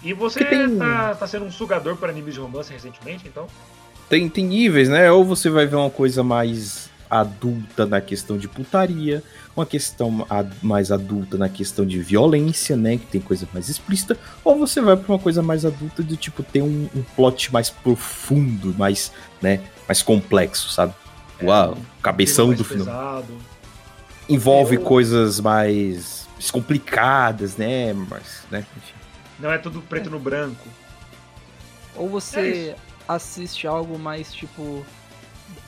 E 0.03 0.13
você 0.13 0.45
tem- 0.45 0.77
tá, 0.77 1.15
tá 1.15 1.27
sendo 1.27 1.45
um 1.45 1.51
sugador 1.51 1.97
para 1.97 2.09
animes 2.11 2.35
de 2.35 2.39
romance 2.39 2.71
recentemente, 2.71 3.27
então? 3.27 3.47
Tem, 4.07 4.29
tem 4.29 4.45
níveis, 4.45 4.87
né? 4.89 5.11
Ou 5.11 5.25
você 5.25 5.49
vai 5.49 5.65
ver 5.65 5.75
uma 5.75 5.89
coisa 5.89 6.23
mais 6.23 6.89
adulta 7.09 7.85
na 7.85 7.99
questão 8.01 8.37
de 8.37 8.47
putaria, 8.47 9.23
uma 9.55 9.65
questão 9.65 10.25
mais 10.61 10.91
adulta 10.91 11.37
na 11.37 11.49
questão 11.49 11.85
de 11.85 11.99
violência, 11.99 12.75
né? 12.77 12.97
Que 12.97 13.05
tem 13.05 13.21
coisa 13.21 13.47
mais 13.53 13.69
explícita, 13.69 14.17
ou 14.43 14.57
você 14.57 14.81
vai 14.81 14.95
pra 14.97 15.13
uma 15.13 15.19
coisa 15.19 15.41
mais 15.41 15.65
adulta 15.65 16.03
do 16.03 16.15
tipo 16.17 16.43
ter 16.43 16.61
um, 16.61 16.89
um 16.95 17.03
plot 17.15 17.51
mais 17.53 17.69
profundo, 17.69 18.73
mais, 18.77 19.11
né? 19.41 19.61
Mais 19.87 20.01
complexo, 20.01 20.69
sabe? 20.69 20.93
Uau, 21.41 21.77
cabeção 22.01 22.53
do 22.53 22.63
final. 22.63 22.85
pesado. 22.85 23.37
Envolve 24.29 24.75
Eu- 24.75 24.81
coisas 24.81 25.39
mais 25.39 26.27
complicadas, 26.51 27.55
né? 27.57 27.93
Mas, 27.93 28.43
né? 28.51 28.65
Enfim. 28.75 28.93
Não 29.39 29.51
é 29.51 29.57
tudo 29.57 29.81
preto 29.81 30.09
no 30.09 30.19
branco. 30.19 30.67
Ou 31.95 32.07
É 32.07 32.09
você 32.09 32.75
assiste 33.07 33.65
algo 33.67 33.97
mais 33.97 34.33
tipo. 34.33 34.85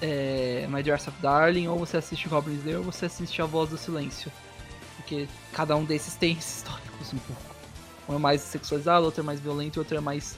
É, 0.02 0.66
My 0.70 0.82
Dear 0.82 0.98
of 0.98 1.12
Darling, 1.22 1.68
ou 1.68 1.78
você 1.78 1.98
assiste 1.98 2.30
Goblin 2.30 2.56
Slayer, 2.56 2.80
ou 2.80 2.86
você 2.86 3.06
assiste 3.06 3.42
A 3.42 3.46
Voz 3.46 3.70
do 3.70 3.78
Silêncio. 3.78 4.32
Porque 4.96 5.28
cada 5.54 5.76
um 5.76 5.84
desses 5.84 6.16
tem 6.16 6.38
esses 6.38 6.62
tópicos 6.62 7.14
um 7.14 7.18
pouco. 7.20 7.56
Um 8.08 8.16
é 8.16 8.18
mais 8.18 8.42
sexualizado, 8.42 9.06
outro 9.06 9.22
é 9.22 9.24
mais 9.24 9.40
violento 9.40 9.78
e 9.78 9.80
outro 9.80 9.98
é 9.98 10.02
mais 10.02 10.38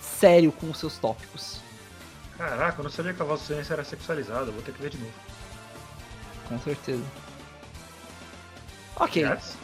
sério 0.00 0.52
com 0.52 0.70
os 0.70 0.78
seus 0.78 0.98
tópicos. 0.98 1.60
Caraca, 2.36 2.80
eu 2.80 2.84
não 2.84 2.90
sabia 2.90 3.14
que 3.14 3.22
a 3.22 3.24
voz 3.24 3.40
do 3.40 3.46
silêncio 3.46 3.72
era 3.72 3.84
sexualizada. 3.84 4.50
Vou 4.50 4.62
ter 4.62 4.72
que 4.72 4.82
ver 4.82 4.90
de 4.90 4.98
novo. 4.98 5.12
Com 6.48 6.58
certeza. 6.60 7.04
Ok. 8.96 9.22
Gats? 9.22 9.56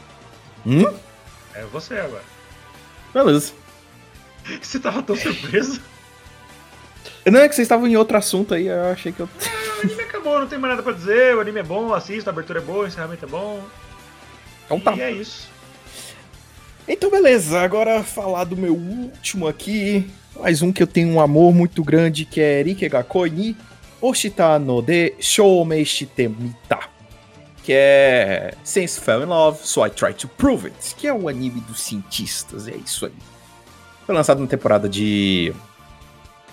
Hum? 0.67 0.85
É 1.55 1.65
você 1.67 1.95
agora. 1.95 2.25
Beleza. 3.13 3.53
Você 4.63 4.81
tava 4.81 5.03
tão 5.03 5.15
surpreso? 5.15 5.81
Não 7.27 7.41
é 7.41 7.49
que 7.49 7.55
vocês 7.55 7.67
estavam 7.67 7.87
em 7.87 7.97
outro 7.97 8.17
assunto 8.17 8.55
aí, 8.55 8.67
eu 8.67 8.85
achei 8.85 9.13
que 9.13 9.21
eu. 9.21 9.29
o 9.29 9.81
anime 9.83 10.03
acabou, 10.03 10.41
não 10.41 10.47
tem 10.47 10.59
mais 10.59 10.73
nada 10.73 10.83
pra 10.83 10.93
dizer. 10.93 11.37
O 11.37 11.41
anime 11.41 11.61
é 11.61 11.63
bom, 11.63 11.93
assisto, 11.93 12.31
a 12.31 12.33
abertura 12.33 12.61
é 12.61 12.63
boa, 12.63 12.85
o 12.85 12.87
encerramento 12.87 13.25
é 13.25 13.29
bom. 13.29 13.63
Então 14.65 14.81
tá. 14.81 14.95
E 14.95 15.01
é 15.01 15.11
isso. 15.11 15.49
Então, 16.89 17.11
beleza. 17.11 17.61
Agora 17.61 18.03
falar 18.03 18.45
do 18.45 18.57
meu 18.57 18.75
último 18.75 19.47
aqui. 19.47 20.11
Mais 20.39 20.63
um 20.63 20.73
que 20.73 20.83
eu 20.83 20.87
tenho 20.87 21.09
um 21.09 21.21
amor 21.21 21.53
muito 21.53 21.85
grande, 21.85 22.25
que 22.25 22.41
é 22.41 22.63
Rikegakoi 22.63 23.31
ni 23.31 23.57
Oshita 24.01 24.59
no 24.59 24.81
de 24.81 25.15
Shoumei 25.21 25.85
Shitemita. 25.85 26.79
Que 27.63 27.73
é 27.75 28.55
Since 28.65 29.01
Fell 29.01 29.23
in 29.23 29.27
Love, 29.27 29.61
So 29.63 29.85
I 29.85 29.91
Try 29.91 30.15
to 30.15 30.29
Prove 30.29 30.69
It. 30.69 30.95
Que 30.97 31.07
é 31.07 31.13
o 31.13 31.29
anime 31.29 31.61
dos 31.61 31.83
cientistas, 31.83 32.67
é 32.67 32.75
isso 32.75 33.07
aí. 33.07 33.13
Foi 34.07 34.15
lançado 34.15 34.41
na 34.41 34.47
temporada 34.47 34.89
de. 34.89 35.53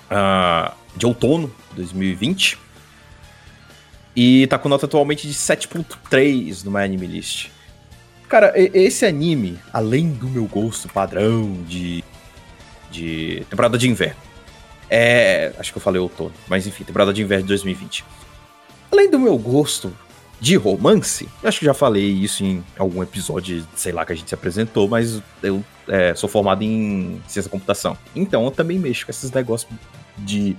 Ah, 0.09 0.73
de 0.95 1.05
outono 1.05 1.53
de 1.69 1.75
2020. 1.77 2.57
E 4.15 4.47
tá 4.47 4.57
com 4.57 4.67
nota 4.67 4.87
atualmente 4.87 5.27
de 5.27 5.33
7.3 5.33 6.63
no 6.63 6.71
My. 6.71 7.51
Cara, 8.27 8.51
esse 8.55 9.05
anime, 9.05 9.59
além 9.71 10.11
do 10.11 10.27
meu 10.27 10.45
gosto 10.45 10.89
padrão 10.89 11.63
de, 11.67 12.03
de 12.91 13.45
temporada 13.49 13.77
de 13.77 13.87
inverno, 13.87 14.27
é. 14.89 15.53
Acho 15.57 15.71
que 15.71 15.77
eu 15.77 15.81
falei 15.81 16.01
outono, 16.01 16.33
mas 16.47 16.65
enfim, 16.65 16.83
temporada 16.83 17.13
de 17.13 17.21
inverno 17.21 17.43
de 17.43 17.49
2020. 17.49 18.03
Além 18.91 19.09
do 19.09 19.19
meu 19.19 19.37
gosto 19.37 19.93
de 20.39 20.55
romance, 20.55 21.27
acho 21.43 21.59
que 21.59 21.65
já 21.65 21.73
falei 21.73 22.05
isso 22.05 22.43
em 22.43 22.63
algum 22.77 23.01
episódio, 23.01 23.65
sei 23.75 23.91
lá, 23.91 24.05
que 24.05 24.13
a 24.13 24.15
gente 24.15 24.29
se 24.29 24.35
apresentou, 24.35 24.87
mas 24.87 25.21
eu 25.41 25.63
é, 25.87 26.13
sou 26.15 26.29
formado 26.29 26.63
em 26.63 27.21
ciência 27.27 27.43
da 27.43 27.49
computação. 27.49 27.97
Então 28.15 28.45
eu 28.45 28.51
também 28.51 28.77
mexo 28.77 29.05
com 29.05 29.11
esses 29.11 29.31
negócios 29.31 29.69
de. 30.17 30.55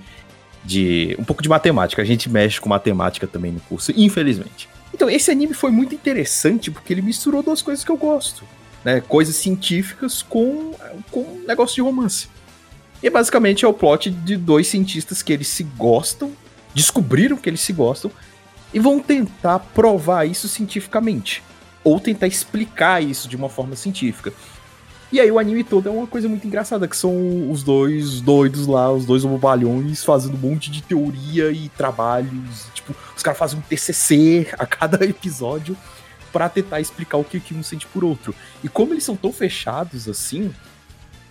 de 0.63 1.15
um 1.19 1.23
pouco 1.23 1.41
de 1.41 1.49
matemática. 1.49 2.01
A 2.01 2.05
gente 2.05 2.29
mexe 2.29 2.59
com 2.59 2.69
matemática 2.69 3.27
também 3.27 3.51
no 3.51 3.59
curso, 3.61 3.91
infelizmente. 3.95 4.69
Então, 4.93 5.09
esse 5.09 5.31
anime 5.31 5.53
foi 5.53 5.71
muito 5.71 5.93
interessante 5.95 6.71
porque 6.71 6.93
ele 6.93 7.01
misturou 7.01 7.43
duas 7.43 7.61
coisas 7.61 7.83
que 7.83 7.91
eu 7.91 7.97
gosto. 7.97 8.43
Né? 8.83 9.01
Coisas 9.01 9.35
científicas 9.35 10.21
com, 10.21 10.73
com 11.11 11.41
negócio 11.47 11.75
de 11.75 11.81
romance. 11.81 12.27
E 13.01 13.09
basicamente 13.09 13.63
é 13.63 13.67
o 13.67 13.73
plot 13.73 14.09
de 14.09 14.35
dois 14.35 14.67
cientistas 14.67 15.21
que 15.21 15.31
eles 15.31 15.47
se 15.47 15.63
gostam, 15.63 16.33
descobriram 16.73 17.37
que 17.37 17.49
eles 17.49 17.61
se 17.61 17.71
gostam, 17.71 18.11
e 18.73 18.79
vão 18.79 18.99
tentar 18.99 19.59
provar 19.59 20.25
isso 20.25 20.47
cientificamente. 20.47 21.41
Ou 21.83 21.99
tentar 21.99 22.27
explicar 22.27 23.01
isso 23.01 23.29
de 23.29 23.35
uma 23.35 23.47
forma 23.47 23.75
científica. 23.75 24.33
E 25.11 25.19
aí 25.19 25.31
o 25.31 25.39
anime 25.39 25.63
todo 25.63 25.89
é 25.89 25.91
uma 25.91 26.05
coisa 26.05 26.29
muito 26.29 26.45
engraçada, 26.45 26.87
que 26.87 26.95
são 26.95 27.49
os 27.49 27.63
dois 27.63 28.21
doidos 28.21 28.67
lá, 28.67 28.91
os 28.91 29.05
dois 29.05 29.23
bobalhões, 29.25 30.03
fazendo 30.03 30.35
um 30.35 30.51
monte 30.51 30.69
de 30.69 30.83
teoria 30.83 31.51
e 31.51 31.67
trabalhos. 31.69 32.67
Tipo, 32.75 32.93
os 33.17 33.23
caras 33.23 33.39
fazem 33.39 33.57
um 33.57 33.61
TCC 33.61 34.47
a 34.57 34.67
cada 34.67 35.03
episódio 35.05 35.75
pra 36.31 36.47
tentar 36.47 36.79
explicar 36.79 37.17
o 37.17 37.23
que, 37.23 37.39
que 37.39 37.55
um 37.55 37.63
sente 37.63 37.87
por 37.87 38.03
outro. 38.03 38.35
E 38.63 38.69
como 38.69 38.93
eles 38.93 39.03
são 39.03 39.15
tão 39.15 39.33
fechados 39.33 40.07
assim, 40.07 40.53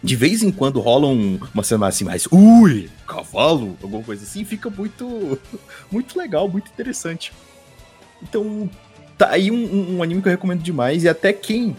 de 0.03 0.17
vez 0.17 0.43
em 0.43 0.51
quando 0.51 0.81
rola 0.81 1.07
um- 1.07 1.39
uma 1.55 1.63
cena 1.63 1.87
assim 1.87 2.03
mais, 2.03 2.27
ui, 2.33 2.91
cavalo, 3.07 3.77
alguma 3.81 4.03
coisa 4.03 4.25
assim, 4.25 4.45
fica 4.45 4.69
muito, 4.69 5.39
muito 5.91 6.19
legal, 6.19 6.49
muito 6.49 6.69
interessante. 6.69 7.33
Então, 8.21 8.69
tá 9.17 9.31
aí 9.31 9.53
um, 9.53 9.55
um- 9.55 9.97
um 9.99 10.03
anime 10.03 10.21
que 10.21 10.27
eu 10.27 10.33
recomendo 10.33 10.63
demais, 10.63 11.05
e 11.05 11.09
até 11.09 11.33
quem 11.33 11.77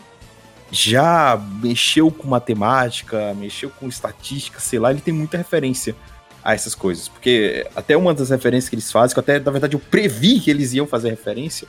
já 0.71 1.39
mexeu 1.61 2.11
com 2.11 2.27
matemática, 2.27 3.33
mexeu 3.33 3.69
com 3.69 3.87
estatística, 3.87 4.59
sei 4.59 4.79
lá, 4.79 4.91
ele 4.91 5.01
tem 5.01 5.13
muita 5.13 5.37
referência 5.37 5.95
a 6.43 6.53
essas 6.53 6.75
coisas. 6.75 7.07
Porque 7.07 7.65
até 7.75 7.97
uma 7.97 8.13
das 8.13 8.29
referências 8.29 8.69
que 8.69 8.75
eles 8.75 8.91
fazem, 8.91 9.13
que 9.13 9.19
até, 9.19 9.39
na 9.39 9.51
verdade, 9.51 9.75
eu 9.75 9.79
previ 9.79 10.39
que 10.39 10.49
eles 10.49 10.73
iam 10.73 10.85
fazer 10.85 11.09
referência, 11.09 11.67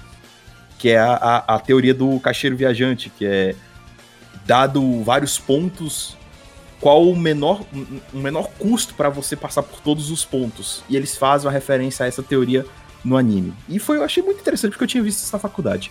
que 0.79 0.91
é 0.91 0.99
a, 0.99 1.15
a, 1.15 1.55
a 1.57 1.59
teoria 1.59 1.95
do 1.95 2.19
caixeiro 2.21 2.57
viajante, 2.57 3.11
que 3.11 3.25
é 3.25 3.55
dado 4.47 5.03
vários 5.03 5.39
pontos, 5.39 6.17
qual 6.81 7.07
o 7.07 7.17
menor, 7.17 7.63
um 8.13 8.21
menor 8.21 8.49
custo 8.59 8.95
para 8.95 9.09
você 9.09 9.37
passar 9.37 9.63
por 9.63 9.81
todos 9.81 10.11
os 10.11 10.25
pontos. 10.25 10.83
E 10.89 10.97
eles 10.97 11.17
fazem 11.17 11.47
uma 11.47 11.53
referência 11.53 12.05
a 12.05 12.09
essa 12.09 12.23
teoria 12.23 12.65
no 13.05 13.17
anime. 13.17 13.53
E 13.69 13.79
foi, 13.79 13.99
eu 13.99 14.05
achei 14.05 14.23
muito 14.23 14.41
interessante 14.41 14.73
porque 14.73 14.85
eu 14.85 14.89
tinha 14.89 15.03
visto 15.03 15.23
isso 15.23 15.33
na 15.33 15.39
faculdade. 15.39 15.91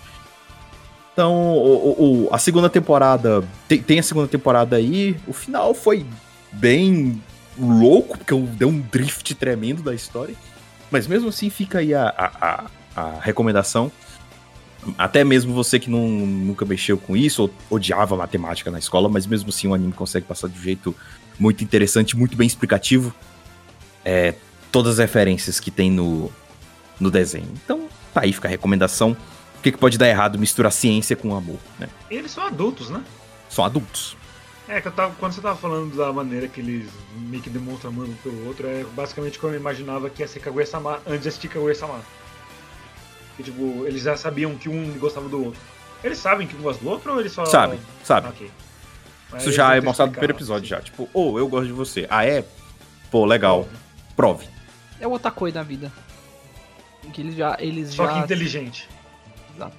Então, 1.19 1.33
o, 1.35 2.27
o- 2.27 2.29
a 2.33 2.37
segunda 2.37 2.69
temporada. 2.69 3.43
Tem, 3.67 3.81
tem 3.81 3.99
a 3.99 4.03
segunda 4.03 4.25
temporada 4.25 4.77
aí. 4.77 5.17
O 5.27 5.33
final 5.33 5.73
foi 5.73 6.05
bem 6.49 7.21
louco, 7.57 8.17
porque 8.17 8.31
eu 8.31 8.39
dei 8.39 8.65
um 8.65 8.79
drift 8.79 9.35
tremendo 9.35 9.81
da 9.83 9.93
história. 9.93 10.33
Mas 10.89 11.07
mesmo 11.07 11.27
assim, 11.27 11.49
fica 11.49 11.79
aí 11.79 11.93
a, 11.93 12.07
a, 12.07 12.69
a, 12.95 13.01
a 13.01 13.19
recomendação. 13.19 13.91
Até 14.97 15.25
mesmo 15.25 15.53
você 15.53 15.77
que 15.77 15.89
não, 15.89 16.07
nunca 16.07 16.63
mexeu 16.63 16.97
com 16.97 17.17
isso, 17.17 17.41
ou 17.41 17.51
odiava 17.69 18.15
matemática 18.15 18.71
na 18.71 18.79
escola, 18.79 19.09
mas 19.09 19.25
mesmo 19.27 19.49
assim 19.49 19.67
o 19.67 19.73
anime 19.73 19.91
consegue 19.91 20.25
passar 20.25 20.47
de 20.47 20.57
um 20.57 20.63
jeito 20.63 20.95
muito 21.37 21.65
interessante, 21.65 22.15
muito 22.15 22.37
bem 22.37 22.47
explicativo. 22.47 23.13
É, 24.05 24.35
todas 24.71 24.93
as 24.93 24.99
referências 24.99 25.59
que 25.59 25.69
tem 25.69 25.91
no, 25.91 26.31
no 26.97 27.11
desenho. 27.11 27.49
Então, 27.61 27.89
tá 28.13 28.21
aí, 28.21 28.31
fica 28.31 28.47
a 28.47 28.51
recomendação. 28.51 29.17
O 29.59 29.61
que, 29.61 29.73
que 29.73 29.77
pode 29.77 29.97
dar 29.97 30.07
errado 30.07 30.39
misturar 30.39 30.71
ciência 30.71 31.17
com 31.17 31.35
amor, 31.35 31.59
né? 31.77 31.89
Eles 32.09 32.31
são 32.31 32.45
adultos, 32.45 32.89
né? 32.89 33.03
São 33.49 33.65
adultos. 33.65 34.15
É, 34.69 34.79
que 34.79 34.87
eu 34.87 34.91
tava, 34.91 35.13
quando 35.19 35.33
você 35.33 35.41
tava 35.41 35.57
falando 35.57 35.97
da 35.97 36.13
maneira 36.13 36.47
que 36.47 36.61
eles 36.61 36.89
meio 37.13 37.43
que 37.43 37.49
demonstram 37.49 37.91
amor 37.91 38.07
um 38.07 38.13
pelo 38.13 38.47
outro, 38.47 38.67
é 38.67 38.85
basicamente 38.95 39.37
como 39.37 39.53
eu 39.53 39.59
imaginava 39.59 40.09
que 40.09 40.21
ia 40.21 40.27
ser 40.27 40.39
Kaguya-sama 40.39 41.01
antes 41.05 41.23
de 41.23 41.27
assistir 41.27 41.49
Kaguya-sama. 41.49 41.99
Que, 43.35 43.43
tipo, 43.43 43.85
eles 43.85 44.01
já 44.01 44.15
sabiam 44.15 44.55
que 44.55 44.69
um 44.69 44.97
gostava 44.97 45.27
do 45.27 45.43
outro. 45.45 45.59
Eles 46.03 46.19
sabem 46.19 46.47
que 46.47 46.55
um 46.55 46.61
gosta 46.61 46.81
do 46.81 46.89
outro 46.89 47.11
ou 47.11 47.19
eles 47.19 47.33
só... 47.33 47.43
Sabe, 47.45 47.77
sabe. 48.03 48.29
Ok. 48.29 48.49
Mas 49.31 49.41
Isso 49.41 49.51
já 49.51 49.75
é 49.75 49.81
mostrado 49.81 50.09
no 50.09 50.13
primeiro 50.13 50.33
episódio 50.33 50.67
já. 50.67 50.79
Tipo, 50.79 51.09
ô, 51.13 51.37
eu 51.37 51.47
gosto 51.47 51.67
de 51.67 51.73
você. 51.73 52.07
Ah, 52.09 52.25
é? 52.25 52.45
Pô, 53.11 53.25
legal. 53.25 53.67
Prove. 54.15 54.47
É 54.99 55.07
o 55.07 55.11
otakoi 55.11 55.51
da 55.51 55.63
vida. 55.63 55.91
Que 57.13 57.21
eles 57.21 57.35
já. 57.35 57.57
Eles 57.59 57.93
Só 57.93 58.05
já... 58.05 58.13
que 58.13 58.19
inteligente. 58.19 58.89
Exato. 59.59 59.75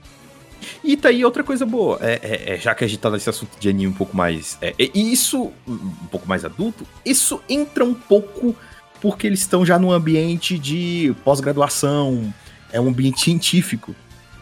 E 0.85 0.97
tá 0.97 1.09
aí 1.09 1.24
outra 1.24 1.43
coisa 1.43 1.65
boa. 1.65 1.98
É, 2.02 2.20
é- 2.23 2.55
é, 2.55 2.59
já 2.59 2.74
que 2.74 2.85
a 2.85 2.86
gente 2.86 2.98
tá 3.01 3.11
nesse 3.11 3.28
assunto 3.31 3.59
de 3.59 3.69
anime 3.69 3.89
um 3.89 3.97
pouco 3.97 4.16
mais. 4.16 4.59
É, 4.61 4.74
e 4.78 5.12
isso, 5.12 5.52
um 5.66 6.07
pouco 6.11 6.28
mais 6.28 6.44
adulto, 6.44 6.86
isso 7.05 7.40
entra 7.48 7.85
um 7.85 7.94
pouco 7.94 8.55
porque 9.01 9.27
eles 9.27 9.40
estão 9.40 9.65
já 9.65 9.78
num 9.78 9.90
ambiente 9.90 10.59
de 10.59 11.15
pós-graduação, 11.24 12.32
é 12.70 12.78
um 12.81 12.89
ambiente 12.89 13.20
científico. 13.20 13.94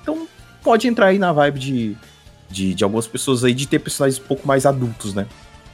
Então 0.03 0.27
pode 0.63 0.89
entrar 0.89 1.07
aí 1.07 1.19
na 1.19 1.33
vibe 1.33 1.61
de, 1.61 1.97
de, 2.51 2.75
de 2.75 2.85
algumas 2.85 3.07
pessoas 3.07 3.45
aí 3.45 3.55
de 3.55 3.69
ter 3.69 3.79
personagens 3.79 4.21
um 4.21 4.27
pouco 4.27 4.47
mais 4.47 4.67
adultos, 4.67 5.15
né? 5.15 5.29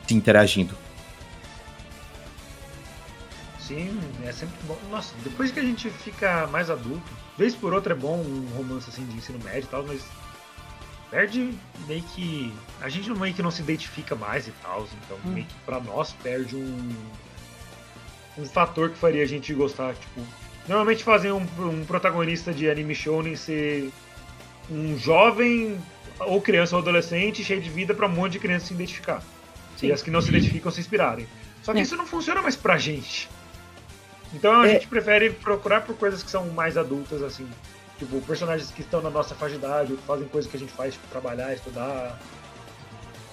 Se 0.06 0.14
interagindo. 0.14 0.76
Sim, 3.58 3.98
é 4.22 4.30
sempre 4.32 4.56
bom. 4.68 4.76
Nossa, 4.90 5.14
depois 5.24 5.50
que 5.50 5.58
a 5.58 5.62
gente 5.62 5.88
fica 5.88 6.46
mais 6.48 6.68
adulto, 6.68 7.10
vez 7.36 7.54
por 7.54 7.72
outra 7.74 7.92
é 7.94 7.96
bom 7.96 8.16
um 8.18 8.46
romance 8.56 8.88
assim 8.88 9.04
de 9.06 9.16
ensino 9.16 9.38
médio 9.42 9.64
e 9.64 9.70
tal, 9.70 9.84
mas 9.84 10.02
perde 11.10 11.54
meio 11.86 12.02
que. 12.02 12.52
A 12.80 12.88
gente 12.88 13.10
meio 13.10 13.34
que 13.34 13.42
não 13.42 13.50
se 13.50 13.62
identifica 13.62 14.14
mais 14.14 14.46
e 14.48 14.52
tal, 14.62 14.86
então 15.04 15.16
Hum. 15.24 15.32
meio 15.32 15.46
que 15.46 15.54
pra 15.64 15.80
nós 15.80 16.12
perde 16.22 16.56
um. 16.56 16.94
Um 18.36 18.44
fator 18.46 18.90
que 18.90 18.98
faria 18.98 19.22
a 19.22 19.26
gente 19.26 19.52
gostar, 19.54 19.94
tipo. 19.94 20.20
Normalmente 20.66 21.04
fazem 21.04 21.30
um, 21.30 21.46
um 21.58 21.84
protagonista 21.84 22.52
de 22.52 22.68
anime 22.68 22.94
shounen 22.94 23.36
ser 23.36 23.92
um 24.70 24.98
jovem 24.98 25.78
ou 26.18 26.40
criança 26.40 26.74
ou 26.74 26.82
adolescente 26.82 27.44
cheio 27.44 27.60
de 27.60 27.68
vida 27.70 27.94
pra 27.94 28.06
um 28.06 28.10
monte 28.10 28.32
de 28.32 28.38
crianças 28.40 28.68
se 28.68 28.74
identificar. 28.74 29.22
Sim. 29.76 29.88
E 29.88 29.92
as 29.92 30.02
que 30.02 30.10
não 30.10 30.20
se 30.22 30.30
identificam 30.30 30.72
se 30.72 30.80
inspirarem. 30.80 31.28
Só 31.62 31.72
que 31.72 31.78
É. 31.80 31.82
isso 31.82 31.96
não 31.96 32.06
funciona 32.06 32.40
mais 32.42 32.56
pra 32.56 32.76
gente. 32.78 33.28
Então 34.34 34.60
a 34.60 34.66
É. 34.66 34.72
gente 34.72 34.88
prefere 34.88 35.30
procurar 35.30 35.80
por 35.82 35.96
coisas 35.96 36.22
que 36.22 36.30
são 36.30 36.46
mais 36.50 36.76
adultas, 36.76 37.22
assim. 37.22 37.48
Tipo, 37.98 38.20
personagens 38.22 38.70
que 38.70 38.80
estão 38.82 39.00
na 39.00 39.08
nossa 39.08 39.34
faixa 39.34 39.52
de 39.56 39.64
idade, 39.64 39.92
ou 39.92 39.98
que 39.98 40.04
fazem 40.04 40.26
coisas 40.28 40.50
que 40.50 40.56
a 40.56 40.60
gente 40.60 40.72
faz, 40.72 40.94
tipo, 40.94 41.06
trabalhar, 41.08 41.54
estudar, 41.54 42.18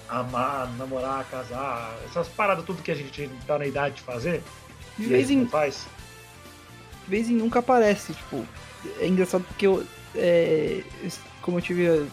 amar, 0.08 0.70
namorar, 0.78 1.24
casar, 1.30 1.96
essas 2.04 2.28
paradas 2.28 2.64
tudo 2.64 2.82
que 2.82 2.90
a 2.90 2.94
gente 2.94 3.28
tá 3.46 3.58
na 3.58 3.66
idade 3.66 3.96
de 3.96 4.02
fazer. 4.02 4.42
De 4.98 5.06
vez 5.06 5.30
em 5.30 5.46
faz. 5.48 5.86
de 7.04 7.10
vez 7.10 7.28
em 7.28 7.34
nunca 7.34 7.58
aparece, 7.58 8.12
tipo, 8.14 8.46
é 9.00 9.06
engraçado 9.08 9.42
porque 9.44 9.66
eu, 9.66 9.84
é, 10.14 10.82
como 11.40 11.58
eu 11.58 11.62
tive 11.62 12.06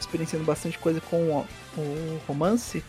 experienciando 0.00 0.44
bastante 0.44 0.78
coisa 0.78 1.00
com 1.02 1.16
o, 1.30 1.46
o 1.78 2.20
romance, 2.26 2.82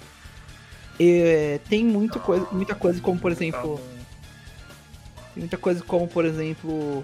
é, 0.99 1.59
tem 1.69 1.83
muita 1.85 2.19
coisa, 2.19 2.47
muita 2.51 2.73
coisa 2.73 2.99
como, 3.01 3.19
por 3.19 3.31
exemplo, 3.31 3.79
tem 5.33 5.41
muita 5.41 5.57
coisa 5.57 5.83
como, 5.83 6.07
por 6.07 6.25
exemplo, 6.25 7.03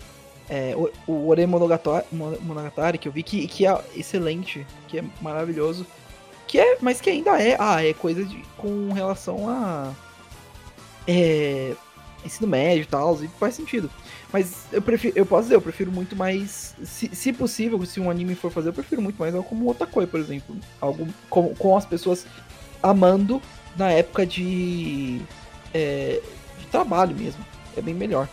é, 0.49 0.73
o, 0.75 0.91
o 1.11 1.27
Ore 1.29 1.45
Monogatari, 1.45 2.05
Mon- 2.11 2.39
Monogatari, 2.41 2.97
que 2.97 3.07
eu 3.07 3.11
vi 3.11 3.23
que, 3.23 3.47
que 3.47 3.65
é 3.65 3.77
excelente, 3.95 4.65
que 4.87 4.99
é 4.99 5.03
maravilhoso, 5.21 5.85
que 6.47 6.59
é, 6.59 6.77
mas 6.81 7.01
que 7.01 7.09
ainda 7.09 7.41
é, 7.41 7.57
ah, 7.59 7.83
é 7.83 7.93
coisa 7.93 8.23
de, 8.23 8.37
com 8.57 8.91
relação 8.93 9.49
a 9.49 9.93
é, 11.07 11.73
ensino 12.25 12.47
médio 12.47 12.83
e 12.83 12.85
tal, 12.85 13.21
e 13.23 13.27
faz 13.39 13.55
sentido. 13.55 13.89
Mas 14.31 14.65
eu 14.73 14.81
prefiro, 14.81 15.17
eu 15.17 15.25
posso 15.25 15.43
dizer, 15.43 15.55
eu 15.55 15.61
prefiro 15.61 15.91
muito 15.91 16.15
mais, 16.15 16.75
se, 16.83 17.09
se 17.15 17.31
possível, 17.31 17.83
se 17.85 17.99
um 17.99 18.09
anime 18.09 18.35
for 18.35 18.51
fazer, 18.51 18.69
eu 18.69 18.73
prefiro 18.73 19.01
muito 19.01 19.17
mais 19.17 19.33
algo 19.33 19.47
como 19.47 19.69
Otakoi, 19.69 20.05
por 20.05 20.19
exemplo. 20.19 20.55
Algo 20.81 21.07
com, 21.29 21.55
com 21.55 21.77
as 21.77 21.85
pessoas 21.85 22.25
amando 22.83 23.41
na 23.77 23.89
época 23.91 24.25
de, 24.25 25.21
é, 25.73 26.21
de 26.59 26.65
trabalho 26.67 27.15
mesmo. 27.15 27.45
É 27.77 27.81
bem 27.81 27.93
melhor. 27.93 28.27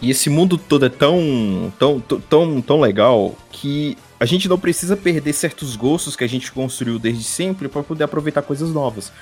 E 0.00 0.10
esse 0.10 0.28
mundo 0.28 0.58
todo 0.58 0.84
é 0.86 0.88
tão, 0.88 1.72
tão, 1.78 2.00
tão- 2.00 2.60
tão, 2.60 2.80
legal 2.80 3.34
que 3.50 3.96
a 4.20 4.24
gente 4.26 4.48
não 4.48 4.58
precisa 4.58 4.96
perder 4.96 5.32
certos 5.32 5.76
gostos 5.76 6.14
que 6.16 6.24
a 6.24 6.28
gente 6.28 6.50
construiu 6.52 6.98
desde 6.98 7.24
sempre 7.24 7.68
para 7.68 7.82
poder 7.82 8.04
aproveitar 8.04 8.42
coisas 8.42 8.70
novas. 8.70 9.12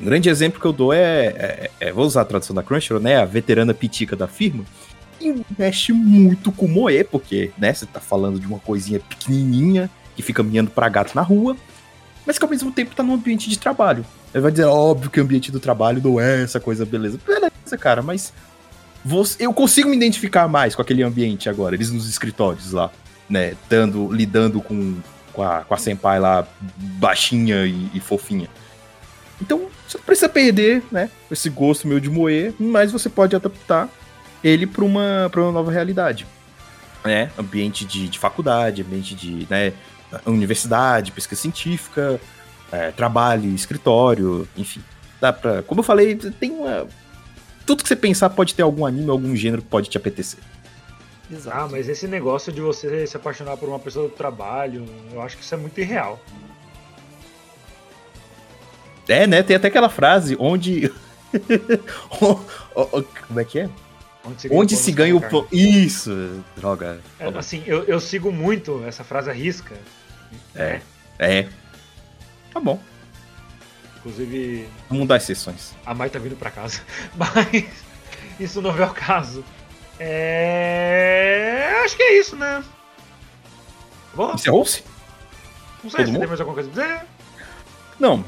Um 0.00 0.04
grande 0.04 0.28
exemplo 0.28 0.60
que 0.60 0.66
eu 0.66 0.72
dou 0.72 0.92
é, 0.92 1.26
é- 1.26 1.70
é- 1.80 1.92
vou 1.92 2.04
usar 2.04 2.22
a 2.22 2.24
tradução 2.24 2.54
da 2.56 2.62
Crunchyroll, 2.62 3.00
né, 3.02 3.16
a 3.18 3.24
veterana 3.24 3.72
pitica 3.72 4.16
da 4.16 4.26
firma, 4.26 4.64
investe 5.20 5.92
muito 5.92 6.50
com 6.50 6.66
moe, 6.66 7.04
porque, 7.04 7.52
né, 7.56 7.72
você 7.72 7.86
tá 7.86 8.00
falando 8.00 8.40
de 8.40 8.46
uma 8.46 8.58
coisinha 8.58 8.98
pequenininha 8.98 9.88
que 10.16 10.22
fica 10.22 10.42
miando 10.42 10.70
pra 10.70 10.88
gato 10.88 11.14
na 11.14 11.22
rua, 11.22 11.56
mas 12.26 12.38
que 12.38 12.44
ao 12.44 12.50
mesmo 12.50 12.72
tempo 12.72 12.94
tá 12.96 13.02
num 13.02 13.14
ambiente 13.14 13.48
de 13.48 13.58
trabalho. 13.58 14.04
Ele 14.34 14.42
vai 14.42 14.50
dizer, 14.50 14.64
óbvio 14.64 15.10
que 15.10 15.20
o 15.20 15.22
ambiente 15.22 15.52
do 15.52 15.60
trabalho 15.60 16.00
não 16.02 16.18
é 16.18 16.42
essa 16.42 16.58
coisa, 16.58 16.84
beleza. 16.84 17.18
Beleza, 17.24 17.78
cara, 17.78 18.02
mas 18.02 18.32
você- 19.04 19.44
eu 19.44 19.52
consigo 19.52 19.88
me 19.88 19.96
identificar 19.96 20.46
mais 20.48 20.74
com 20.74 20.82
aquele 20.82 21.02
ambiente 21.02 21.48
agora, 21.48 21.74
eles 21.74 21.90
nos 21.90 22.08
escritórios 22.08 22.72
lá, 22.72 22.90
né, 23.28 23.54
dando, 23.68 24.12
lidando 24.12 24.60
com, 24.60 24.96
com, 25.32 25.42
a, 25.42 25.60
com 25.62 25.74
a 25.74 25.78
senpai 25.78 26.20
lá, 26.20 26.46
baixinha 26.98 27.64
e, 27.66 27.90
e 27.94 28.00
fofinha. 28.00 28.48
Então, 29.40 29.68
você 29.88 29.98
não 29.98 30.04
precisa 30.04 30.28
perder, 30.28 30.82
né, 30.90 31.10
esse 31.30 31.48
gosto 31.50 31.88
meu 31.88 31.98
de 31.98 32.08
moer, 32.08 32.54
mas 32.58 32.92
você 32.92 33.08
pode 33.08 33.34
adaptar 33.34 33.88
ele 34.42 34.66
para 34.66 34.84
uma, 34.84 35.30
uma 35.34 35.52
nova 35.52 35.72
realidade. 35.72 36.26
Né? 37.04 37.30
Ambiente 37.36 37.84
de, 37.84 38.08
de 38.08 38.18
faculdade, 38.18 38.82
ambiente 38.82 39.14
de 39.14 39.46
né, 39.50 39.72
universidade, 40.24 41.10
pesquisa 41.10 41.40
científica, 41.40 42.20
é, 42.70 42.90
trabalho, 42.92 43.52
escritório, 43.54 44.48
enfim. 44.56 44.82
Dá 45.20 45.32
pra, 45.32 45.62
como 45.62 45.80
eu 45.80 45.84
falei, 45.84 46.14
tem 46.14 46.50
uma, 46.52 46.86
tudo 47.62 47.82
que 47.82 47.88
você 47.88 47.96
pensar 47.96 48.30
pode 48.30 48.54
ter 48.54 48.62
algum 48.62 48.84
anime, 48.84 49.10
algum 49.10 49.34
gênero 49.34 49.62
que 49.62 49.68
pode 49.68 49.88
te 49.88 49.96
apetecer. 49.96 50.40
Exato. 51.30 51.56
Ah, 51.56 51.68
mas 51.70 51.88
esse 51.88 52.06
negócio 52.06 52.52
de 52.52 52.60
você 52.60 53.06
se 53.06 53.16
apaixonar 53.16 53.56
por 53.56 53.68
uma 53.68 53.78
pessoa 53.78 54.08
do 54.08 54.14
trabalho, 54.14 54.84
eu 55.12 55.22
acho 55.22 55.36
que 55.36 55.42
isso 55.42 55.54
é 55.54 55.58
muito 55.58 55.80
irreal. 55.80 56.20
É, 59.08 59.26
né? 59.26 59.42
Tem 59.42 59.56
até 59.56 59.68
aquela 59.68 59.88
frase 59.88 60.36
onde. 60.38 60.92
Como 62.08 63.40
é 63.40 63.44
que 63.44 63.60
é? 63.60 63.70
Onde 64.24 64.40
se 64.40 64.48
Onde 64.52 64.74
o 64.74 64.78
se 64.78 64.92
ganha 64.92 65.16
o. 65.16 65.46
Isso! 65.50 66.44
Droga. 66.56 67.00
É, 67.18 67.26
assim, 67.36 67.62
eu, 67.66 67.84
eu 67.84 67.98
sigo 67.98 68.30
muito 68.30 68.84
essa 68.86 69.02
frase 69.02 69.30
à 69.30 69.32
risca. 69.32 69.74
É. 70.54 70.80
É. 71.18 71.48
Tá 72.52 72.60
bom. 72.60 72.80
Inclusive, 74.04 74.68
mudar 74.90 75.16
as 75.16 75.22
sessões. 75.22 75.74
a 75.86 75.94
Mai 75.94 76.10
tá 76.10 76.18
vindo 76.18 76.36
pra 76.36 76.50
casa. 76.50 76.80
Mas 77.14 77.64
isso 78.40 78.60
não 78.60 78.76
é 78.76 78.84
o 78.84 78.90
caso. 78.92 79.44
É. 79.98 81.82
Acho 81.84 81.96
que 81.96 82.02
é 82.02 82.18
isso, 82.18 82.34
né? 82.36 82.64
Bom, 84.14 84.34
Encerrou-se? 84.34 84.82
não 85.82 85.90
sei 85.90 85.98
todo 85.98 86.00
se 86.00 86.04
tem 86.04 86.12
mundo? 86.14 86.28
mais 86.28 86.40
alguma 86.40 86.54
coisa 86.54 86.68
a 86.68 86.72
dizer. 86.72 87.06
Não. 87.98 88.24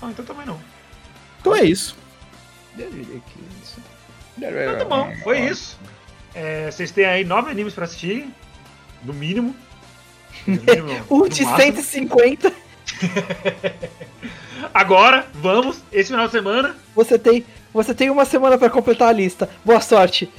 Ah, 0.00 0.08
então 0.10 0.24
também 0.24 0.46
não. 0.46 0.60
Então 1.40 1.54
é 1.54 1.62
isso. 1.64 1.96
Que 2.76 2.82
isso. 3.62 3.80
Então 4.38 4.78
tá 4.78 4.84
bom, 4.84 5.12
foi 5.22 5.40
isso. 5.40 5.78
É, 6.34 6.70
vocês 6.70 6.90
têm 6.92 7.04
aí 7.04 7.24
nove 7.24 7.50
animes 7.50 7.74
pra 7.74 7.84
assistir, 7.84 8.28
no 9.02 9.12
mínimo. 9.12 9.54
No 10.46 10.62
mínimo, 10.62 11.04
Um 11.10 11.28
de 11.28 11.44
máximo. 11.44 11.76
150, 11.82 12.52
Agora, 14.72 15.26
vamos, 15.34 15.78
esse 15.92 16.10
final 16.10 16.26
de 16.26 16.32
semana. 16.32 16.76
você 16.94 17.18
tem, 17.18 17.44
você 17.72 17.94
tem 17.94 18.10
uma 18.10 18.24
semana 18.24 18.56
pra 18.58 18.70
completar 18.70 19.08
a 19.08 19.12
lista. 19.12 19.48
Boa 19.64 19.80
sorte. 19.80 20.30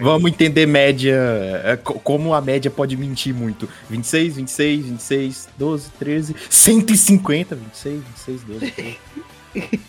Vamos 0.00 0.30
entender 0.30 0.64
média, 0.64 1.16
é, 1.64 1.76
co- 1.76 1.94
como 1.98 2.32
a 2.32 2.40
média 2.40 2.70
pode 2.70 2.96
mentir 2.96 3.34
muito. 3.34 3.68
26, 3.90 4.36
26, 4.36 4.86
26, 4.86 5.48
12, 5.58 5.90
13, 5.98 6.36
150, 6.48 7.56
26, 7.56 8.02
26, 8.04 8.42
12, 8.44 8.70
13. 8.70 9.80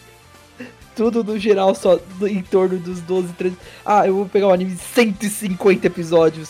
Tudo 0.95 1.23
no 1.23 1.37
geral 1.37 1.75
só 1.75 1.99
em 2.23 2.41
torno 2.41 2.79
dos 2.79 3.01
12, 3.01 3.33
13. 3.33 3.55
Ah, 3.85 4.07
eu 4.07 4.15
vou 4.15 4.25
pegar 4.25 4.47
um 4.47 4.51
anime 4.53 4.71
de 4.71 4.81
150 4.81 5.85
episódios. 5.85 6.49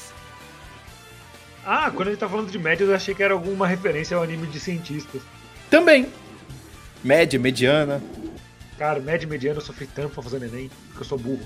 Ah, 1.72 1.92
quando 1.92 2.08
ele 2.08 2.18
tá 2.18 2.28
falando 2.28 2.50
de 2.50 2.58
médias, 2.58 2.90
eu 2.90 2.96
achei 2.96 3.14
que 3.14 3.22
era 3.22 3.32
alguma 3.32 3.68
referência 3.68 4.18
ao 4.18 4.24
anime 4.24 4.48
de 4.48 4.60
cientistas. 4.60 5.22
Também. 5.70 6.12
Média, 7.04 7.40
mediana. 7.40 8.02
Cara, 8.76 9.00
média 9.00 9.28
e 9.28 9.30
mediana 9.30 9.60
eu 9.60 9.62
sofri 9.62 9.86
tanto 9.86 10.16
pra 10.16 10.24
fazer 10.24 10.42
Enem, 10.42 10.72
porque 10.88 11.02
eu 11.02 11.06
sou 11.06 11.20
burro. 11.20 11.46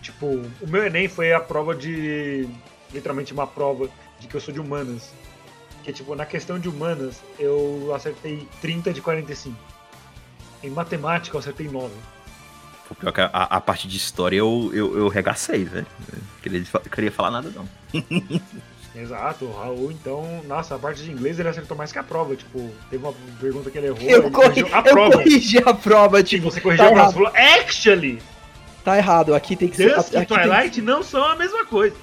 Tipo, 0.00 0.26
o 0.58 0.66
meu 0.66 0.86
Enem 0.86 1.06
foi 1.06 1.34
a 1.34 1.38
prova 1.38 1.74
de. 1.74 2.48
literalmente 2.90 3.34
uma 3.34 3.46
prova 3.46 3.90
de 4.18 4.26
que 4.26 4.34
eu 4.34 4.40
sou 4.40 4.54
de 4.54 4.58
humanas. 4.58 5.12
Que, 5.84 5.92
tipo, 5.92 6.14
na 6.14 6.24
questão 6.24 6.58
de 6.58 6.70
humanas, 6.70 7.20
eu 7.38 7.92
acertei 7.94 8.48
30 8.62 8.94
de 8.94 9.02
45. 9.02 9.54
Em 10.62 10.70
matemática, 10.70 11.36
eu 11.36 11.40
acertei 11.40 11.68
9. 11.68 11.92
Pô, 12.94 13.00
Pior 13.00 13.12
que 13.12 13.20
a, 13.20 13.26
a 13.32 13.60
parte 13.60 13.86
de 13.88 13.96
história 13.96 14.36
eu, 14.36 14.70
eu, 14.72 14.96
eu 14.98 15.08
regacei, 15.08 15.64
velho. 15.64 15.86
Eu 16.12 16.18
Queria, 16.42 16.64
queria 16.90 17.12
falar 17.12 17.30
nada, 17.30 17.50
não. 17.54 17.68
Exato, 18.94 19.46
o 19.46 19.52
Raul, 19.52 19.90
então, 19.90 20.42
nossa, 20.46 20.74
a 20.74 20.78
parte 20.78 21.02
de 21.02 21.10
inglês 21.10 21.38
ele 21.38 21.48
acertou 21.48 21.74
mais 21.76 21.90
que 21.90 21.98
a 21.98 22.02
prova. 22.02 22.36
Tipo, 22.36 22.70
teve 22.90 23.02
uma 23.02 23.14
pergunta 23.40 23.70
que 23.70 23.78
ele 23.78 23.86
errou, 23.86 24.02
Eu, 24.02 24.22
ele 24.22 24.30
corri, 24.30 24.60
a 24.70 24.78
eu 24.78 24.82
prova. 24.82 25.12
corrigi 25.12 25.58
a 25.64 25.72
prova, 25.74 26.20
E 26.20 26.24
tipo, 26.24 26.50
você 26.50 26.60
corrigiu 26.60 26.84
tá 26.84 26.90
a 26.90 26.94
prova, 26.94 27.12
falou, 27.12 27.32
actually, 27.34 28.22
tá 28.84 28.98
errado. 28.98 29.34
Aqui 29.34 29.56
tem 29.56 29.68
que 29.68 29.76
ser. 29.76 29.94
Dusk 29.94 30.08
e 30.08 30.10
tem 30.12 30.26
que- 30.26 30.34
Twilight 30.34 30.82
não 30.82 31.02
são 31.02 31.24
a 31.24 31.34
mesma 31.36 31.64
coisa. 31.64 31.96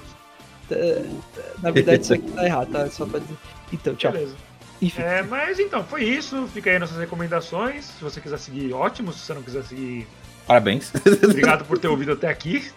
na 1.62 1.70
verdade, 1.70 2.02
isso 2.02 2.14
aqui 2.14 2.30
tá 2.32 2.44
errado, 2.44 2.72
tá? 2.72 2.90
Só 2.90 3.06
pra 3.06 3.20
dizer. 3.20 3.36
Então, 3.72 3.94
tchau. 3.94 4.10
Beleza. 4.12 4.34
Enfim. 4.82 5.02
É, 5.02 5.22
mas 5.22 5.58
então, 5.60 5.84
foi 5.84 6.04
isso. 6.04 6.48
Fica 6.52 6.70
aí 6.70 6.78
nossas 6.78 6.96
recomendações. 6.98 7.84
Se 7.84 8.02
você 8.02 8.20
quiser 8.20 8.38
seguir, 8.38 8.72
ótimo. 8.72 9.12
Se 9.12 9.20
você 9.20 9.34
não 9.34 9.42
quiser 9.42 9.62
seguir, 9.62 10.08
Parabéns. 10.50 10.90
obrigado 11.22 11.64
por 11.64 11.78
ter 11.78 11.86
ouvido 11.86 12.10
até 12.10 12.28
aqui. 12.28 12.72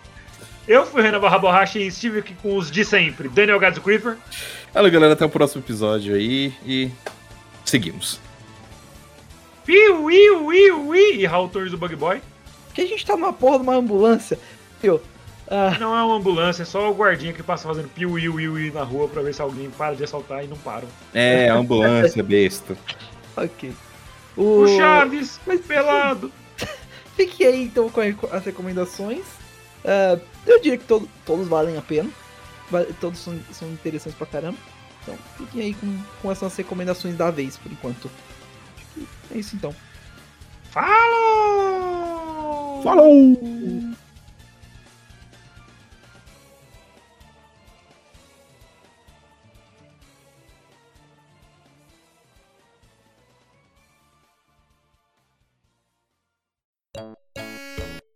Eu 0.68 0.86
fui 0.86 1.02
o 1.02 1.04
Renan 1.04 1.20
Barra 1.20 1.40
Borracha 1.40 1.80
e 1.80 1.88
estive 1.88 2.20
aqui 2.20 2.36
com 2.36 2.56
os 2.56 2.70
de 2.70 2.86
sempre. 2.86 3.28
Daniel 3.28 3.60
Gadzo 3.60 3.82
Creeper. 3.82 4.16
Valeu, 4.72 4.91
galera. 4.91 5.14
Até 5.14 5.26
o 5.26 5.30
próximo 5.30 5.64
episódio 5.64 6.14
aí. 6.14 6.54
E 6.64 6.91
seguimos. 7.66 8.20
Piu, 9.66 10.12
iu, 10.12 10.54
iu, 10.54 10.95
i. 10.95 11.22
E 11.22 11.26
Raul 11.26 11.50
Torres 11.50 11.72
do 11.72 11.78
Bug 11.80 11.95
Boy. 11.95 12.22
Porque 12.68 12.82
a 12.82 12.86
gente 12.86 13.04
tá 13.04 13.18
numa 13.18 13.34
porra 13.34 13.58
de 13.58 13.64
uma 13.64 13.74
ambulância. 13.76 14.38
Ah, 15.48 15.76
Não 15.80 15.98
é 15.98 16.04
uma 16.04 16.16
ambulância, 16.18 16.62
é 16.62 16.66
só 16.66 16.91
o 16.91 16.94
guardinha 16.94 17.34
que 17.34 17.41
passa 17.41 17.68
fazendo 17.68 17.88
piu, 17.90 18.20
iu, 18.20 18.40
iu, 18.40 18.60
i 18.60 18.70
na 18.70 18.84
rua 18.84 19.08
pra 19.08 19.24
ver 19.24 19.34
se 19.34 19.41
alguém 19.41 19.72
para 19.72 19.95
de 19.95 20.04
assaltar 20.04 20.44
e 20.44 20.48
não 20.48 20.58
param. 20.58 20.88
É, 21.12 21.50
ambulância, 21.50 22.22
besta. 22.22 22.78
ok. 23.36 23.72
O 24.38 24.68
Chaves, 24.78 25.40
Mas- 25.48 25.62
pelado. 25.62 26.32
Fique 27.15 27.44
aí 27.45 27.64
então 27.64 27.90
com 27.90 28.02
as 28.31 28.44
recomendações. 28.45 29.23
Ah, 29.85 30.18
eu 30.48 30.60
diria 30.61 30.77
que 30.77 30.85
todo- 30.85 31.10
todos 31.26 31.48
valem 31.48 31.77
a 31.77 31.81
pena. 31.81 32.10
Todos 32.99 33.19
são, 33.19 33.40
são 33.52 33.69
interessantes 33.72 34.18
pra 34.18 34.26
caramba. 34.27 34.57
Então 35.03 35.18
fiquem 35.38 35.61
aí 35.61 35.73
com, 35.73 35.99
com 36.22 36.31
essas 36.31 36.56
recomendações 36.56 37.15
da 37.18 37.30
vez 37.30 37.57
por 37.57 37.72
enquanto. 37.72 38.10
Acho 38.77 38.85
que 38.94 39.07
É 39.35 39.38
isso 39.38 39.56
então. 39.56 39.76
Falou! 40.72 42.81
Falou! 42.84 43.94